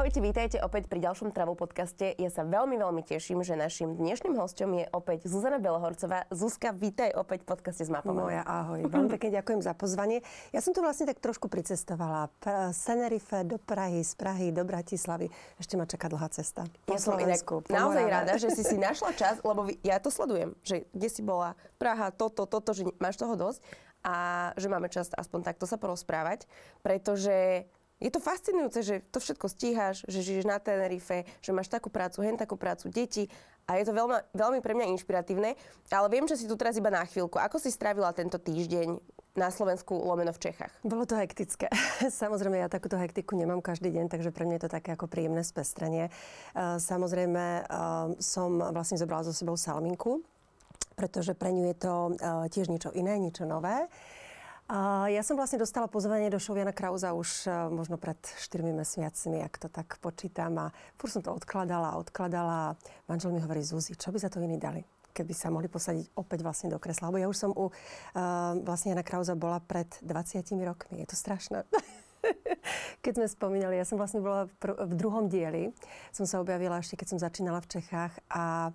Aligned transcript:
Ahojte, 0.00 0.24
vítajte 0.24 0.56
opäť 0.64 0.88
pri 0.88 0.96
ďalšom 1.04 1.28
Travel 1.28 1.52
podcaste. 1.60 2.16
Ja 2.16 2.32
sa 2.32 2.40
veľmi, 2.40 2.72
veľmi 2.80 3.04
teším, 3.04 3.44
že 3.44 3.52
našim 3.52 4.00
dnešným 4.00 4.32
hostom 4.32 4.72
je 4.80 4.88
opäť 4.96 5.28
Zuzana 5.28 5.60
Belohorcová. 5.60 6.24
Zuzka, 6.32 6.72
vítaj 6.72 7.12
opäť 7.20 7.44
v 7.44 7.52
podcaste 7.52 7.84
s 7.84 7.92
mapou. 7.92 8.16
Moja 8.16 8.40
ahoj. 8.48 8.80
Veľmi 8.88 9.12
pekne 9.12 9.36
ďakujem 9.36 9.60
za 9.60 9.76
pozvanie. 9.76 10.24
Ja 10.56 10.64
som 10.64 10.72
tu 10.72 10.80
vlastne 10.80 11.04
tak 11.04 11.20
trošku 11.20 11.52
pricestovala. 11.52 12.32
Z 12.72 12.80
Tenerife 12.80 13.44
do 13.44 13.60
Prahy, 13.60 14.00
z 14.00 14.16
Prahy 14.16 14.48
do 14.56 14.64
Bratislavy. 14.64 15.28
Ešte 15.60 15.76
ma 15.76 15.84
čaká 15.84 16.08
dlhá 16.08 16.32
cesta. 16.32 16.64
Po 16.88 16.96
ja 16.96 17.00
som 17.04 17.20
inak 17.20 17.44
naozaj 17.68 18.04
rada, 18.08 18.40
že 18.40 18.56
si 18.56 18.64
si 18.64 18.80
našla 18.88 19.12
čas, 19.20 19.44
lebo 19.44 19.68
ja 19.84 20.00
to 20.00 20.08
sledujem, 20.08 20.56
že 20.64 20.88
kde 20.96 21.08
si 21.12 21.20
bola 21.20 21.60
Praha, 21.76 22.08
toto, 22.08 22.48
toto, 22.48 22.72
že 22.72 22.88
máš 22.96 23.20
toho 23.20 23.36
dosť 23.36 23.60
a 24.00 24.16
že 24.56 24.72
máme 24.72 24.88
čas 24.88 25.12
aspoň 25.12 25.52
takto 25.52 25.68
sa 25.68 25.76
porozprávať, 25.76 26.48
pretože 26.80 27.68
je 28.00 28.08
to 28.08 28.18
fascinujúce, 28.18 28.80
že 28.80 29.04
to 29.12 29.20
všetko 29.20 29.46
stíhaš, 29.46 30.08
že 30.08 30.24
žiješ 30.24 30.48
na 30.48 30.56
Tenerife, 30.56 31.28
že 31.44 31.52
máš 31.52 31.68
takú 31.68 31.92
prácu, 31.92 32.24
hen 32.24 32.40
takú 32.40 32.56
prácu, 32.56 32.88
deti 32.88 33.28
a 33.68 33.76
je 33.76 33.84
to 33.86 33.92
veľmi, 33.92 34.16
veľmi 34.32 34.58
pre 34.64 34.72
mňa 34.72 34.90
inšpiratívne. 34.96 35.54
Ale 35.92 36.06
viem, 36.08 36.24
že 36.24 36.40
si 36.40 36.48
tu 36.48 36.56
teraz 36.56 36.74
iba 36.80 36.88
na 36.88 37.04
chvíľku. 37.04 37.36
Ako 37.36 37.60
si 37.60 37.68
strávila 37.68 38.10
tento 38.16 38.40
týždeň 38.40 38.98
na 39.38 39.52
Slovensku, 39.52 39.94
lomeno 39.94 40.34
v 40.34 40.42
Čechách? 40.42 40.72
Bolo 40.82 41.06
to 41.06 41.14
hektické. 41.14 41.70
Samozrejme, 42.24 42.58
ja 42.58 42.72
takúto 42.72 42.98
hektiku 42.98 43.38
nemám 43.38 43.62
každý 43.62 43.94
deň, 43.94 44.10
takže 44.10 44.34
pre 44.34 44.48
mňa 44.48 44.56
je 44.58 44.64
to 44.66 44.74
také 44.74 44.96
ako 44.96 45.06
príjemné 45.06 45.46
spestrenie. 45.46 46.10
Samozrejme, 46.56 47.68
som 48.18 48.58
vlastne 48.74 48.98
zobrala 48.98 49.28
so 49.28 49.36
sebou 49.36 49.54
salminku, 49.54 50.24
pretože 50.98 51.36
pre 51.38 51.54
ňu 51.54 51.70
je 51.70 51.76
to 51.78 51.94
tiež 52.50 52.66
niečo 52.66 52.90
iné, 52.90 53.22
niečo 53.22 53.46
nové. 53.46 53.86
A 54.70 55.10
ja 55.10 55.26
som 55.26 55.34
vlastne 55.34 55.58
dostala 55.58 55.90
pozvanie 55.90 56.30
do 56.30 56.38
show 56.38 56.54
Jana 56.54 56.70
Krauza 56.70 57.10
už 57.10 57.50
uh, 57.50 57.66
možno 57.74 57.98
pred 57.98 58.14
4 58.22 58.70
mesiacmi, 58.70 59.42
ak 59.42 59.58
to 59.58 59.66
tak 59.66 59.98
počítam. 59.98 60.54
A 60.62 60.66
fur 60.94 61.10
som 61.10 61.26
to 61.26 61.34
odkladala, 61.34 61.98
odkladala. 61.98 62.78
Manžel 63.10 63.34
mi 63.34 63.42
hovorí, 63.42 63.66
Zuzi, 63.66 63.98
čo 63.98 64.14
by 64.14 64.22
za 64.22 64.30
to 64.30 64.38
iní 64.38 64.62
dali? 64.62 64.86
keby 65.10 65.34
sa 65.34 65.50
mohli 65.50 65.66
posadiť 65.66 66.14
opäť 66.14 66.46
vlastne 66.46 66.70
do 66.70 66.78
kresla. 66.78 67.10
Lebo 67.10 67.18
ja 67.18 67.26
už 67.26 67.34
som 67.34 67.50
u 67.50 67.66
uh, 67.66 67.72
vlastne 68.62 68.94
Jana 68.94 69.02
Krauza 69.02 69.34
bola 69.34 69.58
pred 69.58 69.90
20 70.06 70.38
rokmi. 70.62 71.02
Je 71.02 71.10
to 71.10 71.18
strašné. 71.18 71.66
keď 73.04 73.12
sme 73.18 73.26
spomínali, 73.26 73.74
ja 73.74 73.82
som 73.82 73.98
vlastne 73.98 74.22
bola 74.22 74.46
v, 74.46 74.54
pr- 74.54 74.78
v 74.86 74.92
druhom 74.94 75.26
dieli. 75.26 75.74
Som 76.14 76.30
sa 76.30 76.38
objavila 76.38 76.78
ešte, 76.78 76.94
keď 76.94 77.06
som 77.10 77.18
začínala 77.18 77.58
v 77.58 77.70
Čechách 77.74 78.14
a 78.30 78.70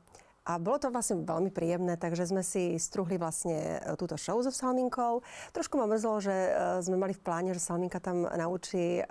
a 0.46 0.62
bolo 0.62 0.78
to 0.78 0.94
vlastne 0.94 1.26
veľmi 1.26 1.50
príjemné, 1.50 1.98
takže 1.98 2.30
sme 2.30 2.46
si 2.46 2.78
struhli 2.78 3.18
vlastne 3.18 3.82
e, 3.82 3.98
túto 3.98 4.14
show 4.14 4.38
so 4.46 4.54
Salminkou. 4.54 5.26
Trošku 5.50 5.74
ma 5.74 5.90
mrzlo, 5.90 6.22
že 6.22 6.32
e, 6.32 6.50
sme 6.86 7.02
mali 7.02 7.18
v 7.18 7.22
pláne, 7.26 7.50
že 7.50 7.66
Salminka 7.66 7.98
tam 7.98 8.30
naučí 8.30 9.02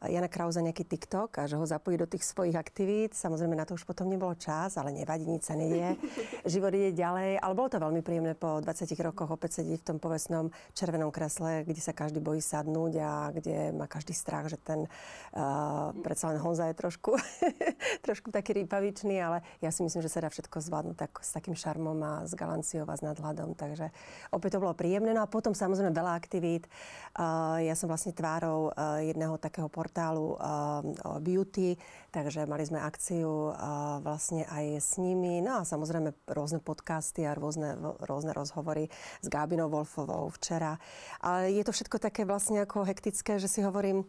Jana 0.00 0.28
Krauza 0.32 0.64
nejaký 0.64 0.88
TikTok 0.88 1.36
a 1.36 1.44
že 1.44 1.60
ho 1.60 1.68
zapojí 1.68 2.00
do 2.00 2.08
tých 2.08 2.24
svojich 2.24 2.56
aktivít. 2.56 3.12
Samozrejme 3.12 3.52
na 3.52 3.68
to 3.68 3.76
už 3.76 3.84
potom 3.84 4.08
nebolo 4.08 4.32
čas, 4.40 4.80
ale 4.80 4.96
nevadí, 4.96 5.28
nič 5.28 5.44
sa 5.44 5.52
nedie. 5.52 6.00
Život 6.48 6.72
ide 6.72 6.96
ďalej, 6.96 7.44
ale 7.44 7.52
bolo 7.52 7.68
to 7.68 7.76
veľmi 7.76 8.00
príjemné 8.00 8.32
po 8.32 8.64
20 8.64 8.88
rokoch 9.04 9.36
opäť 9.36 9.60
sedieť 9.60 9.84
v 9.84 9.88
tom 9.92 9.98
povestnom 10.00 10.48
červenom 10.72 11.12
kresle, 11.12 11.68
kde 11.68 11.80
sa 11.84 11.92
každý 11.92 12.24
bojí 12.24 12.40
sadnúť 12.40 12.92
a 13.04 13.12
kde 13.36 13.76
má 13.76 13.84
každý 13.84 14.16
strach, 14.16 14.48
že 14.48 14.56
ten 14.56 14.88
uh, 14.88 15.92
predsa 16.00 16.32
len 16.32 16.40
Honza 16.40 16.72
je 16.72 16.76
trošku, 16.80 17.20
trošku 18.06 18.32
taký 18.32 18.64
rýpavičný, 18.64 19.20
ale 19.20 19.44
ja 19.60 19.68
si 19.68 19.84
myslím, 19.84 20.00
že 20.00 20.08
sa 20.08 20.24
dá 20.24 20.32
všetko 20.32 20.53
všetko 20.54 20.70
zvládnuť 20.70 20.96
tak, 20.96 21.12
s 21.18 21.34
takým 21.34 21.58
šarmom 21.58 21.98
a 21.98 22.12
s 22.22 22.38
galanciou 22.38 22.86
a 22.86 22.94
s 22.94 23.02
nadhľadom. 23.02 23.58
Takže 23.58 23.90
opäť 24.30 24.54
to 24.54 24.62
bolo 24.62 24.78
príjemné. 24.78 25.10
No 25.10 25.26
a 25.26 25.30
potom 25.30 25.50
samozrejme 25.50 25.90
veľa 25.90 26.14
aktivít. 26.14 26.70
Uh, 27.18 27.58
ja 27.66 27.74
som 27.74 27.90
vlastne 27.90 28.14
tvárou 28.14 28.70
uh, 28.70 29.02
jedného 29.02 29.34
takého 29.42 29.66
portálu 29.66 30.38
uh, 30.38 31.18
Beauty, 31.18 31.74
takže 32.14 32.46
mali 32.46 32.62
sme 32.62 32.78
akciu 32.78 33.50
uh, 33.50 33.98
vlastne 33.98 34.46
aj 34.46 34.78
s 34.78 34.90
nimi. 35.02 35.42
No 35.42 35.58
a 35.58 35.66
samozrejme 35.66 36.14
rôzne 36.30 36.62
podcasty 36.62 37.26
a 37.26 37.34
rôzne, 37.34 37.74
rôzne 38.06 38.30
rozhovory 38.30 38.86
s 39.18 39.26
Gábinou 39.26 39.66
Wolfovou 39.66 40.30
včera. 40.38 40.78
Ale 41.18 41.50
je 41.50 41.66
to 41.66 41.74
všetko 41.74 41.98
také 41.98 42.22
vlastne 42.22 42.62
ako 42.62 42.86
hektické, 42.86 43.42
že 43.42 43.50
si 43.50 43.58
hovorím, 43.66 44.06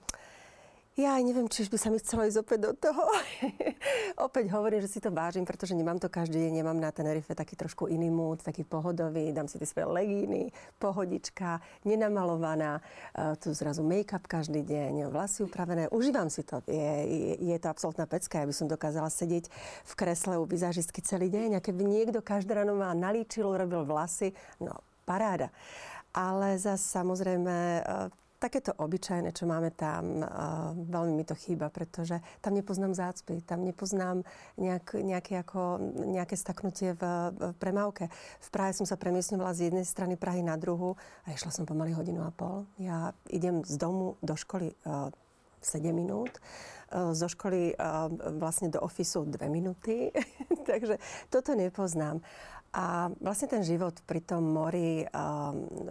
ja 0.95 1.19
aj 1.19 1.27
neviem, 1.27 1.51
či 1.51 1.67
by 1.67 1.75
sa 1.75 1.91
mi 1.91 1.99
chcelo 1.99 2.23
ísť 2.23 2.39
opäť 2.39 2.59
do 2.65 2.71
toho. 2.71 3.03
opäť 4.27 4.47
hovorím, 4.55 4.79
že 4.79 4.95
si 4.95 5.03
to 5.03 5.11
vážim, 5.11 5.43
pretože 5.43 5.75
nemám 5.75 5.99
to 5.99 6.07
každý 6.07 6.39
deň, 6.47 6.63
nemám 6.63 6.79
na 6.79 6.87
Tenerife 6.95 7.35
taký 7.35 7.59
trošku 7.59 7.91
iný 7.91 8.07
múd, 8.07 8.39
taký 8.39 8.63
pohodový, 8.63 9.35
dám 9.35 9.51
si 9.51 9.59
tie 9.59 9.67
svoje 9.67 9.91
legíny, 9.91 10.55
pohodička, 10.79 11.59
nenamalovaná, 11.83 12.79
uh, 12.79 13.35
tu 13.35 13.51
zrazu 13.51 13.83
make-up 13.83 14.23
každý 14.23 14.63
deň, 14.63 15.11
vlasy 15.11 15.43
upravené, 15.43 15.91
užívam 15.91 16.31
si 16.31 16.47
to. 16.47 16.63
Je, 16.63 16.87
je, 17.03 17.33
je 17.43 17.57
to 17.59 17.67
absolútna 17.67 18.07
pecka, 18.07 18.39
ja 18.39 18.47
by 18.47 18.55
som 18.55 18.71
dokázala 18.71 19.11
sedieť 19.11 19.51
v 19.83 19.93
kresle 19.99 20.39
u 20.39 20.47
vizážistky 20.47 21.03
celý 21.03 21.27
deň 21.27 21.59
a 21.59 21.63
keby 21.63 21.83
niekto 21.83 22.23
každé 22.23 22.55
ráno 22.55 22.79
ma 22.79 22.95
nalíčil, 22.95 23.51
robil 23.51 23.83
vlasy, 23.83 24.31
no 24.63 24.79
paráda. 25.03 25.51
Ale 26.15 26.55
zase 26.55 26.87
samozrejme 26.87 27.83
uh, 27.83 28.07
takéto 28.39 28.75
obyčajné, 28.75 29.31
čo 29.31 29.47
máme 29.47 29.71
tam, 29.73 30.21
uh, 30.21 30.71
veľmi 30.75 31.13
mi 31.15 31.25
to 31.25 31.35
chýba, 31.35 31.71
pretože 31.71 32.19
tam 32.43 32.53
nepoznám 32.53 32.93
zácpy, 32.93 33.41
tam 33.41 33.63
nepoznám 33.63 34.21
nejak, 34.59 34.99
nejaké, 34.99 35.39
ako, 35.41 35.79
nejaké 36.05 36.35
staknutie 36.35 36.93
v, 36.95 37.03
v 37.31 37.53
premávke. 37.57 38.11
V 38.43 38.49
Prahe 38.51 38.75
som 38.75 38.83
sa 38.83 38.99
premiesňovala 38.99 39.55
z 39.55 39.71
jednej 39.71 39.85
strany 39.87 40.19
Prahy 40.19 40.43
na 40.43 40.59
druhu 40.59 40.99
a 41.25 41.33
išla 41.33 41.51
som 41.51 41.63
pomaly 41.67 41.95
hodinu 41.95 42.23
a 42.27 42.31
pol. 42.31 42.67
Ja 42.77 43.15
idem 43.31 43.63
z 43.63 43.79
domu 43.79 44.19
do 44.19 44.35
školy 44.35 44.75
uh, 44.85 45.09
7 45.65 45.81
minút, 45.89 46.37
zo 46.93 47.25
školy 47.25 47.73
vlastne 48.37 48.69
do 48.69 48.77
ofisu 48.85 49.25
2 49.25 49.49
minúty, 49.49 50.13
takže 50.69 51.01
toto 51.33 51.57
nepoznám. 51.57 52.21
A 52.75 53.09
vlastne 53.23 53.47
ten 53.47 53.63
život 53.63 53.97
pri 54.03 54.19
tom 54.21 54.45
mori, 54.51 55.07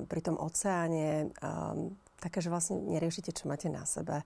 pri 0.07 0.21
tom 0.21 0.37
oceáne, 0.37 1.33
také, 2.25 2.41
že 2.41 2.49
vlastne 2.49 2.81
neriešite, 2.81 3.37
čo 3.37 3.45
máte 3.53 3.69
na 3.69 3.85
sebe. 3.85 4.25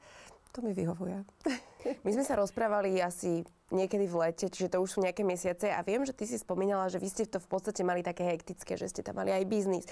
To 0.54 0.62
mi 0.62 0.70
vyhovuje. 0.70 1.26
My 2.06 2.10
sme 2.14 2.24
sa 2.24 2.38
rozprávali 2.38 3.02
asi 3.02 3.42
niekedy 3.68 4.08
v 4.08 4.16
lete, 4.24 4.46
čiže 4.48 4.72
to 4.72 4.80
už 4.80 4.96
sú 4.96 4.98
nejaké 5.04 5.20
mesiace 5.26 5.68
a 5.68 5.84
viem, 5.84 6.00
že 6.06 6.16
ty 6.16 6.24
si 6.24 6.40
spomínala, 6.40 6.88
že 6.88 6.96
vy 6.96 7.08
ste 7.12 7.28
to 7.28 7.36
v 7.36 7.48
podstate 7.52 7.84
mali 7.84 8.00
také 8.00 8.24
hektické, 8.24 8.80
že 8.80 8.88
ste 8.88 9.04
tam 9.04 9.20
mali 9.20 9.28
aj 9.28 9.44
biznis, 9.44 9.84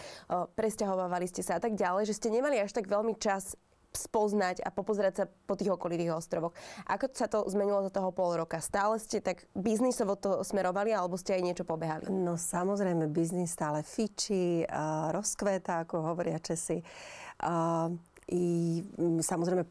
presťahovávali 0.57 1.29
ste 1.29 1.45
sa 1.45 1.61
a 1.61 1.63
tak 1.63 1.77
ďalej, 1.77 2.09
že 2.09 2.17
ste 2.17 2.33
nemali 2.33 2.57
až 2.57 2.73
tak 2.73 2.89
veľmi 2.89 3.21
čas 3.21 3.53
spoznať 3.97 4.61
a 4.61 4.69
popozerať 4.69 5.15
sa 5.17 5.25
po 5.25 5.57
tých 5.57 5.73
okolitých 5.73 6.13
ostrovoch. 6.13 6.53
Ako 6.85 7.09
sa 7.17 7.27
to 7.33 7.49
zmenilo 7.49 7.81
za 7.81 7.89
toho 7.89 8.13
pol 8.13 8.37
roka? 8.37 8.61
Stále 8.61 9.01
ste 9.01 9.25
tak 9.25 9.49
biznisovo 9.57 10.15
to 10.21 10.45
smerovali 10.45 10.93
alebo 10.93 11.17
ste 11.17 11.33
aj 11.33 11.43
niečo 11.43 11.65
pobehali? 11.65 12.13
No 12.13 12.37
samozrejme, 12.37 13.09
biznis 13.09 13.57
stále 13.57 13.81
fičí, 13.81 14.69
rozkvéta, 15.11 15.89
ako 15.89 16.13
hovoria 16.13 16.37
Česi. 16.37 16.85
I 18.27 18.43
samozrejme 19.23 19.65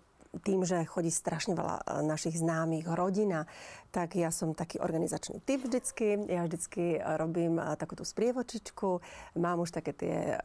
tým, 0.44 0.68
že 0.68 0.84
chodí 0.84 1.08
strašne 1.14 1.56
veľa 1.56 1.76
e, 1.80 1.84
našich 2.04 2.36
známych, 2.36 2.90
rodina, 2.92 3.48
tak 3.94 4.20
ja 4.20 4.28
som 4.34 4.52
taký 4.52 4.84
organizačný 4.84 5.40
typ 5.48 5.64
vždycky. 5.64 6.28
Ja 6.28 6.44
vždycky 6.44 7.00
robím 7.00 7.62
e, 7.62 7.64
takúto 7.80 8.04
sprievočičku. 8.04 9.00
Mám 9.40 9.64
už 9.64 9.72
také 9.72 9.96
tie 9.96 10.16
e, 10.36 10.38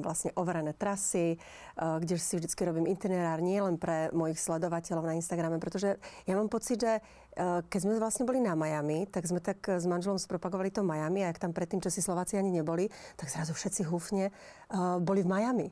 vlastne 0.00 0.32
overené 0.38 0.72
trasy, 0.72 1.36
kde 1.76 2.16
si 2.16 2.40
vždycky 2.40 2.64
robím 2.64 2.88
itinerár 2.88 3.44
nie 3.44 3.60
pre 3.76 4.08
mojich 4.12 4.40
sledovateľov 4.40 5.04
na 5.04 5.16
Instagrame, 5.16 5.60
pretože 5.60 6.00
ja 6.24 6.34
mám 6.36 6.48
pocit, 6.48 6.80
že 6.80 6.92
keď 7.68 7.80
sme 7.80 8.00
vlastne 8.00 8.24
boli 8.24 8.40
na 8.40 8.56
Miami, 8.56 9.04
tak 9.08 9.28
sme 9.28 9.44
tak 9.44 9.60
s 9.64 9.84
manželom 9.84 10.16
spropagovali 10.16 10.72
to 10.72 10.80
Miami 10.80 11.24
a 11.24 11.28
ak 11.32 11.40
tam 11.40 11.52
predtým, 11.52 11.84
čo 11.84 11.92
si 11.92 12.00
Slováci 12.00 12.40
ani 12.40 12.48
neboli, 12.48 12.88
tak 13.16 13.28
zrazu 13.28 13.52
všetci 13.52 13.84
húfne 13.84 14.32
boli 15.04 15.20
v 15.20 15.28
Miami. 15.28 15.68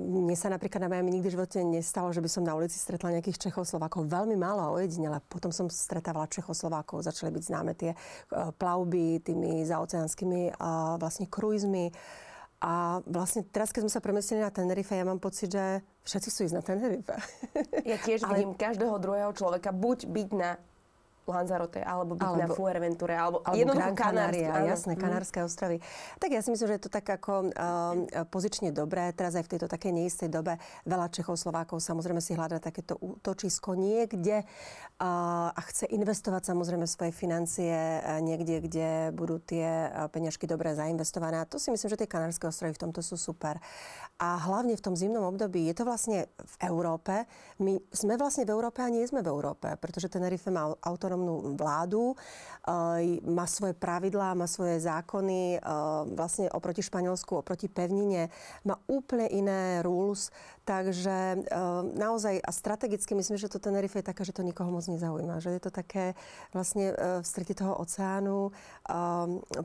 Mne 0.00 0.36
sa 0.36 0.52
napríklad 0.52 0.84
na 0.84 0.92
Miami 0.92 1.16
nikdy 1.16 1.32
v 1.32 1.36
živote 1.36 1.58
nestalo, 1.64 2.12
že 2.12 2.20
by 2.20 2.28
som 2.28 2.44
na 2.44 2.52
ulici 2.56 2.76
stretla 2.76 3.16
nejakých 3.16 3.48
Čechoslovákov. 3.48 4.08
Veľmi 4.08 4.36
málo 4.36 4.60
a 4.60 4.72
ojedinele. 4.76 5.20
Potom 5.28 5.52
som 5.52 5.72
stretávala 5.72 6.28
Čechoslovákov, 6.28 7.04
začali 7.04 7.32
byť 7.32 7.44
známe 7.44 7.72
tie 7.76 7.92
uh, 7.92 8.52
plavby 8.52 9.24
tými 9.24 9.64
zaoceánskymi 9.64 10.56
uh, 10.56 10.96
vlastne 11.00 11.28
kruizmi. 11.28 11.92
A 12.60 13.00
vlastne 13.08 13.40
teraz, 13.48 13.72
keď 13.72 13.88
sme 13.88 13.92
sa 13.96 14.04
premiestnili 14.04 14.44
na 14.44 14.52
Tenerife, 14.52 14.92
ja 14.92 15.08
mám 15.08 15.16
pocit, 15.16 15.48
že 15.48 15.80
všetci 16.04 16.28
sú 16.28 16.40
ísť 16.44 16.56
na 16.60 16.64
Tenerife. 16.64 17.16
Ja 17.88 17.96
tiež 17.96 18.20
Ale... 18.28 18.36
vidím 18.36 18.52
každého 18.52 19.00
druhého 19.00 19.32
človeka 19.32 19.72
buď 19.72 20.04
byť 20.12 20.28
na 20.36 20.60
Lanzarote, 21.28 21.80
alebo 21.84 22.16
byť 22.16 22.26
alebo, 22.26 22.40
na 22.40 22.46
Fuerventure, 22.48 23.14
alebo, 23.14 23.38
alebo 23.44 23.60
jednoducho 23.60 23.92
Kanária, 23.94 24.50
jasné, 24.66 24.96
mhm. 24.96 25.00
Kanárske 25.00 25.38
ostrovy. 25.44 25.78
Tak 26.16 26.30
ja 26.32 26.40
si 26.40 26.48
myslím, 26.52 26.66
že 26.68 26.76
je 26.80 26.84
to 26.88 26.92
tak 26.92 27.06
ako 27.06 27.50
uh, 27.50 28.26
pozične 28.28 28.72
dobré. 28.72 29.12
Teraz 29.12 29.36
aj 29.36 29.44
v 29.46 29.50
tejto 29.56 29.68
takej 29.68 29.92
neistej 29.94 30.28
dobe 30.32 30.56
veľa 30.88 31.12
Čechov, 31.12 31.36
Slovákov 31.36 31.84
samozrejme 31.84 32.18
si 32.22 32.34
hľadá 32.34 32.58
takéto 32.58 32.96
útočisko 32.98 33.76
niekde 33.76 34.42
uh, 34.42 35.50
a 35.52 35.60
chce 35.70 35.86
investovať 35.90 36.50
samozrejme 36.50 36.84
svoje 36.88 37.12
financie 37.14 37.74
uh, 37.74 38.18
niekde, 38.18 38.64
kde 38.64 38.88
budú 39.14 39.38
tie 39.40 39.88
uh, 39.88 40.08
peňažky 40.10 40.48
dobre 40.48 40.72
zainvestované. 40.74 41.40
A 41.42 41.48
to 41.48 41.60
si 41.60 41.70
myslím, 41.70 41.88
že 41.90 42.00
tie 42.00 42.10
Kanárske 42.10 42.48
ostrovy 42.48 42.74
v 42.74 42.82
tomto 42.88 43.00
sú 43.00 43.14
super. 43.20 43.60
A 44.20 44.36
hlavne 44.36 44.76
v 44.76 44.84
tom 44.84 44.92
zimnom 44.92 45.24
období 45.24 45.64
je 45.64 45.74
to 45.76 45.88
vlastne 45.88 46.28
v 46.28 46.54
Európe. 46.64 47.24
My 47.56 47.80
sme 47.88 48.20
vlastne 48.20 48.44
v 48.44 48.52
Európe 48.52 48.84
a 48.84 48.92
nie 48.92 49.04
sme 49.08 49.24
v 49.24 49.32
Európe, 49.32 49.72
pretože 49.80 50.12
Tenerife 50.12 50.52
má 50.52 50.76
autonómnu 51.20 51.56
vládu, 51.56 52.16
eh, 52.16 53.20
má 53.28 53.46
svoje 53.46 53.76
pravidlá, 53.76 54.34
má 54.34 54.46
svoje 54.46 54.80
zákony, 54.80 55.56
eh, 55.56 55.60
vlastne 56.16 56.48
oproti 56.50 56.82
Španielsku, 56.82 57.36
oproti 57.36 57.68
pevnine, 57.68 58.32
má 58.64 58.80
úplne 58.88 59.28
iné 59.28 59.84
rules, 59.84 60.32
takže 60.64 61.44
eh, 61.44 61.44
naozaj 61.96 62.40
a 62.40 62.50
strategicky 62.52 63.14
myslím, 63.14 63.36
že 63.36 63.52
to 63.52 63.60
Tenerife 63.60 63.98
je 64.00 64.08
také, 64.08 64.24
že 64.24 64.32
to 64.32 64.42
nikoho 64.42 64.72
moc 64.72 64.86
nezaujíma, 64.88 65.40
že 65.44 65.50
je 65.50 65.60
to 65.60 65.70
také 65.70 66.16
vlastne 66.56 66.92
v 67.20 67.26
strete 67.26 67.54
toho 67.54 67.76
oceánu, 67.76 68.52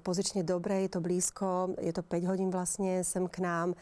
pozične 0.03 0.43
dobre, 0.43 0.85
je 0.85 0.91
to 0.97 0.99
blízko, 1.01 1.77
je 1.79 1.93
to 1.93 2.01
5 2.03 2.29
hodín 2.29 2.49
vlastne 2.51 3.03
sem 3.05 3.25
k 3.29 3.39
nám. 3.39 3.77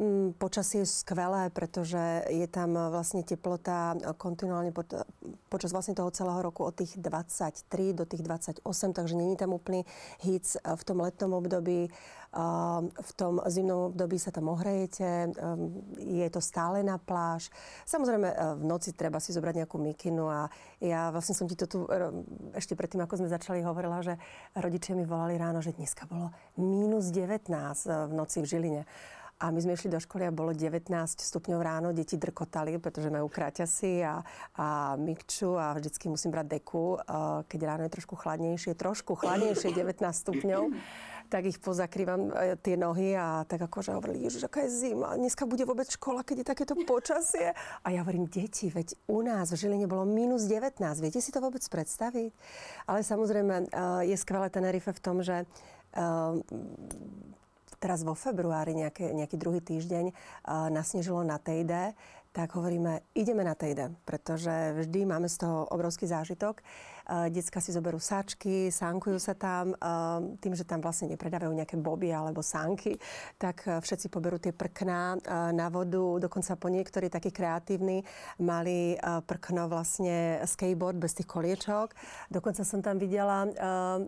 Mm, 0.00 0.32
počasie 0.40 0.80
je 0.80 0.88
skvelé, 0.88 1.52
pretože 1.52 2.24
je 2.32 2.48
tam 2.48 2.72
vlastne 2.72 3.20
teplota 3.20 3.92
kontinuálne 4.16 4.72
počas 5.52 5.76
vlastne 5.76 5.92
toho 5.92 6.08
celého 6.08 6.40
roku 6.40 6.64
od 6.64 6.72
tých 6.72 6.96
23 6.96 7.92
do 7.92 8.08
tých 8.08 8.24
28, 8.24 8.64
takže 8.96 9.12
není 9.12 9.36
tam 9.36 9.52
úplný 9.52 9.84
hits 10.24 10.56
v 10.56 10.82
tom 10.88 11.04
letnom 11.04 11.36
období. 11.36 11.92
V 12.96 13.12
tom 13.12 13.44
zimnom 13.44 13.92
období 13.92 14.16
sa 14.16 14.32
tam 14.32 14.54
ohrejete, 14.54 15.34
je 15.98 16.28
to 16.30 16.40
stále 16.40 16.78
na 16.86 16.94
pláž. 16.94 17.50
Samozrejme, 17.82 18.28
e, 18.30 18.36
v 18.54 18.64
noci 18.70 18.94
treba 18.94 19.18
si 19.18 19.34
zobrať 19.34 19.66
nejakú 19.66 19.82
mikinu 19.82 20.30
a 20.30 20.46
ja 20.78 21.10
vlastne 21.10 21.34
som 21.34 21.50
ti 21.50 21.58
to 21.58 21.66
tu 21.66 21.90
e, 21.90 21.98
ešte 22.54 22.78
predtým, 22.78 23.02
ako 23.02 23.18
sme 23.18 23.34
začali, 23.34 23.66
hovorila, 23.66 23.98
že 24.06 24.14
rodičia 24.54 24.94
mi 24.94 25.02
volali 25.02 25.34
ráno, 25.42 25.58
že 25.58 25.74
dneska 25.74 26.06
bolo 26.06 26.30
minus 26.54 27.10
19 27.10 27.50
e, 27.50 28.06
v 28.06 28.12
noci 28.14 28.38
v 28.38 28.46
Žiline. 28.46 28.82
A 29.40 29.48
my 29.48 29.58
sme 29.64 29.72
išli 29.72 29.88
do 29.88 29.96
školy 29.96 30.28
a 30.28 30.36
bolo 30.36 30.52
19 30.52 30.92
stupňov 31.16 31.60
ráno, 31.64 31.96
deti 31.96 32.20
drkotali, 32.20 32.76
pretože 32.76 33.08
majú 33.08 33.24
kráťasy 33.32 34.04
a, 34.04 34.20
a 34.60 34.94
mikču 35.00 35.56
a 35.56 35.72
vždycky 35.72 36.12
musím 36.12 36.36
brať 36.36 36.60
deku, 36.60 37.00
keď 37.48 37.60
ráno 37.64 37.82
je 37.88 37.92
trošku 37.96 38.20
chladnejšie, 38.20 38.76
trošku 38.76 39.16
chladnejšie, 39.16 39.72
19 39.72 39.96
stupňov 40.12 40.76
tak 41.30 41.46
ich 41.46 41.62
pozakrývam 41.62 42.34
e, 42.34 42.58
tie 42.58 42.74
nohy 42.74 43.14
a 43.14 43.46
tak 43.46 43.62
akože 43.62 43.94
hovorili, 43.94 44.26
že 44.26 44.50
aká 44.50 44.66
je 44.66 44.90
zima, 44.90 45.14
dneska 45.14 45.46
bude 45.46 45.62
vôbec 45.62 45.86
škola, 45.86 46.26
keď 46.26 46.42
je 46.42 46.46
takéto 46.50 46.74
počasie. 46.82 47.54
A 47.86 47.94
ja 47.94 48.02
hovorím, 48.02 48.26
deti, 48.26 48.66
veď 48.66 48.98
u 49.06 49.22
nás 49.22 49.54
v 49.54 49.56
Žiline 49.62 49.86
bolo 49.86 50.02
minus 50.02 50.50
19, 50.50 50.82
viete 50.98 51.22
si 51.22 51.30
to 51.30 51.38
vôbec 51.38 51.62
predstaviť? 51.62 52.34
Ale 52.90 53.06
samozrejme 53.06 53.54
e, 53.62 53.64
je 54.10 54.16
skvelé 54.18 54.50
Tenerife 54.50 54.90
v 54.90 55.00
tom, 55.00 55.22
že 55.22 55.46
teraz 57.80 58.04
vo 58.04 58.12
februári, 58.12 58.76
nejaký, 58.76 59.16
nejaký 59.16 59.36
druhý 59.40 59.64
týždeň, 59.64 60.12
nasnežilo 60.68 61.24
na 61.24 61.40
Tejde, 61.40 61.96
tak 62.30 62.54
hovoríme, 62.54 63.02
ideme 63.16 63.42
na 63.42 63.58
Tejde, 63.58 63.90
pretože 64.06 64.52
vždy 64.78 65.02
máme 65.02 65.26
z 65.26 65.42
toho 65.42 65.66
obrovský 65.66 66.06
zážitok. 66.06 66.62
Decka 67.30 67.58
si 67.58 67.74
zoberú 67.74 67.98
sáčky, 67.98 68.70
sánkujú 68.70 69.18
sa 69.18 69.34
tam. 69.34 69.74
Tým, 70.38 70.54
že 70.54 70.62
tam 70.62 70.78
vlastne 70.78 71.10
nepredávajú 71.10 71.50
nejaké 71.50 71.74
boby 71.74 72.14
alebo 72.14 72.38
sánky, 72.38 72.96
tak 73.34 73.66
e, 73.66 73.82
všetci 73.82 74.06
poberú 74.06 74.38
tie 74.38 74.54
prkná 74.54 75.18
na 75.50 75.66
vodu. 75.66 76.22
Dokonca 76.22 76.54
po 76.54 76.70
niektorí 76.70 77.10
takí 77.10 77.34
kreatívni 77.34 78.06
mali 78.38 78.94
prkno 79.00 79.66
vlastne 79.66 80.38
skateboard 80.46 81.02
bez 81.02 81.18
tých 81.18 81.26
koliečok. 81.26 81.92
Dokonca 82.30 82.62
som 82.62 82.78
tam 82.78 82.96
videla 83.00 83.50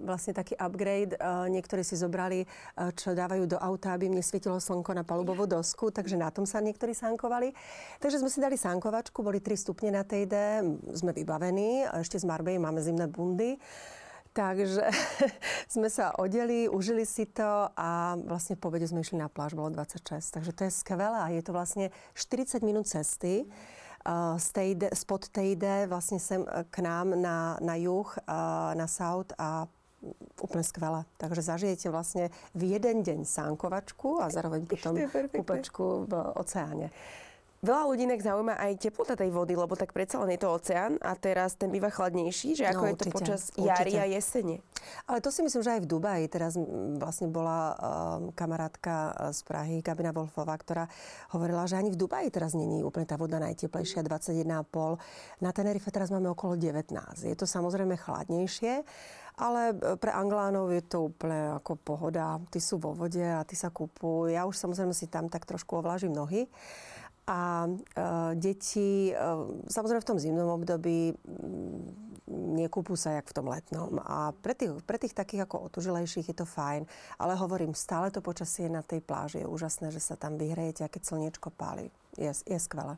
vlastne 0.02 0.36
taký 0.36 0.54
upgrade. 0.54 1.18
Niektorí 1.50 1.82
si 1.82 1.98
zobrali, 1.98 2.46
čo 2.94 3.16
dávajú 3.16 3.50
do 3.50 3.58
auta, 3.58 3.94
aby 3.94 4.06
im 4.06 4.18
nesvietilo 4.18 4.62
slnko 4.62 4.94
na 4.94 5.02
palubovú 5.02 5.44
dosku, 5.48 5.90
takže 5.90 6.14
na 6.14 6.30
tom 6.30 6.46
sa 6.46 6.62
niektorí 6.62 6.94
sánkovali. 6.94 7.50
Takže 7.98 8.22
sme 8.22 8.30
si 8.30 8.38
dali 8.38 8.54
sánkovačku, 8.54 9.18
boli 9.24 9.42
3 9.42 9.58
stupne 9.58 9.90
na 9.90 10.06
tej 10.06 10.30
D, 10.30 10.34
sme 10.94 11.10
vybavení. 11.10 11.86
Ešte 11.98 12.20
z 12.20 12.28
Marbej 12.28 12.62
máme 12.62 12.78
zimné 12.92 13.08
bundy. 13.08 13.56
Takže 14.32 14.88
sme 15.74 15.88
sa 15.92 16.16
odeli, 16.16 16.68
užili 16.68 17.04
si 17.08 17.28
to 17.28 17.68
a 17.72 18.16
vlastne 18.20 18.56
po 18.56 18.68
obede 18.72 18.88
sme 18.88 19.04
išli 19.04 19.20
na 19.20 19.28
pláž, 19.32 19.56
bolo 19.56 19.72
26. 19.72 20.20
Takže 20.40 20.52
to 20.52 20.62
je 20.68 20.72
skvelé 20.72 21.16
a 21.16 21.28
je 21.32 21.44
to 21.44 21.52
vlastne 21.52 21.92
40 22.16 22.64
minút 22.64 22.88
cesty 22.88 23.44
uh, 23.44 24.40
z 24.40 24.46
tejde, 24.56 24.88
spod 24.96 25.28
Tejde 25.28 25.84
vlastne 25.84 26.16
sem 26.16 26.40
uh, 26.48 26.64
k 26.64 26.80
nám 26.80 27.12
na, 27.12 27.60
na 27.60 27.76
juh, 27.76 28.08
uh, 28.08 28.72
na 28.72 28.88
south 28.88 29.36
a 29.36 29.68
úplne 30.40 30.64
skvelé. 30.64 31.04
Takže 31.20 31.44
zažijete 31.44 31.92
vlastne 31.92 32.32
v 32.56 32.74
jeden 32.74 33.04
deň 33.04 33.28
sánkovačku 33.28 34.18
a 34.18 34.32
zároveň 34.32 34.64
potom 34.64 34.96
kúpečku 35.28 36.08
v 36.08 36.12
oceáne. 36.40 36.88
Veľa 37.62 37.94
ľudí 37.94 38.10
inak 38.10 38.26
zaujíma 38.26 38.58
aj 38.58 38.90
teplota 38.90 39.14
tej 39.14 39.30
vody, 39.30 39.54
lebo 39.54 39.78
tak 39.78 39.94
predsa 39.94 40.18
len 40.18 40.34
je 40.34 40.42
to 40.42 40.50
oceán 40.50 40.98
a 40.98 41.14
teraz 41.14 41.54
ten 41.54 41.70
býva 41.70 41.94
chladnejší, 41.94 42.58
že 42.58 42.66
ako 42.66 42.82
no, 42.82 42.90
je 42.90 42.96
to 42.98 43.06
počas 43.14 43.54
určite. 43.54 43.70
jary 43.70 43.94
a 44.02 44.04
jesene. 44.10 44.66
Ale 45.06 45.22
to 45.22 45.30
si 45.30 45.46
myslím, 45.46 45.62
že 45.62 45.78
aj 45.78 45.86
v 45.86 45.90
Dubaji. 45.94 46.26
Teraz 46.26 46.58
vlastne 46.98 47.30
bola 47.30 47.70
um, 47.70 47.76
kamarátka 48.34 49.14
z 49.30 49.46
Prahy, 49.46 49.78
Gabina 49.78 50.10
Wolfová, 50.10 50.58
ktorá 50.58 50.90
hovorila, 51.30 51.62
že 51.70 51.78
ani 51.78 51.94
v 51.94 52.02
Dubaji 52.02 52.34
teraz 52.34 52.58
není 52.58 52.82
úplne 52.82 53.06
tá 53.06 53.14
voda 53.14 53.38
najteplejšia, 53.38 54.02
21,5. 54.10 54.42
Na 55.38 55.54
Tenerife 55.54 55.94
teraz 55.94 56.10
máme 56.10 56.34
okolo 56.34 56.58
19. 56.58 56.98
Je 57.30 57.36
to 57.38 57.46
samozrejme 57.46 57.94
chladnejšie, 57.94 58.82
ale 59.38 59.70
e, 59.70 59.94
pre 60.02 60.10
Anglánov 60.10 60.74
je 60.74 60.82
to 60.82 61.14
úplne 61.14 61.62
ako 61.62 61.78
pohoda. 61.78 62.42
Ty 62.50 62.58
sú 62.58 62.82
vo 62.82 62.90
vode 62.90 63.22
a 63.22 63.46
ty 63.46 63.54
sa 63.54 63.70
kúpujú. 63.70 64.34
Ja 64.34 64.50
už 64.50 64.58
samozrejme 64.58 64.90
si 64.90 65.06
tam 65.06 65.30
tak 65.30 65.46
trošku 65.46 65.78
ovlážim 65.78 66.10
nohy. 66.10 66.50
A 67.26 67.66
e, 67.66 67.74
deti, 68.34 69.10
e, 69.10 69.16
samozrejme 69.70 70.02
v 70.02 70.10
tom 70.10 70.18
zimnom 70.18 70.58
období 70.58 71.14
nekúpu 72.32 72.96
sa 72.96 73.18
jak 73.18 73.28
v 73.28 73.36
tom 73.36 73.46
letnom. 73.50 74.00
A 74.02 74.32
pre 74.40 74.56
tých, 74.56 74.72
pre 74.86 74.96
tých 74.96 75.14
takých 75.14 75.46
ako 75.46 75.68
otužilejších 75.70 76.32
je 76.32 76.36
to 76.36 76.46
fajn. 76.48 76.88
Ale 77.20 77.38
hovorím, 77.38 77.76
stále 77.76 78.08
to 78.08 78.24
počasie 78.24 78.66
na 78.66 78.80
tej 78.80 79.04
pláži 79.04 79.44
je 79.44 79.50
úžasné, 79.50 79.92
že 79.92 80.00
sa 80.00 80.16
tam 80.16 80.40
vyhrejete 80.40 80.82
a 80.82 80.92
keď 80.92 81.02
slniečko 81.12 81.52
páli. 81.54 81.92
Je, 82.16 82.28
je 82.28 82.58
skvelé. 82.58 82.96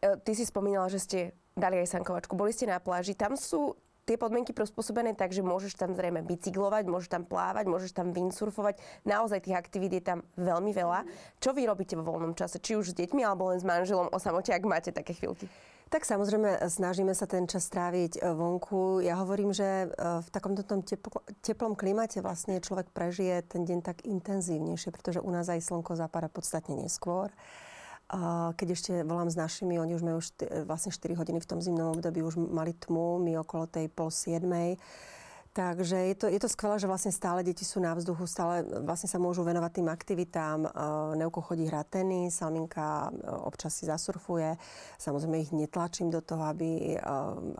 E, 0.00 0.18
ty 0.22 0.32
si 0.34 0.44
spomínala, 0.46 0.88
že 0.90 1.02
ste 1.02 1.18
dali 1.52 1.78
aj 1.78 1.92
sankovačku. 1.92 2.32
Boli 2.34 2.52
ste 2.52 2.68
na 2.68 2.80
pláži. 2.80 3.12
Tam 3.12 3.36
sú 3.36 3.76
tie 4.06 4.16
podmienky 4.18 4.50
prispôsobené 4.50 5.14
tak, 5.14 5.30
že 5.30 5.46
môžeš 5.46 5.78
tam 5.78 5.94
zrejme 5.94 6.22
bicyklovať, 6.26 6.84
môžeš 6.90 7.10
tam 7.10 7.22
plávať, 7.22 7.64
môžeš 7.70 7.92
tam 7.94 8.10
windsurfovať. 8.10 8.78
Naozaj 9.06 9.46
tých 9.46 9.58
aktivít 9.58 9.92
je 9.98 10.02
tam 10.02 10.18
veľmi 10.34 10.74
veľa. 10.74 11.06
Čo 11.38 11.54
vy 11.54 11.66
robíte 11.66 11.94
vo 11.94 12.06
voľnom 12.06 12.34
čase? 12.34 12.58
Či 12.58 12.78
už 12.78 12.92
s 12.92 12.98
deťmi 12.98 13.22
alebo 13.22 13.54
len 13.54 13.62
s 13.62 13.66
manželom 13.66 14.10
o 14.10 14.18
samote, 14.18 14.50
ak 14.50 14.64
máte 14.66 14.90
také 14.90 15.14
chvíľky? 15.14 15.46
Tak 15.92 16.08
samozrejme 16.08 16.72
snažíme 16.72 17.12
sa 17.12 17.28
ten 17.28 17.44
čas 17.44 17.68
stráviť 17.68 18.16
e, 18.16 18.32
vonku. 18.32 19.04
Ja 19.04 19.20
hovorím, 19.20 19.52
že 19.52 19.84
e, 19.84 19.86
v 20.24 20.28
takomto 20.32 20.64
tom 20.64 20.80
teplo, 20.80 21.20
teplom 21.44 21.76
klimate 21.76 22.24
vlastne 22.24 22.64
človek 22.64 22.88
prežije 22.96 23.44
ten 23.44 23.68
deň 23.68 23.84
tak 23.84 24.00
intenzívnejšie, 24.08 24.88
pretože 24.88 25.20
u 25.20 25.28
nás 25.28 25.52
aj 25.52 25.60
slnko 25.60 25.92
zapadá 25.92 26.32
podstatne 26.32 26.80
neskôr. 26.80 27.28
Keď 28.52 28.68
ešte 28.76 28.92
volám 29.08 29.32
s 29.32 29.40
našimi, 29.40 29.80
oni 29.80 29.96
už 29.96 30.04
majú 30.04 30.20
št- 30.20 30.68
vlastne 30.68 30.92
4 30.92 31.16
hodiny 31.16 31.40
v 31.40 31.48
tom 31.48 31.64
zimnom 31.64 31.96
období, 31.96 32.20
už 32.20 32.36
mali 32.36 32.76
tmu, 32.76 33.16
my 33.24 33.40
okolo 33.40 33.64
tej 33.64 33.88
pol 33.88 34.12
siedmej. 34.12 34.76
Takže 35.52 35.96
je 36.08 36.14
to, 36.16 36.26
je 36.32 36.40
to 36.40 36.48
skvelé, 36.48 36.80
že 36.80 36.88
vlastne 36.88 37.12
stále 37.12 37.44
deti 37.44 37.60
sú 37.60 37.76
na 37.76 37.92
vzduchu, 37.92 38.24
stále 38.24 38.64
vlastne 38.88 39.04
sa 39.04 39.20
môžu 39.20 39.44
venovať 39.44 39.84
tým 39.84 39.88
aktivitám. 39.92 40.64
Neuko 41.12 41.44
chodí 41.44 41.68
hrať 41.68 42.00
tenis, 42.00 42.40
Salminka 42.40 43.12
občas 43.44 43.76
si 43.76 43.84
zasurfuje. 43.84 44.56
Samozrejme 44.96 45.44
ich 45.44 45.52
netlačím 45.52 46.08
do 46.08 46.24
toho, 46.24 46.48
aby, 46.48 46.96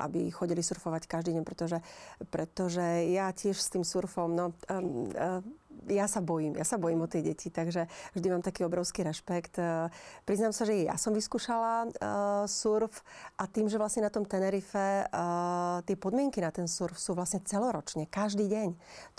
aby 0.01 0.33
chodili 0.33 0.65
surfovať 0.65 1.05
každý 1.05 1.37
deň, 1.37 1.45
pretože, 1.45 1.85
pretože 2.33 3.13
ja 3.13 3.29
tiež 3.29 3.61
s 3.61 3.69
tým 3.69 3.85
surfom, 3.85 4.33
no, 4.33 4.57
ja 5.91 6.07
sa 6.07 6.23
bojím, 6.23 6.55
ja 6.55 6.67
sa 6.67 6.79
bojím 6.79 7.03
o 7.03 7.11
tie 7.11 7.25
deti, 7.25 7.51
takže 7.51 7.91
vždy 8.15 8.27
mám 8.31 8.43
taký 8.45 8.63
obrovský 8.63 9.03
rešpekt. 9.03 9.59
Uh, 9.59 9.91
priznám 10.23 10.55
sa, 10.55 10.63
že 10.63 10.87
ja 10.87 10.95
som 10.95 11.11
vyskúšala 11.11 11.91
uh, 11.91 11.91
surf 12.47 13.03
a 13.39 13.51
tým, 13.51 13.67
že 13.67 13.81
vlastne 13.81 14.07
na 14.07 14.13
tom 14.13 14.23
Tenerife 14.23 15.07
uh, 15.07 15.83
tie 15.83 15.97
podmienky 15.99 16.39
na 16.39 16.55
ten 16.55 16.71
surf 16.71 16.95
sú 16.97 17.19
vlastne 17.19 17.43
celoročne, 17.43 18.07
každý 18.07 18.47
deň. 18.47 18.69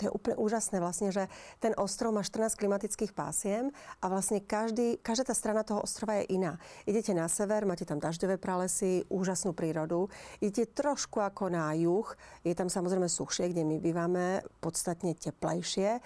je 0.08 0.10
úplne 0.10 0.36
úžasné 0.40 0.80
vlastne, 0.80 1.12
že 1.12 1.28
ten 1.60 1.76
ostrov 1.76 2.16
má 2.16 2.24
14 2.24 2.56
klimatických 2.56 3.12
pásiem 3.12 3.68
a 4.00 4.08
vlastne 4.08 4.40
každý, 4.40 4.96
každá 5.04 5.30
tá 5.30 5.34
strana 5.36 5.66
toho 5.66 5.84
ostrova 5.84 6.20
je 6.24 6.32
iná. 6.32 6.56
Idete 6.88 7.12
na 7.12 7.28
sever, 7.28 7.68
máte 7.68 7.84
tam 7.84 8.00
dažďové 8.00 8.40
pralesy, 8.40 9.04
úžasnú 9.12 9.52
prírodu. 9.52 10.08
Idete 10.40 10.72
trošku 10.72 11.20
ako 11.20 11.52
na 11.52 11.76
juh, 11.76 12.08
je 12.42 12.54
tam 12.56 12.72
samozrejme 12.72 13.06
suchšie, 13.06 13.52
kde 13.52 13.62
my 13.68 13.76
bývame, 13.80 14.40
podstatne 14.64 15.12
teplejšie. 15.14 16.00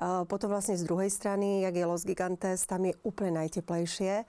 Potom 0.00 0.48
vlastne 0.48 0.80
z 0.80 0.88
druhej 0.88 1.12
strany, 1.12 1.60
jak 1.60 1.76
je 1.76 1.84
Los 1.84 2.08
Gigantes, 2.08 2.64
tam 2.64 2.88
je 2.88 2.96
úplne 3.04 3.44
najteplejšie 3.44 4.24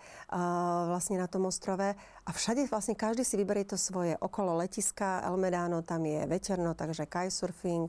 vlastne 0.92 1.16
na 1.16 1.32
tom 1.32 1.48
ostrove. 1.48 1.96
A 2.22 2.30
všade 2.30 2.68
vlastne 2.68 2.92
každý 2.92 3.24
si 3.24 3.40
vyberie 3.40 3.63
to 3.63 3.80
svoje. 3.80 4.20
Okolo 4.20 4.60
letiska 4.60 5.24
El 5.24 5.40
Medano 5.40 5.80
tam 5.80 6.04
je 6.04 6.28
veterno, 6.28 6.75
takže 6.75 7.08
kitesurfing, 7.08 7.88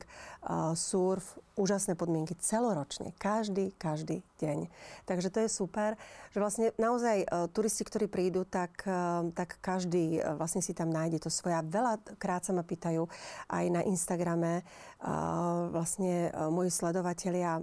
surf, 0.73 1.35
úžasné 1.59 1.93
podmienky 1.99 2.33
celoročne. 2.39 3.11
Každý, 3.19 3.75
každý 3.75 4.23
deň. 4.39 4.71
Takže 5.03 5.27
to 5.29 5.39
je 5.43 5.49
super, 5.51 5.99
že 6.31 6.39
vlastne 6.39 6.71
naozaj 6.79 7.27
turisti, 7.51 7.83
ktorí 7.83 8.07
prídu, 8.07 8.47
tak, 8.47 8.87
tak 9.35 9.59
každý 9.59 10.23
vlastne 10.39 10.63
si 10.63 10.71
tam 10.71 10.87
nájde 10.87 11.19
to 11.19 11.29
svoje. 11.29 11.59
A 11.59 11.67
veľakrát 11.67 12.47
sa 12.47 12.55
ma 12.55 12.63
pýtajú 12.63 13.05
aj 13.51 13.65
na 13.69 13.83
Instagrame 13.85 14.63
vlastne 15.69 16.31
moji 16.47 16.71
sledovatelia, 16.71 17.59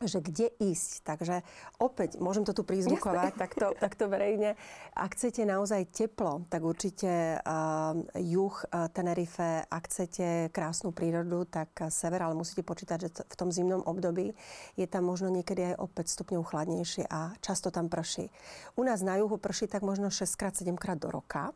že 0.00 0.24
kde 0.24 0.50
ísť. 0.58 1.04
Takže 1.04 1.44
opäť, 1.78 2.16
môžem 2.18 2.42
to 2.42 2.56
tu 2.56 2.64
prizvukovať 2.64 3.36
takto, 3.36 3.66
takto 3.76 4.08
verejne. 4.08 4.56
Ak 4.96 5.14
chcete 5.14 5.44
naozaj 5.44 5.92
teplo, 5.92 6.48
tak 6.48 6.64
určite 6.64 7.38
uh, 7.38 7.94
juh 8.16 8.54
uh, 8.54 8.88
Tenerife. 8.90 9.66
Ak 9.68 9.90
chcete 9.90 10.50
krásnu 10.50 10.90
prírodu, 10.90 11.44
tak 11.44 11.70
uh, 11.78 11.92
sever, 11.92 12.24
ale 12.24 12.38
musíte 12.38 12.64
počítať, 12.64 12.98
že 12.98 13.08
v 13.12 13.34
tom 13.38 13.52
zimnom 13.52 13.84
období 13.84 14.32
je 14.74 14.86
tam 14.88 15.06
možno 15.06 15.28
niekedy 15.28 15.74
aj 15.74 15.76
o 15.78 15.86
5 15.86 16.14
stupňov 16.18 16.42
chladnejšie 16.48 17.04
a 17.06 17.36
často 17.44 17.68
tam 17.70 17.92
prší. 17.92 18.32
U 18.78 18.82
nás 18.82 19.04
na 19.04 19.20
juhu 19.20 19.38
prší 19.38 19.68
tak 19.68 19.84
možno 19.86 20.10
6-7 20.10 20.74
krát 20.78 20.98
do 20.98 21.12
roka. 21.12 21.54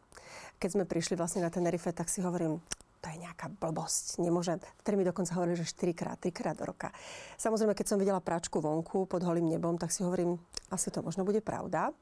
Keď 0.57 0.69
sme 0.73 0.85
prišli 0.89 1.21
vlastne 1.21 1.45
na 1.45 1.53
Tenerife, 1.53 1.93
tak 1.93 2.09
si 2.09 2.25
hovorím, 2.25 2.65
to 3.07 3.15
je 3.15 3.23
nejaká 3.23 3.47
blbosť. 3.63 4.19
Nemôže, 4.19 4.59
vtedy 4.83 4.99
mi 4.99 5.07
dokonca 5.07 5.31
hovorili, 5.39 5.63
že 5.63 5.71
4 5.71 5.95
krát, 5.95 6.19
3 6.19 6.35
krát 6.35 6.59
do 6.59 6.67
roka. 6.67 6.91
Samozrejme, 7.39 7.79
keď 7.79 7.87
som 7.87 8.03
videla 8.03 8.19
práčku 8.19 8.59
vonku 8.59 9.07
pod 9.07 9.23
holým 9.23 9.47
nebom, 9.47 9.79
tak 9.79 9.95
si 9.95 10.03
hovorím, 10.03 10.43
asi 10.75 10.91
to 10.91 11.07
možno 11.07 11.23
bude 11.23 11.39
pravda 11.39 11.95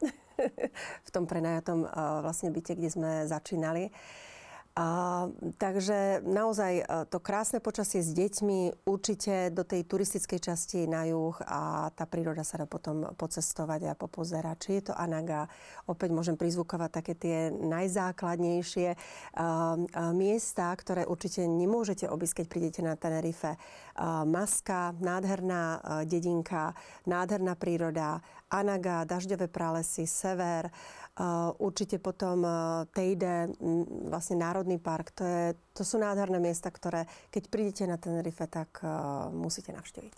v 1.06 1.10
tom 1.12 1.28
prenajatom 1.28 1.84
uh, 1.84 2.24
vlastne 2.24 2.48
byte, 2.48 2.72
kde 2.72 2.88
sme 2.88 3.10
začínali. 3.28 3.92
A, 4.74 5.30
takže 5.54 6.18
naozaj 6.26 6.72
e, 6.82 6.84
to 7.06 7.22
krásne 7.22 7.62
počasie 7.62 8.02
s 8.02 8.10
deťmi 8.10 8.82
určite 8.90 9.54
do 9.54 9.62
tej 9.62 9.86
turistickej 9.86 10.50
časti 10.50 10.90
na 10.90 11.06
juh 11.06 11.38
a 11.46 11.94
tá 11.94 12.10
príroda 12.10 12.42
sa 12.42 12.58
dá 12.58 12.66
potom 12.66 13.06
pocestovať 13.14 13.94
a 13.94 13.94
popozerať. 13.94 14.56
Či 14.58 14.70
je 14.74 14.82
to 14.90 14.94
Anaga, 14.98 15.46
opäť 15.86 16.10
môžem 16.10 16.34
prizvukovať 16.34 16.90
také 16.90 17.14
tie 17.14 17.38
najzákladnejšie 17.54 18.88
uh, 18.98 18.98
miesta, 20.10 20.74
ktoré 20.74 21.06
určite 21.06 21.46
nemôžete 21.46 22.10
obísť, 22.10 22.42
keď 22.42 22.46
prídete 22.50 22.80
na 22.82 22.98
Tenerife. 22.98 23.54
Maska, 24.24 24.94
nádherná 24.98 25.78
uh, 25.78 26.02
dedinka, 26.02 26.74
nádherná 27.06 27.54
príroda, 27.54 28.20
Anaga, 28.54 29.02
dažďové 29.02 29.50
pralesy, 29.50 30.06
sever, 30.06 30.70
určite 31.58 31.98
potom 31.98 32.42
Tejde, 32.94 33.50
vlastne 34.10 34.38
Národný 34.38 34.78
park. 34.78 35.10
To, 35.18 35.24
je, 35.26 35.44
to 35.74 35.82
sú 35.82 35.98
nádherné 35.98 36.38
miesta, 36.38 36.70
ktoré 36.70 37.10
keď 37.34 37.50
prídete 37.50 37.84
na 37.86 37.98
Tenerife, 37.98 38.46
tak 38.46 38.78
musíte 39.34 39.74
navštíviť. 39.74 40.16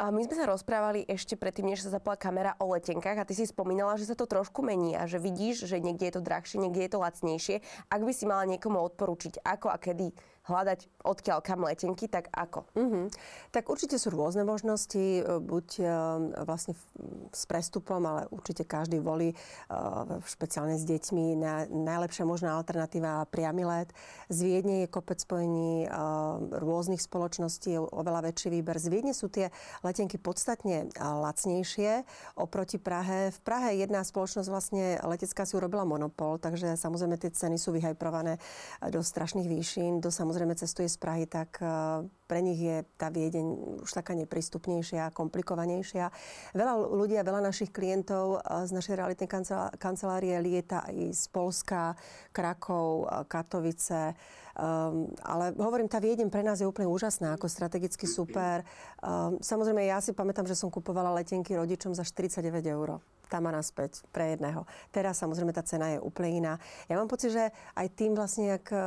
A 0.00 0.08
my 0.08 0.20
sme 0.24 0.36
sa 0.36 0.48
rozprávali 0.48 1.04
ešte 1.04 1.36
predtým, 1.36 1.72
než 1.72 1.84
sa 1.84 1.92
zapla 1.92 2.16
kamera 2.16 2.56
o 2.56 2.72
letenkách 2.72 3.20
a 3.20 3.28
ty 3.28 3.36
si 3.36 3.44
spomínala, 3.44 4.00
že 4.00 4.08
sa 4.08 4.16
to 4.16 4.24
trošku 4.24 4.64
mení 4.64 4.96
a 4.96 5.04
že 5.04 5.20
vidíš, 5.20 5.68
že 5.68 5.76
niekde 5.80 6.08
je 6.08 6.14
to 6.16 6.22
drahšie, 6.24 6.60
niekde 6.60 6.88
je 6.88 6.92
to 6.92 7.04
lacnejšie. 7.04 7.56
Ak 7.92 8.00
by 8.00 8.12
si 8.16 8.24
mala 8.24 8.48
niekomu 8.48 8.80
odporúčiť, 8.80 9.44
ako 9.44 9.72
a 9.72 9.76
kedy 9.76 10.12
hľadať 10.44 10.84
odkiaľ 11.00 11.38
kam 11.40 11.64
letenky, 11.64 12.04
tak 12.04 12.28
ako? 12.28 12.68
Mm-hmm. 12.76 13.04
Tak 13.48 13.64
určite 13.72 13.96
sú 13.96 14.12
rôzne 14.12 14.44
možnosti, 14.44 15.00
e, 15.00 15.22
buď 15.24 15.66
e, 15.80 15.84
vlastne 16.44 16.76
s 17.32 17.42
prestupom, 17.48 18.00
ale 18.04 18.28
určite 18.28 18.68
každý 18.68 19.00
volí 19.00 19.32
e, 19.32 19.36
špeciálne 20.28 20.76
s 20.76 20.84
deťmi. 20.84 21.40
Na, 21.40 21.64
najlepšia 21.64 22.28
možná 22.28 22.60
alternatíva 22.60 23.24
priamy 23.32 23.64
let. 23.64 23.88
Z 24.28 24.44
Viedne 24.44 24.84
je 24.84 24.92
kopec 24.92 25.16
spojení 25.20 25.88
rôznych 26.52 27.00
spoločností, 27.00 27.76
je 27.76 27.80
oveľa 27.80 28.32
väčší 28.32 28.52
výber. 28.52 28.76
Z 28.76 28.92
Viedne 28.92 29.16
sú 29.16 29.32
tie 29.32 29.48
letenky 29.80 30.20
podstatne 30.20 30.92
lacnejšie 31.00 32.04
oproti 32.36 32.76
Prahe. 32.76 33.32
V 33.32 33.38
Prahe 33.40 33.80
jedna 33.80 34.04
spoločnosť 34.04 34.48
vlastne 34.48 35.00
letecká 35.00 35.48
si 35.48 35.56
urobila 35.56 35.88
monopol, 35.88 36.36
takže 36.36 36.76
samozrejme 36.76 37.16
tie 37.16 37.32
ceny 37.32 37.56
sú 37.56 37.72
vyhajprované 37.72 38.36
do 38.92 39.00
strašných 39.00 39.48
výšin, 39.48 40.04
do 40.04 40.12
samozrejme 40.12 40.33
samozrejme 40.34 40.58
cestuje 40.58 40.90
z 40.90 40.98
Prahy, 40.98 41.30
tak 41.30 41.62
eh, 41.62 42.02
pre 42.26 42.42
nich 42.42 42.58
je 42.58 42.82
tá 42.98 43.06
Viedeň 43.06 43.78
už 43.86 43.90
taká 43.94 44.18
neprístupnejšia, 44.18 45.14
komplikovanejšia. 45.14 46.10
Veľa 46.58 46.74
ľudí 46.90 47.14
a 47.14 47.22
veľa 47.22 47.38
našich 47.38 47.70
klientov 47.70 48.42
eh, 48.42 48.66
z 48.66 48.74
našej 48.74 48.98
realitnej 48.98 49.30
kancelárie 49.78 50.34
lieta 50.42 50.82
aj 50.90 51.14
z 51.14 51.24
Polska, 51.30 51.94
Krakov, 52.34 53.06
eh, 53.06 53.22
Katovice. 53.30 54.18
Um, 54.54 55.10
ale 55.22 55.54
hovorím, 55.54 55.86
tá 55.86 56.02
Viedeň 56.02 56.30
pre 56.30 56.42
nás 56.42 56.58
je 56.58 56.66
úplne 56.66 56.90
úžasná, 56.90 57.38
ako 57.38 57.46
strategicky 57.46 58.10
super. 58.10 58.66
Um, 59.02 59.38
samozrejme, 59.38 59.86
ja 59.86 60.02
si 60.02 60.10
pamätám, 60.10 60.50
že 60.50 60.58
som 60.58 60.66
kupovala 60.66 61.14
letenky 61.14 61.54
rodičom 61.54 61.94
za 61.94 62.02
49 62.02 62.58
eur 62.66 62.98
tam 63.26 63.48
a 63.48 63.54
naspäť 63.54 64.04
pre 64.10 64.36
jedného. 64.36 64.64
Teraz 64.94 65.20
samozrejme 65.20 65.52
tá 65.54 65.64
cena 65.64 65.96
je 65.96 65.98
úplne 65.98 66.30
iná. 66.44 66.54
Ja 66.86 67.00
mám 67.00 67.10
pocit, 67.10 67.32
že 67.32 67.50
aj 67.74 67.86
tým 67.96 68.12
vlastne, 68.14 68.56
ak 68.56 68.66
e, 68.70 68.78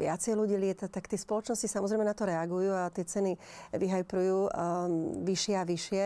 viacej 0.00 0.32
ľudí 0.38 0.56
lieta, 0.56 0.86
tak 0.88 1.06
tie 1.06 1.18
spoločnosti 1.18 1.66
samozrejme 1.68 2.06
na 2.06 2.16
to 2.16 2.24
reagujú 2.28 2.72
a 2.72 2.92
tie 2.92 3.04
ceny 3.04 3.34
vyhajprujú 3.74 4.38
um, 4.48 4.50
vyššie 5.26 5.54
a 5.58 5.64
vyššie. 5.66 6.04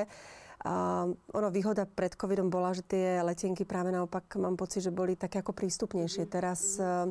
A 0.66 1.06
ono, 1.12 1.48
výhoda 1.54 1.86
pred 1.86 2.18
covidom 2.18 2.50
bola, 2.50 2.74
že 2.74 2.82
tie 2.82 3.22
letenky 3.22 3.62
práve 3.62 3.94
naopak 3.94 4.34
mám 4.40 4.58
pocit, 4.58 4.82
že 4.82 4.90
boli 4.90 5.14
také 5.14 5.38
ako 5.38 5.54
prístupnejšie. 5.54 6.26
Teraz 6.26 6.80
uh, 6.82 7.06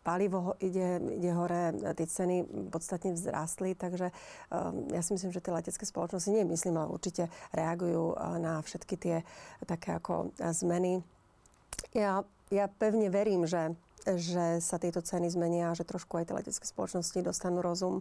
palivo 0.00 0.56
ide, 0.64 1.00
ide 1.20 1.30
hore, 1.36 1.76
tie 1.96 2.06
ceny 2.08 2.36
podstatne 2.72 3.12
vzrástli, 3.12 3.76
takže 3.76 4.12
um, 4.48 4.88
ja 4.90 5.04
si 5.04 5.12
myslím, 5.12 5.32
že 5.32 5.44
tie 5.44 5.52
letecké 5.52 5.84
spoločnosti, 5.84 6.32
nie 6.32 6.48
myslím, 6.48 6.80
ale 6.80 6.88
určite 6.92 7.28
reagujú 7.52 8.16
uh, 8.16 8.40
na 8.40 8.60
všetky 8.64 8.94
tie 8.96 9.16
také 9.68 9.96
ako 9.96 10.32
uh, 10.32 10.52
zmeny. 10.56 11.04
Ja, 11.92 12.24
ja 12.48 12.68
pevne 12.68 13.12
verím, 13.12 13.44
že 13.44 13.76
že 14.08 14.64
sa 14.64 14.80
tieto 14.80 15.04
ceny 15.04 15.28
zmenia 15.28 15.72
a 15.72 15.76
že 15.76 15.84
trošku 15.84 16.16
aj 16.16 16.32
tie 16.32 16.36
letecké 16.40 16.64
spoločnosti 16.64 17.20
dostanú 17.20 17.60
rozum 17.60 18.00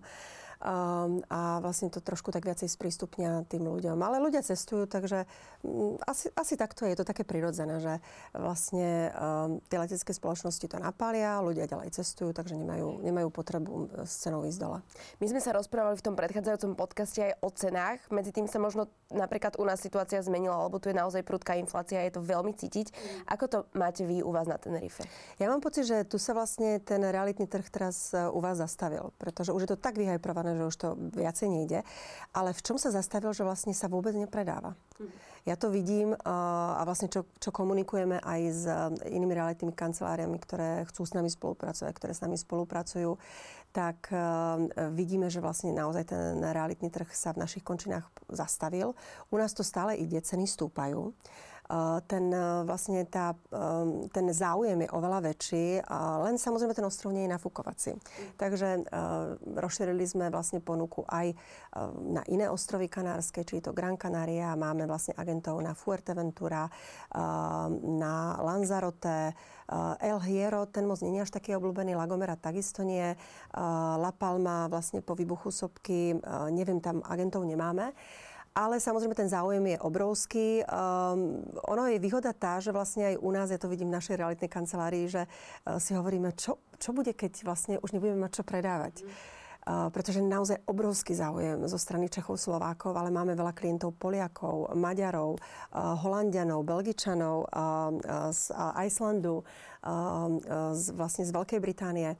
um, 0.59 1.23
a 1.31 1.59
vlastne 1.63 1.87
to 1.91 2.03
trošku 2.03 2.31
tak 2.31 2.43
viacej 2.43 2.67
sprístupnia 2.67 3.47
tým 3.47 3.63
ľuďom. 3.67 3.97
Ale 3.99 4.19
ľudia 4.19 4.43
cestujú, 4.43 4.85
takže 4.85 5.23
um, 5.63 5.95
asi, 6.03 6.31
asi 6.35 6.59
takto 6.59 6.83
je 6.83 6.95
to 6.99 7.07
také 7.07 7.23
prirodzené, 7.23 7.79
že 7.79 7.93
vlastne 8.35 9.11
um, 9.15 9.63
tie 9.71 9.79
letecké 9.79 10.11
spoločnosti 10.11 10.67
to 10.67 10.77
napália, 10.79 11.39
ľudia 11.43 11.67
ďalej 11.67 11.95
cestujú, 11.95 12.35
takže 12.35 12.59
nemajú, 12.59 13.03
nemajú 13.03 13.27
potrebu 13.31 14.03
s 14.03 14.23
cenou 14.23 14.43
ísť 14.43 14.59
dole. 14.59 14.79
My 15.23 15.25
sme 15.31 15.39
sa 15.39 15.55
rozprávali 15.55 15.95
v 15.99 16.05
tom 16.05 16.15
predchádzajúcom 16.19 16.75
podcaste 16.75 17.19
aj 17.23 17.33
o 17.39 17.49
cenách. 17.51 17.99
Medzi 18.11 18.35
tým 18.35 18.47
sa 18.47 18.59
možno 18.59 18.91
napríklad 19.09 19.57
u 19.57 19.65
nás 19.65 19.81
situácia 19.81 20.21
zmenila, 20.21 20.67
lebo 20.67 20.77
tu 20.77 20.91
je 20.91 20.95
naozaj 20.95 21.25
prudká 21.25 21.57
inflácia, 21.57 22.05
je 22.05 22.19
to 22.19 22.21
veľmi 22.21 22.53
cítiť. 22.53 22.93
Ako 23.31 23.45
to 23.49 23.57
máte 23.73 24.05
vy 24.05 24.21
u 24.21 24.31
vás 24.31 24.45
na 24.45 24.59
Tenerife? 24.59 25.03
Ja 25.41 25.49
mám 25.49 25.63
pocit, 25.63 25.89
že 25.89 26.05
tu 26.05 26.21
sa 26.21 26.37
vlastne 26.37 26.77
ten 26.83 27.01
realitný 27.01 27.49
trh 27.49 27.65
teraz 27.71 28.13
uh, 28.13 28.29
u 28.29 28.39
vás 28.43 28.61
zastavil, 28.61 29.11
pretože 29.17 29.49
už 29.55 29.65
je 29.65 29.71
to 29.73 29.79
tak 29.79 29.97
vyhajprované 29.97 30.48
povedané, 30.49 30.65
že 30.65 30.69
už 30.73 30.77
to 30.81 30.97
viacej 31.13 31.47
nejde. 31.53 31.79
Ale 32.33 32.57
v 32.57 32.61
čom 32.65 32.81
sa 32.81 32.89
zastavil, 32.89 33.29
že 33.37 33.45
vlastne 33.45 33.77
sa 33.77 33.85
vôbec 33.85 34.17
nepredáva? 34.17 34.73
Ja 35.47 35.55
to 35.55 35.71
vidím 35.71 36.11
a 36.27 36.83
vlastne 36.83 37.07
čo, 37.07 37.23
čo 37.39 37.55
komunikujeme 37.55 38.19
aj 38.19 38.41
s 38.51 38.67
inými 39.07 39.31
realitnými 39.31 39.71
kanceláriami, 39.71 40.35
ktoré 40.35 40.83
chcú 40.91 41.07
s 41.07 41.15
nami 41.15 41.31
spolupracovať, 41.31 41.93
ktoré 41.95 42.11
s 42.11 42.19
nami 42.19 42.35
spolupracujú, 42.35 43.15
tak 43.71 44.11
vidíme, 44.91 45.31
že 45.31 45.39
vlastne 45.39 45.71
naozaj 45.71 46.11
ten 46.11 46.43
realitný 46.43 46.91
trh 46.91 47.07
sa 47.15 47.31
v 47.31 47.47
našich 47.47 47.63
končinách 47.63 48.11
zastavil. 48.27 48.99
U 49.31 49.39
nás 49.39 49.55
to 49.55 49.63
stále 49.63 49.95
ide, 49.95 50.19
ceny 50.19 50.43
stúpajú. 50.43 51.15
Ten, 52.09 52.33
vlastne 52.65 53.05
tá, 53.05 53.37
ten 54.09 54.25
záujem 54.33 54.81
je 54.81 54.89
oveľa 54.89 55.19
väčší, 55.29 55.85
len 56.25 56.41
samozrejme 56.41 56.73
ten 56.73 56.87
ostrov 56.89 57.13
nie 57.13 57.29
je 57.29 57.33
nafúkovací. 57.37 57.93
Takže 58.41 58.89
rozšírili 59.53 60.01
sme 60.09 60.33
vlastne 60.33 60.65
ponuku 60.65 61.05
aj 61.05 61.37
na 62.09 62.25
iné 62.25 62.49
ostrovy 62.49 62.89
kanárske, 62.89 63.45
či 63.45 63.61
to 63.61 63.69
Gran 63.69 64.01
Canaria, 64.01 64.57
máme 64.57 64.89
vlastne 64.89 65.13
agentov 65.13 65.61
na 65.61 65.77
Fuerteventura, 65.77 66.65
na 67.85 68.13
Lanzarote, 68.41 69.37
El 70.01 70.17
Hierro, 70.25 70.65
ten 70.65 70.89
moc 70.89 70.97
nie 71.05 71.21
je 71.21 71.29
až 71.29 71.37
taký 71.37 71.53
obľúbený, 71.53 71.93
Lagomera 71.93 72.33
takisto 72.33 72.81
nie, 72.81 73.13
La 73.53 74.09
Palma 74.17 74.65
vlastne 74.65 75.05
po 75.05 75.13
výbuchu 75.13 75.53
sopky, 75.53 76.17
neviem, 76.49 76.81
tam 76.81 77.05
agentov 77.05 77.45
nemáme. 77.45 77.93
Ale 78.59 78.75
samozrejme 78.75 79.15
ten 79.15 79.31
záujem 79.31 79.63
je 79.63 79.77
obrovský. 79.79 80.67
Um, 80.67 81.47
ono 81.63 81.87
je 81.87 81.95
výhoda 81.95 82.35
tá, 82.35 82.59
že 82.59 82.75
vlastne 82.75 83.15
aj 83.15 83.23
u 83.23 83.31
nás, 83.31 83.47
ja 83.47 83.55
to 83.55 83.71
vidím 83.71 83.87
v 83.87 83.95
našej 83.95 84.19
realitnej 84.19 84.51
kancelárii, 84.51 85.07
že 85.07 85.23
uh, 85.23 85.79
si 85.79 85.95
hovoríme, 85.95 86.35
čo, 86.35 86.59
čo 86.75 86.91
bude, 86.91 87.15
keď 87.15 87.47
vlastne 87.47 87.79
už 87.79 87.95
nebudeme 87.95 88.19
mať 88.19 88.31
čo 88.35 88.43
predávať. 88.43 88.99
Mm. 88.99 89.07
Uh, 89.07 89.87
pretože 89.95 90.19
naozaj 90.19 90.59
obrovský 90.67 91.15
záujem 91.15 91.71
zo 91.71 91.79
strany 91.79 92.11
Čechov, 92.11 92.35
Slovákov, 92.35 92.99
ale 92.99 93.15
máme 93.15 93.31
veľa 93.31 93.55
klientov 93.55 93.95
Poliakov, 93.95 94.75
Maďarov, 94.75 95.39
uh, 95.39 95.95
Holandianov, 95.95 96.67
Belgičanov 96.67 97.47
z 98.35 98.43
Islandu, 98.83 99.47
z, 100.75 100.83
vlastne 100.99 101.23
z 101.23 101.31
Veľkej 101.31 101.59
Británie. 101.63 102.19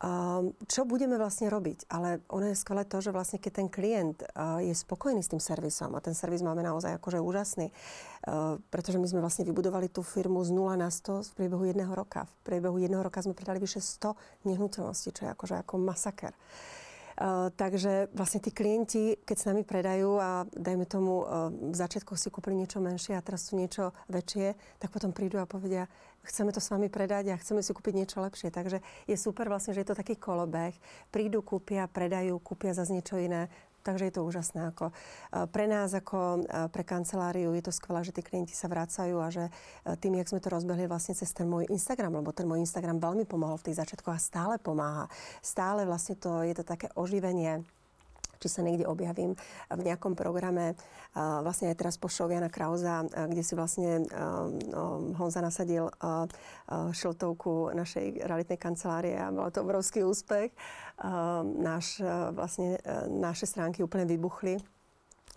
Um, 0.00 0.56
čo 0.64 0.88
budeme 0.88 1.20
vlastne 1.20 1.52
robiť? 1.52 1.92
Ale 1.92 2.24
ono 2.32 2.48
je 2.48 2.56
skvelé 2.56 2.88
to, 2.88 3.04
že 3.04 3.12
vlastne 3.12 3.36
keď 3.36 3.52
ten 3.52 3.68
klient 3.68 4.24
uh, 4.32 4.56
je 4.56 4.72
spokojný 4.72 5.20
s 5.20 5.28
tým 5.28 5.44
servisom 5.44 5.92
a 5.92 6.00
ten 6.00 6.16
servis 6.16 6.40
máme 6.40 6.64
naozaj 6.64 6.96
akože 6.96 7.20
úžasný, 7.20 7.68
uh, 7.68 8.56
pretože 8.72 8.96
my 8.96 9.04
sme 9.04 9.20
vlastne 9.20 9.44
vybudovali 9.44 9.92
tú 9.92 10.00
firmu 10.00 10.40
z 10.40 10.56
0 10.56 10.80
na 10.80 10.88
100 10.88 11.20
v 11.20 11.34
priebehu 11.36 11.68
jedného 11.68 11.92
roka. 11.92 12.24
V 12.40 12.48
priebehu 12.48 12.80
jedného 12.80 13.04
roka 13.04 13.20
sme 13.20 13.36
pridali 13.36 13.60
vyše 13.60 13.84
100 13.84 14.48
nehnuteľností, 14.48 15.12
čo 15.12 15.28
je 15.28 15.36
akože 15.36 15.60
ako 15.68 15.74
masaker. 15.76 16.32
Uh, 17.20 17.52
takže 17.52 18.08
vlastne 18.16 18.40
tí 18.40 18.48
klienti, 18.48 19.20
keď 19.20 19.36
s 19.36 19.48
nami 19.52 19.68
predajú 19.68 20.16
a 20.16 20.48
dajme 20.56 20.88
tomu 20.88 21.28
uh, 21.28 21.52
v 21.52 21.76
začiatku 21.76 22.16
si 22.16 22.32
kúpili 22.32 22.56
niečo 22.56 22.80
menšie 22.80 23.12
a 23.12 23.20
teraz 23.20 23.52
sú 23.52 23.60
niečo 23.60 23.92
väčšie, 24.08 24.56
tak 24.80 24.88
potom 24.88 25.12
prídu 25.12 25.36
a 25.36 25.44
povedia, 25.44 25.84
chceme 26.24 26.52
to 26.52 26.60
s 26.60 26.70
vami 26.72 26.92
predať 26.92 27.32
a 27.32 27.40
chceme 27.40 27.64
si 27.64 27.72
kúpiť 27.72 27.94
niečo 27.96 28.18
lepšie. 28.20 28.52
Takže 28.52 28.84
je 29.08 29.16
super 29.16 29.48
vlastne, 29.48 29.72
že 29.72 29.82
je 29.82 29.88
to 29.92 29.98
taký 29.98 30.16
kolobeh. 30.16 30.76
Prídu, 31.08 31.40
kúpia, 31.40 31.88
predajú, 31.88 32.36
kúpia 32.40 32.76
zase 32.76 32.92
niečo 32.92 33.16
iné. 33.16 33.48
Takže 33.80 34.12
je 34.12 34.14
to 34.20 34.28
úžasné. 34.28 34.60
Ako, 34.76 34.92
e, 34.92 34.94
pre 35.48 35.64
nás, 35.64 35.96
ako 35.96 36.44
e, 36.44 36.68
pre 36.68 36.84
kanceláriu, 36.84 37.56
je 37.56 37.64
to 37.64 37.72
skvelé, 37.72 38.04
že 38.04 38.12
tí 38.12 38.20
klienti 38.20 38.52
sa 38.52 38.68
vracajú 38.68 39.16
a 39.16 39.32
že 39.32 39.48
e, 39.48 39.52
tým, 39.96 40.20
jak 40.20 40.28
sme 40.28 40.44
to 40.44 40.52
rozbehli 40.52 40.84
vlastne 40.84 41.16
cez 41.16 41.32
ten 41.32 41.48
môj 41.48 41.64
Instagram, 41.72 42.20
lebo 42.20 42.28
ten 42.28 42.44
môj 42.44 42.60
Instagram 42.60 43.00
veľmi 43.00 43.24
pomohol 43.24 43.56
v 43.56 43.72
tých 43.72 43.80
začiatkoch 43.80 44.12
a 44.12 44.20
stále 44.20 44.60
pomáha. 44.60 45.08
Stále 45.40 45.88
vlastne 45.88 46.12
to 46.20 46.44
je 46.44 46.52
to 46.52 46.64
také 46.64 46.92
oživenie 46.92 47.64
či 48.40 48.48
sa 48.48 48.64
niekde 48.64 48.88
objavím 48.88 49.36
v 49.68 49.80
nejakom 49.84 50.16
programe, 50.16 50.74
vlastne 51.14 51.68
aj 51.68 51.76
teraz 51.76 51.94
po 52.00 52.08
show 52.08 52.26
Jana 52.26 52.48
Krauza, 52.48 53.04
kde 53.04 53.44
si 53.44 53.52
vlastne 53.52 54.08
Honza 55.20 55.44
nasadil 55.44 55.92
šiltovku 56.72 57.76
našej 57.76 58.24
realitnej 58.24 58.56
kancelárie 58.56 59.20
a 59.20 59.28
bol 59.28 59.52
to 59.52 59.60
obrovský 59.60 60.02
úspech. 60.02 60.56
Náš, 61.60 62.00
vlastne, 62.32 62.80
naše 63.12 63.44
stránky 63.44 63.84
úplne 63.84 64.08
vybuchli 64.08 64.79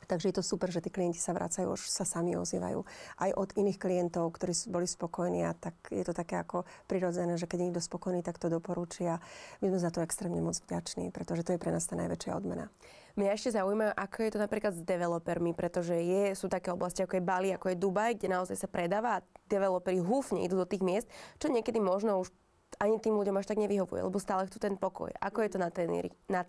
Takže 0.07 0.29
je 0.29 0.35
to 0.39 0.43
super, 0.43 0.69
že 0.69 0.83
tí 0.83 0.89
klienti 0.89 1.19
sa 1.19 1.31
vracajú, 1.31 1.73
už 1.73 1.87
sa 1.89 2.03
sami 2.03 2.35
ozývajú. 2.35 2.83
Aj 3.19 3.31
od 3.33 3.49
iných 3.55 3.79
klientov, 3.79 4.35
ktorí 4.35 4.53
boli 4.69 4.87
spokojní 4.87 5.47
a 5.47 5.51
tak 5.55 5.75
je 5.89 6.03
to 6.03 6.13
také 6.13 6.39
ako 6.39 6.67
prirodzené, 6.87 7.35
že 7.39 7.47
keď 7.47 7.57
je 7.59 7.65
niekto 7.69 7.83
spokojný, 7.83 8.21
tak 8.21 8.39
to 8.39 8.51
doporučia. 8.51 9.19
My 9.63 9.71
sme 9.71 9.79
za 9.79 9.91
to 9.91 10.03
extrémne 10.03 10.39
moc 10.43 10.59
vďační, 10.59 11.09
pretože 11.09 11.43
to 11.47 11.55
je 11.55 11.61
pre 11.61 11.71
nás 11.71 11.87
tá 11.87 11.95
najväčšia 11.97 12.35
odmena. 12.35 12.67
Mňa 13.13 13.29
ešte 13.37 13.53
zaujíma, 13.53 13.93
ako 13.93 14.25
je 14.25 14.31
to 14.33 14.39
napríklad 14.41 14.73
s 14.73 14.81
developermi, 14.81 15.53
pretože 15.53 15.93
je, 15.93 16.33
sú 16.33 16.49
také 16.49 16.73
oblasti 16.73 17.05
ako 17.05 17.21
je 17.21 17.23
Bali, 17.23 17.53
ako 17.53 17.69
je 17.69 17.77
Dubaj, 17.77 18.17
kde 18.17 18.33
naozaj 18.33 18.57
sa 18.57 18.65
predáva 18.65 19.21
a 19.21 19.23
developeri 19.45 20.01
húfne 20.01 20.41
idú 20.41 20.57
do 20.57 20.65
tých 20.65 20.81
miest, 20.81 21.05
čo 21.37 21.53
niekedy 21.53 21.77
možno 21.77 22.25
už 22.25 22.33
ani 22.81 22.97
tým 22.97 23.13
ľuďom 23.13 23.37
až 23.37 23.53
tak 23.53 23.61
nevyhovuje, 23.61 24.01
lebo 24.01 24.17
stále 24.17 24.49
chcú 24.49 24.57
ten 24.57 24.81
pokoj. 24.81 25.13
Ako 25.21 25.45
je 25.45 25.49
to 25.53 25.61
na, 25.61 25.69
teneri- 25.69 26.17
na? 26.25 26.41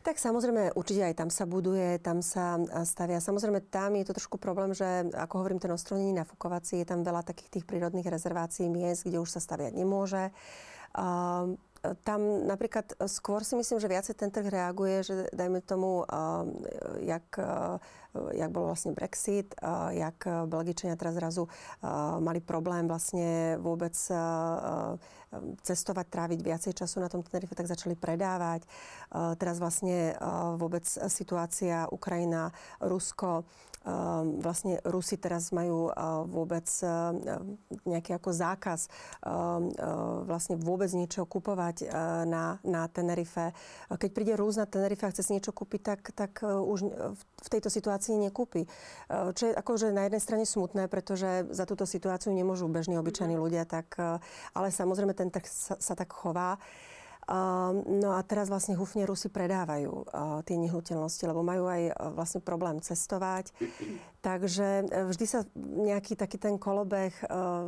Tak 0.00 0.16
samozrejme, 0.16 0.72
určite 0.80 1.12
aj 1.12 1.14
tam 1.20 1.28
sa 1.28 1.44
buduje, 1.44 2.00
tam 2.00 2.24
sa 2.24 2.56
stavia. 2.88 3.20
Samozrejme, 3.20 3.68
tam 3.68 4.00
je 4.00 4.08
to 4.08 4.16
trošku 4.16 4.40
problém, 4.40 4.72
že 4.72 5.12
ako 5.12 5.44
hovorím, 5.44 5.60
ten 5.60 5.68
ostrov 5.76 6.00
není 6.00 6.16
nafukovací, 6.16 6.80
je 6.80 6.88
tam 6.88 7.04
veľa 7.04 7.20
takých 7.20 7.60
tých 7.60 7.68
prírodných 7.68 8.08
rezervácií 8.08 8.72
miest, 8.72 9.04
kde 9.04 9.20
už 9.20 9.28
sa 9.28 9.44
staviať 9.44 9.76
nemôže. 9.76 10.32
Uh, 10.96 11.54
tam 12.04 12.44
napríklad 12.44 12.92
skôr 13.08 13.40
si 13.40 13.56
myslím, 13.56 13.80
že 13.80 13.88
viacej 13.88 14.14
ten 14.16 14.28
trh 14.28 14.48
reaguje, 14.52 14.96
že 15.00 15.14
dajme 15.32 15.64
tomu, 15.64 16.04
uh, 16.04 16.44
jak, 17.00 17.24
uh, 17.40 17.80
jak 18.34 18.50
bol 18.50 18.66
vlastne 18.66 18.90
Brexit, 18.90 19.54
jak 19.94 20.18
Belgičania 20.50 20.98
teraz 20.98 21.14
zrazu 21.14 21.46
mali 22.18 22.42
problém 22.42 22.90
vlastne 22.90 23.54
vôbec 23.62 23.94
cestovať, 25.62 26.06
tráviť 26.10 26.40
viacej 26.42 26.72
času 26.74 26.98
na 26.98 27.06
tom 27.06 27.22
Tenerife, 27.22 27.54
tak 27.54 27.70
začali 27.70 27.94
predávať. 27.94 28.66
Teraz 29.38 29.62
vlastne 29.62 30.18
vôbec 30.58 30.82
situácia 31.06 31.86
Ukrajina, 31.94 32.50
Rusko, 32.82 33.46
vlastne 34.40 34.76
Rusi 34.84 35.16
teraz 35.16 35.56
majú 35.56 35.88
vôbec 36.28 36.68
nejaký 37.88 38.12
ako 38.12 38.30
zákaz 38.32 38.92
vlastne 40.28 40.60
vôbec 40.60 40.92
niečo 40.92 41.24
kupovať 41.24 41.88
na, 42.28 42.60
na 42.60 42.82
Tenerife. 42.92 43.56
Keď 43.88 44.10
príde 44.12 44.36
Rus 44.36 44.60
na 44.60 44.68
Tenerife 44.68 45.08
a 45.08 45.12
chce 45.12 45.24
si 45.24 45.32
niečo 45.32 45.56
kúpiť, 45.56 45.80
tak, 45.80 46.00
tak 46.12 46.44
už 46.44 46.92
v 47.20 47.48
tejto 47.48 47.72
situácii 47.72 48.20
nekúpi. 48.20 48.68
Čo 49.08 49.44
je 49.48 49.56
akože 49.56 49.96
na 49.96 50.04
jednej 50.08 50.20
strane 50.20 50.44
smutné, 50.44 50.84
pretože 50.92 51.48
za 51.48 51.64
túto 51.64 51.88
situáciu 51.88 52.36
nemôžu 52.36 52.68
bežní 52.68 53.00
obyčajní 53.00 53.40
ľudia, 53.40 53.64
tak, 53.64 53.96
ale 54.52 54.68
samozrejme 54.68 55.16
ten 55.16 55.32
trh 55.32 55.48
sa, 55.48 55.80
sa 55.80 55.94
tak 55.96 56.12
chová. 56.12 56.60
Uh, 57.30 57.86
no 57.86 58.18
a 58.18 58.26
teraz 58.26 58.50
vlastne 58.50 58.74
hufne 58.74 59.06
Rusy 59.06 59.30
predávajú 59.30 60.02
uh, 60.02 60.42
tie 60.42 60.58
nehnuteľnosti, 60.58 61.22
lebo 61.30 61.46
majú 61.46 61.70
aj 61.70 61.82
uh, 61.86 62.10
vlastne 62.10 62.42
problém 62.42 62.82
cestovať. 62.82 63.54
Takže 64.20 64.84
e, 64.84 65.08
vždy 65.08 65.24
sa 65.24 65.48
nejaký 65.56 66.12
taký 66.12 66.36
ten 66.36 66.60
kolobeh 66.60 67.08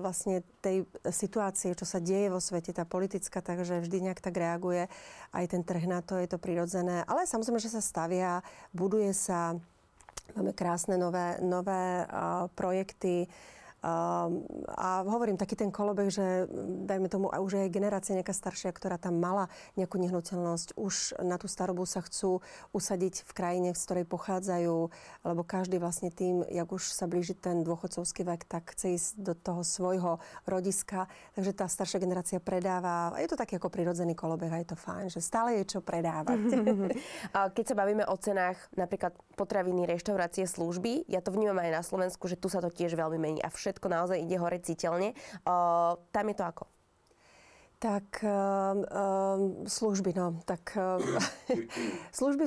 vlastne 0.04 0.44
tej 0.60 0.84
situácie, 1.08 1.72
čo 1.72 1.88
sa 1.88 1.96
deje 1.96 2.28
vo 2.28 2.44
svete, 2.44 2.76
tá 2.76 2.84
politická, 2.84 3.40
takže 3.40 3.80
vždy 3.80 4.12
nejak 4.12 4.20
tak 4.20 4.36
reaguje. 4.36 4.84
Aj 5.32 5.44
ten 5.48 5.64
trh 5.64 5.88
na 5.88 6.04
to 6.04 6.20
je 6.20 6.28
to 6.28 6.36
prirodzené. 6.36 7.08
Ale 7.08 7.24
samozrejme, 7.24 7.56
že 7.56 7.72
sa 7.72 7.80
stavia, 7.80 8.44
buduje 8.76 9.16
sa, 9.16 9.56
máme 10.36 10.52
krásne 10.52 11.00
nové, 11.00 11.40
nové 11.40 12.04
projekty. 12.52 13.32
Ehm, 13.82 14.46
a 14.78 15.02
hovorím, 15.02 15.34
taký 15.34 15.58
ten 15.58 15.74
kolobeh, 15.74 16.06
že 16.06 16.46
dajme 16.86 17.10
tomu, 17.10 17.26
a 17.34 17.42
už 17.42 17.66
aj 17.66 17.74
generácia 17.74 18.14
nejaká 18.14 18.30
staršia, 18.30 18.70
ktorá 18.70 18.94
tam 18.94 19.18
mala 19.18 19.50
nejakú 19.74 19.98
nehnuteľnosť, 19.98 20.78
už 20.78 21.18
na 21.26 21.34
tú 21.34 21.50
starobu 21.50 21.82
sa 21.82 21.98
chcú 22.02 22.38
usadiť 22.70 23.26
v 23.26 23.32
krajine, 23.34 23.68
z 23.74 23.82
ktorej 23.82 24.06
pochádzajú, 24.06 24.76
lebo 25.26 25.42
každý 25.42 25.82
vlastne 25.82 26.14
tým, 26.14 26.46
jak 26.46 26.70
už 26.70 26.94
sa 26.94 27.10
blíži 27.10 27.34
ten 27.34 27.66
dôchodcovský 27.66 28.22
vek, 28.22 28.46
tak 28.46 28.70
chce 28.70 28.94
ísť 28.94 29.10
do 29.18 29.34
toho 29.34 29.66
svojho 29.66 30.22
rodiska. 30.46 31.10
Takže 31.34 31.50
tá 31.50 31.66
staršia 31.66 31.98
generácia 31.98 32.38
predáva. 32.38 33.10
A 33.12 33.18
je 33.18 33.26
to 33.26 33.34
taký 33.34 33.58
ako 33.58 33.66
prirodzený 33.66 34.14
kolobeh 34.14 34.50
a 34.54 34.62
je 34.62 34.70
to 34.70 34.78
fajn, 34.78 35.10
že 35.10 35.18
stále 35.18 35.58
je 35.58 35.74
čo 35.74 35.82
predávať. 35.82 36.38
Keď 37.58 37.64
sa 37.66 37.74
bavíme 37.74 38.06
o 38.06 38.14
cenách 38.14 38.62
napríklad 38.78 39.10
potraviny, 39.34 39.90
reštaurácie, 39.90 40.46
služby, 40.46 41.10
ja 41.10 41.18
to 41.18 41.34
vnímam 41.34 41.58
aj 41.58 41.70
na 41.74 41.82
Slovensku, 41.82 42.30
že 42.30 42.38
tu 42.38 42.46
sa 42.46 42.62
to 42.62 42.70
tiež 42.70 42.94
veľmi 42.94 43.18
mení 43.18 43.40
a 43.42 43.50
všetko 43.50 43.71
všetko 43.72 43.88
naozaj 43.88 44.20
ide 44.20 44.36
hore 44.36 44.60
citeľne. 44.60 45.16
Uh, 45.48 45.96
tam 46.12 46.28
je 46.28 46.36
to 46.36 46.44
ako? 46.44 46.64
Tak 47.82 48.22
uh, 48.22 48.78
služby, 49.66 50.14
no, 50.14 50.38
tak 50.46 50.78
uh, 50.78 51.02
služby, 52.14 52.46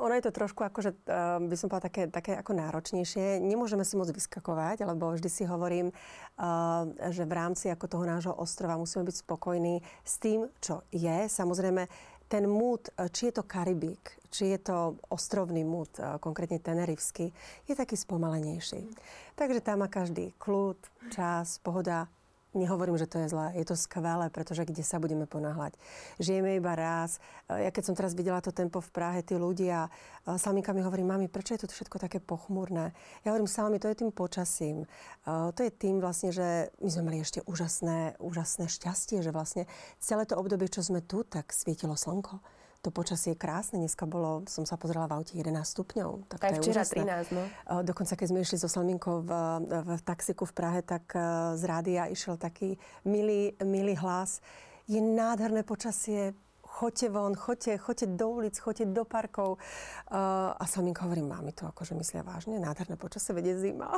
ono 0.00 0.14
je 0.16 0.24
to 0.24 0.32
trošku 0.32 0.64
akože, 0.64 0.96
uh, 0.96 1.44
by 1.44 1.56
som 1.60 1.68
povedala, 1.68 1.92
také, 1.92 2.02
také 2.08 2.32
ako 2.40 2.56
náročnejšie. 2.56 3.36
Nemôžeme 3.36 3.84
si 3.84 4.00
moc 4.00 4.08
vyskakovať, 4.08 4.88
lebo 4.88 5.12
vždy 5.12 5.28
si 5.28 5.44
hovorím, 5.44 5.92
uh, 5.92 6.88
že 7.12 7.28
v 7.28 7.36
rámci 7.36 7.68
ako 7.68 7.84
toho 7.84 8.04
nášho 8.08 8.32
ostrova 8.32 8.80
musíme 8.80 9.04
byť 9.04 9.16
spokojní 9.20 9.84
s 10.08 10.14
tým, 10.16 10.48
čo 10.64 10.88
je. 10.88 11.28
Samozrejme, 11.28 11.84
ten 12.30 12.46
múd, 12.46 12.94
či 13.10 13.26
je 13.26 13.32
to 13.34 13.42
Karibík, 13.42 14.22
či 14.30 14.54
je 14.54 14.58
to 14.62 14.94
ostrovný 15.10 15.66
múd, 15.66 15.90
konkrétne 16.22 16.62
tenerivský, 16.62 17.34
je 17.66 17.74
taký 17.74 17.98
spomalenejší. 17.98 18.86
Takže 19.34 19.58
tam 19.58 19.82
má 19.82 19.90
každý 19.90 20.30
kľud, 20.38 20.78
čas, 21.10 21.58
pohoda. 21.58 22.06
Nehovorím, 22.50 22.98
že 22.98 23.06
to 23.06 23.22
je 23.22 23.30
zlé, 23.30 23.54
je 23.54 23.62
to 23.62 23.78
skvelé, 23.78 24.26
pretože 24.26 24.66
kde 24.66 24.82
sa 24.82 24.98
budeme 24.98 25.22
ponáhľať. 25.22 25.78
Žijeme 26.18 26.58
iba 26.58 26.74
raz. 26.74 27.22
Ja 27.46 27.70
keď 27.70 27.82
som 27.86 27.94
teraz 27.94 28.18
videla 28.18 28.42
to 28.42 28.50
tempo 28.50 28.82
v 28.82 28.90
Prahe, 28.90 29.22
tí 29.22 29.38
ľudia, 29.38 29.86
Salminka 30.26 30.74
mi 30.74 30.82
hovorí, 30.82 31.06
mami, 31.06 31.30
prečo 31.30 31.54
je 31.54 31.62
to 31.62 31.70
všetko 31.70 32.02
také 32.02 32.18
pochmúrne? 32.18 32.90
Ja 33.22 33.30
hovorím, 33.30 33.46
Salmi, 33.46 33.78
to 33.78 33.86
je 33.86 34.02
tým 34.02 34.10
počasím. 34.10 34.90
To 35.30 35.60
je 35.62 35.70
tým 35.70 36.02
vlastne, 36.02 36.34
že 36.34 36.74
my 36.82 36.90
sme 36.90 37.02
mali 37.06 37.22
ešte 37.22 37.38
úžasné, 37.46 38.18
úžasné 38.18 38.66
šťastie, 38.66 39.22
že 39.22 39.30
vlastne 39.30 39.70
celé 40.02 40.26
to 40.26 40.34
obdobie, 40.34 40.66
čo 40.66 40.82
sme 40.82 41.06
tu, 41.06 41.22
tak 41.22 41.54
svietilo 41.54 41.94
slnko 41.94 42.42
to 42.80 42.88
počasie 42.88 43.36
je 43.36 43.38
krásne. 43.38 43.76
Dneska 43.76 44.08
bolo, 44.08 44.48
som 44.48 44.64
sa 44.64 44.80
pozrela 44.80 45.04
v 45.04 45.20
aute 45.20 45.36
11 45.36 45.52
stupňov. 45.68 46.32
Tak 46.32 46.40
Aj 46.40 46.52
včera 46.56 46.80
13, 46.84 47.36
no. 47.36 47.42
Dokonca, 47.84 48.16
keď 48.16 48.26
sme 48.32 48.40
išli 48.40 48.56
so 48.56 48.72
Salminkou 48.72 49.20
v, 49.20 49.30
v, 49.68 49.90
taxiku 50.00 50.48
v 50.48 50.54
Prahe, 50.56 50.80
tak 50.80 51.12
z 51.60 51.62
rádia 51.68 52.08
išiel 52.08 52.40
taký 52.40 52.80
milý, 53.04 53.52
milý 53.60 54.00
hlas. 54.00 54.40
Je 54.88 54.98
nádherné 54.98 55.60
počasie, 55.60 56.32
choďte 56.70 57.08
von, 57.12 57.34
choďte, 57.36 57.76
choďte 57.76 58.06
do 58.16 58.26
ulic, 58.30 58.56
choďte 58.56 58.86
do 58.94 59.04
parkov. 59.04 59.60
Uh, 60.08 60.56
a 60.56 60.64
Salminka 60.64 61.04
hovorí, 61.04 61.20
mami 61.20 61.52
to 61.52 61.68
akože 61.68 61.92
myslia 61.98 62.24
vážne, 62.24 62.56
nádherné 62.56 62.96
počasie, 62.96 63.36
vedie 63.36 63.58
zima. 63.58 63.92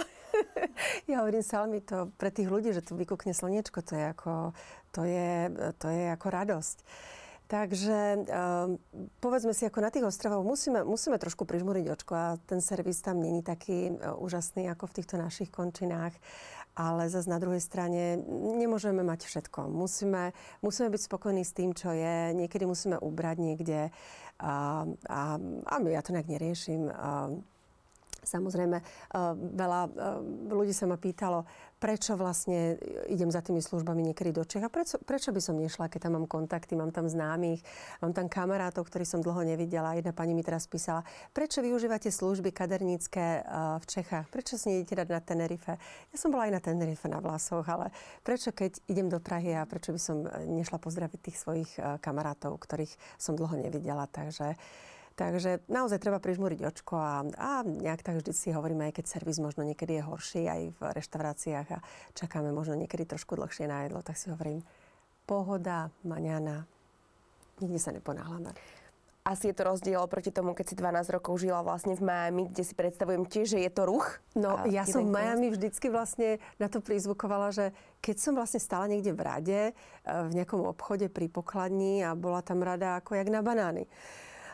ja 1.10 1.22
hovorím, 1.22 1.44
Salmi, 1.44 1.84
to 1.84 2.10
pre 2.18 2.34
tých 2.34 2.50
ľudí, 2.50 2.74
že 2.74 2.82
tu 2.82 2.98
vykúkne 2.98 3.30
slniečko, 3.36 3.84
to 3.84 3.94
je 3.94 4.04
ako, 4.10 4.32
to 4.90 5.06
je, 5.06 5.30
to 5.78 5.86
je 5.86 6.04
ako 6.10 6.26
radosť. 6.32 6.78
Takže 7.52 8.24
um, 8.24 8.80
povedzme 9.20 9.52
si, 9.52 9.68
ako 9.68 9.84
na 9.84 9.92
tých 9.92 10.08
ostrovoch 10.08 10.40
musíme, 10.40 10.88
musíme 10.88 11.20
trošku 11.20 11.44
prižmúriť 11.44 11.84
očko 11.92 12.12
a 12.16 12.40
ten 12.48 12.64
servis 12.64 13.04
tam 13.04 13.20
není 13.20 13.44
taký 13.44 13.92
uh, 13.92 14.16
úžasný 14.16 14.72
ako 14.72 14.88
v 14.88 14.96
týchto 14.96 15.20
našich 15.20 15.52
končinách. 15.52 16.16
Ale 16.72 17.12
zase 17.12 17.28
na 17.28 17.36
druhej 17.36 17.60
strane 17.60 18.16
nemôžeme 18.56 19.04
mať 19.04 19.28
všetko. 19.28 19.68
Musíme, 19.68 20.32
musíme 20.64 20.88
byť 20.88 21.02
spokojní 21.04 21.44
s 21.44 21.52
tým, 21.52 21.76
čo 21.76 21.92
je. 21.92 22.32
Niekedy 22.32 22.64
musíme 22.64 22.96
ubrať 22.96 23.36
niekde. 23.44 23.80
A, 24.40 24.88
a, 25.04 25.20
a 25.68 25.74
ja 25.84 26.00
to 26.00 26.16
nejak 26.16 26.32
neriešim. 26.32 26.88
A, 26.88 27.28
Samozrejme, 28.22 28.78
veľa 29.58 29.80
ľudí 30.46 30.70
sa 30.70 30.86
ma 30.86 30.94
pýtalo, 30.94 31.42
prečo 31.82 32.14
vlastne 32.14 32.78
idem 33.10 33.26
za 33.26 33.42
tými 33.42 33.58
službami 33.58 33.98
niekedy 33.98 34.30
do 34.30 34.46
Čech 34.46 34.62
a 34.62 34.70
prečo, 34.70 35.02
prečo 35.02 35.34
by 35.34 35.42
som 35.42 35.58
nešla, 35.58 35.90
keď 35.90 36.06
tam 36.06 36.14
mám 36.22 36.30
kontakty, 36.30 36.78
mám 36.78 36.94
tam 36.94 37.10
známych, 37.10 37.58
mám 37.98 38.14
tam 38.14 38.30
kamarátov, 38.30 38.86
ktorých 38.86 39.10
som 39.10 39.20
dlho 39.26 39.42
nevidela. 39.42 39.98
Jedna 39.98 40.14
pani 40.14 40.38
mi 40.38 40.46
teraz 40.46 40.70
písala, 40.70 41.02
prečo 41.34 41.58
využívate 41.58 42.14
služby 42.14 42.54
kadernícke 42.54 43.42
v 43.82 43.84
Čechách? 43.90 44.30
Prečo 44.30 44.54
si 44.54 44.70
nejdete 44.70 45.02
dať 45.02 45.08
na 45.10 45.18
Tenerife? 45.18 45.74
Ja 46.14 46.16
som 46.16 46.30
bola 46.30 46.46
aj 46.46 46.54
na 46.54 46.62
Tenerife 46.62 47.10
na 47.10 47.18
Vlasoch, 47.18 47.66
ale 47.66 47.90
prečo 48.22 48.54
keď 48.54 48.78
idem 48.86 49.10
do 49.10 49.18
Prahy 49.18 49.58
a 49.58 49.66
prečo 49.66 49.90
by 49.90 49.98
som 49.98 50.22
nešla 50.46 50.78
pozdraviť 50.78 51.18
tých 51.18 51.42
svojich 51.42 51.70
kamarátov, 51.98 52.54
ktorých 52.62 52.94
som 53.18 53.34
dlho 53.34 53.58
nevidela. 53.58 54.06
Takže 54.06 54.54
Takže 55.22 55.62
naozaj 55.70 56.02
treba 56.02 56.18
prižmúriť 56.18 56.66
očko 56.66 56.98
a, 56.98 57.22
a 57.38 57.62
nejak 57.62 58.02
tak 58.02 58.18
vždy 58.18 58.34
si 58.34 58.50
hovoríme, 58.50 58.90
aj 58.90 58.98
keď 58.98 59.04
servis 59.06 59.38
možno 59.38 59.62
niekedy 59.62 60.02
je 60.02 60.02
horší 60.02 60.42
aj 60.50 60.60
v 60.74 60.80
reštauráciách 60.98 61.68
a 61.78 61.78
čakáme 62.18 62.50
možno 62.50 62.74
niekedy 62.74 63.06
trošku 63.06 63.38
dlhšie 63.38 63.70
na 63.70 63.86
jedlo, 63.86 64.02
tak 64.02 64.18
si 64.18 64.34
hovorím, 64.34 64.66
pohoda, 65.22 65.94
maňana, 66.02 66.66
nikde 67.62 67.78
sa 67.78 67.94
neponáhľame. 67.94 68.50
Asi 69.22 69.46
je 69.46 69.54
to 69.54 69.70
rozdiel 69.70 70.02
proti 70.10 70.34
tomu, 70.34 70.50
keď 70.50 70.66
si 70.66 70.74
12 70.74 71.14
rokov 71.14 71.38
žila 71.38 71.62
vlastne 71.62 71.94
v 71.94 72.02
Miami, 72.02 72.50
kde 72.50 72.66
si 72.66 72.74
predstavujem 72.74 73.22
tiež, 73.22 73.54
že 73.54 73.62
je 73.62 73.70
to 73.70 73.86
ruch. 73.86 74.18
No, 74.34 74.58
ja 74.66 74.82
som 74.82 75.06
v 75.06 75.14
Miami 75.14 75.54
vždycky 75.54 75.86
vlastne 75.94 76.42
na 76.58 76.66
to 76.66 76.82
prizvukovala, 76.82 77.54
že 77.54 77.70
keď 78.02 78.16
som 78.18 78.34
vlastne 78.34 78.58
stála 78.58 78.90
niekde 78.90 79.14
v 79.14 79.22
rade, 79.22 79.60
eh, 79.70 79.74
v 80.02 80.32
nejakom 80.34 80.66
obchode 80.66 81.06
pri 81.06 81.30
pokladni 81.30 82.02
a 82.02 82.18
bola 82.18 82.42
tam 82.42 82.66
rada 82.66 82.98
ako 82.98 83.14
jak 83.14 83.30
na 83.30 83.46
banány. 83.46 83.86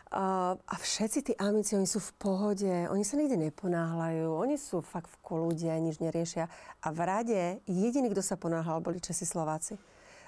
A, 0.09 0.57
všetci 0.73 1.19
tí 1.21 1.33
amici, 1.37 1.77
oni 1.77 1.85
sú 1.85 2.01
v 2.01 2.11
pohode, 2.17 2.73
oni 2.89 3.05
sa 3.05 3.13
nikde 3.13 3.37
neponáhľajú, 3.37 4.41
oni 4.41 4.57
sú 4.57 4.81
fakt 4.81 5.05
v 5.05 5.21
kolude, 5.21 5.69
nič 5.69 6.01
neriešia. 6.01 6.49
A 6.81 6.87
v 6.89 6.99
rade 7.05 7.41
jediný, 7.69 8.09
kto 8.09 8.25
sa 8.25 8.33
ponáhľal, 8.33 8.81
boli 8.81 8.97
Česi 8.97 9.29
Slováci. 9.29 9.77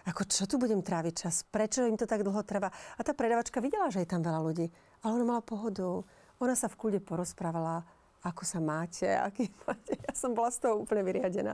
Ako 0.06 0.26
čo 0.26 0.46
tu 0.46 0.62
budem 0.62 0.82
tráviť 0.82 1.14
čas? 1.26 1.46
Prečo 1.46 1.86
im 1.86 1.98
to 1.98 2.10
tak 2.10 2.22
dlho 2.22 2.42
trvá? 2.46 2.70
A 2.70 3.02
tá 3.02 3.14
predavačka 3.14 3.62
videla, 3.62 3.90
že 3.90 4.02
je 4.02 4.10
tam 4.10 4.22
veľa 4.22 4.42
ľudí. 4.42 4.70
Ale 5.02 5.18
ona 5.18 5.26
mala 5.26 5.42
pohodu. 5.46 6.06
Ona 6.42 6.54
sa 6.58 6.70
v 6.70 6.78
kľude 6.78 7.00
porozprávala, 7.06 7.86
ako 8.22 8.42
sa 8.46 8.58
máte, 8.62 9.06
aký 9.06 9.50
máte. 9.66 9.98
Ja 9.98 10.14
som 10.14 10.34
bola 10.34 10.50
z 10.50 10.66
toho 10.66 10.82
úplne 10.82 11.06
vyriadená. 11.06 11.54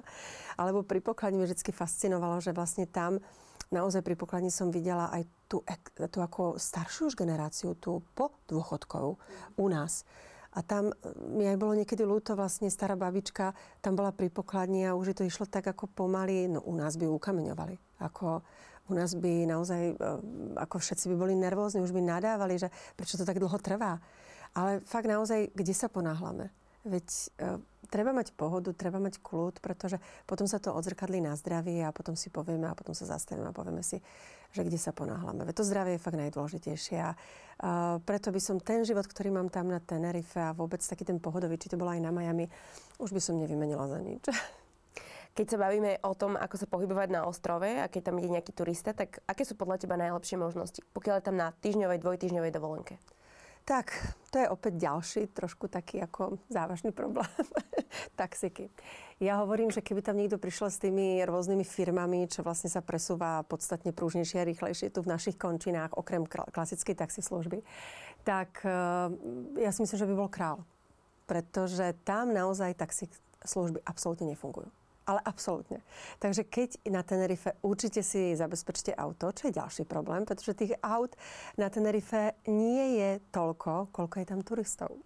Alebo 0.56 0.84
pri 0.84 1.00
pokladni 1.04 1.40
mi 1.40 1.48
vždy 1.48 1.60
fascinovalo, 1.76 2.40
že 2.40 2.56
vlastne 2.56 2.88
tam 2.88 3.20
naozaj 3.68 4.00
pri 4.04 4.16
pokladni 4.16 4.52
som 4.52 4.72
videla 4.72 5.12
aj 5.12 5.28
tú, 5.48 5.64
tú 6.12 6.20
ako 6.20 6.60
staršiu 6.60 7.12
už 7.12 7.16
generáciu, 7.16 7.74
tú 7.80 8.04
po 8.14 8.36
dôchodkov 8.52 9.18
u 9.56 9.66
nás. 9.68 10.04
A 10.58 10.64
tam 10.64 10.90
e, 10.90 10.94
mi 11.32 11.46
aj 11.46 11.58
bolo 11.60 11.78
niekedy 11.78 12.02
ľúto, 12.02 12.34
vlastne 12.34 12.72
stará 12.72 12.98
babička 12.98 13.54
tam 13.80 13.94
bola 13.94 14.10
pri 14.10 14.32
pokladni 14.32 14.88
a 14.88 14.96
už 14.96 15.18
to 15.18 15.24
išlo 15.28 15.46
tak 15.46 15.70
ako 15.70 15.86
pomaly, 15.92 16.50
no 16.50 16.64
u 16.66 16.74
nás 16.74 16.96
by 16.98 17.06
ukameňovali. 17.06 18.02
Ako 18.04 18.42
u 18.88 18.94
nás 18.96 19.14
by 19.14 19.46
naozaj, 19.46 19.84
e, 19.94 19.96
ako 20.56 20.80
všetci 20.80 21.12
by 21.12 21.16
boli 21.16 21.34
nervózni, 21.36 21.84
už 21.84 21.92
by 21.92 22.02
nadávali, 22.02 22.58
že 22.58 22.72
prečo 22.96 23.20
to 23.20 23.28
tak 23.28 23.38
dlho 23.38 23.58
trvá. 23.60 24.00
Ale 24.56 24.82
fakt 24.88 25.06
naozaj, 25.06 25.54
kde 25.54 25.74
sa 25.76 25.92
ponáhľame? 25.92 26.50
Veď 26.88 27.06
e, 27.06 27.60
treba 27.88 28.12
mať 28.14 28.36
pohodu, 28.36 28.72
treba 28.76 29.00
mať 29.00 29.24
kľud, 29.24 29.64
pretože 29.64 29.98
potom 30.28 30.46
sa 30.46 30.60
to 30.60 30.76
odzrkadlí 30.76 31.24
na 31.24 31.34
zdravie 31.40 31.82
a 31.84 31.96
potom 31.96 32.14
si 32.14 32.28
povieme 32.30 32.68
a 32.68 32.78
potom 32.78 32.92
sa 32.92 33.08
zastavíme 33.08 33.50
a 33.50 33.56
povieme 33.56 33.82
si, 33.82 34.04
že 34.52 34.62
kde 34.64 34.80
sa 34.80 34.92
ponáhľame. 34.94 35.48
Veď 35.48 35.64
to 35.64 35.68
zdravie 35.68 35.98
je 35.98 36.04
fakt 36.04 36.20
najdôležitejšie 36.20 36.98
a 37.02 37.12
preto 38.06 38.30
by 38.30 38.42
som 38.44 38.62
ten 38.62 38.86
život, 38.86 39.08
ktorý 39.10 39.34
mám 39.34 39.50
tam 39.50 39.72
na 39.72 39.82
Tenerife 39.82 40.38
a 40.38 40.54
vôbec 40.54 40.84
taký 40.84 41.08
ten 41.08 41.18
pohodový, 41.18 41.58
či 41.58 41.74
to 41.74 41.80
bolo 41.80 41.90
aj 41.96 42.04
na 42.04 42.14
Miami, 42.14 42.46
už 43.02 43.12
by 43.16 43.22
som 43.24 43.40
nevymenila 43.40 43.90
za 43.90 43.98
nič. 43.98 44.24
Keď 45.38 45.54
sa 45.54 45.62
bavíme 45.62 46.02
o 46.02 46.18
tom, 46.18 46.34
ako 46.34 46.56
sa 46.58 46.66
pohybovať 46.66 47.14
na 47.14 47.30
ostrove 47.30 47.70
a 47.70 47.86
keď 47.86 48.10
tam 48.10 48.18
ide 48.18 48.34
nejaký 48.34 48.58
turista, 48.58 48.90
tak 48.98 49.22
aké 49.30 49.46
sú 49.46 49.54
podľa 49.54 49.86
teba 49.86 49.94
najlepšie 49.94 50.34
možnosti, 50.34 50.82
pokiaľ 50.98 51.22
je 51.22 51.28
tam 51.30 51.38
na 51.38 51.54
týždňovej, 51.54 52.02
dvojtýždňovej 52.02 52.52
dovolenke? 52.58 52.98
Tak, 53.68 53.92
to 54.32 54.40
je 54.40 54.48
opäť 54.48 54.80
ďalší 54.80 55.28
trošku 55.36 55.68
taký 55.68 56.00
ako 56.00 56.40
závažný 56.48 56.96
problém. 56.96 57.28
Taxiky. 58.20 58.72
Ja 59.20 59.44
hovorím, 59.44 59.76
že 59.76 59.84
keby 59.84 60.00
tam 60.00 60.16
niekto 60.16 60.40
prišiel 60.40 60.72
s 60.72 60.80
tými 60.80 61.20
rôznymi 61.28 61.68
firmami, 61.68 62.32
čo 62.32 62.48
vlastne 62.48 62.72
sa 62.72 62.80
presúva 62.80 63.44
podstatne 63.44 63.92
prúžnejšie 63.92 64.40
a 64.40 64.48
rýchlejšie 64.48 64.88
tu 64.88 65.04
v 65.04 65.12
našich 65.12 65.36
končinách, 65.36 66.00
okrem 66.00 66.24
klasickej 66.32 66.96
taxislužby, 66.96 67.60
tak 68.24 68.64
eh, 68.64 68.72
ja 69.60 69.70
si 69.76 69.84
myslím, 69.84 70.00
že 70.00 70.08
by 70.08 70.16
bol 70.16 70.32
král. 70.32 70.64
Pretože 71.28 71.92
tam 72.08 72.32
naozaj 72.32 72.80
taxi 72.80 73.12
služby 73.44 73.84
absolútne 73.84 74.32
nefungujú 74.32 74.72
ale 75.08 75.24
absolútne. 75.24 75.80
Takže 76.20 76.44
keď 76.44 76.84
na 76.92 77.00
Tenerife 77.02 77.56
určite 77.64 78.04
si 78.04 78.36
zabezpečte 78.36 78.92
auto, 78.92 79.32
čo 79.32 79.48
je 79.48 79.56
ďalší 79.56 79.88
problém, 79.88 80.28
pretože 80.28 80.52
tých 80.54 80.76
aut 80.84 81.16
na 81.56 81.72
Tenerife 81.72 82.36
nie 82.52 83.00
je 83.00 83.10
toľko, 83.32 83.96
koľko 83.96 84.16
je 84.20 84.28
tam 84.28 84.44
turistov. 84.44 85.00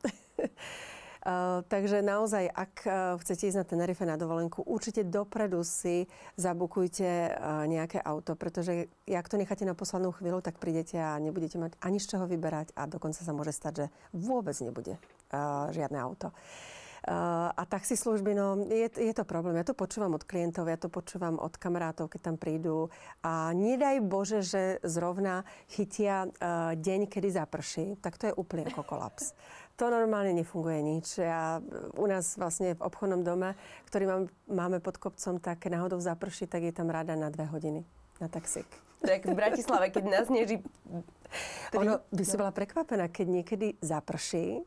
Uh, 1.22 1.62
takže 1.74 2.02
naozaj, 2.02 2.50
ak 2.50 2.74
uh, 2.90 2.94
chcete 3.22 3.54
ísť 3.54 3.62
na 3.62 3.66
Tenerife 3.70 4.02
na 4.10 4.18
dovolenku, 4.18 4.66
určite 4.66 5.06
dopredu 5.06 5.62
si 5.62 6.10
zabukujte 6.34 7.30
uh, 7.30 7.70
nejaké 7.70 8.02
auto, 8.02 8.34
pretože 8.34 8.90
ak 9.06 9.30
to 9.30 9.38
necháte 9.38 9.70
na 9.70 9.78
poslednú 9.78 10.10
chvíľu, 10.18 10.42
tak 10.42 10.58
prídete 10.58 10.98
a 10.98 11.22
nebudete 11.22 11.62
mať 11.62 11.78
ani 11.78 12.02
z 12.02 12.18
čoho 12.18 12.26
vyberať 12.26 12.74
a 12.74 12.90
dokonca 12.90 13.22
sa 13.22 13.38
môže 13.38 13.54
stať, 13.54 13.86
že 13.86 13.88
vôbec 14.18 14.58
nebude 14.66 14.98
žiadne 15.72 15.96
auto. 15.96 16.36
A 17.02 17.64
taxislužby, 17.66 18.38
no 18.38 18.62
je, 18.70 18.86
je 18.86 19.14
to 19.18 19.26
problém. 19.26 19.58
Ja 19.58 19.66
to 19.66 19.74
počúvam 19.74 20.14
od 20.14 20.22
klientov, 20.22 20.70
ja 20.70 20.78
to 20.78 20.86
počúvam 20.86 21.42
od 21.42 21.58
kamarátov, 21.58 22.14
keď 22.14 22.22
tam 22.30 22.38
prídu. 22.38 22.94
A 23.26 23.58
nedaj 23.58 24.06
Bože, 24.06 24.46
že 24.46 24.78
zrovna 24.86 25.42
chytia 25.66 26.30
uh, 26.30 26.78
deň, 26.78 27.10
kedy 27.10 27.34
zaprší, 27.34 27.98
tak 28.06 28.22
to 28.22 28.30
je 28.30 28.38
úplne 28.38 28.70
ako 28.70 28.86
kolaps. 28.86 29.34
To 29.80 29.90
normálne 29.90 30.38
nefunguje 30.38 30.78
nič. 30.78 31.18
Ja, 31.18 31.58
u 31.98 32.06
nás 32.06 32.38
vlastne 32.38 32.78
v 32.78 32.86
obchodnom 32.86 33.26
dome, 33.26 33.58
ktorý 33.90 34.06
mám, 34.06 34.24
máme 34.46 34.78
pod 34.78 35.02
kopcom, 35.02 35.42
tak 35.42 35.66
náhodou 35.66 35.98
zaprší, 35.98 36.46
tak 36.46 36.70
je 36.70 36.76
tam 36.76 36.94
rada 36.94 37.18
na 37.18 37.34
dve 37.34 37.50
hodiny 37.50 37.82
na 38.22 38.30
taxík. 38.30 38.70
Tak 39.02 39.26
v 39.26 39.34
Bratislave, 39.34 39.90
keď 39.90 40.04
nás 40.06 40.30
neží... 40.30 40.62
Ono 41.74 42.06
by 42.14 42.24
si 42.28 42.36
bola 42.38 42.54
prekvapená, 42.54 43.10
keď 43.10 43.28
niekedy 43.42 43.68
zaprší, 43.82 44.62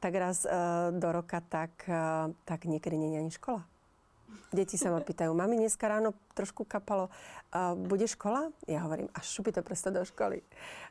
tak 0.00 0.12
raz 0.14 0.44
uh, 0.44 0.92
do 0.92 1.08
roka, 1.12 1.40
tak, 1.40 1.72
uh, 1.88 2.32
tak 2.44 2.68
niekedy 2.68 2.96
nie 2.96 3.16
je 3.16 3.20
ani 3.20 3.32
škola. 3.32 3.62
Deti 4.50 4.78
sa 4.78 4.90
ma 4.94 5.02
pýtajú, 5.02 5.30
mami, 5.34 5.58
dneska 5.58 5.86
ráno 5.86 6.14
trošku 6.34 6.66
kapalo, 6.66 7.10
uh, 7.54 7.74
bude 7.74 8.06
škola? 8.06 8.50
Ja 8.66 8.82
hovorím, 8.86 9.10
až 9.14 9.26
šupi 9.26 9.54
to 9.54 9.62
presto 9.62 9.90
do 9.90 10.02
školy. 10.02 10.42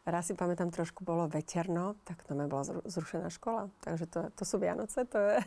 Raz 0.03 0.27
si 0.27 0.33
pamätám, 0.35 0.71
trošku 0.71 1.03
bolo 1.03 1.27
veterno, 1.27 1.95
tak 2.03 2.23
to 2.23 2.35
mi 2.35 2.47
bola 2.47 2.67
zrušená 2.83 3.31
škola. 3.31 3.71
Takže 3.83 4.05
to, 4.11 4.19
to 4.35 4.43
sú 4.43 4.55
Vianoce, 4.59 5.07
to 5.07 5.17
je 5.19 5.37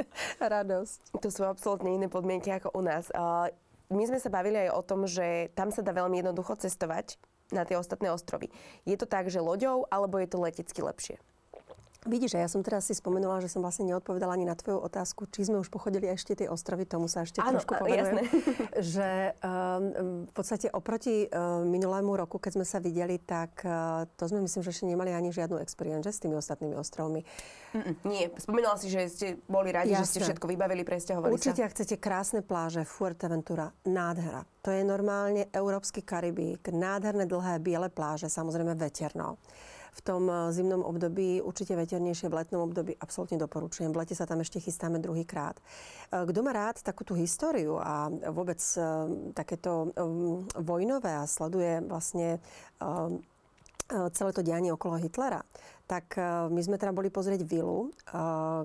radosť. 0.54 1.18
To 1.20 1.28
sú 1.28 1.44
absolútne 1.44 1.92
iné 1.92 2.08
podmienky 2.08 2.52
ako 2.52 2.72
u 2.76 2.82
nás. 2.84 3.12
Uh, 3.12 3.52
my 3.88 4.04
sme 4.04 4.20
sa 4.20 4.28
bavili 4.28 4.68
aj 4.68 4.70
o 4.76 4.82
tom, 4.84 5.08
že 5.08 5.48
tam 5.56 5.72
sa 5.72 5.80
dá 5.80 5.96
veľmi 5.96 6.20
jednoducho 6.20 6.60
cestovať 6.60 7.16
na 7.48 7.64
tie 7.64 7.80
ostatné 7.80 8.12
ostrovy. 8.12 8.52
Je 8.84 8.96
to 9.00 9.08
tak, 9.08 9.32
že 9.32 9.40
loďou, 9.40 9.88
alebo 9.88 10.20
je 10.20 10.28
to 10.28 10.40
letecky 10.40 10.84
lepšie? 10.84 11.16
Vidíš, 12.08 12.40
ja 12.40 12.48
som 12.48 12.64
teraz 12.64 12.88
si 12.88 12.96
spomenula, 12.96 13.44
že 13.44 13.52
som 13.52 13.60
vlastne 13.60 13.84
neodpovedala 13.84 14.32
ani 14.32 14.48
na 14.48 14.56
tvoju 14.56 14.80
otázku, 14.80 15.28
či 15.28 15.44
sme 15.44 15.60
už 15.60 15.68
pochodili 15.68 16.08
ešte 16.08 16.32
tie 16.32 16.48
ostrovy, 16.48 16.88
tomu 16.88 17.04
sa 17.04 17.28
ešte 17.28 17.44
Áno, 17.44 17.60
trošku 17.60 17.76
povedujem. 17.76 18.24
že 18.96 19.36
um, 19.44 20.24
v 20.24 20.32
podstate 20.32 20.72
oproti 20.72 21.28
uh, 21.28 21.60
minulému 21.68 22.16
roku, 22.16 22.40
keď 22.40 22.56
sme 22.56 22.64
sa 22.64 22.80
videli, 22.80 23.20
tak 23.20 23.60
uh, 23.68 24.08
to 24.16 24.24
sme 24.24 24.40
myslím, 24.40 24.64
že 24.64 24.72
ešte 24.72 24.88
nemali 24.88 25.12
ani 25.12 25.28
žiadnu 25.28 25.60
experience 25.60 26.08
s 26.08 26.24
tými 26.24 26.40
ostatnými 26.40 26.80
ostrovmi. 26.80 27.20
Mm-mm, 27.76 27.94
nie, 28.08 28.32
spomínala 28.40 28.80
si, 28.80 28.88
že 28.88 29.04
ste 29.12 29.26
boli 29.44 29.68
radi, 29.68 29.92
Jasne. 29.92 30.08
že 30.08 30.08
ste 30.08 30.20
všetko 30.32 30.48
vybavili, 30.48 30.88
presťahovali 30.88 31.36
Určite, 31.36 31.60
sa. 31.60 31.68
ak 31.68 31.72
chcete 31.76 32.00
krásne 32.00 32.40
pláže, 32.40 32.88
Fuerteventura, 32.88 33.68
nádhera. 33.84 34.48
To 34.64 34.72
je 34.72 34.80
normálne 34.80 35.52
európsky 35.52 36.00
Karibík, 36.00 36.72
nádherné 36.72 37.28
dlhé 37.28 37.60
biele 37.60 37.92
pláže, 37.92 38.32
samozrejme 38.32 38.72
veterno 38.80 39.36
v 39.98 40.00
tom 40.06 40.30
eh, 40.30 40.54
zimnom 40.54 40.86
období, 40.86 41.42
určite 41.42 41.74
veternejšie 41.74 42.30
v 42.30 42.38
letnom 42.38 42.70
období, 42.70 42.94
absolútne 43.02 43.42
doporučujem. 43.42 43.90
V 43.90 43.98
lete 43.98 44.14
sa 44.14 44.30
tam 44.30 44.38
ešte 44.38 44.62
chystáme 44.62 45.02
druhýkrát. 45.02 45.58
Eh, 45.58 46.22
kto 46.22 46.38
má 46.46 46.54
rád 46.54 46.78
takú 46.86 47.02
tú 47.02 47.18
históriu 47.18 47.82
a 47.82 48.06
vôbec 48.30 48.62
eh, 48.78 48.82
takéto 49.34 49.90
vojnové 50.54 51.12
a 51.18 51.26
sleduje 51.26 51.82
vlastne 51.86 52.38
celé 53.88 54.30
to 54.36 54.44
dianie 54.44 54.68
okolo 54.68 55.00
Hitlera, 55.00 55.40
tak 55.88 56.20
e, 56.20 56.52
my 56.52 56.60
sme 56.60 56.76
teda 56.76 56.92
boli 56.92 57.08
pozrieť 57.08 57.48
vilu, 57.48 57.88
e, 57.88 57.90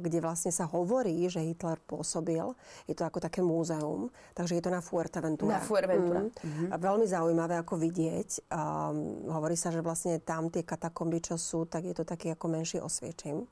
kde 0.03 0.19
vlastne 0.19 0.51
sa 0.51 0.67
hovorí, 0.67 1.23
že 1.31 1.39
Hitler 1.39 1.79
pôsobil. 1.79 2.43
Je 2.83 2.91
to 2.91 3.07
ako 3.07 3.23
také 3.23 3.39
múzeum, 3.39 4.11
takže 4.35 4.59
je 4.59 4.63
to 4.67 4.67
na 4.67 4.83
Fuerteventura. 4.83 5.55
Na 5.57 5.63
Fuerteventura. 5.63 6.27
Mm. 6.27 6.35
Mm-hmm. 6.35 6.69
A 6.69 6.75
veľmi 6.75 7.07
zaujímavé 7.07 7.55
ako 7.63 7.79
vidieť. 7.79 8.51
Um, 8.51 9.31
hovorí 9.31 9.55
sa, 9.55 9.71
že 9.71 9.79
vlastne 9.79 10.19
tam 10.19 10.51
tie 10.51 10.67
katakomby, 10.67 11.23
čo 11.23 11.39
sú, 11.39 11.63
tak 11.63 11.87
je 11.87 11.95
to 11.95 12.03
taký 12.03 12.35
ako 12.35 12.51
menší 12.51 12.83
osviečim. 12.83 13.47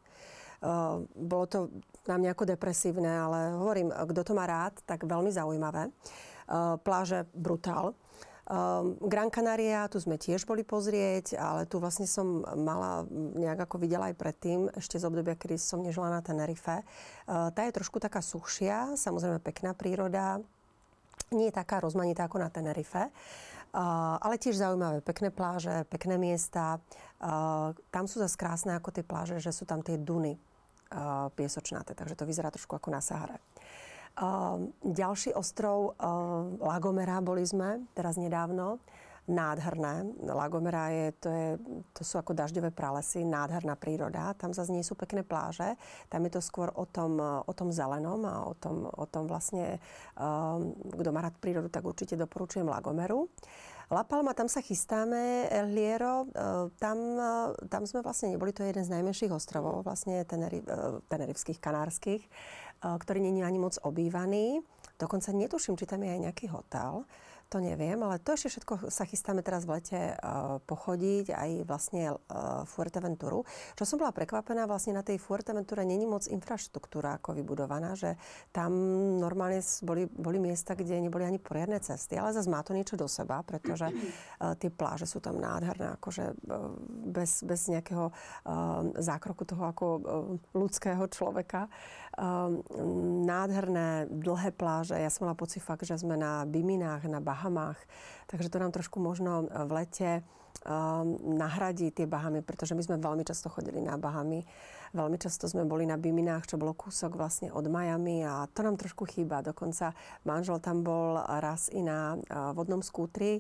Uh, 0.61 1.07
bolo 1.15 1.47
to 1.47 1.59
na 2.05 2.19
mňa 2.19 2.35
ako 2.35 2.43
depresívne, 2.51 3.07
ale 3.07 3.55
hovorím, 3.55 3.89
kto 3.89 4.21
to 4.21 4.33
má 4.35 4.45
rád, 4.45 4.75
tak 4.83 5.07
veľmi 5.07 5.31
zaujímavé. 5.31 5.87
Uh, 6.51 6.75
pláže 6.83 7.23
brutál. 7.31 7.95
Um, 8.51 8.99
Gran 9.07 9.31
Canaria, 9.31 9.87
tu 9.87 9.95
sme 9.95 10.19
tiež 10.19 10.43
boli 10.43 10.67
pozrieť, 10.67 11.39
ale 11.39 11.63
tu 11.63 11.79
vlastne 11.79 12.03
som 12.03 12.43
mala 12.43 13.07
nejak 13.15 13.63
ako 13.63 13.79
videla 13.79 14.11
aj 14.11 14.19
predtým, 14.19 14.67
ešte 14.75 14.99
z 14.99 15.07
obdobia, 15.07 15.39
kedy 15.39 15.55
som 15.55 15.79
nežila 15.79 16.11
na 16.11 16.19
Tenerife. 16.19 16.83
Uh, 17.31 17.47
tá 17.55 17.63
je 17.63 17.71
trošku 17.79 18.03
taká 18.03 18.19
suchšia, 18.19 18.99
samozrejme 18.99 19.39
pekná 19.39 19.71
príroda, 19.71 20.43
nie 21.31 21.47
je 21.47 21.55
taká 21.55 21.79
rozmanitá 21.79 22.27
ako 22.27 22.43
na 22.43 22.51
Tenerife. 22.51 23.07
Uh, 23.71 24.19
ale 24.19 24.35
tiež 24.35 24.59
zaujímavé, 24.59 24.99
pekné 24.99 25.31
pláže, 25.31 25.87
pekné 25.87 26.19
miesta. 26.19 26.83
Tam 27.87 28.03
sú 28.03 28.19
zase 28.19 28.35
krásne 28.35 28.75
ako 28.75 28.91
tie 28.91 29.05
pláže, 29.05 29.39
že 29.39 29.55
sú 29.55 29.63
tam 29.63 29.79
tie 29.79 29.95
duny 29.95 30.35
piesočnaté, 31.39 31.95
takže 31.95 32.19
to 32.19 32.27
vyzerá 32.27 32.51
trošku 32.51 32.75
ako 32.75 32.91
na 32.91 32.99
Sahare. 32.99 33.39
Ehm, 34.19 34.75
ďalší 34.83 35.31
ostrov, 35.31 35.95
uh, 35.95 36.59
Lagomera 36.59 37.23
boli 37.23 37.47
sme 37.47 37.87
teraz 37.95 38.19
nedávno. 38.19 38.83
Nádherné. 39.31 40.11
Lagomera 40.27 40.91
je, 40.91 41.07
to, 41.21 41.29
je, 41.29 41.49
to 41.93 42.01
sú 42.01 42.19
ako 42.19 42.33
dažďové 42.35 42.73
pralesy, 42.73 43.21
nádherná 43.23 43.77
príroda. 43.77 44.33
Tam 44.35 44.51
zase 44.51 44.73
nie 44.73 44.83
sú 44.83 44.97
pekné 44.97 45.21
pláže. 45.23 45.77
Tam 46.09 46.25
je 46.25 46.35
to 46.35 46.41
skôr 46.41 46.73
o 46.73 46.83
tom, 46.89 47.21
o 47.21 47.53
tom 47.53 47.69
zelenom 47.71 48.19
a 48.27 48.43
o 48.43 48.57
tom, 48.57 48.89
o 48.89 49.05
tom 49.07 49.29
vlastne, 49.29 49.77
um, 50.17 50.73
kto 50.73 51.09
má 51.13 51.21
rád 51.21 51.37
prírodu, 51.37 51.69
tak 51.69 51.85
určite 51.85 52.17
doporučujem 52.17 52.67
Lagomeru. 52.67 53.29
La 53.93 54.03
Palma, 54.03 54.33
tam 54.33 54.49
sa 54.49 54.63
chystáme, 54.63 55.51
El 55.51 55.67
Hierro, 55.75 56.23
tam, 56.79 56.97
tam 57.67 57.83
sme 57.83 57.99
vlastne 57.99 58.31
neboli, 58.31 58.55
to 58.55 58.63
je 58.63 58.71
jeden 58.71 58.87
z 58.87 58.93
najmenších 58.95 59.35
ostrovov, 59.35 59.83
vlastne 59.83 60.23
teneri, 60.23 60.63
tenerivských, 61.11 61.59
kanárskych 61.59 62.23
ktorý 62.81 63.21
není 63.21 63.45
ani 63.45 63.61
moc 63.61 63.77
obývaný. 63.85 64.65
Dokonca 64.97 65.33
netuším, 65.33 65.77
či 65.77 65.85
tam 65.85 66.01
je 66.01 66.13
aj 66.13 66.21
nejaký 66.29 66.45
hotel 66.49 67.05
to 67.51 67.59
neviem, 67.59 67.99
ale 67.99 68.15
to 68.23 68.31
ešte 68.31 68.47
všetko 68.47 68.87
sa 68.87 69.03
chystáme 69.03 69.43
teraz 69.43 69.67
v 69.67 69.75
lete 69.75 70.15
uh, 70.15 70.63
pochodiť, 70.63 71.35
aj 71.35 71.49
vlastne 71.67 72.15
uh, 72.15 72.63
Fuerteventuru. 72.63 73.43
Čo 73.75 73.83
som 73.83 73.99
bola 73.99 74.15
prekvapená, 74.15 74.63
vlastne 74.63 74.95
na 74.95 75.03
tej 75.03 75.19
Fuerteventure 75.19 75.83
není 75.83 76.07
moc 76.07 76.23
infraštruktúra 76.31 77.19
ako 77.19 77.35
vybudovaná, 77.35 77.91
že 77.99 78.15
tam 78.55 78.71
normálne 79.19 79.59
boli, 79.83 80.07
boli 80.07 80.39
miesta, 80.39 80.79
kde 80.79 81.03
neboli 81.03 81.27
ani 81.27 81.43
poriadne 81.43 81.83
cesty, 81.83 82.15
ale 82.15 82.31
zase 82.31 82.47
má 82.47 82.63
to 82.63 82.71
niečo 82.71 82.95
do 82.95 83.11
seba, 83.11 83.43
pretože 83.43 83.91
tie 84.63 84.71
pláže 84.71 85.03
sú 85.03 85.19
tam 85.19 85.35
nádherné, 85.35 85.99
akože 85.99 86.39
bez, 87.11 87.43
bez 87.43 87.67
nejakého 87.67 88.15
zákroku 88.95 89.43
toho 89.43 89.63
ako 89.67 89.85
ľudského 90.55 91.03
človeka. 91.11 91.67
Uh, 92.11 92.59
nádherné, 93.23 94.03
dlhé 94.11 94.51
pláže. 94.51 94.99
Ja 94.99 95.07
som 95.07 95.31
mala 95.31 95.39
pocit 95.39 95.63
fakt, 95.63 95.87
že 95.87 95.95
sme 95.95 96.19
na 96.19 96.43
Biminách, 96.43 97.07
na 97.07 97.23
Bahamách. 97.23 97.79
Takže 98.27 98.51
to 98.51 98.59
nám 98.59 98.75
trošku 98.75 98.99
možno 98.99 99.47
v 99.47 99.71
lete 99.71 100.09
um, 100.67 101.15
nahradí 101.39 101.89
tie 101.95 102.05
Bahamy, 102.05 102.43
pretože 102.43 102.75
my 102.75 102.83
sme 102.83 102.97
veľmi 102.99 103.23
často 103.23 103.47
chodili 103.47 103.79
na 103.79 103.95
Bahamy. 103.95 104.43
Veľmi 104.91 105.15
často 105.15 105.47
sme 105.47 105.63
boli 105.63 105.87
na 105.87 105.95
Biminách, 105.95 106.51
čo 106.51 106.59
bolo 106.59 106.75
kúsok 106.75 107.15
vlastne 107.15 107.47
od 107.47 107.63
Miami 107.71 108.27
a 108.27 108.43
to 108.51 108.59
nám 108.59 108.75
trošku 108.75 109.07
chýba. 109.07 109.39
Dokonca 109.39 109.95
manžel 110.27 110.59
tam 110.59 110.83
bol 110.83 111.15
raz 111.15 111.71
i 111.71 111.79
na 111.79 112.19
uh, 112.19 112.51
vodnom 112.51 112.83
skútri 112.83 113.39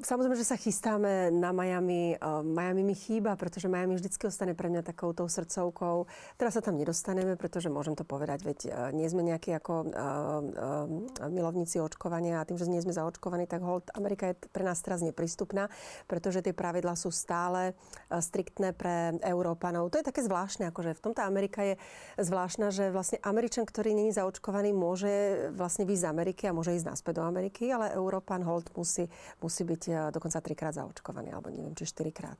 samozrejme, 0.00 0.36
že 0.40 0.48
sa 0.48 0.56
chystáme 0.56 1.28
na 1.28 1.52
Miami. 1.52 2.16
Miami 2.44 2.80
mi 2.80 2.96
chýba, 2.96 3.36
pretože 3.36 3.68
Miami 3.68 4.00
vždycky 4.00 4.24
ostane 4.24 4.56
pre 4.56 4.72
mňa 4.72 4.88
takou 4.88 5.12
tou 5.12 5.28
srdcovkou. 5.28 6.08
Teraz 6.40 6.56
sa 6.56 6.64
tam 6.64 6.80
nedostaneme, 6.80 7.36
pretože 7.36 7.68
môžem 7.68 7.92
to 7.92 8.08
povedať, 8.08 8.40
veď 8.40 8.58
nie 8.96 9.04
sme 9.04 9.20
nejakí 9.20 9.52
ako 9.52 9.74
uh, 9.84 9.90
uh, 9.92 11.28
milovníci 11.28 11.76
očkovania 11.76 12.40
a 12.40 12.46
tým, 12.48 12.56
že 12.56 12.72
nie 12.72 12.80
sme 12.80 12.96
zaočkovaní, 12.96 13.44
tak 13.44 13.60
hold, 13.60 13.92
Amerika 13.92 14.32
je 14.32 14.40
pre 14.48 14.64
nás 14.64 14.80
teraz 14.80 15.04
neprístupná, 15.04 15.68
pretože 16.08 16.40
tie 16.40 16.56
pravidlá 16.56 16.96
sú 16.96 17.12
stále 17.12 17.76
striktné 18.08 18.72
pre 18.72 19.20
Európanov. 19.20 19.92
To 19.92 20.00
je 20.00 20.08
také 20.08 20.24
zvláštne, 20.24 20.72
akože 20.72 20.96
v 20.96 21.04
tomto 21.04 21.20
Amerika 21.20 21.60
je 21.60 21.74
zvláštna, 22.16 22.72
že 22.72 22.88
vlastne 22.88 23.20
Američan, 23.20 23.68
ktorý 23.68 23.92
není 23.92 24.14
zaočkovaný, 24.16 24.72
môže 24.72 25.52
vlastne 25.52 25.84
výjsť 25.84 26.04
z 26.06 26.08
Ameriky 26.08 26.42
a 26.48 26.56
môže 26.56 26.72
ísť 26.72 26.88
naspäť 26.88 27.20
do 27.20 27.24
Ameriky, 27.28 27.68
ale 27.68 27.92
Európan 27.92 28.40
hold 28.40 28.72
musí 28.72 28.85
musí, 28.86 29.04
musí 29.42 29.66
byť 29.66 29.82
e, 29.90 29.94
dokonca 30.14 30.38
trikrát 30.38 30.78
zaočkovaný, 30.78 31.34
alebo 31.34 31.50
neviem, 31.50 31.74
či 31.74 31.90
štyrikrát. 31.90 32.38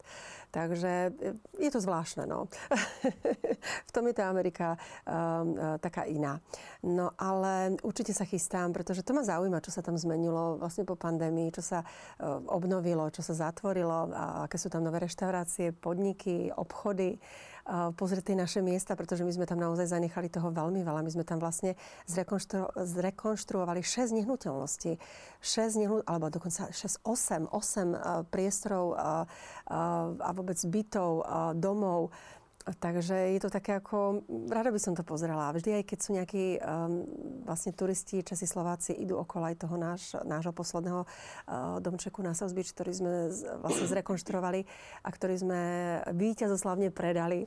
Takže 0.55 1.11
e, 1.11 1.35
je 1.59 1.71
to 1.75 1.83
zvláštne, 1.83 2.31
no. 2.31 2.47
v 3.89 3.91
tom 3.91 4.07
je 4.07 4.15
tá 4.15 4.31
Amerika 4.31 4.79
um, 5.03 5.59
taká 5.83 6.07
iná. 6.07 6.39
No 6.87 7.11
ale 7.19 7.75
určite 7.83 8.15
sa 8.15 8.23
chystám, 8.23 8.71
pretože 8.71 9.03
to 9.03 9.11
ma 9.11 9.27
zaujíma, 9.27 9.59
čo 9.59 9.75
sa 9.75 9.83
tam 9.83 9.99
zmenilo 9.99 10.63
vlastne 10.63 10.87
po 10.87 10.95
pandémii, 10.95 11.51
čo 11.51 11.65
sa 11.65 11.83
obnovilo, 12.47 13.11
čo 13.11 13.25
sa 13.27 13.35
zatvorilo, 13.35 14.13
a 14.15 14.47
aké 14.47 14.61
sú 14.61 14.71
tam 14.71 14.87
nové 14.87 15.03
reštaurácie, 15.03 15.75
podniky, 15.75 16.55
obchody 16.55 17.19
pozrieť 17.99 18.31
tie 18.31 18.37
naše 18.39 18.61
miesta, 18.63 18.95
pretože 18.95 19.27
my 19.27 19.33
sme 19.35 19.47
tam 19.47 19.59
naozaj 19.59 19.91
zanechali 19.91 20.31
toho 20.31 20.55
veľmi 20.55 20.87
veľa. 20.87 21.03
My 21.03 21.11
sme 21.11 21.27
tam 21.27 21.43
vlastne 21.43 21.75
zrekonštru- 22.07 22.71
zrekonštruovali 22.79 23.83
6 23.83 24.15
nehnuteľností. 24.15 25.03
6 25.43 25.83
nehnuteľností, 25.83 26.07
alebo 26.07 26.31
dokonca 26.31 26.71
6, 26.71 27.03
8, 27.03 27.51
8 27.51 28.31
priestorov 28.31 28.95
a, 28.95 29.27
vôbec 30.31 30.59
bytov, 30.63 31.11
domov 31.59 32.15
Takže 32.67 33.31
je 33.31 33.39
to 33.39 33.47
také 33.47 33.79
ako, 33.79 34.27
rada 34.51 34.75
by 34.75 34.81
som 34.83 34.99
to 34.99 35.07
pozrela. 35.07 35.55
Vždy 35.55 35.79
aj 35.79 35.85
keď 35.87 35.99
sú 36.03 36.11
nejakí 36.19 36.45
um, 36.59 37.07
vlastne 37.47 37.71
turisti, 37.71 38.27
Česi, 38.27 38.43
Slováci, 38.43 38.91
idú 38.91 39.23
okolo 39.23 39.55
aj 39.55 39.63
toho 39.63 39.79
náš, 39.79 40.19
nášho 40.27 40.51
posledného 40.51 41.07
uh, 41.07 41.79
domčeku 41.79 42.27
na 42.27 42.35
South 42.35 42.59
Beach, 42.59 42.75
ktorý 42.75 42.91
sme 42.91 43.13
z, 43.31 43.47
vlastne 43.63 43.87
zrekonštruovali 43.87 44.67
a 45.07 45.09
ktorý 45.15 45.35
sme 45.39 45.63
víťazoslavne 46.11 46.91
predali 46.91 47.47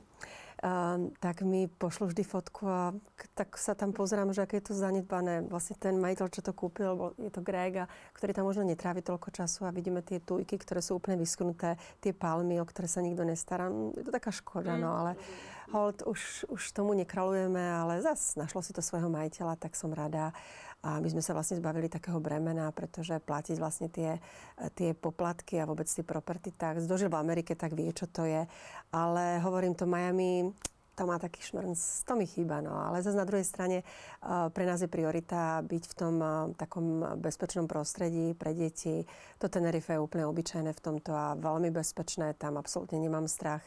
tak 1.20 1.40
mi 1.40 1.72
pošlo 1.72 2.12
vždy 2.12 2.20
fotku 2.20 2.68
a 2.68 2.92
tak 3.32 3.56
sa 3.56 3.72
tam 3.72 3.96
pozerám, 3.96 4.36
že 4.36 4.44
aké 4.44 4.60
je 4.60 4.68
to 4.68 4.74
zanedbané. 4.76 5.40
Vlastne 5.48 5.72
ten 5.80 5.96
majiteľ, 5.96 6.26
čo 6.28 6.44
to 6.44 6.52
kúpil, 6.52 7.16
je 7.16 7.32
to 7.32 7.40
Greg, 7.40 7.88
a 7.88 7.90
ktorý 8.12 8.36
tam 8.36 8.44
možno 8.44 8.68
netrávi 8.68 9.00
toľko 9.00 9.32
času 9.32 9.64
a 9.64 9.72
vidíme 9.72 10.04
tie 10.04 10.20
tujky, 10.20 10.60
ktoré 10.60 10.84
sú 10.84 11.00
úplne 11.00 11.16
vyschnuté, 11.16 11.80
tie 12.04 12.12
palmy, 12.12 12.60
o 12.60 12.68
ktoré 12.68 12.92
sa 12.92 13.00
nikto 13.00 13.24
nestará. 13.24 13.72
Je 13.96 14.04
to 14.04 14.12
taká 14.12 14.28
škoda, 14.28 14.76
no 14.76 14.92
ale 14.92 15.16
hold, 15.72 16.04
už, 16.04 16.44
už 16.52 16.62
tomu 16.76 16.92
nekralujeme, 16.92 17.60
ale 17.60 18.04
zas 18.04 18.36
našlo 18.36 18.60
si 18.60 18.76
to 18.76 18.84
svojho 18.84 19.08
majiteľa, 19.08 19.56
tak 19.56 19.72
som 19.72 19.96
rada. 19.96 20.36
A 20.80 20.96
my 20.96 21.08
sme 21.12 21.20
sa 21.20 21.36
vlastne 21.36 21.60
zbavili 21.60 21.92
takého 21.92 22.16
bremena, 22.24 22.72
pretože 22.72 23.20
platiť 23.20 23.56
vlastne 23.60 23.92
tie, 23.92 24.16
tie 24.72 24.96
poplatky 24.96 25.60
a 25.60 25.68
vôbec 25.68 25.84
tie 25.84 26.00
property 26.00 26.56
tak, 26.56 26.80
kto 26.80 26.96
žil 26.96 27.12
v 27.12 27.20
Amerike, 27.20 27.52
tak 27.52 27.76
vie, 27.76 27.92
čo 27.92 28.08
to 28.08 28.24
je. 28.24 28.48
Ale 28.88 29.44
hovorím 29.44 29.76
to 29.76 29.84
Miami, 29.84 30.48
to 30.96 31.08
má 31.08 31.16
taký 31.16 31.40
šmrnc, 31.40 31.80
to 31.80 32.12
mi 32.12 32.28
chýba. 32.28 32.60
No. 32.60 32.76
Ale 32.76 33.00
zase 33.00 33.16
na 33.16 33.24
druhej 33.24 33.44
strane 33.48 33.80
pre 34.52 34.64
nás 34.68 34.84
je 34.84 34.88
priorita 34.92 35.64
byť 35.64 35.84
v 35.88 35.94
tom 35.96 36.14
takom 36.60 37.16
bezpečnom 37.16 37.64
prostredí 37.64 38.36
pre 38.36 38.52
deti. 38.52 39.08
To 39.40 39.48
Tenerife 39.48 39.96
je 39.96 40.00
úplne 40.00 40.28
obyčajné 40.28 40.76
v 40.76 40.84
tomto 40.84 41.16
a 41.16 41.40
veľmi 41.40 41.72
bezpečné. 41.72 42.36
Tam 42.36 42.60
absolútne 42.60 43.00
nemám 43.00 43.24
strach. 43.32 43.64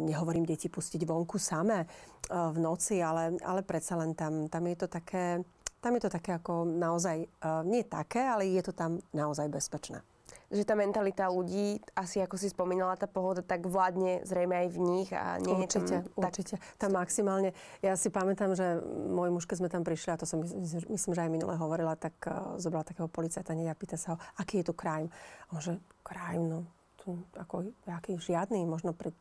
Nehovorím 0.00 0.48
deti 0.48 0.72
pustiť 0.72 1.04
vonku 1.04 1.36
samé 1.36 1.84
v 2.32 2.56
noci, 2.56 3.04
ale, 3.04 3.36
ale 3.44 3.60
predsa 3.60 4.00
len 4.00 4.16
tam, 4.16 4.48
tam 4.48 4.64
je 4.72 4.76
to 4.76 4.88
také 4.88 5.44
tam 5.78 5.94
je 5.94 6.02
to 6.06 6.10
také 6.10 6.34
ako 6.34 6.66
naozaj, 6.66 7.22
nie 7.66 7.82
také, 7.86 8.26
ale 8.26 8.50
je 8.50 8.62
to 8.66 8.72
tam 8.74 8.98
naozaj 9.14 9.46
bezpečné 9.46 10.02
že 10.48 10.64
tá 10.64 10.72
mentalita 10.72 11.28
ľudí, 11.28 11.76
asi 11.92 12.24
ako 12.24 12.40
si 12.40 12.48
spomínala, 12.48 12.96
tá 12.96 13.04
pohoda 13.04 13.44
tak 13.44 13.68
vládne 13.68 14.24
zrejme 14.24 14.64
aj 14.64 14.68
v 14.72 14.78
nich 14.80 15.10
a 15.12 15.36
nie 15.44 15.52
určite, 15.52 16.00
je 16.00 16.08
tam... 16.08 16.24
Určite, 16.24 16.54
tak... 16.56 16.80
tam 16.80 16.90
maximálne. 16.96 17.50
Ja 17.84 18.00
si 18.00 18.08
pamätám, 18.08 18.56
že 18.56 18.80
môj 19.12 19.28
muž, 19.28 19.44
keď 19.44 19.56
sme 19.60 19.68
tam 19.68 19.84
prišli, 19.84 20.16
a 20.16 20.20
to 20.20 20.24
som 20.24 20.40
myslím, 20.88 21.12
že 21.12 21.20
aj 21.20 21.28
minule 21.32 21.52
hovorila, 21.52 22.00
tak 22.00 22.16
uh, 22.24 22.56
zobrala 22.56 22.88
takého 22.88 23.12
policajta 23.12 23.52
a 23.52 23.76
pýta 23.76 24.00
sa 24.00 24.16
ho, 24.16 24.18
aký 24.40 24.64
je 24.64 24.72
tu 24.72 24.74
crime. 24.76 25.12
On 25.52 25.60
že, 25.60 25.76
crime, 26.00 26.44
no, 26.48 26.64
tu, 26.96 27.20
ako, 27.36 27.68
aký 27.84 28.16
žiadny, 28.16 28.64
možno 28.64 28.96
pred 28.96 29.16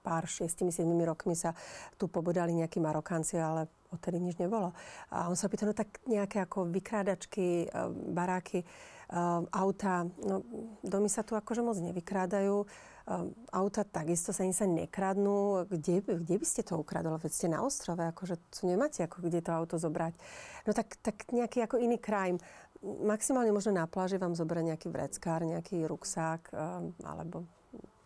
pár, 0.00 0.24
šiestimi, 0.26 0.72
siedmimi 0.72 1.04
rokmi 1.04 1.36
sa 1.36 1.52
tu 2.00 2.08
pobodali 2.08 2.56
nejakí 2.56 2.80
Marokánci, 2.80 3.36
ale 3.36 3.68
odtedy 3.92 4.18
nič 4.18 4.40
nebolo. 4.40 4.72
A 5.12 5.28
on 5.28 5.36
sa 5.36 5.46
pýta, 5.46 5.68
no 5.68 5.76
tak 5.76 6.00
nejaké 6.08 6.42
ako 6.42 6.66
vykrádačky, 6.72 7.68
uh, 7.68 7.92
baráky, 7.92 8.64
Ehm, 9.10 9.50
auta, 9.50 10.06
no, 10.22 10.46
domy 10.86 11.10
sa 11.10 11.26
tu 11.26 11.34
akože 11.34 11.66
moc 11.66 11.74
nevykrádajú. 11.82 12.62
Um, 13.10 13.34
auta 13.50 13.82
takisto 13.82 14.30
sa 14.30 14.46
ani 14.46 14.54
sa 14.54 14.70
nekradnú. 14.70 15.66
Kde, 15.66 15.98
kde 16.22 16.36
by 16.38 16.46
ste 16.46 16.62
to 16.62 16.78
ukradli? 16.78 17.10
Veď 17.10 17.32
ste 17.34 17.50
na 17.50 17.58
ostrove, 17.58 17.98
akože 17.98 18.38
tu 18.54 18.70
nemáte 18.70 19.02
ako 19.02 19.26
kde 19.26 19.42
to 19.42 19.50
auto 19.50 19.82
zobrať. 19.82 20.14
No 20.62 20.70
tak, 20.70 20.94
tak 21.02 21.26
nejaký 21.34 21.66
ako 21.66 21.82
iný 21.82 21.98
crime. 21.98 22.38
Maximálne 22.86 23.50
možno 23.50 23.74
na 23.74 23.90
pláži 23.90 24.14
vám 24.14 24.38
zoberie 24.38 24.70
nejaký 24.70 24.94
vreckár, 24.94 25.42
nejaký 25.42 25.90
ruksák, 25.90 26.54
alebo 27.02 27.50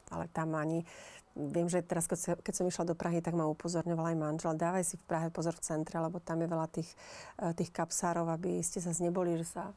ale 0.09 0.25
tam 0.33 0.57
ani 0.57 0.89
Viem, 1.35 1.67
že 1.67 1.83
teraz, 1.83 2.07
keď 2.07 2.55
som 2.55 2.67
išla 2.71 2.95
do 2.95 2.95
Prahy, 2.95 3.19
tak 3.19 3.35
ma 3.35 3.51
upozorňovala 3.51 4.15
aj 4.15 4.19
manžel. 4.19 4.53
Dávaj 4.55 4.87
si 4.87 4.95
v 4.95 5.07
Prahe 5.07 5.29
pozor 5.35 5.59
v 5.59 5.67
centre, 5.67 5.99
lebo 5.99 6.23
tam 6.23 6.39
je 6.39 6.49
veľa 6.49 6.67
tých, 6.71 6.91
eh, 7.43 7.51
tých 7.53 7.75
kapsárov, 7.75 8.31
aby 8.31 8.63
ste 8.63 8.79
sa 8.79 8.95
neboli, 9.03 9.35
že 9.43 9.47
sa 9.51 9.75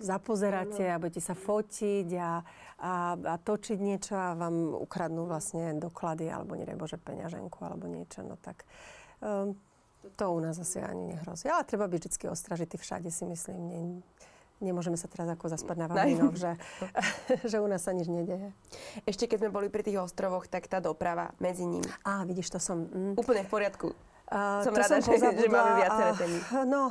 zapozeráte 0.00 0.86
a 0.86 1.00
budete 1.00 1.18
sa 1.24 1.34
fotiť 1.34 2.08
a, 2.20 2.44
a, 2.78 2.92
a 3.16 3.34
točiť 3.40 3.78
niečo 3.80 4.14
a 4.14 4.38
vám 4.38 4.76
ukradnú 4.76 5.26
vlastne 5.26 5.74
doklady 5.80 6.30
alebo 6.30 6.54
nedaj 6.54 6.78
Bože 6.78 6.98
peňaženku 7.00 7.58
alebo 7.64 7.90
niečo. 7.90 8.22
No 8.22 8.38
tak 8.38 8.62
um, 9.18 9.58
to 10.14 10.24
u 10.30 10.38
nás 10.38 10.60
asi 10.62 10.78
ani 10.78 11.16
nehrozí. 11.16 11.50
Ale 11.50 11.66
treba 11.66 11.90
byť 11.90 12.02
vždy 12.06 12.26
ostražitý 12.30 12.78
všade, 12.78 13.10
si 13.10 13.26
myslím. 13.26 13.60
Nie, 13.66 13.82
nemôžeme 14.60 14.96
sa 14.96 15.06
teraz 15.06 15.28
ako 15.28 15.52
zaspať 15.52 15.76
na 15.76 15.86
Vavrínoch, 15.90 16.36
že, 16.36 16.56
že 17.50 17.56
u 17.60 17.66
nás 17.68 17.84
sa 17.84 17.92
nič 17.92 18.08
nedeje. 18.08 18.52
Ešte 19.04 19.28
keď 19.28 19.46
sme 19.46 19.50
boli 19.52 19.68
pri 19.68 19.84
tých 19.84 20.00
ostrovoch, 20.00 20.48
tak 20.48 20.66
tá 20.66 20.80
doprava 20.80 21.32
medzi 21.38 21.68
nimi. 21.68 21.88
Á, 22.02 22.24
vidíš, 22.24 22.56
to 22.56 22.58
som... 22.60 22.88
Mm. 22.88 23.14
Úplne 23.18 23.42
v 23.44 23.50
poriadku. 23.50 23.88
Uh, 24.26 24.58
som 24.66 24.74
rada, 24.74 24.98
som 24.98 25.14
že, 25.14 25.22
že 25.22 25.46
máme 25.46 25.72
viaceré 25.78 26.10
témy. 26.18 26.38
No, 26.66 26.90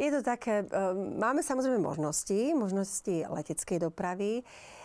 je 0.00 0.08
to 0.08 0.20
také, 0.24 0.64
ehm, 0.64 1.20
máme 1.20 1.44
samozrejme 1.44 1.76
možnosti, 1.76 2.56
možnosti 2.56 3.28
leteckej 3.28 3.84
dopravy. 3.84 4.40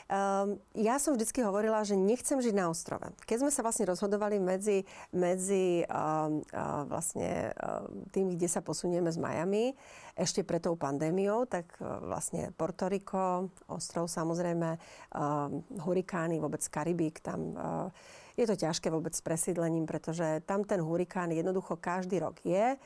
Um, 0.05 0.61
ja 0.77 1.01
som 1.01 1.17
vždy 1.17 1.41
hovorila, 1.41 1.81
že 1.81 1.97
nechcem 1.97 2.37
žiť 2.37 2.53
na 2.53 2.69
ostrove. 2.69 3.09
Keď 3.25 3.41
sme 3.41 3.49
sa 3.49 3.65
vlastne 3.65 3.89
rozhodovali 3.89 4.37
medzi, 4.37 4.85
medzi 5.09 5.81
um, 5.89 6.45
uh, 6.53 6.85
vlastne 6.85 7.49
uh, 7.57 7.89
tým, 8.13 8.37
kde 8.37 8.45
sa 8.45 8.61
posunieme 8.61 9.09
z 9.09 9.17
Miami, 9.17 9.73
ešte 10.13 10.45
pred 10.45 10.61
tou 10.61 10.77
pandémiou, 10.77 11.49
tak 11.49 11.73
uh, 11.81 12.05
vlastne 12.05 12.53
Porto 12.53 12.85
Rico, 12.85 13.49
ostrov 13.65 14.05
samozrejme, 14.05 14.77
uh, 14.77 15.49
hurikány, 15.81 16.37
vôbec 16.37 16.61
Karibík, 16.69 17.25
tam 17.25 17.57
uh, 17.57 17.89
je 18.37 18.45
to 18.45 18.53
ťažké 18.53 18.93
vôbec 18.93 19.15
s 19.15 19.25
presídlením, 19.25 19.89
pretože 19.89 20.43
tam 20.45 20.67
ten 20.67 20.85
hurikán 20.85 21.33
jednoducho 21.33 21.81
každý 21.81 22.21
rok 22.21 22.37
je. 22.45 22.77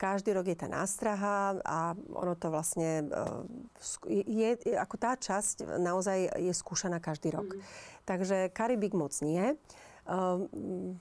Každý 0.00 0.32
rok 0.32 0.48
je 0.48 0.56
tá 0.56 0.64
nástraha 0.64 1.60
a 1.60 1.92
ono 2.08 2.32
to 2.32 2.48
vlastne 2.48 3.04
e, 3.04 4.16
je, 4.24 4.56
ako 4.80 4.96
tá 4.96 5.12
časť 5.12 5.76
naozaj 5.76 6.40
je 6.40 6.52
skúšaná 6.56 7.04
každý 7.04 7.36
rok. 7.36 7.52
Mm. 7.52 7.60
Takže 8.08 8.36
Karibik 8.56 8.96
moc 8.96 9.12
nie. 9.20 9.60
Um, 10.08 10.96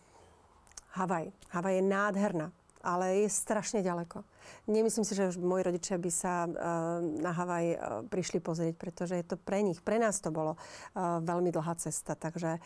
Havaj. 1.00 1.32
Havaj 1.56 1.74
je 1.80 1.84
nádherná 1.88 2.52
ale 2.84 3.26
je 3.26 3.30
strašne 3.30 3.84
ďaleko. 3.84 4.24
Nemyslím 4.66 5.06
si, 5.06 5.14
že 5.14 5.30
už 5.30 5.38
moji 5.38 5.68
rodičia 5.68 6.00
by 6.00 6.12
sa 6.14 6.48
uh, 6.48 6.54
na 7.02 7.32
Havaj 7.36 7.66
uh, 7.66 7.78
prišli 8.08 8.40
pozrieť, 8.40 8.76
pretože 8.80 9.14
je 9.20 9.26
to 9.26 9.36
pre 9.36 9.62
nich, 9.62 9.84
pre 9.84 10.00
nás 10.00 10.18
to 10.24 10.32
bolo 10.32 10.56
uh, 10.56 11.20
veľmi 11.20 11.52
dlhá 11.52 11.76
cesta. 11.80 12.16
Takže 12.16 12.62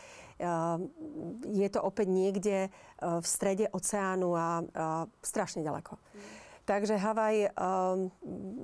je 1.53 1.69
to 1.71 1.79
opäť 1.79 2.07
niekde 2.09 2.57
v 2.99 3.23
strede 3.23 3.69
oceánu 3.71 4.35
a 4.35 4.65
strašne 5.23 5.63
ďaleko. 5.63 5.95
Mm. 5.95 6.42
Takže 6.63 6.95
Havaj 6.95 7.51
um, 7.59 8.07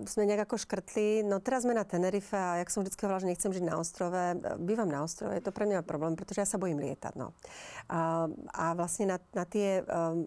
sme 0.07 0.23
nejak 0.23 0.47
ako 0.47 0.55
škrtli. 0.55 1.19
No 1.27 1.43
teraz 1.43 1.67
sme 1.67 1.75
na 1.75 1.83
Tenerife 1.83 2.31
a 2.31 2.63
jak 2.63 2.71
som 2.71 2.79
vždy 2.79 2.95
hovorila, 2.95 3.19
že 3.19 3.27
nechcem 3.27 3.51
žiť 3.51 3.65
na 3.67 3.75
ostrove, 3.75 4.15
bývam 4.63 4.87
na 4.87 5.03
ostrove, 5.03 5.35
je 5.35 5.43
to 5.43 5.51
pre 5.51 5.67
mňa 5.67 5.83
problém, 5.83 6.15
pretože 6.15 6.39
ja 6.39 6.47
sa 6.47 6.55
bojím 6.55 6.79
lietať. 6.79 7.19
No. 7.19 7.35
A, 7.91 8.31
a 8.55 8.65
vlastne 8.71 9.11
na, 9.11 9.19
na 9.35 9.43
tie 9.43 9.83
um, 9.83 10.23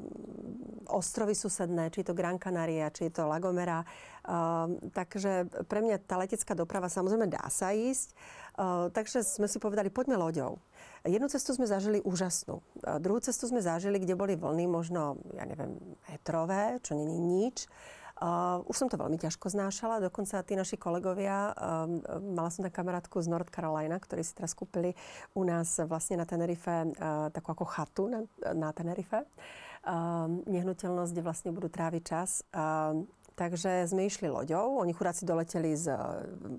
ostrovy 0.93 1.33
susedné, 1.33 1.89
či 1.89 2.05
je 2.05 2.13
to 2.13 2.19
Gran 2.19 2.37
Canaria, 2.37 2.93
či 2.93 3.09
je 3.09 3.17
to 3.17 3.25
Lagomera, 3.25 3.89
um, 4.29 4.77
takže 4.93 5.49
pre 5.65 5.81
mňa 5.81 6.05
tá 6.05 6.21
letecká 6.21 6.53
doprava 6.53 6.93
samozrejme 6.93 7.25
dá 7.33 7.49
sa 7.49 7.73
ísť. 7.73 8.13
Uh, 8.53 8.93
takže 8.93 9.25
sme 9.25 9.49
si 9.49 9.57
povedali, 9.57 9.89
poďme 9.89 10.21
loďou. 10.21 10.61
Jednu 11.03 11.27
cestu 11.27 11.51
sme 11.51 11.67
zažili 11.67 11.99
úžasnú. 11.99 12.63
Druhú 13.03 13.19
cestu 13.19 13.51
sme 13.51 13.59
zažili, 13.59 13.99
kde 13.99 14.15
boli 14.15 14.39
vlny 14.39 14.71
možno, 14.71 15.19
ja 15.35 15.43
neviem, 15.43 15.75
metrové, 16.07 16.79
čo 16.87 16.95
není 16.95 17.19
nič. 17.19 17.67
Uh, 18.23 18.63
už 18.71 18.79
som 18.79 18.87
to 18.87 18.95
veľmi 18.95 19.19
ťažko 19.19 19.51
znášala, 19.51 19.99
dokonca 19.99 20.47
tí 20.47 20.55
naši 20.55 20.79
kolegovia, 20.79 21.51
uh, 21.51 21.91
mala 22.23 22.55
som 22.55 22.63
tam 22.63 22.71
kamarátku 22.71 23.19
z 23.19 23.27
North 23.27 23.51
Carolina, 23.51 23.99
ktorí 23.99 24.23
si 24.23 24.31
teraz 24.39 24.55
kúpili 24.55 24.95
u 25.35 25.43
nás 25.43 25.83
vlastne 25.91 26.23
na 26.23 26.27
Tenerife 26.29 26.71
uh, 26.71 27.35
takú 27.35 27.51
ako 27.51 27.67
chatu 27.67 28.07
na, 28.07 28.23
na 28.55 28.71
Tenerife. 28.71 29.27
Uh, 29.83 30.39
nehnuteľnosť, 30.47 31.11
kde 31.11 31.27
vlastne 31.27 31.51
budú 31.51 31.67
tráviť 31.67 32.03
čas. 32.07 32.47
Uh, 32.55 33.03
Takže 33.33 33.89
sme 33.89 34.07
išli 34.07 34.29
loďou, 34.29 34.77
oni 34.77 34.93
chudáci 34.93 35.25
doleteli 35.25 35.73
z, 35.73 35.89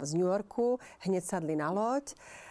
z 0.02 0.12
New 0.18 0.26
Yorku, 0.26 0.82
hneď 1.06 1.22
sadli 1.22 1.54
na 1.54 1.70
loď. 1.70 2.12
Uh, 2.12 2.44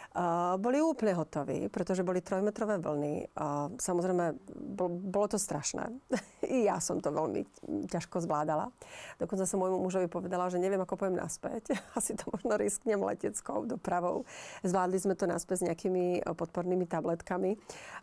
boli 0.60 0.76
úplne 0.84 1.16
hotoví, 1.16 1.72
pretože 1.72 2.04
boli 2.04 2.20
trojmetrové 2.20 2.76
vlny. 2.76 3.32
Samozrejme, 3.80 4.36
bol, 4.76 4.92
bolo 4.92 5.26
to 5.32 5.38
strašné. 5.40 5.88
I 6.52 6.68
ja 6.68 6.76
som 6.84 7.00
to 7.00 7.08
veľmi 7.08 7.48
ťažko 7.88 8.20
zvládala. 8.20 8.68
Dokonca 9.16 9.48
som 9.48 9.64
môjmu 9.64 9.80
mužovi 9.80 10.12
povedala, 10.12 10.52
že 10.52 10.60
neviem, 10.60 10.80
ako 10.84 11.00
poviem 11.00 11.16
naspäť. 11.16 11.72
Asi 11.98 12.12
to 12.12 12.28
možno 12.28 12.60
risknem 12.60 13.00
leteckou 13.00 13.64
dopravou. 13.64 14.28
Zvládli 14.60 15.00
sme 15.00 15.16
to 15.16 15.24
naspäť 15.24 15.64
s 15.64 15.66
nejakými 15.72 16.28
podpornými 16.36 16.84
tabletkami. 16.84 17.56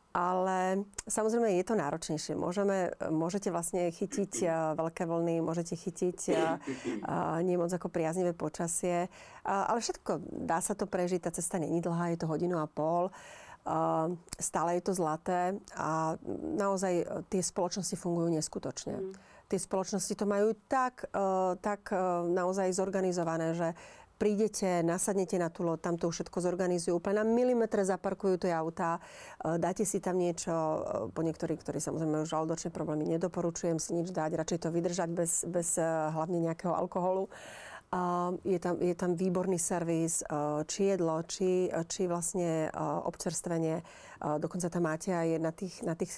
Ale 0.09 0.89
samozrejme 1.05 1.61
je 1.61 1.65
to 1.69 1.77
náročnejšie. 1.77 2.33
Môžeme, 2.33 2.89
môžete 3.13 3.53
vlastne 3.53 3.93
chytiť 3.93 4.41
veľké 4.73 5.05
vlny, 5.05 5.37
môžete 5.45 5.77
chytiť 5.77 6.33
nie 7.45 7.55
moc 7.61 7.69
ako 7.69 7.93
priaznivé 7.93 8.33
počasie. 8.33 9.05
Ale 9.45 9.77
všetko 9.77 10.25
dá 10.49 10.65
sa 10.65 10.73
to 10.73 10.89
prežiť, 10.89 11.29
tá 11.29 11.29
cesta 11.29 11.61
není 11.61 11.77
dlhá 11.77 11.98
dlhá, 11.99 12.15
je 12.15 12.23
to 12.23 12.31
hodinu 12.31 12.63
a 12.63 12.67
pol. 12.71 13.11
Uh, 13.67 14.15
stále 14.39 14.79
je 14.79 14.87
to 14.87 14.95
zlaté 14.95 15.59
a 15.75 16.15
naozaj 16.55 17.27
tie 17.27 17.43
spoločnosti 17.43 17.99
fungujú 17.99 18.31
neskutočne. 18.31 18.95
Mm. 18.95 19.11
Tie 19.51 19.59
spoločnosti 19.59 20.15
to 20.15 20.23
majú 20.23 20.55
tak, 20.71 21.11
uh, 21.11 21.59
tak 21.59 21.91
uh, 21.91 22.23
naozaj 22.23 22.71
zorganizované, 22.71 23.51
že 23.59 23.75
prídete, 24.19 24.83
nasadnete 24.83 25.35
na 25.39 25.51
tú 25.51 25.63
loď, 25.63 25.79
tam 25.79 25.95
to 25.95 26.11
všetko 26.11 26.43
zorganizujú, 26.43 26.99
úplne 26.99 27.23
na 27.23 27.25
milimetre 27.27 27.87
zaparkujú 27.87 28.43
tie 28.43 28.51
autá, 28.51 28.99
dáte 29.39 29.87
si 29.87 30.03
tam 30.03 30.19
niečo, 30.19 30.51
po 31.15 31.23
niektorí, 31.23 31.55
ktorí 31.55 31.79
samozrejme 31.79 32.27
už 32.27 32.35
žalúdočné 32.35 32.67
problémy 32.67 33.07
nedoporučujem 33.15 33.79
si 33.79 33.95
nič 33.95 34.11
dať, 34.11 34.35
radšej 34.35 34.59
to 34.59 34.75
vydržať 34.75 35.09
bez, 35.15 35.47
bez 35.47 35.79
hlavne 35.79 36.35
nejakého 36.43 36.75
alkoholu. 36.75 37.31
Je 38.45 38.59
tam, 38.61 38.77
je 38.77 38.93
tam 38.93 39.17
výborný 39.17 39.57
servis, 39.57 40.21
či 40.69 40.81
jedlo, 40.93 41.25
či, 41.25 41.73
či 41.89 42.05
vlastne 42.05 42.69
občerstvenie. 43.05 43.81
Dokonca 44.19 44.67
tam 44.67 44.83
máte 44.85 45.15
aj 45.15 45.27
na 45.39 45.51
tých, 45.55 45.75
na 45.83 45.95
tých, 45.95 46.13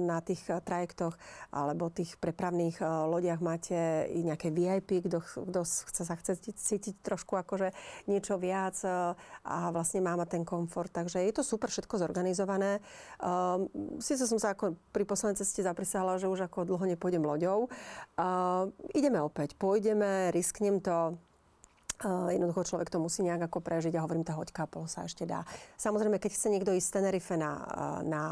na 0.00 0.18
tých 0.20 0.42
trajektoch 0.44 1.16
alebo 1.50 1.88
tých 1.88 2.16
prepravných 2.20 2.80
lodiach 2.84 3.40
máte 3.40 4.08
i 4.12 4.20
nejaké 4.24 4.52
VIP, 4.52 5.04
kto, 5.08 5.20
kto 5.20 5.60
chce, 5.64 6.02
sa 6.04 6.14
chce 6.20 6.38
cítiť 6.52 7.00
trošku 7.00 7.36
akože 7.36 7.72
niečo 8.06 8.36
viac 8.36 8.76
a 8.84 9.72
vlastne 9.72 10.04
má 10.04 10.14
ten 10.28 10.44
komfort. 10.44 10.92
Takže 10.92 11.24
je 11.24 11.32
to 11.32 11.42
super 11.42 11.68
všetko 11.68 11.98
zorganizované. 12.00 12.78
Um, 13.18 13.66
Sice 13.98 14.26
som 14.28 14.38
sa 14.38 14.54
ako 14.54 14.76
pri 14.92 15.04
poslednej 15.06 15.40
ceste 15.40 15.64
zaprisahala, 15.64 16.20
že 16.20 16.30
už 16.30 16.46
ako 16.46 16.68
dlho 16.68 16.84
nepôjdem 16.86 17.24
loďou. 17.24 17.66
Uh, 18.14 18.70
ideme 18.94 19.18
opäť, 19.20 19.56
pôjdeme, 19.58 20.30
risknem 20.30 20.78
to, 20.78 21.18
jednoducho 22.02 22.64
človek 22.64 22.90
to 22.90 22.98
musí 22.98 23.22
nejak 23.22 23.46
ako 23.46 23.62
prežiť 23.62 23.94
a 23.94 24.02
hovorím, 24.02 24.26
tá 24.26 24.34
hoďka 24.34 24.66
pol 24.66 24.90
sa 24.90 25.06
ešte 25.06 25.28
dá. 25.28 25.46
Samozrejme, 25.78 26.18
keď 26.18 26.30
chce 26.34 26.48
niekto 26.50 26.74
ísť 26.74 26.86
z 26.90 26.94
Tenerife 26.98 27.34
na, 27.38 27.52
na, 28.02 28.22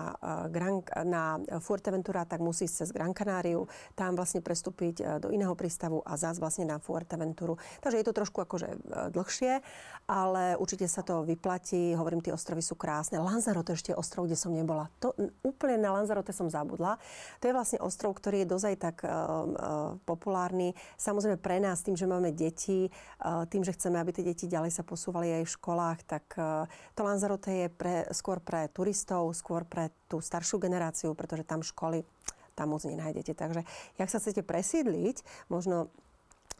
Gran, 0.51 0.83
na 1.07 1.39
Fuerteventura, 1.63 2.27
tak 2.27 2.43
musí 2.43 2.67
ísť 2.67 2.77
cez 2.85 2.89
Gran 2.91 3.15
Canáriu, 3.15 3.71
tam 3.95 4.19
vlastne 4.19 4.43
prestúpiť 4.43 5.23
do 5.23 5.31
iného 5.31 5.55
prístavu 5.55 6.03
a 6.03 6.19
zás 6.19 6.43
vlastne 6.43 6.67
na 6.69 6.83
Fuerteventuru. 6.83 7.57
Takže 7.81 8.03
je 8.03 8.07
to 8.07 8.17
trošku 8.17 8.43
akože 8.45 8.69
dlhšie, 9.15 9.63
ale 10.11 10.59
určite 10.59 10.91
sa 10.91 11.07
to 11.07 11.23
vyplatí. 11.23 11.95
Hovorím, 11.95 12.21
tie 12.21 12.35
ostrovy 12.35 12.61
sú 12.61 12.75
krásne. 12.75 13.23
Lanzarote 13.23 13.73
ešte 13.73 13.95
je 13.95 13.99
ostrov, 13.99 14.27
kde 14.27 14.37
som 14.37 14.53
nebola. 14.53 14.91
To, 15.01 15.15
úplne 15.47 15.79
na 15.79 15.95
Lanzarote 15.95 16.35
som 16.35 16.51
zabudla. 16.51 16.99
To 17.41 17.45
je 17.49 17.57
vlastne 17.57 17.79
ostrov, 17.81 18.19
ktorý 18.19 18.45
je 18.45 18.53
dozaj 18.53 18.75
tak 18.79 19.07
uh, 19.07 19.11
uh, 19.11 19.47
populárny. 20.05 20.75
Samozrejme 20.99 21.39
pre 21.39 21.63
nás, 21.63 21.81
tým, 21.87 21.95
že 21.95 22.11
máme 22.11 22.35
deti, 22.35 22.91
uh, 23.23 23.47
tým, 23.47 23.62
že 23.63 23.75
chceme, 23.75 23.99
aby 23.99 24.11
tie 24.11 24.27
deti 24.27 24.51
ďalej 24.51 24.75
sa 24.75 24.83
posúvali 24.87 25.31
aj 25.41 25.45
v 25.47 25.55
školách, 25.55 25.99
tak 26.05 26.25
e, 26.37 26.67
to 26.95 27.01
Lanzarote 27.07 27.51
je 27.51 27.69
pre, 27.71 28.07
skôr 28.11 28.39
pre 28.43 28.67
turistov, 28.71 29.33
skôr 29.33 29.65
pre 29.67 29.95
tú 30.07 30.19
staršiu 30.21 30.61
generáciu, 30.61 31.15
pretože 31.15 31.47
tam 31.47 31.65
školy 31.65 32.05
tam 32.53 32.77
moc 32.77 32.85
nenájdete. 32.85 33.33
Takže, 33.33 33.65
jak 33.97 34.09
sa 34.13 34.21
chcete 34.21 34.45
presídliť, 34.45 35.49
možno 35.49 35.89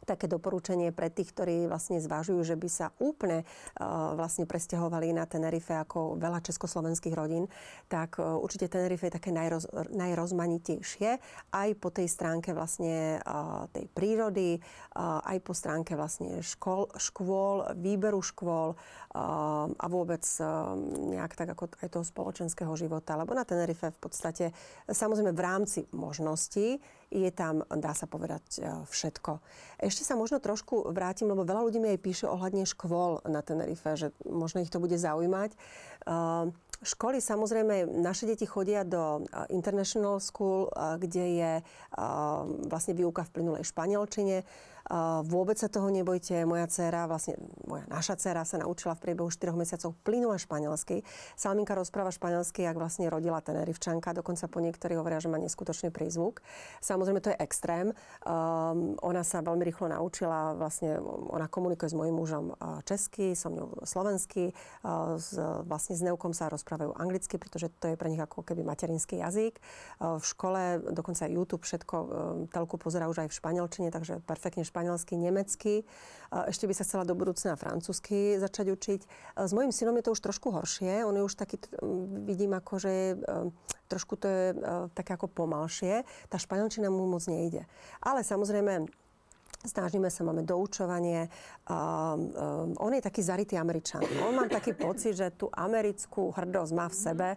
také 0.05 0.27
doporučenie 0.27 0.91
pre 0.91 1.09
tých, 1.09 1.31
ktorí 1.33 1.67
vlastne 1.67 1.99
zvažujú, 1.99 2.43
že 2.43 2.55
by 2.59 2.69
sa 2.69 2.91
úplne 2.99 3.43
uh, 3.43 4.13
vlastne 4.19 4.45
presťahovali 4.45 5.15
na 5.15 5.25
Tenerife 5.25 5.73
ako 5.73 6.19
veľa 6.19 6.43
československých 6.43 7.15
rodín, 7.15 7.47
tak 7.87 8.19
uh, 8.19 8.35
určite 8.37 8.67
Tenerife 8.67 9.07
je 9.07 9.15
také 9.17 9.31
najroz, 9.31 9.69
najrozmanitejšie 9.95 11.17
aj 11.51 11.69
po 11.79 11.89
tej 11.89 12.07
stránke 12.11 12.51
vlastne 12.51 13.23
uh, 13.23 13.65
tej 13.71 13.87
prírody, 13.91 14.59
aj 14.97 15.37
po 15.41 15.53
stránke 15.57 15.97
vlastne 15.97 16.41
škol, 16.45 16.89
škôl, 16.97 17.73
výberu 17.77 18.21
škôl 18.21 18.77
a 19.13 19.85
vôbec 19.89 20.25
nejak 21.13 21.37
tak 21.37 21.53
ako 21.53 21.69
aj 21.85 21.89
toho 21.93 22.05
spoločenského 22.05 22.73
života. 22.73 23.13
Lebo 23.13 23.37
na 23.37 23.45
Tenerife 23.45 23.93
v 23.93 23.99
podstate, 24.01 24.49
samozrejme 24.89 25.33
v 25.33 25.41
rámci 25.41 25.79
možností, 25.93 26.81
je 27.13 27.29
tam, 27.29 27.61
dá 27.69 27.93
sa 27.93 28.09
povedať, 28.09 28.65
všetko. 28.89 29.37
Ešte 29.85 29.92
sa 30.01 30.17
možno 30.17 30.41
trošku 30.41 30.89
vrátim, 30.89 31.29
lebo 31.29 31.45
veľa 31.45 31.69
ľudí 31.69 31.77
mi 31.77 31.93
aj 31.93 32.01
píše 32.01 32.25
ohľadne 32.25 32.65
škôl 32.65 33.21
na 33.29 33.45
Tenerife, 33.45 33.93
že 33.93 34.09
možno 34.25 34.65
ich 34.65 34.73
to 34.73 34.81
bude 34.81 34.97
zaujímať. 34.97 35.53
Školy, 36.83 37.21
samozrejme, 37.23 37.85
naše 38.01 38.27
deti 38.27 38.49
chodia 38.49 38.81
do 38.81 39.23
International 39.53 40.17
School, 40.17 40.67
kde 40.99 41.25
je 41.37 41.53
vlastne 42.67 42.97
výuka 42.97 43.23
v 43.29 43.33
plynulej 43.39 43.63
španielčine. 43.69 44.41
Vôbec 45.23 45.55
sa 45.55 45.71
toho 45.71 45.87
nebojte. 45.87 46.43
Moja 46.43 46.67
dcera, 46.67 47.07
vlastne 47.07 47.39
moja 47.63 47.87
naša 47.87 48.19
dcera 48.19 48.43
sa 48.43 48.59
naučila 48.59 48.99
v 48.99 49.09
priebehu 49.09 49.31
4 49.31 49.55
mesiacov 49.55 49.95
plynule 50.03 50.35
španielsky. 50.35 51.07
Salminka 51.39 51.71
rozpráva 51.71 52.11
španielsky, 52.11 52.67
ak 52.67 52.75
vlastne 52.75 53.07
rodila 53.07 53.39
Tenerifčanka. 53.39 54.11
Dokonca 54.11 54.51
po 54.51 54.59
niektorí 54.59 54.99
hovoria, 54.99 55.23
že 55.23 55.31
má 55.31 55.39
neskutočný 55.39 55.87
prízvuk. 55.87 56.43
Samozrejme, 56.83 57.23
to 57.23 57.31
je 57.31 57.39
extrém. 57.39 57.95
Um, 58.27 58.99
ona 58.99 59.23
sa 59.23 59.39
veľmi 59.39 59.63
rýchlo 59.63 59.87
naučila, 59.87 60.51
vlastne 60.59 60.99
ona 61.31 61.47
komunikuje 61.47 61.87
s 61.87 61.95
mojím 61.95 62.19
mužom 62.19 62.45
česky, 62.83 63.39
som 63.39 63.55
ňou 63.55 63.87
slovensky. 63.87 64.51
Uh, 64.83 65.15
s, 65.15 65.39
vlastne 65.63 65.95
s 65.95 66.03
Neukom 66.03 66.35
sa 66.35 66.51
rozprávajú 66.51 66.91
anglicky, 66.99 67.39
pretože 67.39 67.71
to 67.79 67.93
je 67.93 67.95
pre 67.95 68.11
nich 68.11 68.19
ako 68.19 68.43
keby 68.43 68.67
materinský 68.67 69.23
jazyk. 69.23 69.63
Uh, 70.03 70.19
v 70.19 70.25
škole, 70.27 70.61
dokonca 70.91 71.23
YouTube, 71.31 71.63
všetko, 71.63 71.95
uh, 71.95 72.07
telku 72.51 72.75
pozerá 72.75 73.07
už 73.07 73.23
aj 73.23 73.31
v 73.31 73.37
španielčine, 73.39 73.87
takže 73.87 74.19
perfektne 74.27 74.67
španielsky, 74.73 75.13
nemecky. 75.13 75.85
Ešte 76.33 76.65
by 76.65 76.73
sa 76.73 76.81
chcela 76.81 77.05
do 77.05 77.13
budúcna 77.13 77.53
francúzsky 77.53 78.41
začať 78.41 78.73
učiť. 78.73 79.01
S 79.37 79.51
mojim 79.53 79.69
synom 79.69 79.93
je 80.01 80.09
to 80.09 80.17
už 80.17 80.25
trošku 80.25 80.49
horšie. 80.49 81.05
On 81.05 81.13
je 81.13 81.21
už 81.21 81.37
taký, 81.37 81.61
vidím 82.25 82.57
ako, 82.57 82.81
že 82.81 83.21
trošku 83.85 84.17
to 84.17 84.25
je 84.25 84.45
také 84.97 85.13
ako 85.13 85.29
pomalšie. 85.29 86.01
Tá 86.33 86.41
španielčina 86.41 86.89
mu 86.89 87.05
moc 87.05 87.21
nejde. 87.29 87.69
Ale 88.01 88.25
samozrejme, 88.25 88.89
Snažíme 89.63 90.11
sa, 90.11 90.27
máme 90.27 90.43
doučovanie. 90.43 91.31
Um, 91.71 91.71
um, 91.71 92.69
on 92.83 92.91
je 92.91 92.99
taký 92.99 93.23
zarytý 93.23 93.55
Američan. 93.55 94.03
On 94.19 94.35
má 94.35 94.43
taký 94.51 94.75
pocit, 94.91 95.15
že 95.15 95.31
tú 95.31 95.47
americkú 95.55 96.35
hrdosť 96.35 96.71
má 96.75 96.91
v 96.91 96.95
sebe. 96.99 97.27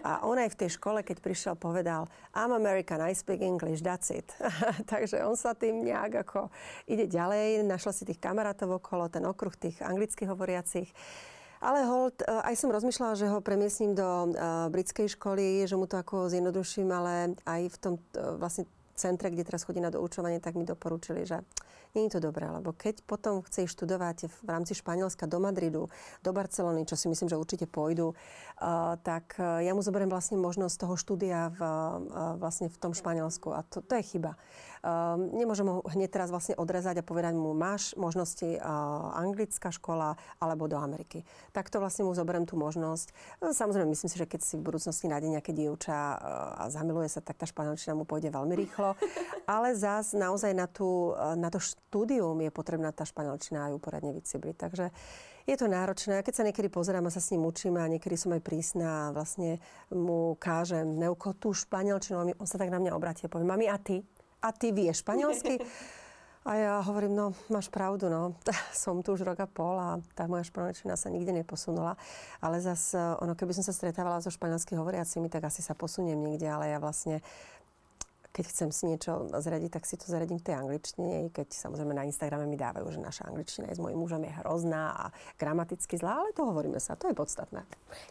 A 0.00 0.24
on 0.24 0.40
aj 0.40 0.56
v 0.56 0.64
tej 0.64 0.80
škole, 0.80 1.04
keď 1.04 1.20
prišiel, 1.20 1.54
povedal 1.60 2.08
I'm 2.32 2.56
American, 2.56 3.04
I 3.04 3.12
speak 3.12 3.44
English, 3.44 3.84
that's 3.84 4.08
it. 4.08 4.24
Takže 4.92 5.28
on 5.28 5.36
sa 5.36 5.52
tým 5.52 5.84
nejak 5.84 6.24
ako 6.24 6.48
ide 6.88 7.04
ďalej. 7.04 7.60
Našla 7.68 7.92
si 7.92 8.08
tých 8.08 8.16
kamarátov 8.16 8.80
okolo, 8.80 9.12
ten 9.12 9.28
okruh 9.28 9.52
tých 9.52 9.84
anglicky 9.84 10.24
hovoriacich. 10.24 10.88
Ale 11.60 11.84
hold, 11.84 12.24
e, 12.24 12.32
aj 12.48 12.64
som 12.64 12.72
rozmýšľala, 12.72 13.12
že 13.12 13.28
ho 13.28 13.44
premiesním 13.44 13.92
do 13.92 14.04
uh, 14.04 14.68
britskej 14.72 15.16
školy, 15.16 15.64
že 15.68 15.76
mu 15.76 15.84
to 15.84 16.00
ako 16.00 16.32
zjednoduším, 16.32 16.88
ale 16.92 17.36
aj 17.44 17.60
v 17.72 17.76
tom 17.76 17.94
uh, 17.96 18.36
vlastne 18.36 18.68
centre, 18.94 19.30
kde 19.30 19.44
teraz 19.44 19.62
chodí 19.62 19.80
na 19.80 19.90
doučovanie, 19.90 20.40
tak 20.40 20.54
mi 20.54 20.64
doporučili, 20.64 21.26
že 21.26 21.40
nie 21.94 22.10
je 22.10 22.18
to 22.18 22.26
dobré, 22.30 22.50
lebo 22.50 22.74
keď 22.74 23.06
potom 23.06 23.38
chceš 23.46 23.70
študovať 23.78 24.26
v 24.26 24.38
rámci 24.50 24.74
Španielska 24.74 25.30
do 25.30 25.38
Madridu, 25.38 25.86
do 26.26 26.30
Barcelony, 26.34 26.82
čo 26.82 26.98
si 26.98 27.06
myslím, 27.06 27.30
že 27.30 27.38
určite 27.38 27.70
pôjdu, 27.70 28.12
uh, 28.12 28.98
tak 29.06 29.38
uh, 29.38 29.62
ja 29.62 29.72
mu 29.72 29.80
zoberiem 29.80 30.10
vlastne 30.10 30.34
možnosť 30.36 30.74
toho 30.74 30.94
štúdia 30.98 31.54
v, 31.54 31.60
uh, 31.62 32.34
vlastne 32.34 32.66
v 32.66 32.76
tom 32.82 32.92
Španielsku 32.92 33.54
a 33.54 33.62
to, 33.62 33.78
to 33.78 33.94
je 33.94 34.18
chyba. 34.18 34.34
Um, 34.84 35.32
nemôžem 35.32 35.64
ho 35.64 35.80
hneď 35.96 36.12
teraz 36.12 36.28
vlastne 36.28 36.58
odrezať 36.60 37.00
a 37.00 37.06
povedať 37.06 37.32
mu, 37.32 37.56
máš 37.56 37.96
možnosti 37.96 38.60
anglická 39.16 39.72
škola 39.72 40.20
alebo 40.36 40.68
do 40.68 40.76
Ameriky. 40.76 41.24
Takto 41.56 41.80
vlastne 41.80 42.04
mu 42.04 42.12
zoberiem 42.12 42.44
tú 42.44 42.60
možnosť. 42.60 43.16
No, 43.40 43.56
samozrejme, 43.56 43.88
myslím 43.96 44.12
si, 44.12 44.20
že 44.20 44.28
keď 44.28 44.40
si 44.44 44.60
v 44.60 44.66
budúcnosti 44.68 45.08
nájde 45.08 45.32
nejaké 45.32 45.56
dievča 45.56 46.20
a 46.60 46.64
zamiluje 46.68 47.08
sa, 47.08 47.24
tak 47.24 47.40
tá 47.40 47.48
španielčina 47.48 47.96
mu 47.96 48.04
pôjde 48.04 48.28
veľmi 48.28 48.52
rýchlo. 48.52 48.92
Ale 49.48 49.72
zás 49.72 50.12
naozaj 50.12 50.52
na, 50.52 50.68
tú, 50.68 51.16
na 51.16 51.48
to 51.48 51.64
štúdium 51.88 52.38
je 52.42 52.50
potrebná 52.50 52.90
tá 52.90 53.06
španielčina 53.06 53.70
aj 53.70 53.80
poradne 53.80 54.12
vycibliť. 54.16 54.54
Takže 54.56 54.90
je 55.44 55.56
to 55.56 55.66
náročné. 55.68 56.20
A 56.20 56.24
keď 56.26 56.34
sa 56.34 56.46
niekedy 56.46 56.68
pozerám 56.72 57.06
a 57.06 57.14
sa 57.14 57.22
s 57.22 57.30
ním 57.32 57.46
učíme 57.46 57.78
a 57.80 57.90
niekedy 57.90 58.18
som 58.18 58.34
aj 58.34 58.42
prísna 58.42 59.08
a 59.08 59.12
vlastne 59.14 59.62
mu 59.92 60.34
kážem 60.40 60.98
Neuko 60.98 61.36
tú 61.36 61.54
španielčinu, 61.54 62.34
on 62.34 62.48
sa 62.48 62.58
tak 62.58 62.72
na 62.72 62.82
mňa 62.82 62.96
obráti 62.96 63.24
a 63.24 63.32
povie, 63.32 63.46
mami, 63.46 63.70
a 63.70 63.78
ty? 63.78 64.02
a 64.44 64.52
ty 64.52 64.76
vieš 64.76 65.00
španielsky? 65.00 65.56
A 66.44 66.60
ja 66.60 66.76
hovorím, 66.84 67.16
no 67.16 67.32
máš 67.48 67.72
pravdu, 67.72 68.12
no. 68.12 68.36
Som 68.76 69.00
tu 69.00 69.16
už 69.16 69.24
rok 69.24 69.40
a 69.40 69.48
pol 69.48 69.80
a 69.80 69.96
tá 70.12 70.28
moja 70.28 70.44
španielčina 70.44 70.92
sa 70.92 71.08
nikde 71.08 71.32
neposunula. 71.32 71.96
Ale 72.44 72.60
zase, 72.60 73.00
ono, 73.24 73.32
keby 73.32 73.56
som 73.56 73.64
sa 73.64 73.72
stretávala 73.72 74.20
so 74.20 74.28
španielsky 74.28 74.76
hovoriacimi, 74.76 75.32
tak 75.32 75.48
asi 75.48 75.64
sa 75.64 75.72
posuniem 75.72 76.20
niekde, 76.20 76.44
ale 76.44 76.68
ja 76.68 76.76
vlastne 76.76 77.24
keď 78.34 78.44
chcem 78.50 78.68
si 78.74 78.90
niečo 78.90 79.30
zradiť, 79.30 79.70
tak 79.78 79.86
si 79.86 79.94
to 79.94 80.10
zaradím 80.10 80.42
v 80.42 80.46
tej 80.50 80.58
angličtine, 80.58 81.30
keď 81.30 81.54
samozrejme 81.54 81.94
na 81.94 82.02
Instagrame 82.02 82.50
mi 82.50 82.58
dávajú, 82.58 82.90
že 82.90 82.98
naša 82.98 83.30
angličtina 83.30 83.70
je 83.70 83.78
s 83.78 83.80
mojím 83.80 84.02
mužom 84.02 84.26
je 84.26 84.34
hrozná 84.42 84.90
a 84.90 85.04
gramaticky 85.38 85.94
zlá, 85.94 86.18
ale 86.18 86.34
to 86.34 86.42
hovoríme 86.42 86.82
sa, 86.82 86.98
to 86.98 87.06
je 87.06 87.14
podstatné. 87.14 87.62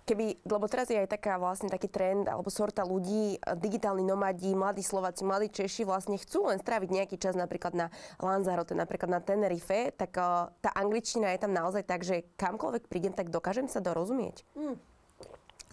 Keby, 0.07 0.47
lebo 0.47 0.65
teraz 0.71 0.87
je 0.87 0.95
aj 0.95 1.11
taká 1.11 1.35
vlastne 1.35 1.67
taký 1.67 1.91
trend 1.91 2.31
alebo 2.31 2.47
sorta 2.47 2.87
ľudí, 2.87 3.35
digitálni 3.59 4.07
nomadi, 4.07 4.55
mladí 4.55 4.79
Slováci, 4.79 5.27
mladí 5.27 5.51
Češi 5.51 5.83
vlastne 5.83 6.15
chcú 6.15 6.47
len 6.47 6.63
stráviť 6.63 6.87
nejaký 6.87 7.19
čas 7.19 7.35
napríklad 7.35 7.75
na 7.75 7.87
Lanzarote, 8.23 8.71
napríklad 8.71 9.11
na 9.11 9.19
Tenerife, 9.19 9.91
tak 9.91 10.15
uh, 10.15 10.47
tá 10.63 10.71
angličtina 10.71 11.35
je 11.35 11.43
tam 11.43 11.51
naozaj 11.51 11.83
tak, 11.83 12.07
že 12.07 12.23
kamkoľvek 12.39 12.87
prídem, 12.87 13.11
tak 13.11 13.27
dokážem 13.27 13.67
sa 13.67 13.83
dorozumieť. 13.83 14.47
Hmm. 14.55 14.79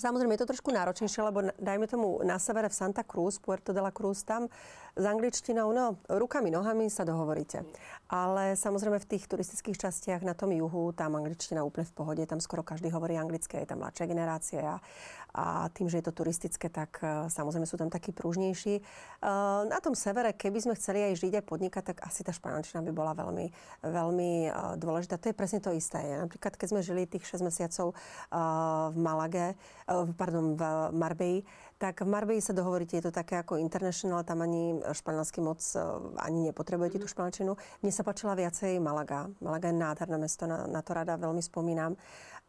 Samozrejme, 0.01 0.33
je 0.33 0.43
to 0.49 0.57
trošku 0.57 0.73
náročnejšie, 0.73 1.21
lebo 1.21 1.53
dajme 1.61 1.85
tomu 1.85 2.25
na 2.25 2.41
severe 2.41 2.73
v 2.73 2.79
Santa 2.81 3.05
Cruz, 3.05 3.37
Puerto 3.37 3.77
de 3.77 3.85
la 3.85 3.93
Cruz, 3.93 4.25
tam 4.25 4.49
s 4.97 5.05
angličtinou, 5.05 5.77
no, 5.77 6.01
rukami, 6.09 6.49
nohami 6.49 6.89
sa 6.89 7.05
dohovoríte. 7.05 7.69
Ale 8.09 8.57
samozrejme 8.57 8.97
v 8.97 9.11
tých 9.13 9.29
turistických 9.29 9.77
častiach 9.77 10.25
na 10.25 10.33
tom 10.33 10.57
juhu, 10.57 10.97
tam 10.97 11.21
angličtina 11.21 11.61
úplne 11.61 11.85
v 11.85 11.95
pohode, 11.95 12.23
tam 12.25 12.41
skoro 12.41 12.65
každý 12.65 12.89
hovorí 12.89 13.21
anglicky, 13.21 13.61
je 13.61 13.69
tam 13.69 13.85
mladšia 13.85 14.09
generácia 14.09 14.61
a, 14.65 14.77
a 15.35 15.71
tým, 15.71 15.87
že 15.87 16.03
je 16.03 16.07
to 16.11 16.17
turistické, 16.17 16.67
tak 16.69 16.99
uh, 17.03 17.31
samozrejme 17.31 17.67
sú 17.67 17.79
tam 17.79 17.91
takí 17.93 18.11
prúžnejší. 18.11 18.83
Uh, 19.23 19.67
na 19.71 19.79
tom 19.79 19.95
severe, 19.95 20.35
keby 20.35 20.59
sme 20.63 20.75
chceli 20.79 21.07
aj 21.07 21.21
žiť 21.21 21.33
a 21.39 21.47
podnikať, 21.47 21.83
tak 21.95 21.99
asi 22.07 22.27
tá 22.27 22.35
španielčina 22.35 22.83
by 22.83 22.93
bola 22.95 23.13
veľmi, 23.15 23.47
veľmi 23.87 24.33
uh, 24.51 24.75
dôležitá. 24.77 25.19
To 25.23 25.31
je 25.31 25.39
presne 25.39 25.63
to 25.63 25.71
isté. 25.75 26.01
Napríklad, 26.01 26.59
keď 26.59 26.69
sme 26.73 26.81
žili 26.87 27.07
tých 27.07 27.27
6 27.27 27.47
mesiacov 27.47 27.93
v 28.91 28.97
Malage, 28.99 29.55
pardon, 30.15 30.55
v 30.55 30.63
Marbei, 30.95 31.43
tak 31.81 32.05
v 32.05 32.13
Marbei 32.13 32.45
sa 32.45 32.53
dohovoríte, 32.53 33.01
je 33.01 33.09
to 33.09 33.13
také 33.17 33.41
ako 33.41 33.57
international, 33.57 34.21
tam 34.21 34.45
ani 34.45 34.77
španielsky 34.93 35.41
moc 35.41 35.65
e, 35.73 35.81
ani 36.21 36.53
nepotrebujete 36.53 37.01
mm. 37.01 37.03
tú 37.03 37.09
mhm. 37.09 37.15
španielčinu. 37.17 37.53
Mne 37.81 37.93
sa 37.97 38.05
páčila 38.05 38.37
viacej 38.37 38.77
Malaga. 38.85 39.33
Malaga 39.41 39.73
je 39.73 39.81
nádherné 39.81 40.21
mesto, 40.21 40.45
na, 40.45 40.69
na 40.69 40.85
to 40.85 40.93
rada 40.93 41.17
veľmi 41.17 41.41
spomínam. 41.41 41.97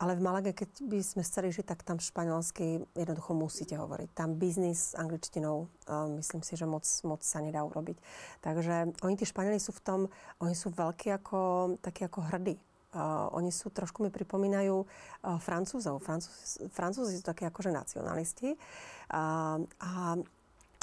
Ale 0.04 0.20
v 0.20 0.26
Malage, 0.26 0.52
keď 0.52 0.84
by 0.84 1.00
sme 1.00 1.22
chceli 1.24 1.48
žiť, 1.56 1.64
tak 1.64 1.88
tam 1.88 2.02
španielsky 2.02 2.84
jednoducho 2.92 3.32
musíte 3.32 3.78
hovoriť. 3.80 4.10
Tam 4.18 4.36
biznis 4.36 4.92
s 4.92 4.98
angličtinou, 4.98 5.70
uh, 5.70 6.10
myslím 6.18 6.42
si, 6.42 6.58
že 6.58 6.66
moc, 6.66 6.84
moc 7.06 7.22
sa 7.22 7.38
nedá 7.38 7.62
urobiť. 7.62 8.02
Takže 8.42 8.98
oni, 9.06 9.14
tí 9.14 9.30
Španieli 9.30 9.62
sú 9.62 9.78
v 9.78 9.84
tom, 9.86 10.00
oni 10.42 10.58
sú 10.58 10.74
veľkí 10.74 11.14
ako, 11.22 11.78
takí 11.86 12.10
ako 12.10 12.34
hrdí. 12.34 12.58
Uh, 12.92 13.32
oni 13.40 13.56
sú, 13.56 13.72
trošku 13.72 14.04
mi 14.04 14.12
pripomínajú 14.12 14.84
uh, 14.84 15.40
Francúzov. 15.40 16.04
Francúzi, 16.04 16.68
Francúzi 16.76 17.16
sú 17.16 17.24
takí 17.24 17.48
akože 17.48 17.72
nacionalisti. 17.72 18.60
A, 19.16 19.56
a 19.80 20.20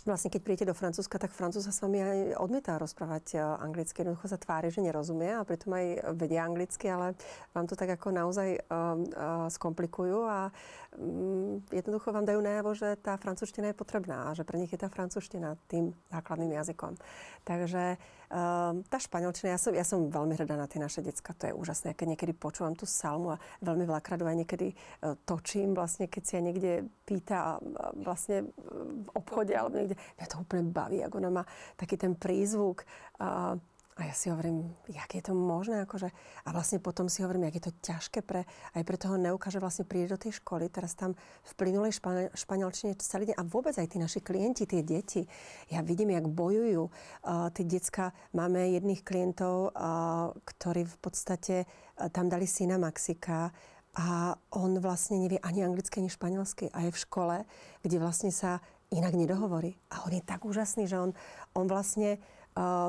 vlastne 0.09 0.33
keď 0.33 0.41
príjete 0.41 0.65
do 0.65 0.73
Francúzska, 0.73 1.21
tak 1.21 1.37
Francúz 1.37 1.69
sa 1.69 1.73
s 1.75 1.85
vami 1.85 2.01
aj 2.01 2.19
odmietá 2.41 2.81
rozprávať 2.81 3.37
anglicky. 3.61 4.01
Jednoducho 4.01 4.25
sa 4.25 4.41
tvári, 4.41 4.73
že 4.73 4.81
nerozumie 4.81 5.37
a 5.37 5.45
pritom 5.45 5.77
aj 5.77 6.17
vedia 6.17 6.49
anglicky, 6.49 6.89
ale 6.89 7.13
vám 7.53 7.69
to 7.69 7.77
tak 7.77 7.93
ako 7.93 8.09
naozaj 8.09 8.57
uh, 8.57 8.65
uh, 8.73 9.47
skomplikujú 9.53 10.25
a 10.25 10.49
um, 10.97 11.61
jednoducho 11.69 12.09
vám 12.09 12.25
dajú 12.25 12.41
najavo, 12.41 12.73
že 12.73 12.97
tá 13.05 13.21
francúzština 13.21 13.77
je 13.77 13.77
potrebná 13.77 14.33
a 14.33 14.37
že 14.37 14.49
pre 14.49 14.57
nich 14.57 14.73
je 14.73 14.81
tá 14.81 14.89
francúzština 14.89 15.61
tým 15.69 15.93
základným 16.09 16.57
jazykom. 16.57 16.97
Takže 17.45 18.01
Uh, 18.01 18.18
tá 18.29 18.99
španielčina, 19.01 19.57
ja 19.57 19.61
som, 19.61 19.73
ja 19.73 19.85
som 19.89 20.13
veľmi 20.13 20.37
hrdá 20.37 20.53
na 20.53 20.69
tie 20.69 20.77
naše 20.77 21.01
decka, 21.01 21.33
to 21.33 21.49
je 21.49 21.57
úžasné. 21.57 21.97
Keď 21.97 22.07
niekedy 22.13 22.33
počúvam 22.37 22.77
tú 22.77 22.85
salmu 22.85 23.33
a 23.33 23.43
veľmi 23.65 23.89
veľakrát 23.89 24.21
aj 24.21 24.39
niekedy 24.45 24.77
uh, 24.77 25.17
točím, 25.25 25.73
vlastne, 25.73 26.13
keď 26.13 26.23
si 26.23 26.33
ja 26.37 26.43
niekde 26.45 26.73
pýta 27.09 27.57
vlastne 27.97 28.53
v 28.53 29.09
obchode 29.17 29.57
alebo 29.57 29.81
niekde, 29.81 29.97
mňa 29.97 30.27
to 30.29 30.45
úplne 30.45 30.69
baví, 30.69 31.01
ako 31.01 31.25
ona 31.25 31.41
má 31.41 31.45
taký 31.81 31.97
ten 31.97 32.13
prízvuk. 32.13 32.85
Uh, 33.17 33.57
a 33.99 34.07
ja 34.07 34.15
si 34.15 34.31
hovorím, 34.31 34.79
jak 34.87 35.11
je 35.11 35.23
to 35.27 35.35
možné, 35.35 35.83
akože, 35.83 36.09
a 36.47 36.49
vlastne 36.55 36.79
potom 36.79 37.11
si 37.11 37.27
hovorím, 37.27 37.51
jak 37.51 37.59
je 37.59 37.65
to 37.67 37.73
ťažké 37.83 38.23
pre, 38.23 38.47
aj 38.79 38.83
pre 38.87 38.95
toho 38.95 39.19
Neuka, 39.19 39.51
že 39.51 39.59
vlastne 39.59 39.83
príde 39.83 40.15
do 40.15 40.23
tej 40.23 40.39
školy, 40.39 40.71
teraz 40.71 40.95
tam 40.95 41.19
v 41.19 41.53
plynulej 41.59 41.99
španiel, 41.99 42.31
španielčine 42.31 42.95
celý 43.03 43.35
deň 43.35 43.37
a 43.37 43.43
vôbec 43.43 43.75
aj 43.75 43.91
tí 43.91 43.99
naši 43.99 44.23
klienti, 44.23 44.71
tie 44.71 44.87
deti, 44.87 45.27
ja 45.75 45.83
vidím, 45.83 46.15
jak 46.15 46.31
bojujú 46.31 46.87
uh, 46.87 47.51
tie 47.51 47.67
decka. 47.67 48.15
Máme 48.39 48.71
jedných 48.71 49.03
klientov, 49.03 49.75
uh, 49.75 50.31
ktorí 50.47 50.87
v 50.87 50.99
podstate 51.03 51.67
uh, 51.67 52.07
tam 52.15 52.31
dali 52.31 52.47
syna 52.47 52.79
Maxika, 52.79 53.51
a 53.99 54.39
on 54.55 54.79
vlastne 54.79 55.19
nevie 55.19 55.43
ani 55.43 55.67
anglicky, 55.67 55.99
ani 55.99 56.07
španielsky 56.07 56.71
a 56.71 56.87
je 56.87 56.95
v 56.95 57.03
škole, 57.03 57.37
kde 57.83 57.99
vlastne 57.99 58.31
sa 58.31 58.63
inak 58.95 59.19
nedohovorí. 59.19 59.75
A 59.91 60.07
on 60.07 60.15
je 60.15 60.23
tak 60.23 60.47
úžasný, 60.47 60.87
že 60.87 61.03
on, 61.03 61.11
on 61.59 61.67
vlastne 61.67 62.23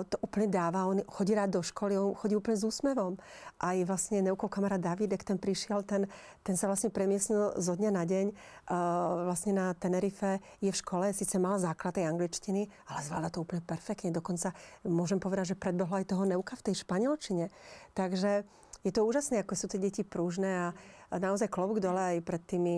to 0.09 0.15
úplne 0.25 0.49
dáva. 0.49 0.89
On 0.89 0.97
chodí 1.05 1.37
rád 1.37 1.53
do 1.53 1.61
školy, 1.61 1.93
on 1.93 2.17
chodí 2.17 2.33
úplne 2.33 2.57
s 2.57 2.65
úsmevom. 2.65 3.21
Aj 3.61 3.77
vlastne 3.85 4.25
Neuko 4.25 4.49
kamarát 4.49 4.81
Davidek, 4.81 5.21
ten 5.21 5.37
prišiel, 5.37 5.85
ten, 5.85 6.09
ten 6.41 6.57
sa 6.57 6.65
vlastne 6.65 6.89
premiesnil 6.89 7.53
zo 7.59 7.77
dňa 7.77 7.91
na 7.93 8.03
deň 8.07 8.25
uh, 8.33 9.29
vlastne 9.29 9.53
na 9.53 9.69
Tenerife. 9.77 10.41
Je 10.57 10.73
v 10.73 10.79
škole, 10.79 11.13
síce 11.13 11.37
mal 11.37 11.61
základ 11.61 12.01
tej 12.01 12.09
angličtiny, 12.09 12.65
ale 12.89 12.99
zvláda 13.05 13.29
to 13.29 13.45
úplne 13.45 13.61
perfektne. 13.61 14.09
Dokonca 14.09 14.57
môžem 14.87 15.21
povedať, 15.21 15.53
že 15.53 15.59
predbehla 15.61 16.01
aj 16.01 16.09
toho 16.17 16.25
Neuka 16.25 16.57
v 16.57 16.65
tej 16.71 16.81
španielčine. 16.81 17.53
Takže 17.93 18.47
je 18.81 18.91
to 18.95 19.05
úžasné, 19.05 19.43
ako 19.43 19.53
sú 19.53 19.69
tie 19.69 19.77
deti 19.77 20.01
prúžne 20.01 20.49
a, 20.49 20.67
a 21.11 21.15
naozaj 21.19 21.51
klobúk 21.51 21.77
dole 21.77 22.17
aj 22.17 22.25
pred 22.25 22.41
tými 22.41 22.75